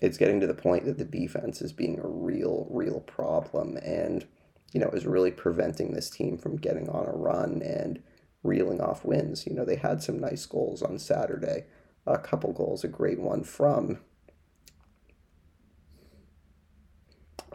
it's 0.01 0.19
getting 0.19 0.41
to 0.41 0.47
the 0.47 0.55
point 0.55 0.85
that 0.85 0.99
the 0.99 1.05
defense 1.05 1.63
is 1.63 1.73
being 1.73 1.99
a 1.99 2.07
real, 2.07 2.67
real 2.71 3.01
problem 3.01 3.77
and, 3.79 4.27
you 4.73 4.81
know, 4.81 4.89
is 4.89 5.07
really 5.07 5.31
preventing 5.31 5.93
this 5.93 6.11
team 6.11 6.37
from 6.39 6.57
getting 6.57 6.89
on 6.89 7.07
a 7.07 7.13
run 7.13 7.63
and 7.63 8.03
reeling 8.43 8.81
off 8.81 9.05
wins. 9.05 9.47
You 9.47 9.55
know, 9.55 9.65
they 9.65 9.77
had 9.77 10.03
some 10.03 10.19
nice 10.19 10.45
goals 10.47 10.83
on 10.83 10.99
Saturday, 10.99 11.65
a 12.07 12.19
couple 12.19 12.53
goals, 12.53 12.85
a 12.85 12.89
great 12.89 13.21
one 13.21 13.43
from 13.43 13.99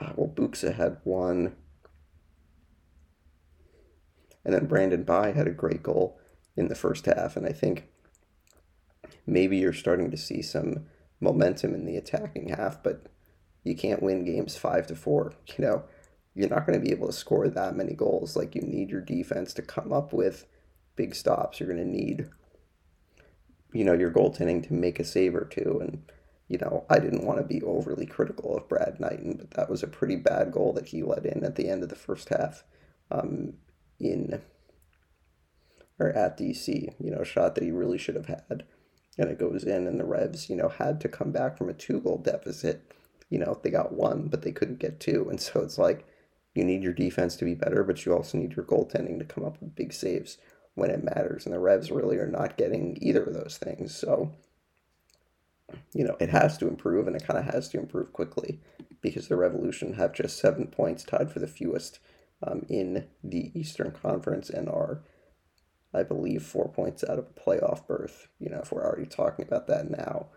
uh, 0.02 0.14
well, 0.16 0.28
Buksa 0.28 0.76
had 0.76 0.98
one. 1.04 1.56
And 4.44 4.54
then 4.54 4.66
Brandon 4.66 5.04
Bye 5.04 5.32
had 5.32 5.48
a 5.48 5.52
great 5.52 5.84
goal 5.84 6.20
in 6.56 6.68
the 6.68 6.76
first 6.76 7.06
half. 7.06 7.36
And 7.36 7.46
I 7.46 7.52
think 7.52 7.88
maybe 9.26 9.58
you're 9.58 9.74
starting 9.74 10.12
to 10.12 10.18
see 10.18 10.42
some 10.42 10.86
momentum 11.20 11.76
in 11.76 11.86
the 11.86 11.98
attacking 11.98 12.50
half, 12.50 12.82
but 12.82 13.06
you 13.64 13.76
can't 13.76 14.02
win 14.02 14.26
games 14.26 14.58
five 14.58 14.88
to 14.88 14.96
four. 14.96 15.34
You 15.58 15.66
know, 15.66 15.84
you're 16.34 16.50
not 16.50 16.66
going 16.66 16.80
to 16.80 16.86
be 16.86 16.94
able 16.94 17.08
to 17.08 17.14
score 17.14 17.48
that 17.50 17.76
many 17.76 17.94
goals. 17.94 18.36
Like 18.36 18.56
you 18.56 18.62
need 18.62 18.90
your 18.90 19.02
defense 19.02 19.54
to 19.56 19.62
come 19.62 19.92
up 19.92 20.14
with 20.14 20.46
big 20.96 21.14
stops. 21.14 21.60
You're 21.60 21.70
going 21.70 21.84
to 21.84 21.90
need 21.90 22.30
you 23.74 23.84
know, 23.84 23.94
your 23.94 24.12
goaltending 24.12 24.66
to 24.68 24.74
make 24.74 25.00
a 25.00 25.04
save 25.04 25.36
or 25.36 25.46
two. 25.46 25.80
And, 25.82 26.04
you 26.48 26.58
know, 26.58 26.86
I 26.90 27.00
didn't 27.00 27.26
want 27.26 27.40
to 27.40 27.46
be 27.46 27.62
overly 27.62 28.06
critical 28.06 28.58
of 28.58 28.68
Brad 28.68 29.00
Knighton, 29.00 29.38
but 29.38 29.52
that 29.52 29.70
was 29.70 29.84
a 29.84 29.88
pretty 29.88 30.18
bad 30.18 30.52
goal 30.52 30.74
that 30.74 30.88
he 30.88 31.04
let 31.04 31.26
in 31.26 31.44
at 31.44 31.56
the 31.56 31.70
end 31.70 31.84
of 31.84 31.90
the 31.90 31.96
first 31.96 32.30
half 32.30 32.64
um, 33.10 33.54
in 34.02 34.42
or 36.00 36.10
at 36.10 36.38
DC, 36.38 36.96
you 37.00 37.12
know, 37.12 37.24
shot 37.24 37.56
that 37.56 37.64
he 37.64 37.72
really 37.72 37.98
should 37.98 38.16
have 38.16 38.26
had. 38.26 38.64
And 39.18 39.30
it 39.30 39.38
goes 39.38 39.64
in, 39.64 39.88
and 39.88 40.00
the 40.00 40.06
Revs, 40.06 40.50
you 40.50 40.56
know, 40.56 40.70
had 40.70 41.00
to 41.02 41.10
come 41.10 41.32
back 41.32 41.58
from 41.58 41.70
a 41.70 41.74
two 41.74 42.00
goal 42.00 42.18
deficit. 42.18 42.82
You 43.30 43.40
know, 43.40 43.60
they 43.62 43.70
got 43.70 43.94
one, 43.94 44.28
but 44.28 44.42
they 44.42 44.52
couldn't 44.52 44.80
get 44.80 45.00
two. 45.00 45.28
And 45.30 45.40
so 45.40 45.62
it's 45.62 45.78
like, 45.78 46.08
you 46.56 46.64
need 46.64 46.82
your 46.84 46.94
defense 46.94 47.36
to 47.38 47.46
be 47.46 47.54
better, 47.54 47.84
but 47.84 48.06
you 48.06 48.14
also 48.14 48.38
need 48.38 48.56
your 48.56 48.66
goaltending 48.66 49.20
to 49.20 49.26
come 49.26 49.46
up 49.46 49.62
with 49.62 49.76
big 49.76 49.94
saves 49.94 50.38
when 50.74 50.90
it 50.90 51.04
matters. 51.04 51.46
And 51.46 51.54
the 51.54 51.60
Revs 51.60 51.92
really 51.92 52.18
are 52.18 52.28
not 52.28 52.58
getting 52.58 52.98
either 53.02 53.24
of 53.24 53.34
those 53.34 53.58
things. 53.58 53.96
So, 53.96 54.32
you 55.94 56.04
know, 56.04 56.18
it 56.20 56.30
has 56.30 56.58
to 56.58 56.68
improve, 56.68 57.08
and 57.08 57.16
it 57.16 57.26
kind 57.26 57.40
of 57.40 57.54
has 57.54 57.70
to 57.70 57.80
improve 57.80 58.12
quickly 58.12 58.60
because 59.02 59.28
the 59.28 59.38
Revolution 59.38 59.94
have 59.94 60.14
just 60.14 60.38
seven 60.38 60.68
points, 60.68 61.04
tied 61.04 61.32
for 61.32 61.40
the 61.40 61.48
fewest 61.48 62.00
um, 62.44 62.66
in 62.70 63.08
the 63.24 63.52
Eastern 63.60 63.92
Conference, 63.92 64.50
and 64.50 64.68
are, 64.70 65.04
I 65.94 66.04
believe, 66.04 66.44
four 66.44 66.70
points 66.70 67.04
out 67.04 67.20
of 67.20 67.26
a 67.26 67.40
playoff 67.40 67.88
berth. 67.88 68.28
You 68.40 68.50
know, 68.50 68.60
if 68.64 68.72
we're 68.72 68.86
already 68.86 69.08
talking 69.08 69.46
about 69.46 69.68
that 69.68 69.90
now, 69.90 70.28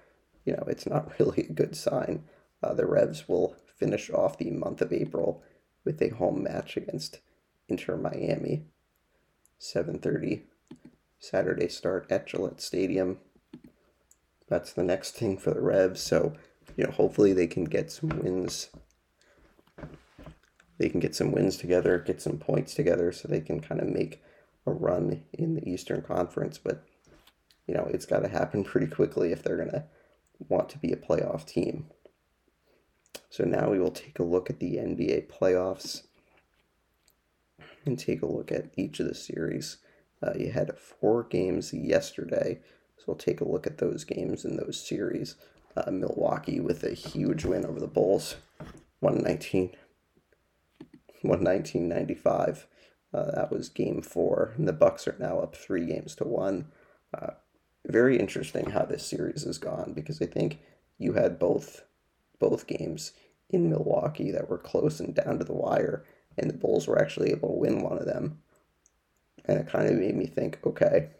you 0.44 0.52
know, 0.52 0.64
it's 0.66 0.86
not 0.86 1.12
really 1.18 1.46
a 1.48 1.52
good 1.52 1.76
sign. 1.76 2.24
Uh, 2.62 2.74
the 2.74 2.86
Revs 2.86 3.28
will 3.28 3.56
finish 3.76 4.10
off 4.10 4.38
the 4.38 4.50
month 4.50 4.80
of 4.80 4.92
April 4.92 5.42
with 5.84 6.00
a 6.00 6.08
home 6.08 6.42
match 6.42 6.76
against 6.76 7.20
Inter 7.68 7.96
Miami. 7.96 8.66
7:30 9.60 10.42
Saturday 11.18 11.68
start 11.68 12.06
at 12.10 12.26
Gillette 12.26 12.60
Stadium. 12.60 13.18
That's 14.46 14.72
the 14.72 14.82
next 14.82 15.12
thing 15.12 15.38
for 15.38 15.52
the 15.52 15.62
Revs. 15.62 16.00
So, 16.00 16.34
you 16.76 16.84
know, 16.84 16.90
hopefully 16.90 17.32
they 17.32 17.46
can 17.46 17.64
get 17.64 17.90
some 17.90 18.10
wins. 18.10 18.68
They 20.78 20.88
can 20.88 21.00
get 21.00 21.14
some 21.14 21.32
wins 21.32 21.56
together, 21.56 21.98
get 21.98 22.20
some 22.20 22.38
points 22.38 22.74
together 22.74 23.12
so 23.12 23.28
they 23.28 23.40
can 23.40 23.60
kind 23.60 23.80
of 23.80 23.88
make 23.88 24.22
a 24.66 24.72
run 24.72 25.22
in 25.32 25.54
the 25.54 25.68
Eastern 25.68 26.02
Conference, 26.02 26.58
but 26.58 26.84
you 27.66 27.74
know, 27.74 27.88
it's 27.92 28.06
got 28.06 28.20
to 28.20 28.28
happen 28.28 28.64
pretty 28.64 28.86
quickly 28.86 29.32
if 29.32 29.42
they're 29.42 29.56
going 29.56 29.70
to 29.70 29.84
want 30.48 30.68
to 30.70 30.78
be 30.78 30.92
a 30.92 30.96
playoff 30.96 31.46
team. 31.46 31.86
So 33.30 33.44
now 33.44 33.70
we 33.70 33.78
will 33.78 33.90
take 33.90 34.18
a 34.18 34.24
look 34.24 34.50
at 34.50 34.60
the 34.60 34.76
NBA 34.76 35.28
playoffs 35.28 36.02
and 37.84 37.98
take 37.98 38.22
a 38.22 38.26
look 38.26 38.52
at 38.52 38.70
each 38.76 39.00
of 39.00 39.06
the 39.06 39.14
series. 39.14 39.78
Uh, 40.22 40.32
you 40.38 40.52
had 40.52 40.78
four 40.78 41.24
games 41.24 41.72
yesterday, 41.72 42.60
so 42.96 43.04
we'll 43.06 43.16
take 43.16 43.40
a 43.40 43.48
look 43.48 43.66
at 43.66 43.78
those 43.78 44.04
games 44.04 44.44
in 44.44 44.56
those 44.56 44.80
series. 44.80 45.36
Uh, 45.76 45.90
Milwaukee 45.90 46.60
with 46.60 46.84
a 46.84 46.94
huge 46.94 47.44
win 47.44 47.66
over 47.66 47.80
the 47.80 47.86
Bulls, 47.86 48.36
119, 49.00 49.72
119.95. 51.24 52.64
Uh, 53.12 53.30
that 53.30 53.50
was 53.50 53.68
game 53.68 54.02
four, 54.02 54.54
and 54.56 54.66
the 54.66 54.72
Bucks 54.72 55.06
are 55.06 55.16
now 55.18 55.38
up 55.38 55.54
three 55.54 55.86
games 55.86 56.14
to 56.16 56.24
one. 56.24 56.66
Uh, 57.16 57.30
very 57.86 58.18
interesting 58.18 58.70
how 58.70 58.84
this 58.84 59.06
series 59.06 59.44
has 59.44 59.58
gone 59.58 59.92
because 59.94 60.20
I 60.20 60.26
think 60.26 60.58
you 60.98 61.12
had 61.12 61.38
both 61.38 61.84
both 62.40 62.66
games 62.66 63.12
in 63.50 63.70
Milwaukee 63.70 64.30
that 64.32 64.50
were 64.50 64.58
close 64.58 64.98
and 65.00 65.14
down 65.14 65.38
to 65.38 65.44
the 65.44 65.54
wire, 65.54 66.04
and 66.36 66.50
the 66.50 66.56
Bulls 66.56 66.88
were 66.88 67.00
actually 67.00 67.30
able 67.30 67.50
to 67.50 67.60
win 67.60 67.82
one 67.82 67.98
of 67.98 68.06
them. 68.06 68.38
And 69.44 69.58
it 69.58 69.68
kind 69.68 69.88
of 69.88 69.94
made 69.94 70.16
me 70.16 70.26
think, 70.26 70.58
okay, 70.66 71.10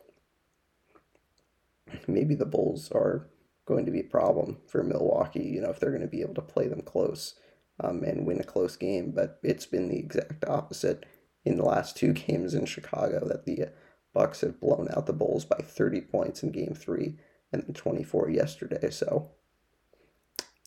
maybe 2.08 2.34
the 2.34 2.46
Bulls 2.46 2.90
are 2.90 3.28
going 3.66 3.86
to 3.86 3.92
be 3.92 4.00
a 4.00 4.04
problem 4.04 4.58
for 4.66 4.82
Milwaukee, 4.82 5.44
you 5.44 5.60
know, 5.60 5.70
if 5.70 5.78
they're 5.78 5.90
going 5.90 6.02
to 6.02 6.08
be 6.08 6.22
able 6.22 6.34
to 6.34 6.42
play 6.42 6.66
them 6.66 6.82
close 6.82 7.34
um, 7.80 8.02
and 8.02 8.26
win 8.26 8.40
a 8.40 8.44
close 8.44 8.76
game. 8.76 9.12
But 9.12 9.38
it's 9.42 9.66
been 9.66 9.88
the 9.88 9.98
exact 9.98 10.44
opposite 10.46 11.06
in 11.44 11.56
the 11.56 11.64
last 11.64 11.96
two 11.96 12.12
games 12.12 12.54
in 12.54 12.66
Chicago 12.66 13.26
that 13.28 13.44
the 13.44 13.68
Bucks 14.12 14.42
have 14.42 14.60
blown 14.60 14.88
out 14.96 15.06
the 15.06 15.12
Bulls 15.12 15.44
by 15.44 15.58
30 15.58 16.00
points 16.02 16.42
in 16.42 16.52
game 16.52 16.74
three 16.74 17.16
and 17.52 17.62
then 17.62 17.74
24 17.74 18.30
yesterday. 18.30 18.90
So 18.90 19.32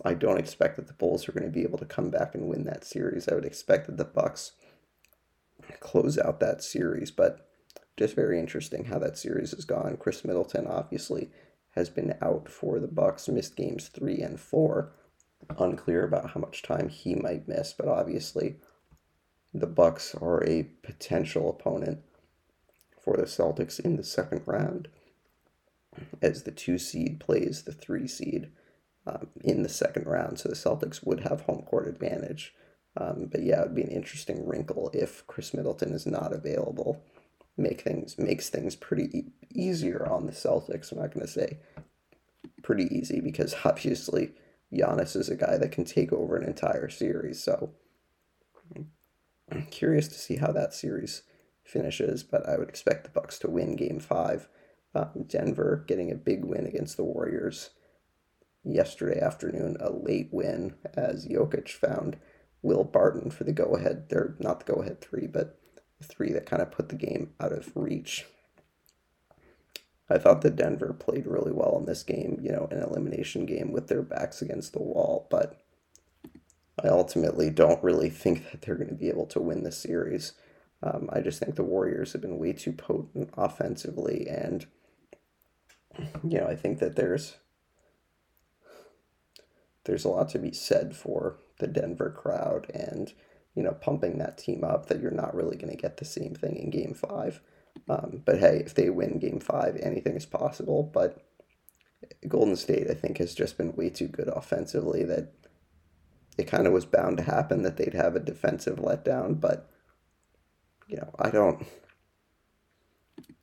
I 0.03 0.13
don't 0.13 0.39
expect 0.39 0.75
that 0.75 0.87
the 0.87 0.93
Bulls 0.93 1.27
are 1.27 1.31
going 1.31 1.45
to 1.45 1.49
be 1.49 1.63
able 1.63 1.79
to 1.79 1.85
come 1.85 2.09
back 2.09 2.35
and 2.35 2.47
win 2.47 2.65
that 2.65 2.85
series. 2.85 3.27
I 3.27 3.35
would 3.35 3.45
expect 3.45 3.87
that 3.87 3.97
the 3.97 4.05
Bucks 4.05 4.51
close 5.79 6.17
out 6.17 6.39
that 6.39 6.63
series, 6.63 7.09
but 7.11 7.49
just 7.97 8.15
very 8.15 8.39
interesting 8.39 8.85
how 8.85 8.99
that 8.99 9.17
series 9.17 9.51
has 9.51 9.65
gone. 9.65 9.97
Khris 9.97 10.23
Middleton 10.23 10.67
obviously 10.67 11.31
has 11.71 11.89
been 11.89 12.15
out 12.21 12.47
for 12.47 12.79
the 12.79 12.87
Bucks, 12.87 13.27
missed 13.27 13.55
games 13.55 13.87
3 13.87 14.19
and 14.21 14.39
4. 14.39 14.93
Unclear 15.57 16.03
about 16.03 16.31
how 16.31 16.39
much 16.39 16.61
time 16.61 16.89
he 16.89 17.15
might 17.15 17.47
miss, 17.47 17.73
but 17.73 17.87
obviously 17.87 18.57
the 19.53 19.67
Bucks 19.67 20.13
are 20.15 20.43
a 20.43 20.69
potential 20.83 21.49
opponent 21.49 21.99
for 22.99 23.17
the 23.17 23.23
Celtics 23.23 23.79
in 23.79 23.95
the 23.95 24.03
second 24.03 24.41
round 24.45 24.89
as 26.21 26.43
the 26.43 26.51
2 26.51 26.77
seed 26.77 27.19
plays 27.19 27.63
the 27.63 27.71
3 27.71 28.07
seed 28.07 28.51
um, 29.07 29.27
in 29.43 29.63
the 29.63 29.69
second 29.69 30.05
round, 30.05 30.37
so 30.37 30.49
the 30.49 30.55
Celtics 30.55 31.05
would 31.05 31.21
have 31.21 31.41
home 31.41 31.63
court 31.63 31.87
advantage. 31.87 32.53
Um, 32.97 33.29
but 33.31 33.43
yeah, 33.43 33.61
it 33.61 33.67
would 33.67 33.75
be 33.75 33.83
an 33.83 33.89
interesting 33.89 34.45
wrinkle 34.45 34.89
if 34.93 35.25
Khris 35.27 35.53
Middleton 35.53 35.93
is 35.93 36.05
not 36.05 36.33
available. 36.33 37.01
Make 37.55 37.81
things 37.81 38.17
makes 38.17 38.49
things 38.49 38.75
pretty 38.75 39.17
e- 39.17 39.31
easier 39.53 40.07
on 40.11 40.25
the 40.25 40.31
Celtics. 40.31 40.91
I'm 40.91 40.99
not 40.99 41.13
going 41.13 41.25
to 41.25 41.31
say 41.31 41.59
pretty 42.63 42.93
easy 42.95 43.21
because 43.21 43.55
obviously 43.65 44.31
Giannis 44.73 45.15
is 45.15 45.29
a 45.29 45.35
guy 45.35 45.57
that 45.57 45.71
can 45.71 45.85
take 45.85 46.11
over 46.11 46.35
an 46.35 46.47
entire 46.47 46.89
series. 46.89 47.43
So 47.43 47.73
I'm 49.51 49.65
curious 49.67 50.07
to 50.09 50.15
see 50.15 50.37
how 50.37 50.51
that 50.51 50.73
series 50.73 51.23
finishes. 51.63 52.23
But 52.23 52.47
I 52.47 52.57
would 52.57 52.69
expect 52.69 53.03
the 53.03 53.09
Bucks 53.09 53.39
to 53.39 53.49
win 53.49 53.75
Game 53.75 53.99
Five. 53.99 54.47
Um, 54.95 55.25
Denver 55.27 55.83
getting 55.87 56.11
a 56.11 56.15
big 56.15 56.43
win 56.43 56.65
against 56.65 56.97
the 56.97 57.03
Warriors 57.03 57.71
yesterday 58.63 59.19
afternoon, 59.19 59.77
a 59.79 59.91
late 59.91 60.29
win 60.31 60.75
as 60.95 61.27
Jokic 61.27 61.69
found 61.69 62.17
Will 62.61 62.83
Barton 62.83 63.29
for 63.29 63.43
the 63.43 63.53
go 63.53 63.75
ahead. 63.75 64.07
They're 64.09 64.35
not 64.39 64.65
the 64.65 64.73
go 64.73 64.81
ahead 64.81 65.01
three, 65.01 65.27
but 65.27 65.59
three 66.03 66.31
that 66.33 66.45
kind 66.45 66.61
of 66.61 66.71
put 66.71 66.89
the 66.89 66.95
game 66.95 67.33
out 67.39 67.51
of 67.51 67.71
reach. 67.75 68.25
I 70.09 70.17
thought 70.17 70.41
that 70.41 70.55
Denver 70.55 70.93
played 70.93 71.27
really 71.27 71.51
well 71.51 71.77
in 71.77 71.85
this 71.85 72.03
game, 72.03 72.39
you 72.41 72.51
know, 72.51 72.67
an 72.71 72.81
elimination 72.81 73.45
game 73.45 73.71
with 73.71 73.87
their 73.87 74.01
backs 74.01 74.41
against 74.41 74.73
the 74.73 74.81
wall, 74.81 75.27
but 75.29 75.61
I 76.81 76.87
ultimately 76.87 77.49
don't 77.49 77.83
really 77.83 78.09
think 78.09 78.51
that 78.51 78.61
they're 78.61 78.75
going 78.75 78.89
to 78.89 78.95
be 78.95 79.09
able 79.09 79.25
to 79.27 79.41
win 79.41 79.63
the 79.63 79.71
series. 79.71 80.33
Um, 80.83 81.09
I 81.11 81.21
just 81.21 81.39
think 81.39 81.55
the 81.55 81.63
Warriors 81.63 82.13
have 82.13 82.21
been 82.21 82.37
way 82.37 82.53
too 82.53 82.71
potent 82.71 83.31
offensively, 83.35 84.27
and 84.29 84.65
you 86.23 86.39
know, 86.39 86.45
I 86.47 86.55
think 86.55 86.79
that 86.79 86.95
there's 86.95 87.35
there's 89.85 90.05
a 90.05 90.09
lot 90.09 90.29
to 90.29 90.39
be 90.39 90.51
said 90.51 90.95
for 90.95 91.39
the 91.59 91.67
Denver 91.67 92.11
crowd 92.11 92.69
and 92.73 93.13
you 93.55 93.63
know 93.63 93.71
pumping 93.71 94.19
that 94.19 94.37
team 94.37 94.63
up 94.63 94.85
that 94.87 95.01
you're 95.01 95.11
not 95.11 95.33
really 95.33 95.57
going 95.57 95.75
to 95.75 95.81
get 95.81 95.97
the 95.97 96.05
same 96.05 96.35
thing 96.35 96.57
in 96.57 96.69
game 96.69 96.93
five 96.93 97.41
um, 97.89 98.21
but 98.25 98.39
hey 98.39 98.61
if 98.65 98.73
they 98.73 98.89
win 98.89 99.19
game 99.19 99.39
five 99.39 99.77
anything 99.81 100.15
is 100.15 100.25
possible. 100.25 100.83
But 100.83 101.23
golden 102.27 102.55
state 102.55 102.89
i 102.89 102.93
think 102.93 103.17
has 103.17 103.33
just 103.33 103.57
been 103.57 103.75
way 103.75 103.89
too 103.89 104.07
good 104.07 104.27
offensively 104.27 105.03
that 105.03 105.33
it 106.37 106.45
kind 106.45 106.67
of 106.67 106.73
was 106.73 106.85
bound 106.85 107.17
to 107.17 107.23
happen 107.23 107.63
that 107.63 107.77
they'd 107.77 107.95
have 107.95 108.15
a 108.15 108.19
defensive 108.19 108.77
letdown. 108.77 109.39
But 109.39 109.69
you 110.87 110.97
know 110.97 111.13
i 111.19 111.29
don't 111.29 111.65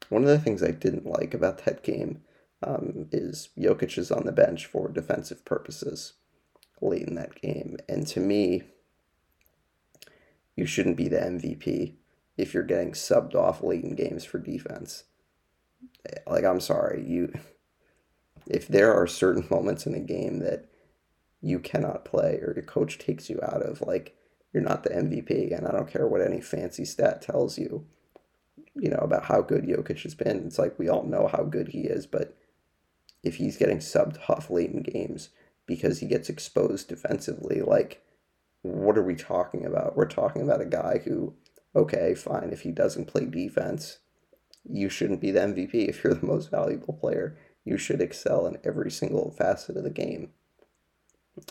one 0.08 0.22
of 0.22 0.28
the 0.28 0.38
things 0.38 0.62
i 0.62 0.70
didn't 0.70 1.06
like 1.06 1.34
about 1.34 1.64
that 1.64 1.82
game 1.82 2.22
um, 2.64 3.08
is 3.12 3.50
Jokic 3.58 3.98
is 3.98 4.10
on 4.10 4.24
the 4.24 4.32
bench 4.32 4.66
for 4.66 4.88
defensive 4.88 5.44
purposes 5.44 6.14
late 6.80 7.06
in 7.06 7.14
that 7.14 7.40
game. 7.40 7.76
And 7.88 8.06
to 8.08 8.20
me, 8.20 8.62
you 10.56 10.66
shouldn't 10.66 10.96
be 10.96 11.08
the 11.08 11.18
MVP 11.18 11.94
if 12.36 12.52
you're 12.52 12.62
getting 12.62 12.92
subbed 12.92 13.34
off 13.34 13.62
late 13.62 13.84
in 13.84 13.94
games 13.94 14.24
for 14.24 14.38
defense. 14.38 15.04
Like, 16.26 16.44
I'm 16.44 16.60
sorry, 16.60 17.04
you. 17.06 17.32
If 18.46 18.68
there 18.68 18.92
are 18.94 19.06
certain 19.06 19.46
moments 19.50 19.86
in 19.86 19.94
a 19.94 20.00
game 20.00 20.40
that 20.40 20.66
you 21.40 21.58
cannot 21.58 22.04
play 22.04 22.38
or 22.42 22.52
your 22.54 22.64
coach 22.64 22.98
takes 22.98 23.28
you 23.30 23.38
out 23.42 23.62
of, 23.62 23.80
like, 23.82 24.16
you're 24.52 24.62
not 24.62 24.82
the 24.82 24.90
MVP. 24.90 25.56
And 25.56 25.66
I 25.66 25.72
don't 25.72 25.90
care 25.90 26.06
what 26.06 26.20
any 26.20 26.40
fancy 26.40 26.84
stat 26.84 27.22
tells 27.22 27.58
you, 27.58 27.86
you 28.74 28.88
know, 28.88 28.98
about 28.98 29.24
how 29.24 29.42
good 29.42 29.64
Jokic 29.64 30.02
has 30.02 30.14
been. 30.14 30.46
It's 30.46 30.58
like 30.58 30.78
we 30.78 30.88
all 30.88 31.02
know 31.02 31.28
how 31.28 31.42
good 31.42 31.68
he 31.68 31.80
is, 31.80 32.06
but 32.06 32.36
if 33.22 33.36
he's 33.36 33.56
getting 33.56 33.78
subbed 33.78 34.18
off 34.28 34.50
late 34.50 34.70
in 34.70 34.82
games, 34.82 35.30
because 35.66 36.00
he 36.00 36.06
gets 36.06 36.28
exposed 36.28 36.88
defensively. 36.88 37.60
Like, 37.60 38.02
what 38.62 38.98
are 38.98 39.02
we 39.02 39.14
talking 39.14 39.64
about? 39.64 39.96
We're 39.96 40.06
talking 40.06 40.42
about 40.42 40.60
a 40.60 40.66
guy 40.66 41.00
who, 41.04 41.34
okay, 41.74 42.14
fine, 42.14 42.50
if 42.52 42.62
he 42.62 42.70
doesn't 42.70 43.06
play 43.06 43.24
defense, 43.26 43.98
you 44.68 44.88
shouldn't 44.88 45.20
be 45.20 45.30
the 45.30 45.40
MVP 45.40 45.88
if 45.88 46.02
you're 46.02 46.14
the 46.14 46.26
most 46.26 46.50
valuable 46.50 46.94
player 46.94 47.36
you 47.64 47.78
should 47.78 48.00
excel 48.00 48.46
in 48.46 48.58
every 48.62 48.90
single 48.90 49.30
facet 49.30 49.76
of 49.76 49.84
the 49.84 49.90
game. 49.90 50.30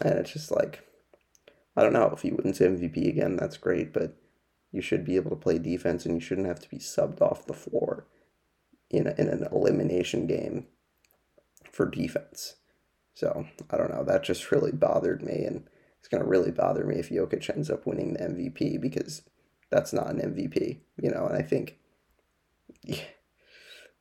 And 0.02 0.20
it's 0.20 0.34
just 0.34 0.52
like, 0.52 0.88
I 1.76 1.82
don't 1.82 1.94
know, 1.94 2.12
if 2.14 2.22
he 2.22 2.32
wins 2.32 2.60
MVP 2.60 3.08
again, 3.08 3.36
that's 3.36 3.58
great, 3.58 3.92
but 3.92 4.16
you 4.72 4.82
should 4.82 5.04
be 5.06 5.16
able 5.16 5.32
to 5.32 5.36
play 5.36 5.58
defense 5.58 6.06
and 6.06 6.16
you 6.16 6.22
shouldn't 6.22 6.48
have 6.48 6.60
to 6.60 6.70
be 6.70 6.78
subbed 6.78 7.22
off 7.22 7.46
the 7.46 7.54
floor 7.54 8.06
in, 8.90 9.08
a, 9.08 9.14
in 9.18 9.28
an 9.28 9.48
elimination 9.52 10.28
game 10.28 10.68
for 11.72 11.90
defense. 11.90 12.56
So 13.16 13.46
I 13.70 13.78
don't 13.78 13.92
know. 13.92 14.04
That 14.04 14.24
just 14.24 14.52
really 14.52 14.72
bothered 14.72 15.22
me, 15.22 15.44
and 15.46 15.68
it's 16.00 16.08
going 16.08 16.24
to 16.24 16.30
really 16.30 16.52
bother 16.52 16.84
me 16.84 16.96
if 16.96 17.10
Jokic 17.10 17.50
ends 17.50 17.70
up 17.70 17.86
winning 17.86 18.14
the 18.14 18.20
MVP 18.20 18.82
because 18.82 19.22
that's 19.74 19.92
not 19.92 20.10
an 20.10 20.20
MVP, 20.20 20.78
you 21.02 21.10
know. 21.10 21.26
And 21.26 21.36
I 21.36 21.42
think 21.42 21.80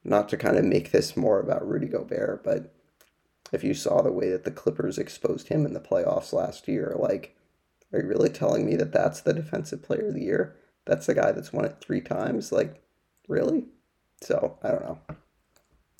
not 0.04 0.28
to 0.28 0.36
kind 0.36 0.58
of 0.58 0.64
make 0.64 0.92
this 0.92 1.16
more 1.16 1.40
about 1.40 1.66
Rudy 1.66 1.86
Gobert, 1.86 2.44
but 2.44 2.74
if 3.52 3.64
you 3.64 3.72
saw 3.74 4.02
the 4.02 4.12
way 4.12 4.28
that 4.30 4.44
the 4.44 4.50
Clippers 4.50 4.98
exposed 4.98 5.48
him 5.48 5.64
in 5.64 5.72
the 5.72 5.80
playoffs 5.80 6.32
last 6.32 6.68
year, 6.68 6.94
like, 6.98 7.36
are 7.92 8.00
you 8.00 8.06
really 8.06 8.28
telling 8.28 8.66
me 8.66 8.76
that 8.76 8.92
that's 8.92 9.20
the 9.20 9.32
defensive 9.32 9.82
player 9.82 10.08
of 10.08 10.14
the 10.14 10.22
year? 10.22 10.56
That's 10.84 11.06
the 11.06 11.14
guy 11.14 11.32
that's 11.32 11.52
won 11.52 11.64
it 11.64 11.76
three 11.80 12.00
times? 12.00 12.52
Like, 12.52 12.82
really? 13.28 13.66
So 14.20 14.58
I 14.62 14.68
don't 14.68 14.82
know. 14.82 14.98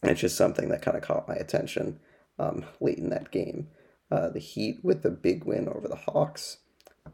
It's 0.03 0.21
just 0.21 0.37
something 0.37 0.69
that 0.69 0.83
kind 0.83 0.97
of 0.97 1.03
caught 1.03 1.29
my 1.29 1.35
attention 1.35 2.01
um, 2.39 2.65
late 2.81 2.99
in 2.99 3.11
that 3.11 3.31
game. 3.31 3.69
Uh, 4.11 4.29
the 4.29 4.41
Heat 4.41 4.81
with 4.83 5.03
the 5.03 5.11
big 5.11 5.45
win 5.45 5.69
over 5.69 5.89
the 5.89 5.97
Hawks 5.97 6.59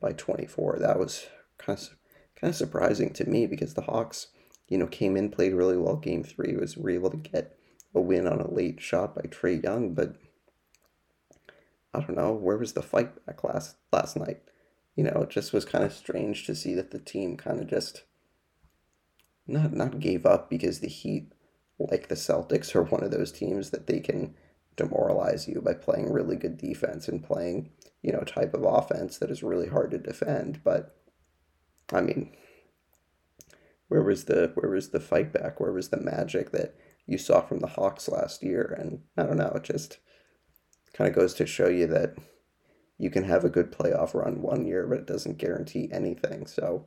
by 0.00 0.12
24. 0.12 0.78
That 0.80 0.98
was 0.98 1.26
kind 1.58 1.78
of 1.78 1.97
kind 2.40 2.50
of 2.50 2.56
surprising 2.56 3.12
to 3.14 3.28
me 3.28 3.46
because 3.46 3.74
the 3.74 3.82
Hawks, 3.82 4.28
you 4.68 4.78
know, 4.78 4.86
came 4.86 5.16
in 5.16 5.30
played 5.30 5.54
really 5.54 5.76
well. 5.76 5.96
Game 5.96 6.22
three 6.22 6.56
was 6.56 6.76
were 6.76 6.90
able 6.90 7.10
to 7.10 7.16
get 7.16 7.58
a 7.94 8.00
win 8.00 8.26
on 8.26 8.40
a 8.40 8.50
late 8.50 8.80
shot 8.80 9.14
by 9.14 9.22
Trae 9.22 9.62
Young, 9.62 9.94
but 9.94 10.16
I 11.92 12.00
don't 12.00 12.16
know 12.16 12.32
where 12.32 12.58
was 12.58 12.74
the 12.74 12.82
fight 12.82 13.24
back 13.26 13.42
last 13.44 13.76
last 13.92 14.16
night. 14.16 14.42
You 14.94 15.04
know, 15.04 15.22
it 15.22 15.30
just 15.30 15.52
was 15.52 15.64
kind 15.64 15.84
of 15.84 15.92
strange 15.92 16.46
to 16.46 16.54
see 16.54 16.74
that 16.74 16.90
the 16.90 16.98
team 16.98 17.36
kind 17.36 17.60
of 17.60 17.68
just 17.68 18.04
not 19.46 19.72
not 19.72 20.00
gave 20.00 20.26
up 20.26 20.50
because 20.50 20.80
the 20.80 20.88
Heat, 20.88 21.32
like 21.78 22.08
the 22.08 22.14
Celtics, 22.14 22.74
are 22.74 22.82
one 22.82 23.02
of 23.02 23.10
those 23.10 23.32
teams 23.32 23.70
that 23.70 23.86
they 23.86 24.00
can 24.00 24.34
demoralize 24.76 25.48
you 25.48 25.60
by 25.60 25.74
playing 25.74 26.12
really 26.12 26.36
good 26.36 26.56
defense 26.56 27.08
and 27.08 27.24
playing, 27.24 27.70
you 28.02 28.12
know, 28.12 28.20
type 28.20 28.54
of 28.54 28.64
offense 28.64 29.18
that 29.18 29.30
is 29.30 29.42
really 29.42 29.68
hard 29.68 29.90
to 29.90 29.98
defend. 29.98 30.60
But 30.62 30.94
I 31.92 32.00
mean, 32.00 32.36
where 33.88 34.02
was 34.02 34.24
the 34.24 34.52
where 34.54 34.70
was 34.70 34.90
the 34.90 35.00
fight 35.00 35.32
back? 35.32 35.60
Where 35.60 35.72
was 35.72 35.88
the 35.88 36.00
magic 36.00 36.52
that 36.52 36.74
you 37.06 37.18
saw 37.18 37.40
from 37.40 37.60
the 37.60 37.66
Hawks 37.66 38.08
last 38.08 38.42
year? 38.42 38.76
And 38.78 39.02
I 39.16 39.22
don't 39.24 39.38
know, 39.38 39.52
it 39.54 39.64
just 39.64 39.98
kind 40.92 41.08
of 41.08 41.16
goes 41.16 41.34
to 41.34 41.46
show 41.46 41.68
you 41.68 41.86
that 41.88 42.16
you 42.98 43.10
can 43.10 43.24
have 43.24 43.44
a 43.44 43.50
good 43.50 43.72
playoff 43.72 44.14
run 44.14 44.42
one 44.42 44.66
year, 44.66 44.86
but 44.86 44.98
it 44.98 45.06
doesn't 45.06 45.38
guarantee 45.38 45.88
anything. 45.92 46.46
So, 46.46 46.86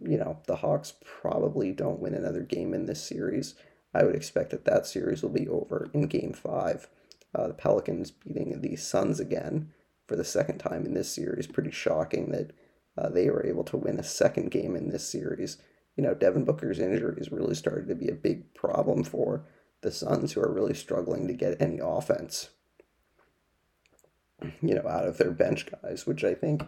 you 0.00 0.16
know, 0.16 0.40
the 0.46 0.56
Hawks 0.56 0.94
probably 1.04 1.72
don't 1.72 2.00
win 2.00 2.14
another 2.14 2.42
game 2.42 2.72
in 2.74 2.86
this 2.86 3.06
series. 3.06 3.54
I 3.94 4.04
would 4.04 4.14
expect 4.16 4.50
that 4.50 4.64
that 4.64 4.86
series 4.86 5.22
will 5.22 5.30
be 5.30 5.48
over 5.48 5.88
in 5.92 6.06
game 6.08 6.32
five. 6.32 6.88
Uh, 7.34 7.48
the 7.48 7.54
Pelicans 7.54 8.10
beating 8.10 8.60
the 8.60 8.76
Suns 8.76 9.20
again 9.20 9.72
for 10.06 10.16
the 10.16 10.24
second 10.24 10.58
time 10.58 10.86
in 10.86 10.94
this 10.94 11.12
series. 11.12 11.46
Pretty 11.46 11.70
shocking 11.70 12.30
that 12.30 12.52
uh, 12.96 13.08
they 13.08 13.28
were 13.30 13.46
able 13.46 13.64
to 13.64 13.76
win 13.76 13.98
a 13.98 14.04
second 14.04 14.50
game 14.50 14.76
in 14.76 14.88
this 14.88 15.08
series. 15.08 15.58
You 15.96 16.04
know, 16.04 16.14
Devin 16.14 16.44
Booker's 16.44 16.78
injuries 16.78 17.30
really 17.30 17.54
started 17.54 17.88
to 17.88 17.94
be 17.94 18.08
a 18.08 18.14
big 18.14 18.54
problem 18.54 19.04
for 19.04 19.46
the 19.82 19.90
Suns, 19.90 20.32
who 20.32 20.40
are 20.40 20.52
really 20.52 20.74
struggling 20.74 21.26
to 21.28 21.34
get 21.34 21.60
any 21.60 21.78
offense, 21.82 22.50
you 24.60 24.74
know, 24.74 24.86
out 24.88 25.06
of 25.06 25.18
their 25.18 25.30
bench 25.30 25.66
guys, 25.82 26.06
which 26.06 26.24
I 26.24 26.34
think, 26.34 26.62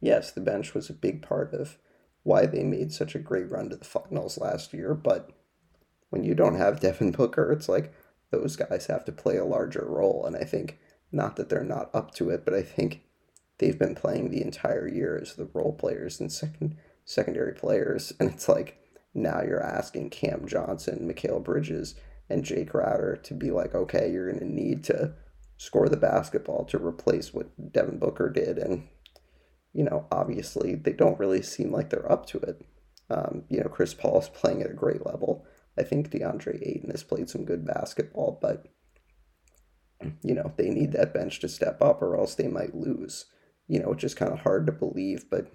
yes, 0.00 0.30
the 0.30 0.40
bench 0.40 0.74
was 0.74 0.88
a 0.88 0.94
big 0.94 1.22
part 1.22 1.52
of 1.52 1.78
why 2.22 2.46
they 2.46 2.62
made 2.62 2.92
such 2.92 3.14
a 3.14 3.18
great 3.18 3.50
run 3.50 3.70
to 3.70 3.76
the 3.76 3.84
finals 3.84 4.38
last 4.38 4.72
year. 4.72 4.94
But 4.94 5.30
when 6.10 6.22
you 6.22 6.34
don't 6.34 6.56
have 6.56 6.80
Devin 6.80 7.12
Booker, 7.12 7.50
it's 7.52 7.68
like, 7.68 7.92
those 8.32 8.56
guys 8.56 8.86
have 8.86 9.04
to 9.04 9.12
play 9.12 9.36
a 9.36 9.44
larger 9.44 9.84
role. 9.86 10.24
And 10.26 10.36
I 10.36 10.44
think 10.44 10.78
not 11.12 11.36
that 11.36 11.48
they're 11.48 11.62
not 11.62 11.90
up 11.94 12.14
to 12.14 12.30
it, 12.30 12.44
but 12.44 12.54
I 12.54 12.62
think 12.62 13.02
they've 13.58 13.78
been 13.78 13.94
playing 13.94 14.30
the 14.30 14.42
entire 14.42 14.88
year 14.88 15.18
as 15.20 15.34
the 15.34 15.48
role 15.52 15.72
players 15.72 16.20
and 16.20 16.32
second 16.32 16.76
secondary 17.04 17.54
players. 17.54 18.12
And 18.20 18.30
it's 18.30 18.48
like 18.48 18.78
now 19.14 19.42
you're 19.42 19.62
asking 19.62 20.10
Cam 20.10 20.46
Johnson, 20.46 21.08
Mikal 21.08 21.42
Bridges, 21.42 21.94
and 22.30 22.44
Jake 22.44 22.70
Crowder 22.70 23.16
to 23.24 23.34
be 23.34 23.50
like, 23.50 23.74
okay, 23.74 24.10
you're 24.10 24.30
going 24.30 24.40
to 24.40 24.52
need 24.52 24.84
to 24.84 25.14
score 25.56 25.88
the 25.88 25.96
basketball 25.96 26.64
to 26.64 26.84
replace 26.84 27.34
what 27.34 27.72
Devin 27.72 27.98
Booker 27.98 28.30
did. 28.30 28.58
And, 28.58 28.88
you 29.72 29.84
know, 29.84 30.06
obviously 30.10 30.74
they 30.74 30.92
don't 30.92 31.18
really 31.18 31.42
seem 31.42 31.70
like 31.70 31.90
they're 31.90 32.10
up 32.10 32.26
to 32.26 32.38
it. 32.38 32.64
Um, 33.10 33.44
you 33.48 33.60
know, 33.60 33.68
Chris 33.68 33.92
Paul 33.92 34.20
is 34.20 34.28
playing 34.28 34.62
at 34.62 34.70
a 34.70 34.74
great 34.74 35.04
level. 35.04 35.44
I 35.78 35.82
think 35.82 36.10
DeAndre 36.10 36.66
Ayton 36.66 36.90
has 36.90 37.02
played 37.02 37.28
some 37.28 37.44
good 37.44 37.66
basketball, 37.66 38.38
but 38.40 38.66
you 40.22 40.34
know, 40.34 40.52
they 40.56 40.68
need 40.68 40.92
that 40.92 41.14
bench 41.14 41.40
to 41.40 41.48
step 41.48 41.80
up 41.82 42.02
or 42.02 42.18
else 42.18 42.34
they 42.34 42.48
might 42.48 42.74
lose. 42.74 43.26
You 43.72 43.80
know, 43.80 43.92
it's 43.92 44.00
just 44.02 44.16
kind 44.16 44.32
of 44.32 44.40
hard 44.40 44.66
to 44.66 44.72
believe, 44.72 45.30
but 45.30 45.52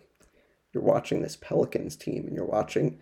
you're 0.73 0.83
watching 0.83 1.21
this 1.21 1.37
Pelicans 1.37 1.95
team 1.95 2.25
and 2.25 2.35
you're 2.35 2.45
watching 2.45 2.99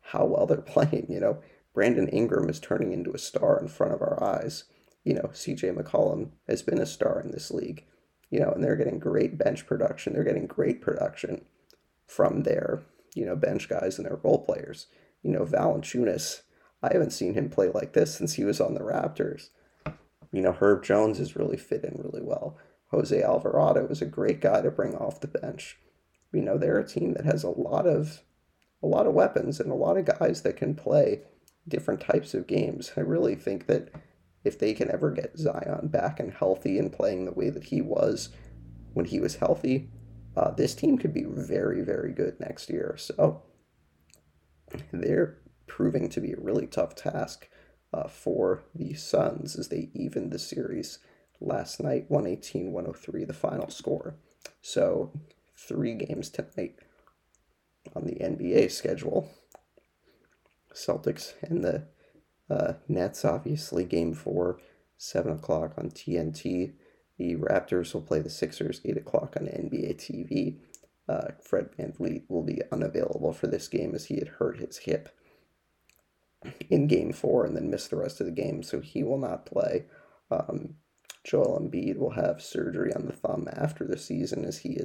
how 0.00 0.24
well 0.24 0.46
they're 0.46 0.58
playing, 0.60 1.06
you 1.08 1.20
know. 1.20 1.42
Brandon 1.72 2.08
Ingram 2.08 2.48
is 2.48 2.58
turning 2.58 2.92
into 2.92 3.12
a 3.12 3.18
star 3.18 3.58
in 3.60 3.68
front 3.68 3.94
of 3.94 4.02
our 4.02 4.22
eyes. 4.22 4.64
You 5.04 5.14
know, 5.14 5.30
CJ 5.32 5.76
McCollum 5.76 6.30
has 6.48 6.62
been 6.62 6.80
a 6.80 6.86
star 6.86 7.20
in 7.20 7.30
this 7.30 7.50
league. 7.50 7.84
You 8.28 8.40
know, 8.40 8.50
and 8.50 8.62
they're 8.62 8.76
getting 8.76 8.98
great 8.98 9.38
bench 9.38 9.66
production. 9.66 10.12
They're 10.12 10.24
getting 10.24 10.46
great 10.46 10.80
production 10.80 11.44
from 12.06 12.42
their, 12.42 12.82
you 13.14 13.26
know, 13.26 13.34
bench 13.34 13.68
guys 13.68 13.98
and 13.98 14.06
their 14.06 14.20
role 14.22 14.44
players 14.44 14.86
you 15.22 15.30
know, 15.30 15.44
Valanciunas, 15.44 16.42
I 16.82 16.92
haven't 16.92 17.12
seen 17.12 17.34
him 17.34 17.50
play 17.50 17.68
like 17.68 17.92
this 17.92 18.14
since 18.14 18.34
he 18.34 18.44
was 18.44 18.60
on 18.60 18.74
the 18.74 18.80
Raptors. 18.80 19.50
You 20.32 20.42
know, 20.42 20.52
Herb 20.52 20.84
Jones 20.84 21.18
has 21.18 21.36
really 21.36 21.56
fit 21.56 21.84
in 21.84 22.00
really 22.02 22.22
well. 22.22 22.56
Jose 22.90 23.22
Alvarado 23.22 23.86
is 23.88 24.02
a 24.02 24.06
great 24.06 24.40
guy 24.40 24.62
to 24.62 24.70
bring 24.70 24.94
off 24.96 25.20
the 25.20 25.28
bench. 25.28 25.78
You 26.32 26.42
know, 26.42 26.58
they're 26.58 26.78
a 26.78 26.86
team 26.86 27.14
that 27.14 27.24
has 27.24 27.42
a 27.42 27.50
lot 27.50 27.86
of 27.86 28.22
a 28.82 28.86
lot 28.86 29.06
of 29.06 29.14
weapons 29.14 29.60
and 29.60 29.70
a 29.70 29.74
lot 29.74 29.98
of 29.98 30.06
guys 30.06 30.42
that 30.42 30.56
can 30.56 30.74
play 30.74 31.20
different 31.68 32.00
types 32.00 32.32
of 32.32 32.46
games. 32.46 32.92
I 32.96 33.00
really 33.00 33.34
think 33.34 33.66
that 33.66 33.90
if 34.42 34.58
they 34.58 34.72
can 34.72 34.90
ever 34.90 35.10
get 35.10 35.38
Zion 35.38 35.88
back 35.88 36.18
and 36.18 36.32
healthy 36.32 36.78
and 36.78 36.92
playing 36.92 37.26
the 37.26 37.32
way 37.32 37.50
that 37.50 37.64
he 37.64 37.82
was 37.82 38.30
when 38.94 39.04
he 39.04 39.20
was 39.20 39.36
healthy, 39.36 39.90
uh, 40.36 40.50
this 40.52 40.74
team 40.74 40.96
could 40.96 41.12
be 41.12 41.24
very, 41.24 41.82
very 41.82 42.12
good 42.12 42.40
next 42.40 42.70
year. 42.70 42.94
So 42.96 43.42
they're 44.92 45.38
proving 45.66 46.08
to 46.08 46.20
be 46.20 46.32
a 46.32 46.40
really 46.40 46.66
tough 46.66 46.94
task 46.94 47.48
uh, 47.92 48.08
for 48.08 48.64
the 48.74 48.94
Suns 48.94 49.56
as 49.56 49.68
they 49.68 49.90
even 49.94 50.30
the 50.30 50.38
series 50.38 50.98
last 51.40 51.80
night 51.80 52.06
118 52.08 52.72
103, 52.72 53.24
the 53.24 53.32
final 53.32 53.70
score. 53.70 54.16
So, 54.62 55.12
three 55.56 55.94
games 55.94 56.30
tonight 56.30 56.76
on 57.94 58.04
the 58.04 58.16
NBA 58.16 58.70
schedule. 58.70 59.30
Celtics 60.74 61.32
and 61.42 61.64
the 61.64 61.86
uh, 62.48 62.74
Nets, 62.88 63.24
obviously, 63.24 63.84
game 63.84 64.14
four, 64.14 64.60
7 64.98 65.32
o'clock 65.32 65.74
on 65.76 65.90
TNT. 65.90 66.72
The 67.18 67.36
Raptors 67.36 67.92
will 67.92 68.02
play 68.02 68.20
the 68.20 68.30
Sixers, 68.30 68.80
8 68.84 68.96
o'clock 68.96 69.36
on 69.38 69.46
NBA 69.46 69.96
TV 69.96 70.58
uh, 71.10 71.32
Fred 71.42 71.70
VanVleet 71.76 72.22
will 72.28 72.44
be 72.44 72.62
unavailable 72.70 73.32
for 73.32 73.48
this 73.48 73.66
game 73.66 73.94
as 73.94 74.06
he 74.06 74.16
had 74.16 74.28
hurt 74.28 74.58
his 74.58 74.78
hip 74.78 75.08
in 76.70 76.86
game 76.86 77.12
four 77.12 77.44
and 77.44 77.56
then 77.56 77.68
missed 77.68 77.90
the 77.90 77.96
rest 77.96 78.20
of 78.20 78.26
the 78.26 78.32
game, 78.32 78.62
so 78.62 78.80
he 78.80 79.02
will 79.02 79.18
not 79.18 79.44
play. 79.44 79.86
Um, 80.30 80.76
Joel 81.24 81.60
Embiid 81.60 81.98
will 81.98 82.10
have 82.10 82.42
surgery 82.42 82.92
on 82.94 83.06
the 83.06 83.12
thumb 83.12 83.48
after 83.52 83.84
the 83.84 83.98
season 83.98 84.44
as 84.44 84.58
he 84.58 84.80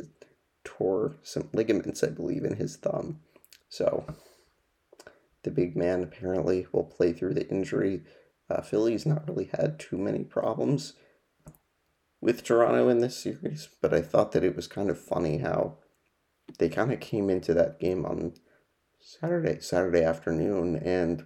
tore 0.64 1.18
some 1.24 1.50
ligaments, 1.54 2.04
I 2.04 2.10
believe, 2.10 2.44
in 2.44 2.56
his 2.56 2.76
thumb. 2.76 3.22
So 3.70 4.06
the 5.44 5.52
big 5.52 5.78
man 5.78 6.04
apparently 6.04 6.68
will 6.72 6.84
play 6.84 7.14
through 7.14 7.36
the 7.36 7.48
injury. 7.50 8.04
Uh, 8.50 8.62
Philly's 8.62 9.06
not 9.06 9.28
really 9.28 9.50
had 9.58 9.80
too 9.80 9.98
many 9.98 10.24
problems 10.24 10.94
with 12.20 12.44
Toronto 12.44 12.90
in 12.90 13.00
this 13.00 13.18
series, 13.18 13.70
but 13.82 13.94
I 13.94 14.02
thought 14.02 14.32
that 14.34 14.44
it 14.44 14.56
was 14.56 14.68
kind 14.68 14.90
of 14.90 15.00
funny 15.00 15.38
how 15.38 15.78
they 16.58 16.70
kind 16.70 16.92
of 16.92 17.00
came 17.00 17.30
into 17.30 17.54
that 17.54 17.80
game 17.80 18.06
on 18.06 18.34
Saturday, 19.00 19.60
Saturday 19.60 20.04
afternoon, 20.04 20.76
and 20.76 21.26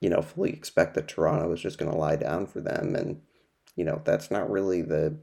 you 0.00 0.08
know, 0.08 0.22
fully 0.22 0.50
expect 0.50 0.94
that 0.94 1.08
Toronto 1.08 1.48
was 1.48 1.60
just 1.60 1.78
going 1.78 1.90
to 1.90 1.96
lie 1.96 2.16
down 2.16 2.46
for 2.46 2.60
them, 2.60 2.94
and 2.94 3.20
you 3.76 3.84
know, 3.84 4.00
that's 4.04 4.30
not 4.30 4.50
really 4.50 4.82
the 4.82 5.18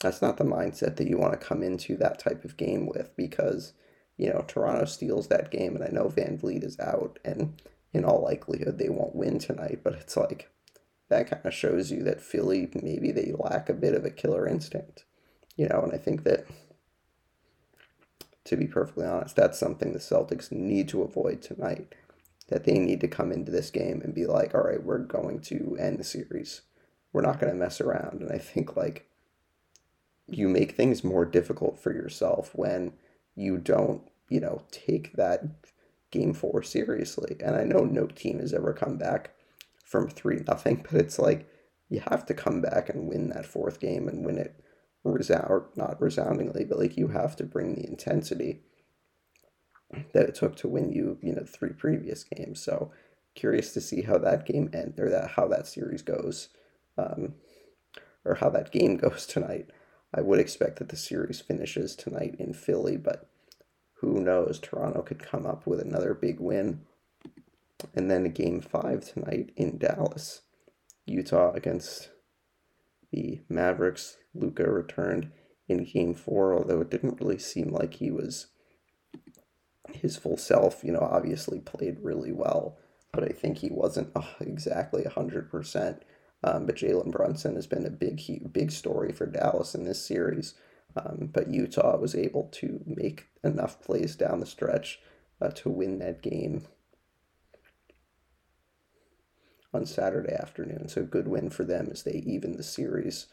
that's 0.00 0.20
not 0.20 0.36
the 0.36 0.44
mindset 0.44 0.96
that 0.96 1.08
you 1.08 1.18
want 1.18 1.32
to 1.32 1.46
come 1.46 1.62
into 1.62 1.96
that 1.96 2.18
type 2.18 2.44
of 2.44 2.56
game 2.56 2.86
with 2.86 3.16
because 3.16 3.72
you 4.16 4.28
know 4.30 4.44
Toronto 4.46 4.84
steals 4.84 5.28
that 5.28 5.50
game, 5.50 5.74
and 5.74 5.84
I 5.84 5.88
know 5.88 6.08
VanVleet 6.08 6.64
is 6.64 6.78
out, 6.78 7.18
and 7.24 7.60
in 7.92 8.04
all 8.04 8.22
likelihood 8.22 8.78
they 8.78 8.88
won't 8.88 9.16
win 9.16 9.38
tonight, 9.38 9.80
but 9.82 9.94
it's 9.94 10.16
like 10.16 10.50
that 11.08 11.30
kind 11.30 11.44
of 11.44 11.54
shows 11.54 11.90
you 11.90 12.02
that 12.04 12.20
Philly 12.20 12.68
maybe 12.82 13.12
they 13.12 13.32
lack 13.38 13.68
a 13.68 13.74
bit 13.74 13.94
of 13.94 14.04
a 14.04 14.10
killer 14.10 14.46
instinct, 14.46 15.04
you 15.56 15.68
know, 15.68 15.80
and 15.82 15.92
I 15.92 15.98
think 15.98 16.24
that 16.24 16.46
to 18.44 18.56
be 18.56 18.66
perfectly 18.66 19.04
honest, 19.04 19.34
that's 19.34 19.58
something 19.58 19.92
the 19.92 19.98
Celtics 19.98 20.52
need 20.52 20.88
to 20.88 21.02
avoid 21.02 21.42
tonight. 21.42 21.94
That 22.48 22.64
they 22.64 22.78
need 22.78 23.00
to 23.00 23.08
come 23.08 23.32
into 23.32 23.50
this 23.50 23.70
game 23.70 24.00
and 24.02 24.14
be 24.14 24.26
like, 24.26 24.54
all 24.54 24.62
right, 24.62 24.82
we're 24.82 24.98
going 24.98 25.40
to 25.42 25.76
end 25.80 25.98
the 25.98 26.04
series. 26.04 26.62
We're 27.12 27.22
not 27.22 27.40
going 27.40 27.52
to 27.52 27.58
mess 27.58 27.80
around. 27.80 28.20
And 28.20 28.30
I 28.30 28.38
think 28.38 28.76
like 28.76 29.08
you 30.28 30.48
make 30.48 30.72
things 30.72 31.02
more 31.02 31.24
difficult 31.24 31.78
for 31.78 31.92
yourself 31.92 32.50
when 32.54 32.92
you 33.34 33.58
don't, 33.58 34.02
you 34.28 34.40
know, 34.40 34.62
take 34.70 35.14
that 35.14 35.42
game 36.10 36.34
four 36.34 36.62
seriously. 36.62 37.36
And 37.40 37.56
I 37.56 37.64
know 37.64 37.80
no 37.80 38.06
team 38.06 38.38
has 38.38 38.52
ever 38.52 38.72
come 38.72 38.96
back 38.96 39.32
from 39.84 40.08
three 40.08 40.42
nothing, 40.46 40.84
but 40.90 41.00
it's 41.00 41.18
like 41.18 41.48
you 41.88 42.00
have 42.10 42.26
to 42.26 42.34
come 42.34 42.60
back 42.60 42.88
and 42.88 43.08
win 43.08 43.30
that 43.30 43.46
fourth 43.46 43.80
game 43.80 44.08
and 44.08 44.24
win 44.24 44.38
it 44.38 44.60
resound 45.04 45.64
not 45.76 46.00
resoundingly, 46.00 46.64
but 46.64 46.78
like 46.78 46.96
you 46.96 47.08
have 47.08 47.36
to 47.36 47.44
bring 47.44 47.74
the 47.74 47.86
intensity 47.86 48.62
that 50.12 50.28
it 50.28 50.34
took 50.34 50.56
to 50.56 50.68
win 50.68 50.92
you, 50.92 51.18
you 51.22 51.32
know, 51.32 51.44
three 51.44 51.72
previous 51.72 52.24
games. 52.24 52.62
So 52.62 52.90
curious 53.34 53.72
to 53.74 53.80
see 53.80 54.02
how 54.02 54.18
that 54.18 54.46
game 54.46 54.70
end 54.72 54.94
or 54.98 55.10
that 55.10 55.30
how 55.32 55.46
that 55.48 55.66
series 55.66 56.02
goes, 56.02 56.48
um, 56.98 57.34
or 58.24 58.36
how 58.36 58.50
that 58.50 58.72
game 58.72 58.96
goes 59.04 59.26
tonight. 59.26 59.68
I 60.14 60.20
would 60.20 60.38
expect 60.38 60.78
that 60.78 60.88
the 60.88 60.96
series 60.96 61.40
finishes 61.40 61.94
tonight 61.94 62.36
in 62.38 62.52
Philly, 62.54 62.96
but 62.96 63.28
who 64.00 64.20
knows? 64.20 64.58
Toronto 64.58 65.02
could 65.02 65.22
come 65.22 65.46
up 65.46 65.66
with 65.66 65.80
another 65.80 66.14
big 66.14 66.40
win. 66.40 66.82
And 67.94 68.10
then 68.10 68.24
a 68.24 68.30
game 68.30 68.60
five 68.60 69.04
tonight 69.04 69.52
in 69.56 69.78
Dallas. 69.78 70.42
Utah 71.04 71.52
against 71.52 72.10
the 73.12 73.40
Mavericks. 73.48 74.16
Luka 74.34 74.70
returned 74.70 75.30
in 75.68 75.84
game 75.84 76.14
four, 76.14 76.54
although 76.54 76.80
it 76.80 76.90
didn't 76.90 77.20
really 77.20 77.38
seem 77.38 77.68
like 77.68 77.94
he 77.94 78.10
was 78.10 78.46
his 79.92 80.16
full 80.16 80.36
self. 80.36 80.82
You 80.84 80.92
know, 80.92 81.08
obviously 81.10 81.60
played 81.60 81.98
really 82.00 82.32
well, 82.32 82.78
but 83.12 83.24
I 83.24 83.28
think 83.28 83.58
he 83.58 83.70
wasn't 83.70 84.14
exactly 84.40 85.02
100%. 85.02 86.00
Um, 86.44 86.66
but 86.66 86.76
Jalen 86.76 87.10
Brunson 87.10 87.56
has 87.56 87.66
been 87.66 87.86
a 87.86 87.90
big, 87.90 88.20
big 88.52 88.70
story 88.70 89.12
for 89.12 89.26
Dallas 89.26 89.74
in 89.74 89.84
this 89.84 90.04
series. 90.04 90.54
Um, 90.94 91.30
but 91.32 91.50
Utah 91.50 91.98
was 91.98 92.14
able 92.14 92.44
to 92.52 92.80
make 92.86 93.26
enough 93.44 93.82
plays 93.82 94.16
down 94.16 94.40
the 94.40 94.46
stretch 94.46 95.00
uh, 95.40 95.48
to 95.48 95.68
win 95.68 95.98
that 95.98 96.22
game 96.22 96.66
on 99.74 99.84
Saturday 99.84 100.34
afternoon. 100.34 100.88
So 100.88 101.04
good 101.04 101.28
win 101.28 101.50
for 101.50 101.64
them 101.64 101.88
as 101.90 102.02
they 102.02 102.22
even 102.26 102.56
the 102.56 102.62
series. 102.62 103.26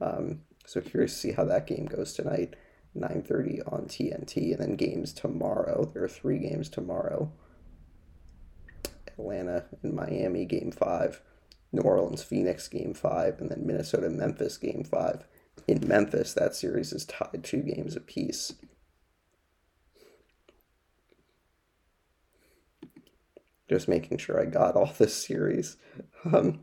Um, 0.00 0.42
so 0.64 0.80
curious 0.80 1.12
to 1.14 1.18
see 1.18 1.32
how 1.32 1.44
that 1.44 1.66
game 1.66 1.86
goes 1.86 2.12
tonight. 2.12 2.54
9:30 3.00 3.60
on 3.72 3.86
TNT, 3.86 4.52
and 4.52 4.60
then 4.60 4.76
games 4.76 5.12
tomorrow. 5.12 5.84
There 5.92 6.04
are 6.04 6.08
three 6.08 6.38
games 6.38 6.68
tomorrow. 6.68 7.32
Atlanta 9.06 9.64
and 9.82 9.94
Miami 9.94 10.44
game 10.44 10.70
five, 10.70 11.22
New 11.72 11.82
Orleans 11.82 12.22
Phoenix 12.22 12.68
game 12.68 12.94
five, 12.94 13.40
and 13.40 13.50
then 13.50 13.66
Minnesota 13.66 14.08
Memphis 14.08 14.56
game 14.56 14.84
five 14.84 15.24
in 15.66 15.86
Memphis, 15.86 16.34
that 16.34 16.54
series 16.54 16.92
is 16.92 17.04
tied 17.04 17.42
two 17.42 17.62
games 17.62 17.96
apiece. 17.96 18.54
Just 23.68 23.88
making 23.88 24.18
sure 24.18 24.40
I 24.40 24.46
got 24.46 24.76
all 24.76 24.92
this 24.98 25.26
series. 25.26 25.76
Um, 26.24 26.60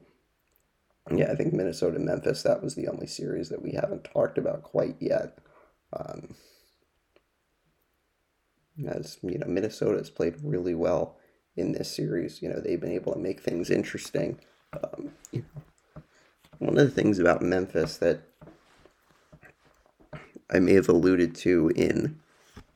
yeah, 1.14 1.32
I 1.32 1.36
think 1.36 1.54
Minnesota 1.54 2.00
Memphis, 2.00 2.44
that 2.44 2.64
was 2.64 2.76
the 2.76 2.88
only 2.88 3.06
series 3.06 3.50
that 3.50 3.62
we 3.62 3.74
haven't 3.74 4.06
talked 4.06 4.38
about 4.38 4.64
quite 4.64 4.96
yet. 5.00 5.38
Um, 5.96 6.36
as 8.88 9.18
you 9.22 9.38
know, 9.38 9.48
Minnesota 9.48 9.98
has 9.98 10.10
played 10.10 10.36
really 10.44 10.76
well 10.76 11.18
in 11.56 11.72
this 11.72 11.96
series. 11.96 12.42
You 12.42 12.50
know, 12.50 12.60
they've 12.60 12.80
been 12.80 12.92
able 12.92 13.14
to 13.14 13.20
make 13.20 13.42
things 13.42 13.70
interesting. 13.70 14.40
Um, 14.74 15.12
one 16.60 16.78
of 16.78 16.86
the 16.86 16.92
things 16.92 17.20
about 17.20 17.42
Memphis 17.42 17.98
that 17.98 18.22
I 20.50 20.60
may 20.60 20.74
have 20.74 20.90
alluded 20.90 21.36
to 21.36 21.72
in 21.76 22.20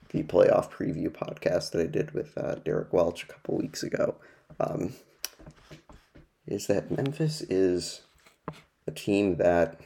the 0.10 0.24
playoff 0.24 0.72
preview 0.72 1.10
podcast 1.10 1.72
that 1.72 1.82
I 1.82 1.86
did 1.86 2.12
with 2.12 2.38
uh, 2.38 2.56
Derek 2.56 2.92
Welch 2.92 3.24
a 3.24 3.28
couple 3.28 3.58
weeks 3.58 3.84
ago 3.84 4.16
um, 4.60 4.94
is 6.48 6.68
that 6.68 6.90
Memphis 6.90 7.42
is 7.42 8.02
a 8.88 8.92
team 8.92 9.36
that 9.36 9.80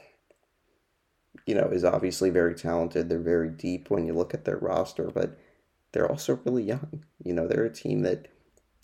you 1.46 1.56
know 1.56 1.68
is 1.68 1.84
obviously 1.84 2.30
very 2.30 2.56
talented. 2.56 3.10
They're 3.10 3.20
very 3.20 3.50
deep 3.50 3.90
when 3.90 4.06
you 4.06 4.14
look 4.14 4.34
at 4.34 4.46
their 4.46 4.58
roster, 4.58 5.12
but 5.14 5.38
they're 5.92 6.10
also 6.10 6.40
really 6.46 6.64
young. 6.64 7.04
You 7.24 7.34
know, 7.34 7.48
they're 7.48 7.66
a 7.66 7.74
team 7.74 8.02
that 8.02 8.28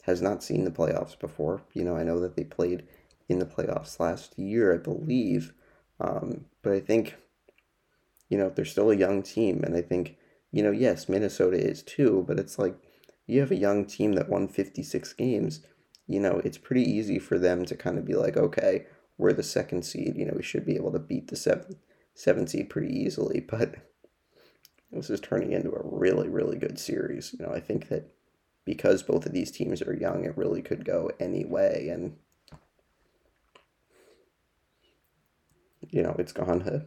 has 0.03 0.21
not 0.21 0.43
seen 0.43 0.63
the 0.63 0.71
playoffs 0.71 1.17
before. 1.19 1.61
You 1.73 1.83
know, 1.83 1.95
I 1.95 2.03
know 2.03 2.19
that 2.19 2.35
they 2.35 2.43
played 2.43 2.87
in 3.27 3.39
the 3.39 3.45
playoffs 3.45 3.99
last 3.99 4.37
year, 4.39 4.73
I 4.73 4.77
believe, 4.77 5.53
um, 5.99 6.45
but 6.61 6.73
I 6.73 6.79
think 6.79 7.15
you 8.29 8.37
know, 8.37 8.49
they're 8.49 8.65
still 8.65 8.91
a 8.91 8.95
young 8.95 9.21
team. 9.23 9.63
And 9.63 9.75
I 9.75 9.81
think, 9.81 10.15
you 10.51 10.63
know, 10.63 10.71
yes, 10.71 11.09
Minnesota 11.09 11.57
is 11.57 11.83
too, 11.83 12.23
but 12.27 12.39
it's 12.39 12.57
like 12.57 12.75
you 13.27 13.39
have 13.41 13.51
a 13.51 13.55
young 13.55 13.85
team 13.85 14.13
that 14.13 14.29
won 14.29 14.47
56 14.47 15.13
games. 15.13 15.61
You 16.07 16.19
know, 16.19 16.41
it's 16.43 16.57
pretty 16.57 16.83
easy 16.83 17.19
for 17.19 17.37
them 17.37 17.65
to 17.65 17.75
kind 17.75 17.97
of 17.97 18.05
be 18.05 18.15
like, 18.15 18.37
okay, 18.37 18.85
we're 19.17 19.33
the 19.33 19.43
second 19.43 19.83
seed. 19.83 20.15
You 20.15 20.25
know, 20.25 20.33
we 20.35 20.43
should 20.43 20.65
be 20.65 20.75
able 20.75 20.91
to 20.91 20.99
beat 20.99 21.27
the 21.27 21.35
seventh, 21.35 21.77
seven 22.19 22.45
seed 22.47 22.69
pretty 22.69 22.93
easily. 22.93 23.45
But 23.49 23.75
this 24.91 25.09
is 25.11 25.19
turning 25.19 25.51
into 25.51 25.69
a 25.69 25.81
really, 25.83 26.27
really 26.27 26.57
good 26.57 26.79
series. 26.79 27.35
You 27.37 27.45
know, 27.45 27.53
I 27.53 27.59
think 27.59 27.89
that 27.89 28.11
because 28.65 29.03
both 29.03 29.25
of 29.27 29.33
these 29.33 29.51
teams 29.51 29.83
are 29.83 29.93
young, 29.93 30.25
it 30.25 30.35
really 30.35 30.63
could 30.63 30.83
go 30.83 31.11
any 31.19 31.45
way. 31.45 31.89
And, 31.91 32.17
you 35.91 36.01
know, 36.01 36.15
it's 36.17 36.31
gone 36.31 36.61
to 36.61 36.85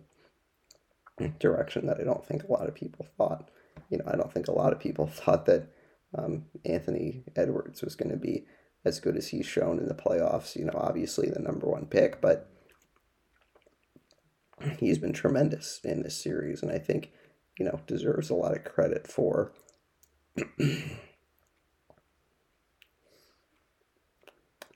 direction 1.38 1.86
that 1.86 2.00
I 2.00 2.04
don't 2.04 2.26
think 2.26 2.42
a 2.42 2.52
lot 2.52 2.68
of 2.68 2.74
people 2.74 3.06
thought. 3.16 3.50
You 3.88 3.98
know, 3.98 4.04
I 4.08 4.16
don't 4.16 4.32
think 4.32 4.48
a 4.48 4.52
lot 4.52 4.72
of 4.72 4.80
people 4.80 5.06
thought 5.12 5.46
that 5.46 5.68
um, 6.16 6.46
Anthony 6.64 7.22
Edwards 7.36 7.82
was 7.82 7.94
going 7.94 8.10
to 8.10 8.16
be 8.16 8.46
as 8.84 8.98
good 8.98 9.16
as 9.16 9.28
he's 9.28 9.46
shown 9.46 9.78
in 9.78 9.86
the 9.86 9.94
playoffs. 9.94 10.56
You 10.56 10.64
know, 10.64 10.74
obviously 10.74 11.30
the 11.30 11.40
number 11.40 11.68
one 11.68 11.86
pick, 11.86 12.20
but 12.20 12.51
he's 14.78 14.98
been 14.98 15.12
tremendous 15.12 15.80
in 15.84 16.02
this 16.02 16.16
series, 16.16 16.62
and 16.62 16.70
I 16.70 16.78
think 16.78 17.10
you 17.58 17.64
know 17.64 17.80
deserves 17.86 18.30
a 18.30 18.34
lot 18.34 18.56
of 18.56 18.64
credit 18.64 19.06
for. 19.06 19.52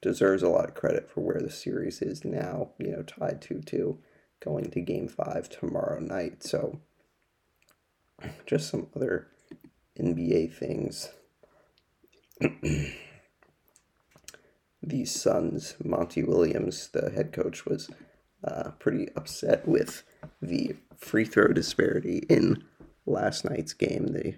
deserves 0.06 0.42
a 0.42 0.48
lot 0.48 0.68
of 0.68 0.74
credit 0.74 1.10
for 1.10 1.20
where 1.20 1.40
the 1.40 1.50
series 1.50 2.00
is 2.00 2.24
now, 2.24 2.70
you 2.78 2.92
know, 2.92 3.02
tied 3.02 3.42
2 3.42 3.60
2 3.62 3.98
going 4.38 4.70
to 4.70 4.80
game 4.80 5.08
five 5.08 5.48
tomorrow 5.48 5.98
night. 5.98 6.44
So, 6.44 6.78
just 8.46 8.70
some 8.70 8.86
other 8.94 9.26
NBA 9.98 10.52
things. 10.54 11.08
the 14.82 15.04
Suns, 15.04 15.74
Monty 15.82 16.22
Williams, 16.22 16.88
the 16.92 17.10
head 17.10 17.32
coach, 17.32 17.66
was 17.66 17.90
uh, 18.44 18.70
pretty 18.78 19.08
upset 19.16 19.66
with 19.66 20.02
the 20.40 20.76
free 20.96 21.24
throw 21.24 21.48
disparity 21.48 22.24
in 22.28 22.64
last 23.06 23.44
night's 23.44 23.72
game. 23.72 24.08
The 24.08 24.36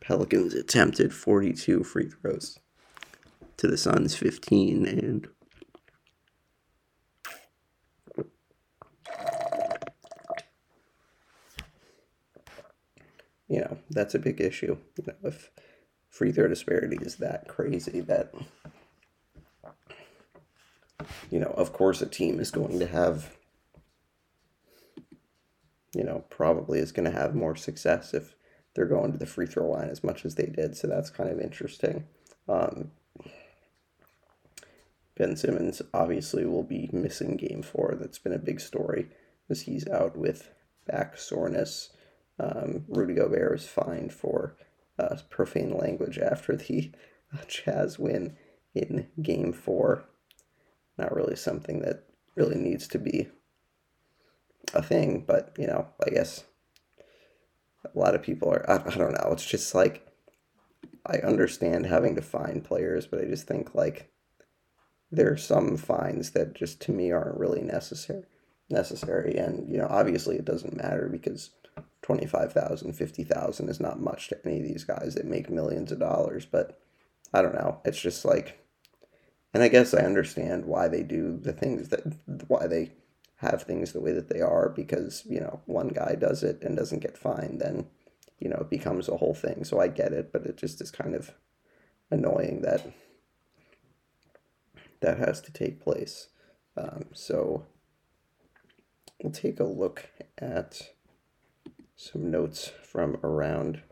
Pelicans 0.00 0.54
attempted 0.54 1.12
42 1.14 1.84
free 1.84 2.08
throws 2.08 2.58
to 3.56 3.66
the 3.66 3.76
Suns 3.76 4.14
15, 4.14 4.86
and 4.86 5.28
you 13.48 13.60
know, 13.60 13.78
that's 13.90 14.14
a 14.14 14.18
big 14.18 14.40
issue. 14.40 14.76
You 14.96 15.04
know, 15.06 15.14
if 15.24 15.50
free 16.08 16.32
throw 16.32 16.48
disparity 16.48 16.98
is 17.00 17.16
that 17.16 17.48
crazy 17.48 18.00
that 18.00 18.32
you 21.30 21.38
know, 21.38 21.52
of 21.56 21.72
course 21.72 22.02
a 22.02 22.06
team 22.06 22.40
is 22.40 22.50
going 22.50 22.78
to 22.78 22.86
have 22.86 23.37
you 25.94 26.04
know, 26.04 26.24
probably 26.30 26.78
is 26.78 26.92
going 26.92 27.10
to 27.10 27.18
have 27.18 27.34
more 27.34 27.56
success 27.56 28.14
if 28.14 28.34
they're 28.74 28.86
going 28.86 29.12
to 29.12 29.18
the 29.18 29.26
free 29.26 29.46
throw 29.46 29.68
line 29.68 29.88
as 29.88 30.04
much 30.04 30.24
as 30.24 30.34
they 30.34 30.46
did. 30.46 30.76
So 30.76 30.86
that's 30.86 31.10
kind 31.10 31.30
of 31.30 31.40
interesting. 31.40 32.04
Um, 32.48 32.92
ben 35.16 35.36
Simmons 35.36 35.82
obviously 35.92 36.46
will 36.46 36.62
be 36.62 36.88
missing 36.92 37.36
game 37.36 37.62
four. 37.62 37.96
That's 37.98 38.18
been 38.18 38.32
a 38.32 38.38
big 38.38 38.60
story 38.60 39.08
as 39.50 39.62
he's 39.62 39.88
out 39.88 40.16
with 40.16 40.50
back 40.86 41.18
soreness. 41.18 41.90
Um, 42.38 42.84
Rudy 42.88 43.14
Gobert 43.14 43.50
was 43.50 43.66
fined 43.66 44.12
for 44.12 44.56
uh, 44.98 45.16
profane 45.28 45.76
language 45.76 46.18
after 46.18 46.54
the 46.54 46.92
uh, 47.32 47.44
Jazz 47.48 47.98
win 47.98 48.36
in 48.74 49.08
game 49.20 49.52
four. 49.52 50.04
Not 50.96 51.14
really 51.14 51.36
something 51.36 51.80
that 51.80 52.04
really 52.36 52.56
needs 52.56 52.86
to 52.88 52.98
be 52.98 53.28
a 54.74 54.82
thing, 54.82 55.24
but 55.26 55.54
you 55.58 55.66
know, 55.66 55.86
I 56.06 56.10
guess 56.10 56.44
a 57.84 57.98
lot 57.98 58.14
of 58.14 58.22
people 58.22 58.52
are, 58.52 58.68
I, 58.68 58.76
I 58.76 58.96
don't 58.96 59.12
know, 59.12 59.30
it's 59.32 59.46
just 59.46 59.74
like, 59.74 60.06
I 61.06 61.18
understand 61.18 61.86
having 61.86 62.16
to 62.16 62.22
find 62.22 62.64
players, 62.64 63.06
but 63.06 63.20
I 63.20 63.24
just 63.24 63.46
think 63.46 63.74
like 63.74 64.10
there 65.10 65.32
are 65.32 65.36
some 65.36 65.76
fines 65.76 66.32
that 66.32 66.54
just 66.54 66.80
to 66.82 66.92
me 66.92 67.10
aren't 67.12 67.38
really 67.38 67.62
necessary 67.62 68.24
necessary 68.70 69.34
and 69.36 69.66
you 69.66 69.78
know 69.78 69.86
obviously 69.88 70.36
it 70.36 70.44
doesn't 70.44 70.76
matter 70.76 71.08
because 71.10 71.50
25,000 72.02 72.92
50,000 72.92 73.68
is 73.68 73.80
not 73.80 74.00
much 74.00 74.28
to 74.28 74.38
any 74.44 74.58
of 74.58 74.64
these 74.64 74.84
guys 74.84 75.14
that 75.14 75.24
make 75.24 75.48
millions 75.48 75.90
of 75.90 75.98
dollars 75.98 76.44
but 76.44 76.78
I 77.32 77.40
don't 77.40 77.54
know 77.54 77.80
it's 77.84 78.00
just 78.00 78.24
like 78.24 78.62
and 79.54 79.62
I 79.62 79.68
guess 79.68 79.94
I 79.94 80.04
understand 80.04 80.66
why 80.66 80.88
they 80.88 81.02
do 81.02 81.38
the 81.40 81.54
things 81.54 81.88
that 81.88 82.02
why 82.46 82.66
they 82.66 82.92
have 83.38 83.62
things 83.62 83.92
the 83.92 84.00
way 84.00 84.12
that 84.12 84.28
they 84.28 84.40
are 84.40 84.68
because 84.68 85.22
you 85.26 85.40
know 85.40 85.60
one 85.66 85.88
guy 85.88 86.14
does 86.14 86.42
it 86.42 86.62
and 86.62 86.76
doesn't 86.76 87.02
get 87.02 87.16
fined 87.16 87.60
then 87.60 87.86
you 88.38 88.48
know 88.48 88.58
it 88.60 88.70
becomes 88.70 89.08
a 89.08 89.16
whole 89.16 89.34
thing. 89.34 89.64
So 89.64 89.80
I 89.80 89.88
get 89.88 90.12
it 90.12 90.32
but 90.32 90.44
it 90.46 90.56
just 90.56 90.80
is 90.80 90.90
kind 90.90 91.14
of 91.14 91.32
annoying 92.10 92.62
that 92.62 92.92
that 95.00 95.18
has 95.18 95.40
to 95.42 95.52
take 95.52 95.80
place. 95.80 96.28
Um, 96.76 97.06
so 97.12 97.66
we'll 99.22 99.32
take 99.32 99.60
a 99.60 99.64
look 99.64 100.10
at 100.38 100.90
some 101.96 102.30
notes 102.30 102.70
from 102.82 103.16
around 103.22 103.82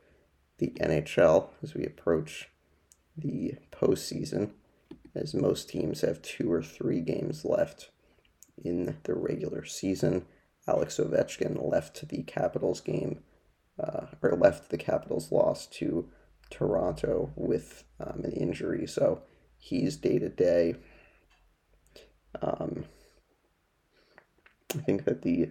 the 0.58 0.72
NHL 0.80 1.48
as 1.62 1.74
we 1.74 1.84
approach 1.84 2.48
the 3.16 3.54
postseason, 3.72 4.50
as 5.14 5.34
most 5.34 5.68
teams 5.68 6.00
have 6.00 6.22
two 6.22 6.50
or 6.50 6.62
three 6.62 7.00
games 7.00 7.44
left 7.44 7.90
in 8.64 8.96
the 9.04 9.14
regular 9.14 9.64
season. 9.64 10.26
Alex 10.68 10.98
Ovechkin 10.98 11.70
left 11.70 12.08
the 12.08 12.22
Capitals 12.24 12.80
game, 12.80 13.20
uh, 13.82 14.06
or 14.22 14.36
left 14.36 14.70
the 14.70 14.78
Capitals 14.78 15.30
loss 15.30 15.66
to 15.66 16.08
Toronto 16.50 17.32
with 17.36 17.84
um, 18.00 18.22
an 18.24 18.32
injury, 18.32 18.86
so 18.86 19.22
he's 19.58 19.96
day 19.96 20.18
to 20.18 20.28
day. 20.28 20.76
I 24.76 24.82
think 24.82 25.04
that 25.04 25.22
the 25.22 25.50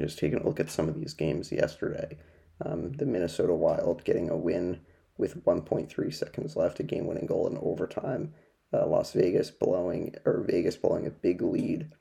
just 0.00 0.18
taking 0.18 0.40
a 0.40 0.46
look 0.46 0.58
at 0.58 0.70
some 0.70 0.88
of 0.88 0.98
these 0.98 1.14
games 1.14 1.52
yesterday, 1.52 2.18
um, 2.64 2.92
the 2.94 3.06
Minnesota 3.06 3.54
Wild 3.54 4.04
getting 4.04 4.28
a 4.28 4.36
win 4.36 4.80
with 5.16 5.44
1.3 5.44 6.12
seconds 6.12 6.56
left, 6.56 6.80
a 6.80 6.82
game-winning 6.82 7.26
goal 7.26 7.46
in 7.46 7.56
overtime. 7.58 8.34
Uh, 8.74 8.86
Las 8.86 9.12
Vegas 9.12 9.50
blowing 9.50 10.14
or 10.24 10.44
Vegas 10.48 10.76
blowing 10.76 11.06
a 11.06 11.10
big 11.10 11.42
lead 11.42 11.92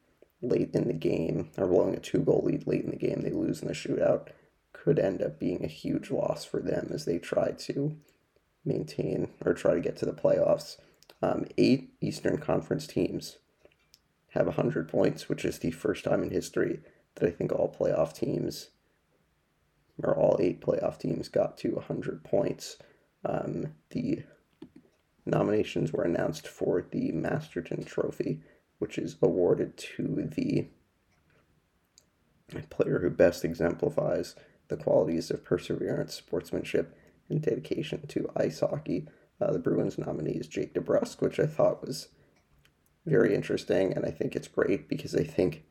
late 0.41 0.71
in 0.73 0.87
the 0.87 0.93
game, 0.93 1.49
or 1.57 1.67
blowing 1.67 1.95
a 1.95 1.99
two-goal 1.99 2.43
lead 2.45 2.65
late 2.67 2.83
in 2.83 2.89
the 2.89 2.95
game. 2.95 3.21
They 3.21 3.31
lose 3.31 3.61
in 3.61 3.67
the 3.67 3.73
shootout. 3.73 4.29
Could 4.73 4.99
end 4.99 5.21
up 5.21 5.39
being 5.39 5.63
a 5.63 5.67
huge 5.67 6.11
loss 6.11 6.43
for 6.43 6.59
them 6.59 6.89
as 6.91 7.05
they 7.05 7.19
try 7.19 7.51
to 7.51 7.95
maintain 8.65 9.29
or 9.45 9.53
try 9.53 9.73
to 9.73 9.79
get 9.79 9.95
to 9.97 10.05
the 10.05 10.11
playoffs. 10.13 10.77
Um, 11.21 11.45
eight 11.57 11.93
Eastern 12.01 12.37
Conference 12.37 12.87
teams 12.87 13.37
have 14.31 14.47
100 14.47 14.89
points, 14.89 15.29
which 15.29 15.45
is 15.45 15.59
the 15.59 15.71
first 15.71 16.03
time 16.03 16.23
in 16.23 16.31
history 16.31 16.81
that 17.15 17.27
I 17.27 17.31
think 17.31 17.51
all 17.51 17.73
playoff 17.73 18.13
teams, 18.13 18.71
or 20.01 20.15
all 20.15 20.37
eight 20.41 20.59
playoff 20.59 20.99
teams, 20.99 21.29
got 21.29 21.57
to 21.59 21.75
100 21.75 22.23
points. 22.23 22.77
Um, 23.23 23.75
the 23.91 24.23
nominations 25.25 25.91
were 25.91 26.03
announced 26.03 26.47
for 26.47 26.85
the 26.91 27.11
Masterton 27.11 27.83
Trophy, 27.83 28.41
which 28.79 28.97
is 28.97 29.15
awarded 29.21 29.77
to 29.77 30.29
the 30.35 30.67
player 32.69 32.99
who 32.99 33.09
best 33.09 33.43
exemplifies 33.45 34.35
the 34.67 34.77
qualities 34.77 35.31
of 35.31 35.43
perseverance, 35.43 36.13
sportsmanship, 36.13 36.97
and 37.29 37.41
dedication 37.41 38.05
to 38.07 38.29
ice 38.35 38.59
hockey. 38.59 39.07
Uh, 39.41 39.51
the 39.51 39.59
Bruins 39.59 39.97
nominee 39.97 40.33
is 40.33 40.47
Jake 40.47 40.73
DeBrusk, 40.73 41.21
which 41.21 41.39
I 41.39 41.45
thought 41.45 41.85
was 41.85 42.09
very 43.05 43.35
interesting, 43.35 43.93
and 43.93 44.05
I 44.05 44.11
think 44.11 44.35
it's 44.35 44.47
great 44.47 44.87
because 44.87 45.15
I 45.15 45.23
think 45.23 45.63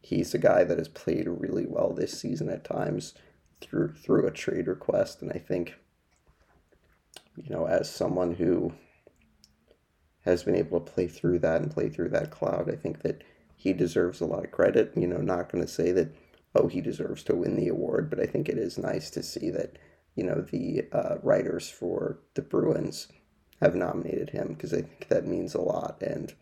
he's 0.00 0.34
a 0.34 0.38
guy 0.38 0.64
that 0.64 0.78
has 0.78 0.88
played 0.88 1.28
really 1.28 1.66
well 1.66 1.92
this 1.92 2.18
season 2.18 2.48
at 2.48 2.64
times 2.64 3.14
through 3.60 3.94
through 3.94 4.26
a 4.26 4.30
trade 4.30 4.68
request, 4.68 5.20
and 5.20 5.32
I 5.32 5.38
think 5.38 5.74
you 7.36 7.50
know 7.50 7.66
as 7.66 7.90
someone 7.90 8.34
who 8.34 8.72
has 10.28 10.44
been 10.44 10.54
able 10.54 10.80
to 10.80 10.92
play 10.92 11.08
through 11.08 11.40
that 11.40 11.60
and 11.60 11.70
play 11.70 11.88
through 11.88 12.10
that 12.10 12.30
cloud, 12.30 12.70
I 12.70 12.76
think 12.76 13.02
that 13.02 13.24
he 13.56 13.72
deserves 13.72 14.20
a 14.20 14.26
lot 14.26 14.44
of 14.44 14.52
credit. 14.52 14.92
You 14.96 15.06
know, 15.06 15.18
not 15.18 15.50
going 15.50 15.64
to 15.64 15.70
say 15.70 15.92
that 15.92 16.14
oh 16.54 16.68
he 16.68 16.80
deserves 16.80 17.22
to 17.24 17.34
win 17.34 17.56
the 17.56 17.68
award, 17.68 18.10
but 18.10 18.20
I 18.20 18.26
think 18.26 18.48
it 18.48 18.58
is 18.58 18.78
nice 18.78 19.10
to 19.10 19.22
see 19.22 19.50
that 19.50 19.78
you 20.14 20.24
know 20.24 20.40
the 20.40 20.84
uh, 20.92 21.16
writers 21.22 21.68
for 21.68 22.20
the 22.34 22.42
Bruins 22.42 23.08
have 23.60 23.74
nominated 23.74 24.30
him 24.30 24.48
because 24.48 24.72
I 24.72 24.82
think 24.82 25.08
that 25.08 25.26
means 25.26 25.54
a 25.54 25.60
lot 25.60 26.00
and 26.00 26.32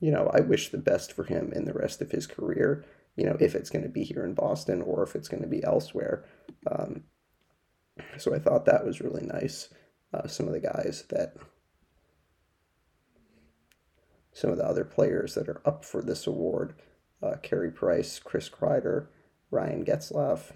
you 0.00 0.10
know, 0.10 0.30
I 0.32 0.40
wish 0.40 0.68
the 0.68 0.78
best 0.78 1.12
for 1.12 1.24
him 1.24 1.52
in 1.54 1.64
the 1.64 1.72
rest 1.72 2.00
of 2.00 2.10
his 2.10 2.26
career, 2.26 2.84
you 3.16 3.24
know, 3.24 3.36
if 3.40 3.54
it's 3.54 3.70
going 3.70 3.82
to 3.82 3.88
be 3.88 4.04
here 4.04 4.24
in 4.24 4.34
Boston 4.34 4.82
or 4.82 5.02
if 5.02 5.14
it's 5.14 5.28
going 5.28 5.42
to 5.42 5.48
be 5.48 5.64
elsewhere. 5.64 6.24
Um, 6.70 7.04
so 8.18 8.34
I 8.34 8.38
thought 8.38 8.66
that 8.66 8.84
was 8.84 9.00
really 9.00 9.24
nice. 9.24 9.68
Uh, 10.12 10.26
some 10.26 10.46
of 10.46 10.52
the 10.52 10.60
guys 10.60 11.04
that, 11.10 11.36
some 14.36 14.50
of 14.50 14.58
the 14.58 14.66
other 14.66 14.84
players 14.84 15.34
that 15.34 15.48
are 15.48 15.62
up 15.64 15.82
for 15.82 16.02
this 16.02 16.26
award 16.26 16.74
uh, 17.22 17.36
Carey 17.42 17.70
Price, 17.70 18.18
Chris 18.18 18.50
Kreider, 18.50 19.06
Ryan 19.50 19.82
Getzlaf, 19.82 20.52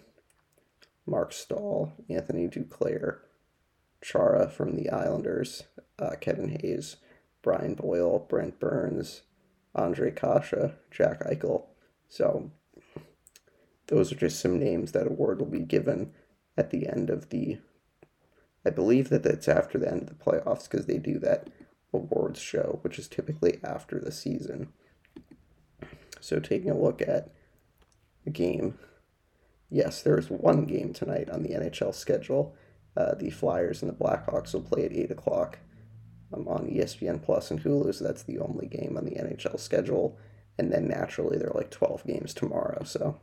Marc 1.06 1.32
Staal, 1.32 1.90
Anthony 2.10 2.46
Duclair, 2.46 3.20
Chara 4.04 4.50
from 4.50 4.76
the 4.76 4.90
Islanders, 4.90 5.62
uh, 5.98 6.16
Kevin 6.20 6.58
Hayes, 6.60 6.96
Brian 7.40 7.74
Boyle, 7.74 8.18
Brent 8.28 8.60
Burns, 8.60 9.22
Ondrej 9.74 10.14
Kase, 10.14 10.72
Jack 10.90 11.24
Eichel. 11.24 11.64
So 12.10 12.50
those 13.86 14.12
are 14.12 14.16
just 14.16 14.40
some 14.40 14.58
names 14.58 14.92
that 14.92 15.06
award 15.06 15.40
will 15.40 15.46
be 15.46 15.60
given 15.60 16.12
at 16.54 16.70
the 16.70 16.86
end 16.86 17.08
of 17.08 17.30
the. 17.30 17.58
I 18.66 18.68
believe 18.68 19.08
that 19.08 19.22
that's 19.22 19.48
after 19.48 19.78
the 19.78 19.90
end 19.90 20.02
of 20.02 20.08
the 20.08 20.22
playoffs 20.22 20.70
because 20.70 20.84
they 20.84 20.98
do 20.98 21.18
that 21.20 21.48
awards 21.92 22.40
show, 22.40 22.78
which 22.82 22.98
is 22.98 23.08
typically 23.08 23.58
after 23.64 23.98
the 23.98 24.12
season. 24.12 24.72
So 26.20 26.38
taking 26.38 26.70
a 26.70 26.78
look 26.78 27.02
at 27.02 27.30
the 28.24 28.30
game, 28.30 28.78
yes, 29.70 30.02
there 30.02 30.18
is 30.18 30.30
one 30.30 30.64
game 30.64 30.92
tonight 30.92 31.30
on 31.30 31.42
the 31.42 31.50
NHL 31.50 31.94
schedule. 31.94 32.54
Uh, 32.96 33.14
the 33.14 33.30
Flyers 33.30 33.82
and 33.82 33.90
the 33.90 33.96
Blackhawks 33.96 34.52
will 34.52 34.62
play 34.62 34.84
at 34.84 34.92
eight 34.92 35.10
o'clock 35.10 35.58
um, 36.34 36.46
on 36.48 36.68
ESPN 36.68 37.22
Plus 37.22 37.50
and 37.50 37.62
Hulu, 37.62 37.94
so 37.94 38.04
that's 38.04 38.24
the 38.24 38.38
only 38.38 38.66
game 38.66 38.96
on 38.96 39.04
the 39.04 39.12
NHL 39.12 39.58
schedule. 39.58 40.18
And 40.58 40.72
then 40.72 40.88
naturally, 40.88 41.38
there 41.38 41.48
are 41.48 41.56
like 41.56 41.70
12 41.70 42.04
games 42.06 42.34
tomorrow, 42.34 42.82
so 42.84 43.18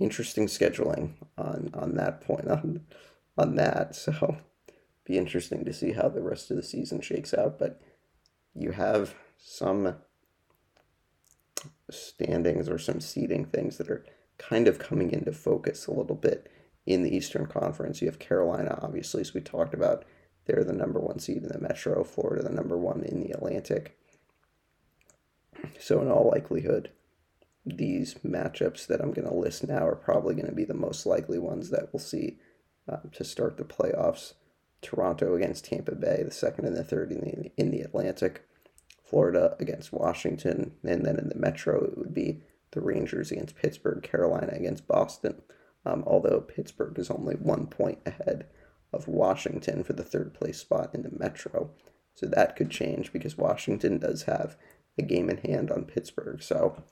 interesting 0.00 0.46
scheduling 0.46 1.14
on 1.36 1.70
on 1.74 1.94
that 1.96 2.20
point 2.20 2.48
on 2.48 2.80
on 3.36 3.56
that. 3.56 3.96
So 3.96 4.36
be 5.08 5.18
interesting 5.18 5.64
to 5.64 5.72
see 5.72 5.92
how 5.92 6.08
the 6.08 6.22
rest 6.22 6.50
of 6.50 6.56
the 6.56 6.62
season 6.62 7.00
shakes 7.00 7.34
out. 7.34 7.58
But 7.58 7.80
you 8.54 8.72
have 8.72 9.14
some 9.38 9.96
standings 11.90 12.68
or 12.68 12.78
some 12.78 13.00
seeding 13.00 13.46
things 13.46 13.78
that 13.78 13.90
are 13.90 14.04
kind 14.36 14.68
of 14.68 14.78
coming 14.78 15.10
into 15.10 15.32
focus 15.32 15.86
a 15.86 15.92
little 15.92 16.14
bit 16.14 16.50
in 16.86 17.02
the 17.02 17.14
Eastern 17.14 17.46
Conference. 17.46 18.00
You 18.00 18.08
have 18.08 18.18
Carolina, 18.18 18.78
obviously, 18.82 19.22
as 19.22 19.34
we 19.34 19.40
talked 19.40 19.74
about 19.74 20.04
they're 20.46 20.64
the 20.64 20.72
number 20.72 20.98
one 20.98 21.18
seed 21.18 21.42
in 21.42 21.48
the 21.48 21.60
Metro, 21.60 22.02
Florida 22.04 22.42
the 22.42 22.54
number 22.54 22.78
one 22.78 23.02
in 23.02 23.20
the 23.20 23.30
Atlantic. 23.32 23.98
So, 25.78 26.00
in 26.00 26.10
all 26.10 26.30
likelihood, 26.30 26.90
these 27.66 28.14
matchups 28.26 28.86
that 28.86 29.00
I'm 29.00 29.12
going 29.12 29.28
to 29.28 29.34
list 29.34 29.68
now 29.68 29.86
are 29.86 29.96
probably 29.96 30.34
going 30.34 30.46
to 30.46 30.54
be 30.54 30.64
the 30.64 30.72
most 30.72 31.04
likely 31.04 31.38
ones 31.38 31.68
that 31.68 31.90
we'll 31.92 32.00
see 32.00 32.38
um, 32.88 33.10
to 33.12 33.24
start 33.24 33.58
the 33.58 33.64
playoffs. 33.64 34.34
Toronto 34.82 35.34
against 35.34 35.64
Tampa 35.64 35.94
Bay, 35.94 36.22
the 36.24 36.30
second 36.30 36.66
and 36.66 36.76
the 36.76 36.84
third 36.84 37.12
in 37.12 37.20
the, 37.20 37.52
in 37.56 37.70
the 37.70 37.80
Atlantic. 37.80 38.44
Florida 39.04 39.56
against 39.58 39.92
Washington, 39.92 40.74
and 40.84 41.04
then 41.04 41.18
in 41.18 41.30
the 41.30 41.34
Metro, 41.34 41.82
it 41.82 41.96
would 41.96 42.12
be 42.12 42.42
the 42.72 42.80
Rangers 42.80 43.32
against 43.32 43.56
Pittsburgh, 43.56 44.02
Carolina 44.02 44.52
against 44.52 44.86
Boston. 44.86 45.40
Um, 45.86 46.04
although 46.06 46.40
Pittsburgh 46.40 46.98
is 46.98 47.10
only 47.10 47.34
one 47.36 47.66
point 47.66 48.00
ahead 48.04 48.46
of 48.92 49.08
Washington 49.08 49.82
for 49.82 49.94
the 49.94 50.04
third 50.04 50.34
place 50.34 50.58
spot 50.58 50.94
in 50.94 51.02
the 51.02 51.10
Metro. 51.10 51.70
So 52.14 52.26
that 52.26 52.56
could 52.56 52.70
change 52.70 53.12
because 53.12 53.38
Washington 53.38 53.98
does 53.98 54.24
have 54.24 54.56
a 54.98 55.02
game 55.02 55.30
in 55.30 55.38
hand 55.38 55.70
on 55.70 55.84
Pittsburgh. 55.84 56.42
So 56.42 56.82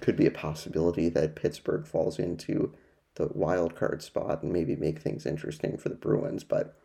could 0.00 0.16
be 0.16 0.26
a 0.26 0.30
possibility 0.30 1.08
that 1.08 1.36
Pittsburgh 1.36 1.86
falls 1.86 2.18
into 2.18 2.72
the 3.16 3.28
wild 3.32 3.76
card 3.76 4.02
spot 4.02 4.42
and 4.42 4.52
maybe 4.52 4.76
make 4.76 5.00
things 5.00 5.26
interesting 5.26 5.76
for 5.76 5.88
the 5.88 5.94
Bruins, 5.94 6.44
but 6.44 6.76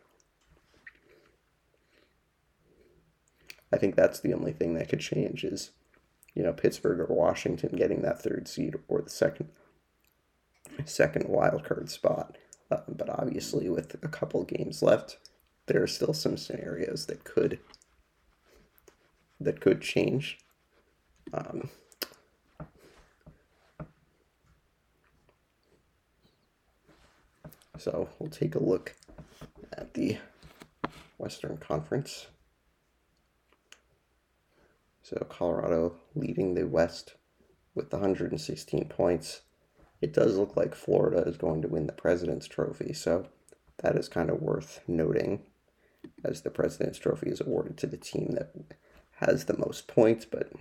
I 3.72 3.76
think 3.76 3.94
that's 3.94 4.20
the 4.20 4.34
only 4.34 4.52
thing 4.52 4.74
that 4.74 4.88
could 4.88 5.00
change 5.00 5.44
is, 5.44 5.70
you 6.34 6.42
know, 6.42 6.52
Pittsburgh 6.52 7.00
or 7.00 7.14
Washington 7.14 7.76
getting 7.76 8.02
that 8.02 8.22
third 8.22 8.48
seed 8.48 8.74
or 8.88 9.02
the 9.02 9.10
second 9.10 9.50
second 10.84 11.28
wild 11.28 11.64
card 11.64 11.90
spot. 11.90 12.36
Uh, 12.70 12.80
but 12.88 13.08
obviously, 13.08 13.68
with 13.68 13.94
a 14.02 14.08
couple 14.08 14.44
games 14.44 14.82
left, 14.82 15.18
there 15.66 15.82
are 15.82 15.88
still 15.88 16.12
some 16.12 16.36
scenarios 16.36 17.06
that 17.06 17.24
could 17.24 17.58
that 19.40 19.60
could 19.60 19.80
change. 19.80 20.38
Um, 21.32 21.70
so 27.80 28.08
we'll 28.18 28.30
take 28.30 28.54
a 28.54 28.62
look 28.62 28.94
at 29.72 29.94
the 29.94 30.18
Western 31.18 31.56
Conference. 31.56 32.26
So 35.02 35.26
Colorado 35.28 35.96
leading 36.14 36.54
the 36.54 36.66
West 36.66 37.14
with 37.74 37.92
116 37.92 38.88
points. 38.88 39.40
It 40.00 40.12
does 40.12 40.36
look 40.36 40.56
like 40.56 40.74
Florida 40.74 41.22
is 41.28 41.36
going 41.36 41.62
to 41.62 41.68
win 41.68 41.86
the 41.86 41.92
President's 41.92 42.46
Trophy, 42.46 42.92
so 42.92 43.28
that 43.82 43.96
is 43.96 44.08
kind 44.08 44.30
of 44.30 44.40
worth 44.40 44.80
noting 44.86 45.40
as 46.24 46.42
the 46.42 46.50
President's 46.50 46.98
Trophy 46.98 47.30
is 47.30 47.40
awarded 47.40 47.76
to 47.78 47.86
the 47.86 47.96
team 47.96 48.32
that 48.32 48.52
has 49.16 49.44
the 49.44 49.58
most 49.58 49.88
points, 49.88 50.24
but 50.24 50.52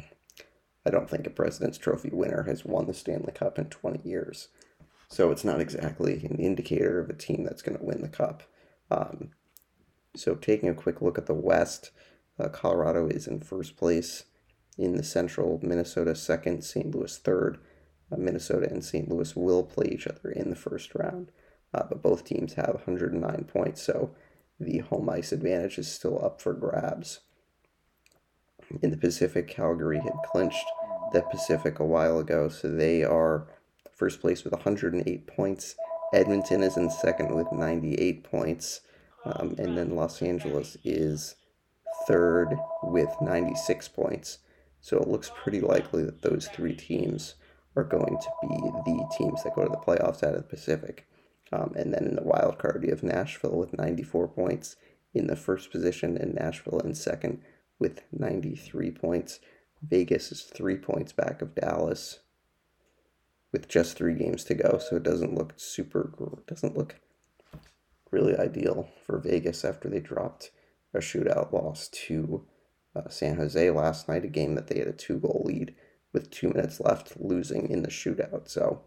I 0.86 0.90
don't 0.90 1.10
think 1.10 1.28
a 1.28 1.30
President's 1.30 1.78
Trophy 1.78 2.10
winner 2.12 2.44
has 2.44 2.66
won 2.66 2.88
the 2.88 2.94
Stanley 2.94 3.32
Cup 3.34 3.60
in 3.60 3.66
20 3.66 4.08
years. 4.08 4.50
So 5.10 5.32
it's 5.32 5.44
not 5.44 5.60
exactly 5.60 6.24
an 6.24 6.38
indicator 6.38 7.00
of 7.00 7.10
a 7.10 7.14
team 7.14 7.44
that's 7.44 7.62
going 7.62 7.78
to 7.78 7.84
win 7.84 8.02
the 8.02 8.10
cup. 8.10 8.44
Um, 8.92 9.32
so 10.16 10.36
taking 10.36 10.70
a 10.70 10.76
quick 10.76 11.02
look 11.02 11.18
at 11.18 11.26
the 11.26 11.34
West, 11.34 11.92
uh, 12.40 12.50
Colorado 12.50 13.08
is 13.08 13.28
in 13.28 13.40
first 13.42 13.76
place 13.76 14.26
in 14.78 14.96
the 14.96 15.04
Central, 15.04 15.60
Minnesota 15.62 16.16
second, 16.16 16.64
St. 16.64 16.94
Louis 16.94 17.18
third. 17.18 17.60
Uh, 18.12 18.18
Minnesota 18.18 18.68
and 18.70 18.84
St. 18.84 19.10
Louis 19.10 19.36
will 19.36 19.64
play 19.64 19.88
each 19.92 20.08
other 20.08 20.32
in 20.32 20.50
the 20.50 20.56
first 20.56 20.96
round, 20.96 21.32
uh, 21.74 21.84
but 21.88 22.02
both 22.02 22.24
teams 22.24 22.54
have 22.54 22.74
109 22.74 23.46
points, 23.46 23.84
so 23.84 24.16
the 24.60 24.80
home 24.80 25.10
ice 25.10 25.32
advantage 25.32 25.78
is 25.78 25.92
still 25.92 26.24
up 26.24 26.42
for 26.42 26.54
grabs. 26.54 27.20
In 28.82 28.92
the 28.92 28.98
Pacific, 28.98 29.48
Calgary 29.48 30.00
had 30.00 30.14
clinched 30.26 30.66
the 31.12 31.22
Pacific 31.22 31.80
a 31.80 31.86
while 31.86 32.20
ago, 32.20 32.50
so 32.50 32.70
they 32.70 33.04
are 33.04 33.48
first 34.00 34.22
place 34.22 34.46
with 34.46 34.54
108 34.54 35.28
points. 35.28 35.76
Edmonton 36.14 36.64
is 36.64 36.78
in 36.78 36.90
second 36.90 37.36
with 37.36 37.52
98 37.52 38.24
points. 38.24 38.82
Um, 39.26 39.56
and 39.60 39.78
then 39.78 39.96
Los 39.96 40.22
Angeles 40.22 40.78
is 40.86 41.36
third 42.08 42.58
with 42.82 43.14
96 43.22 43.90
points. 43.90 44.40
So 44.80 44.98
it 44.98 45.10
looks 45.10 45.30
pretty 45.36 45.60
likely 45.60 46.04
that 46.06 46.22
those 46.22 46.48
three 46.48 46.74
teams 46.74 47.36
are 47.76 47.84
going 47.84 48.18
to 48.18 48.30
be 48.42 48.48
the 48.48 49.10
teams 49.18 49.44
that 49.44 49.54
go 49.54 49.64
to 49.64 49.70
the 49.70 49.78
playoffs 49.78 50.24
out 50.24 50.36
of 50.36 50.38
the 50.38 50.56
Pacific. 50.56 51.06
Um, 51.52 51.74
and 51.76 51.94
then 51.94 52.06
in 52.06 52.16
the 52.16 52.24
wild 52.24 52.58
card, 52.58 52.84
you 52.84 52.92
have 52.92 53.04
Nashville 53.04 53.58
with 53.58 53.78
94 53.78 54.30
points 54.30 54.78
in 55.14 55.28
the 55.28 55.36
first 55.36 55.72
position, 55.72 56.16
and 56.18 56.36
Nashville 56.36 56.80
in 56.80 56.96
second 56.96 57.42
with 57.80 58.02
93 58.12 58.92
points. 58.92 59.40
Vegas 59.82 60.32
is 60.32 60.44
three 60.44 60.78
points 60.78 61.12
back 61.12 61.42
of 61.42 61.56
Dallas 61.56 62.20
with 63.52 63.68
just 63.68 63.98
three 63.98 64.14
games 64.14 64.44
to 64.46 64.54
go, 64.54 64.78
so 64.78 64.98
it 64.98 65.04
doesn't 65.04 65.36
look 65.36 65.54
super, 65.58 66.42
doesn't 66.48 66.78
look 66.78 66.96
really 68.12 68.36
ideal 68.38 68.90
for 69.06 69.20
Vegas 69.20 69.64
after 69.64 69.90
they 69.90 70.00
dropped 70.00 70.52
a 70.94 71.00
shootout 71.00 71.52
loss 71.52 71.88
to 71.90 72.46
uh, 72.96 73.10
San 73.10 73.38
Jose 73.38 73.70
last 73.72 74.08
night, 74.08 74.26
a 74.26 74.28
game 74.28 74.56
that 74.56 74.68
they 74.68 74.80
had 74.80 74.88
a 74.88 74.94
two 74.94 75.20
goal 75.20 75.44
lead 75.46 75.76
with 76.12 76.32
two 76.32 76.50
minutes 76.50 76.80
left, 76.80 77.20
losing 77.20 77.70
in 77.70 77.84
the 77.84 77.90
shootout. 77.90 78.50
So 78.50 78.82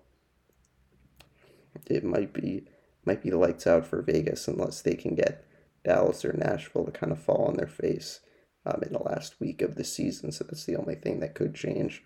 it 1.87 2.05
might 2.05 2.33
be 2.33 2.67
might 3.05 3.23
be 3.23 3.31
lights 3.33 3.67
out 3.67 3.87
for 3.87 4.01
Vegas 4.03 4.47
unless 4.47 4.81
they 4.81 4.95
can 4.95 5.17
get 5.17 5.45
Dallas 5.85 6.25
or 6.25 6.33
Nashville 6.33 6.85
to 6.85 6.93
kind 6.93 7.11
of 7.11 7.21
fall 7.21 7.47
on 7.47 7.55
their 7.55 7.67
face 7.67 8.21
um, 8.65 8.81
in 8.87 8.93
the 8.93 9.01
last 9.01 9.41
week 9.41 9.61
of 9.61 9.75
the 9.75 9.85
season. 9.85 10.31
So 10.31 10.45
that's 10.45 10.65
the 10.65 10.77
only 10.77 10.95
thing 10.95 11.21
that 11.21 11.35
could 11.35 11.55
change. 11.55 12.05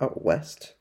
Out 0.00 0.22
west, 0.22 0.74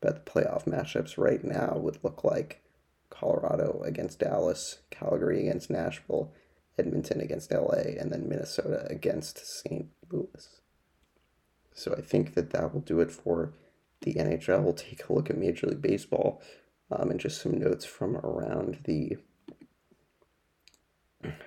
but 0.00 0.24
the 0.24 0.30
playoff 0.30 0.64
matchups 0.64 1.18
right 1.18 1.42
now 1.44 1.76
would 1.76 2.02
look 2.02 2.24
like 2.24 2.62
Colorado 3.10 3.82
against 3.84 4.18
Dallas, 4.18 4.78
Calgary 4.90 5.40
against 5.40 5.70
Nashville, 5.70 6.32
Edmonton 6.78 7.20
against 7.20 7.52
LA, 7.52 7.94
and 7.98 8.10
then 8.10 8.28
Minnesota 8.28 8.86
against 8.90 9.38
St. 9.62 9.88
Louis. 10.10 10.60
So 11.74 11.94
I 11.96 12.00
think 12.00 12.34
that 12.34 12.50
that 12.50 12.72
will 12.72 12.80
do 12.80 13.00
it 13.00 13.10
for 13.10 13.52
the 14.02 14.14
NHL. 14.14 14.62
We'll 14.62 14.72
take 14.74 15.08
a 15.08 15.12
look 15.12 15.30
at 15.30 15.38
Major 15.38 15.66
League 15.66 15.82
Baseball 15.82 16.42
um, 16.90 17.10
and 17.10 17.20
just 17.20 17.40
some 17.40 17.58
notes 17.58 17.84
from 17.84 18.16
around 18.16 18.80
the 18.84 19.16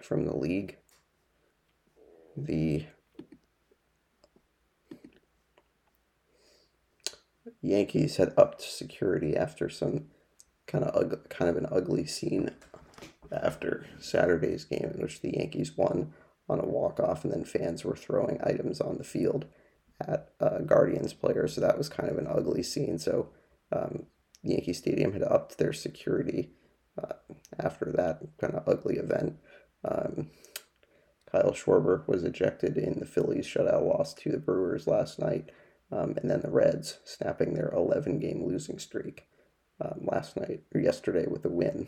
from 0.01 0.25
the 0.25 0.35
league. 0.35 0.77
The 2.35 2.85
Yankees 7.61 8.17
had 8.17 8.33
upped 8.37 8.61
security 8.61 9.35
after 9.35 9.69
some 9.69 10.05
kind 10.67 10.83
of 10.83 10.95
ug- 10.95 11.29
kind 11.29 11.49
of 11.49 11.57
an 11.57 11.67
ugly 11.71 12.05
scene 12.05 12.51
after 13.31 13.85
Saturday's 13.99 14.65
game 14.65 14.91
in 14.95 15.01
which 15.01 15.21
the 15.21 15.35
Yankees 15.37 15.75
won 15.75 16.13
on 16.47 16.59
a 16.59 16.65
walk 16.65 16.99
off 16.99 17.23
and 17.23 17.33
then 17.33 17.43
fans 17.43 17.83
were 17.83 17.95
throwing 17.95 18.39
items 18.43 18.81
on 18.81 18.97
the 18.97 19.03
field 19.03 19.45
at 19.99 20.29
uh, 20.39 20.59
Guardians 20.59 21.13
players. 21.13 21.55
So 21.55 21.61
that 21.61 21.77
was 21.77 21.89
kind 21.89 22.09
of 22.09 22.17
an 22.17 22.27
ugly 22.27 22.63
scene. 22.63 22.97
So 22.97 23.29
um, 23.71 24.05
Yankee 24.41 24.73
Stadium 24.73 25.13
had 25.13 25.23
upped 25.23 25.57
their 25.57 25.73
security 25.73 26.51
uh, 27.01 27.13
after 27.59 27.91
that 27.91 28.21
kind 28.39 28.55
of 28.55 28.67
ugly 28.67 28.95
event. 28.95 29.37
Um, 29.83 30.31
Kyle 31.31 31.51
Schwarber 31.51 32.07
was 32.07 32.23
ejected 32.23 32.77
in 32.77 32.99
the 32.99 33.05
Phillies 33.05 33.45
shutout 33.45 33.85
loss 33.85 34.13
to 34.15 34.31
the 34.31 34.39
Brewers 34.39 34.87
last 34.87 35.19
night, 35.19 35.51
um, 35.91 36.15
and 36.17 36.29
then 36.29 36.41
the 36.41 36.51
Reds 36.51 36.99
snapping 37.03 37.53
their 37.53 37.69
11 37.69 38.19
game 38.19 38.45
losing 38.45 38.79
streak 38.79 39.27
um, 39.81 40.01
last 40.01 40.37
night 40.37 40.63
or 40.73 40.81
yesterday 40.81 41.25
with 41.27 41.45
a 41.45 41.49
win. 41.49 41.87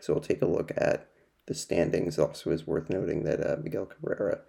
So 0.00 0.14
we'll 0.14 0.22
take 0.22 0.42
a 0.42 0.46
look 0.46 0.72
at 0.76 1.08
the 1.46 1.54
standings. 1.54 2.18
Also, 2.18 2.50
is 2.50 2.66
worth 2.66 2.88
noting 2.88 3.24
that 3.24 3.44
uh, 3.44 3.56
Miguel 3.62 3.86
Cabrera 3.86 4.40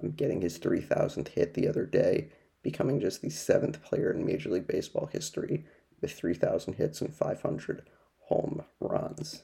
um, 0.00 0.12
getting 0.12 0.40
his 0.40 0.58
3,000th 0.58 1.28
hit 1.28 1.54
the 1.54 1.68
other 1.68 1.84
day 1.84 2.30
becoming 2.62 2.98
just 2.98 3.20
the 3.20 3.30
seventh 3.30 3.82
player 3.82 4.10
in 4.10 4.24
Major 4.24 4.48
League 4.48 4.66
Baseball 4.66 5.06
history 5.12 5.66
with 6.00 6.12
3,000 6.12 6.74
hits 6.74 7.00
and 7.00 7.14
500 7.14 7.82
home 8.28 8.64
runs. 8.80 9.42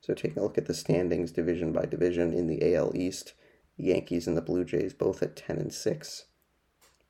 So, 0.00 0.14
taking 0.14 0.38
a 0.38 0.42
look 0.42 0.58
at 0.58 0.66
the 0.66 0.74
standings 0.74 1.32
division 1.32 1.72
by 1.72 1.86
division 1.86 2.32
in 2.32 2.46
the 2.46 2.74
AL 2.74 2.94
East, 2.94 3.32
Yankees 3.78 4.26
and 4.26 4.36
the 4.36 4.42
Blue 4.42 4.64
Jays 4.64 4.92
both 4.92 5.22
at 5.22 5.36
10 5.36 5.56
and 5.56 5.72
6. 5.72 6.24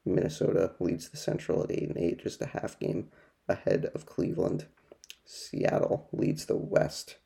Minnesota 0.04 0.72
leads 0.78 1.08
the 1.08 1.16
Central 1.16 1.64
at 1.64 1.70
8 1.70 1.88
and 1.88 1.98
8, 1.98 2.22
just 2.22 2.42
a 2.42 2.46
half 2.46 2.78
game 2.78 3.08
ahead 3.48 3.86
of 3.94 4.06
Cleveland. 4.06 4.66
Seattle 5.24 6.08
leads 6.12 6.46
the 6.46 6.56
West 6.56 7.16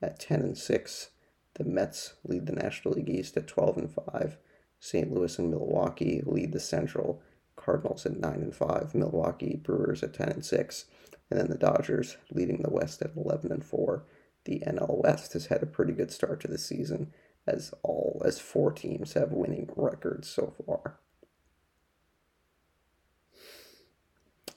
at 0.00 0.18
10 0.18 0.40
and 0.40 0.58
6. 0.58 1.10
The 1.54 1.64
Mets 1.64 2.14
lead 2.24 2.46
the 2.46 2.52
National 2.52 2.94
League 2.94 3.10
East 3.10 3.36
at 3.36 3.46
12 3.46 3.76
and 3.76 3.90
5. 3.90 4.38
St. 4.80 5.12
Louis 5.12 5.38
and 5.38 5.50
Milwaukee 5.50 6.22
lead 6.24 6.52
the 6.52 6.60
Central. 6.60 7.22
Cardinals 7.56 8.06
at 8.06 8.18
9 8.18 8.32
and 8.34 8.54
5, 8.54 8.94
Milwaukee 8.94 9.60
Brewers 9.62 10.02
at 10.02 10.14
10 10.14 10.28
and 10.28 10.44
6, 10.44 10.84
and 11.30 11.38
then 11.38 11.48
the 11.48 11.58
Dodgers 11.58 12.16
leading 12.30 12.62
the 12.62 12.70
West 12.70 13.02
at 13.02 13.14
11 13.16 13.52
and 13.52 13.64
4. 13.64 14.04
The 14.44 14.62
NL 14.66 15.02
West 15.02 15.34
has 15.34 15.46
had 15.46 15.62
a 15.62 15.66
pretty 15.66 15.92
good 15.92 16.10
start 16.10 16.40
to 16.40 16.48
the 16.48 16.58
season 16.58 17.12
as 17.46 17.74
all 17.82 18.22
as 18.24 18.38
four 18.38 18.72
teams 18.72 19.14
have 19.14 19.32
winning 19.32 19.68
records 19.76 20.28
so 20.28 20.54
far. 20.64 20.98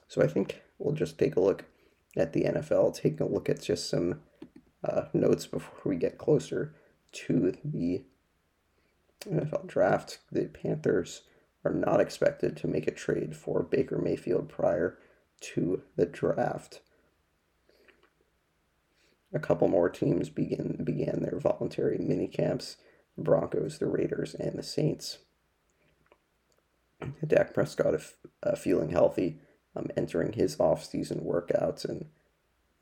So 0.08 0.22
I 0.22 0.28
think 0.28 0.62
we'll 0.78 0.94
just 0.94 1.18
take 1.18 1.36
a 1.36 1.40
look 1.40 1.64
at 2.16 2.32
the 2.32 2.44
NFL, 2.44 2.94
take 2.94 3.20
a 3.20 3.24
look 3.24 3.48
at 3.48 3.62
just 3.62 3.90
some 3.90 4.20
uh, 4.82 5.06
notes 5.12 5.46
before 5.46 5.80
we 5.84 5.96
get 5.96 6.18
closer 6.18 6.74
to 7.12 7.54
the 7.64 8.04
NFL 9.28 9.66
draft, 9.66 10.18
the 10.30 10.46
Panthers 10.46 11.22
are 11.64 11.72
not 11.72 12.00
expected 12.00 12.56
to 12.56 12.68
make 12.68 12.86
a 12.86 12.92
trade 12.92 13.36
for 13.36 13.62
Baker 13.62 13.98
Mayfield 13.98 14.48
prior 14.48 14.98
to 15.40 15.82
the 15.96 16.06
draft. 16.06 16.80
A 19.36 19.38
couple 19.38 19.68
more 19.68 19.90
teams 19.90 20.30
begin 20.30 20.80
began 20.82 21.20
their 21.22 21.38
voluntary 21.38 21.98
mini 21.98 22.26
camps: 22.26 22.78
the 23.16 23.22
Broncos, 23.22 23.78
the 23.78 23.86
Raiders, 23.86 24.34
and 24.34 24.58
the 24.58 24.62
Saints. 24.62 25.18
Dak 27.26 27.52
Prescott, 27.52 28.00
uh, 28.42 28.56
feeling 28.56 28.88
healthy, 28.88 29.36
um, 29.76 29.88
entering 29.94 30.32
his 30.32 30.58
off-season 30.58 31.20
workouts, 31.20 31.84
and 31.84 32.06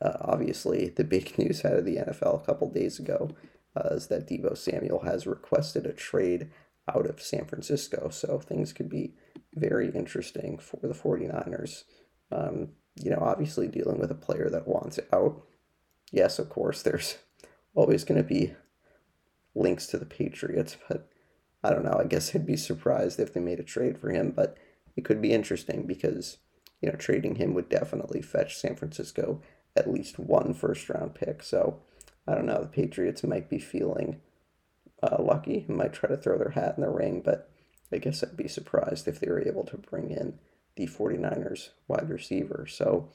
uh, 0.01 0.13
obviously 0.21 0.87
the 0.87 1.03
big 1.03 1.37
news 1.37 1.65
out 1.65 1.73
of 1.73 1.83
the 1.83 1.97
NFL 1.97 2.41
a 2.41 2.45
couple 2.45 2.69
days 2.69 2.99
ago 2.99 3.31
uh, 3.75 3.89
is 3.91 4.07
that 4.07 4.25
Deebo 4.25 4.57
Samuel 4.57 5.01
has 5.01 5.27
requested 5.27 5.85
a 5.85 5.91
trade 5.91 6.49
out 6.87 7.05
of 7.05 7.21
San 7.21 7.43
Francisco. 7.43 8.07
So 8.09 8.39
things 8.39 8.71
could 8.71 8.89
be 8.89 9.13
very 9.53 9.89
interesting 9.89 10.57
for 10.57 10.79
the 10.87 10.93
49ers. 10.93 11.83
Um, 12.31 12.69
you 12.95 13.11
know, 13.11 13.19
obviously 13.19 13.67
dealing 13.67 13.99
with 13.99 14.11
a 14.11 14.15
player 14.15 14.49
that 14.49 14.69
wants 14.69 15.01
out. 15.11 15.43
Yes, 16.15 16.39
of 16.39 16.49
course, 16.49 16.81
there's 16.81 17.17
always 17.75 18.05
going 18.05 18.17
to 18.17 18.27
be 18.27 18.53
links 19.53 19.85
to 19.87 19.97
the 19.97 20.05
Patriots, 20.05 20.77
but 20.87 21.09
I 21.61 21.71
don't 21.71 21.83
know. 21.83 21.99
I 21.99 22.05
guess 22.05 22.33
I'd 22.33 22.45
be 22.45 22.55
surprised 22.55 23.19
if 23.19 23.33
they 23.33 23.41
made 23.41 23.59
a 23.59 23.63
trade 23.63 23.97
for 23.97 24.11
him, 24.11 24.31
but 24.31 24.57
it 24.95 25.03
could 25.03 25.21
be 25.21 25.33
interesting 25.33 25.85
because, 25.85 26.37
you 26.81 26.89
know, 26.89 26.95
trading 26.95 27.35
him 27.35 27.53
would 27.53 27.67
definitely 27.67 28.21
fetch 28.21 28.55
San 28.55 28.77
Francisco 28.77 29.41
at 29.75 29.91
least 29.91 30.17
one 30.17 30.53
first 30.53 30.87
round 30.87 31.15
pick. 31.15 31.43
So 31.43 31.81
I 32.25 32.33
don't 32.33 32.45
know. 32.45 32.61
The 32.61 32.67
Patriots 32.67 33.25
might 33.25 33.49
be 33.49 33.59
feeling 33.59 34.21
uh, 35.03 35.17
lucky 35.21 35.65
and 35.67 35.75
might 35.75 35.91
try 35.91 36.07
to 36.07 36.15
throw 36.15 36.37
their 36.37 36.51
hat 36.51 36.75
in 36.77 36.81
the 36.83 36.89
ring, 36.89 37.23
but 37.25 37.51
I 37.91 37.97
guess 37.97 38.23
I'd 38.23 38.37
be 38.37 38.47
surprised 38.47 39.09
if 39.09 39.19
they 39.19 39.27
were 39.27 39.45
able 39.45 39.65
to 39.65 39.77
bring 39.77 40.11
in 40.11 40.39
the 40.77 40.87
49ers 40.87 41.71
wide 41.89 42.09
receiver. 42.09 42.67
So 42.69 43.09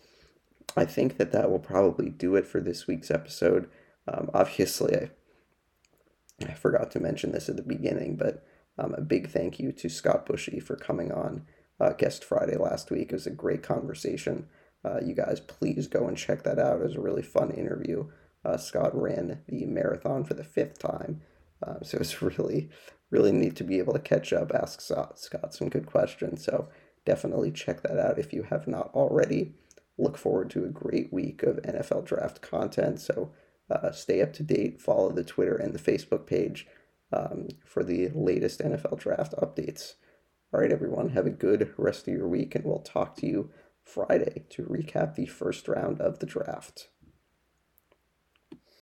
I 0.77 0.85
think 0.85 1.19
that 1.19 1.33
that 1.33 1.51
will 1.51 1.59
probably 1.59 2.11
do 2.11 2.37
it 2.37 2.47
for 2.47 2.61
this 2.61 2.87
week's 2.87 3.11
episode. 3.11 3.69
Um, 4.07 4.31
obviously, 4.33 4.97
I, 4.97 5.11
I 6.47 6.55
forgot 6.55 6.91
to 6.93 7.01
mention 7.01 7.33
this 7.33 7.49
at 7.49 7.57
the 7.57 7.63
beginning, 7.63 8.17
but 8.17 8.45
um, 8.79 8.95
a 8.95 9.01
big 9.01 9.31
thank 9.31 9.59
you 9.59 9.73
to 9.73 9.89
Scott 9.89 10.27
Bushy 10.27 10.61
for 10.61 10.77
coming 10.77 11.13
on 11.13 11.47
uh, 11.81 11.91
Guest 11.91 12.25
Friday 12.25 12.57
last 12.57 12.91
week. 12.91 13.11
It 13.11 13.15
was 13.15 13.27
a 13.27 13.31
great 13.31 13.63
conversation. 13.63 14.47
Uh, 14.85 15.01
you 15.05 15.15
guys, 15.15 15.41
please 15.41 15.87
go 15.87 16.07
and 16.07 16.17
check 16.17 16.43
that 16.45 16.59
out. 16.59 16.81
It 16.81 16.85
was 16.85 16.97
a 16.97 17.01
really 17.01 17.23
fun 17.23 17.51
interview. 17.51 18.09
Uh, 18.45 18.57
Scott 18.57 18.99
ran 18.99 19.43
the 19.49 19.67
marathon 19.67 20.25
for 20.25 20.35
the 20.35 20.45
fifth 20.45 20.79
time 20.79 21.21
um, 21.67 21.79
so 21.83 21.99
it's 21.99 22.23
really, 22.23 22.71
really 23.11 23.33
neat 23.33 23.57
to 23.57 23.65
be 23.65 23.79
able 23.79 23.93
to 23.93 23.99
catch 23.99 24.33
up, 24.33 24.53
ask 24.55 24.81
Scott 24.81 25.55
some 25.55 25.69
good 25.69 25.87
questions. 25.87 26.45
So 26.45 26.69
definitely 27.05 27.51
check 27.51 27.83
that 27.83 27.99
out 27.99 28.19
if 28.19 28.33
you 28.33 28.45
have 28.45 28.67
not 28.67 28.91
already. 28.95 29.55
Look 30.01 30.17
forward 30.17 30.51
to 30.51 30.65
a 30.65 30.69
great 30.69 31.13
week 31.13 31.43
of 31.43 31.57
NFL 31.63 32.07
draft 32.07 32.41
content. 32.41 33.01
So 33.01 33.33
uh, 33.71 33.93
stay 33.93 34.23
up 34.23 34.33
to 34.35 34.43
date, 34.43 34.81
follow 34.81 35.11
the 35.13 35.25
Twitter 35.25 35.57
and 35.57 35.75
the 35.75 35.79
Facebook 35.79 36.27
page 36.27 36.67
um, 37.13 37.49
for 37.65 37.85
the 37.85 38.09
latest 38.15 38.61
NFL 38.61 38.99
draft 38.99 39.35
updates. 39.35 39.95
All 40.53 40.61
right, 40.61 40.73
everyone, 40.73 41.11
have 41.11 41.27
a 41.27 41.31
good 41.31 41.73
rest 41.77 42.09
of 42.09 42.15
your 42.15 42.27
week, 42.27 42.55
and 42.55 42.65
we'll 42.65 42.81
talk 42.81 43.15
to 43.17 43.27
you 43.27 43.51
Friday 43.85 44.45
to 44.51 44.63
recap 44.65 45.15
the 45.15 45.27
first 45.27 45.69
round 45.69 46.01
of 46.01 46.19
the 46.19 46.27
draft. 46.27 46.89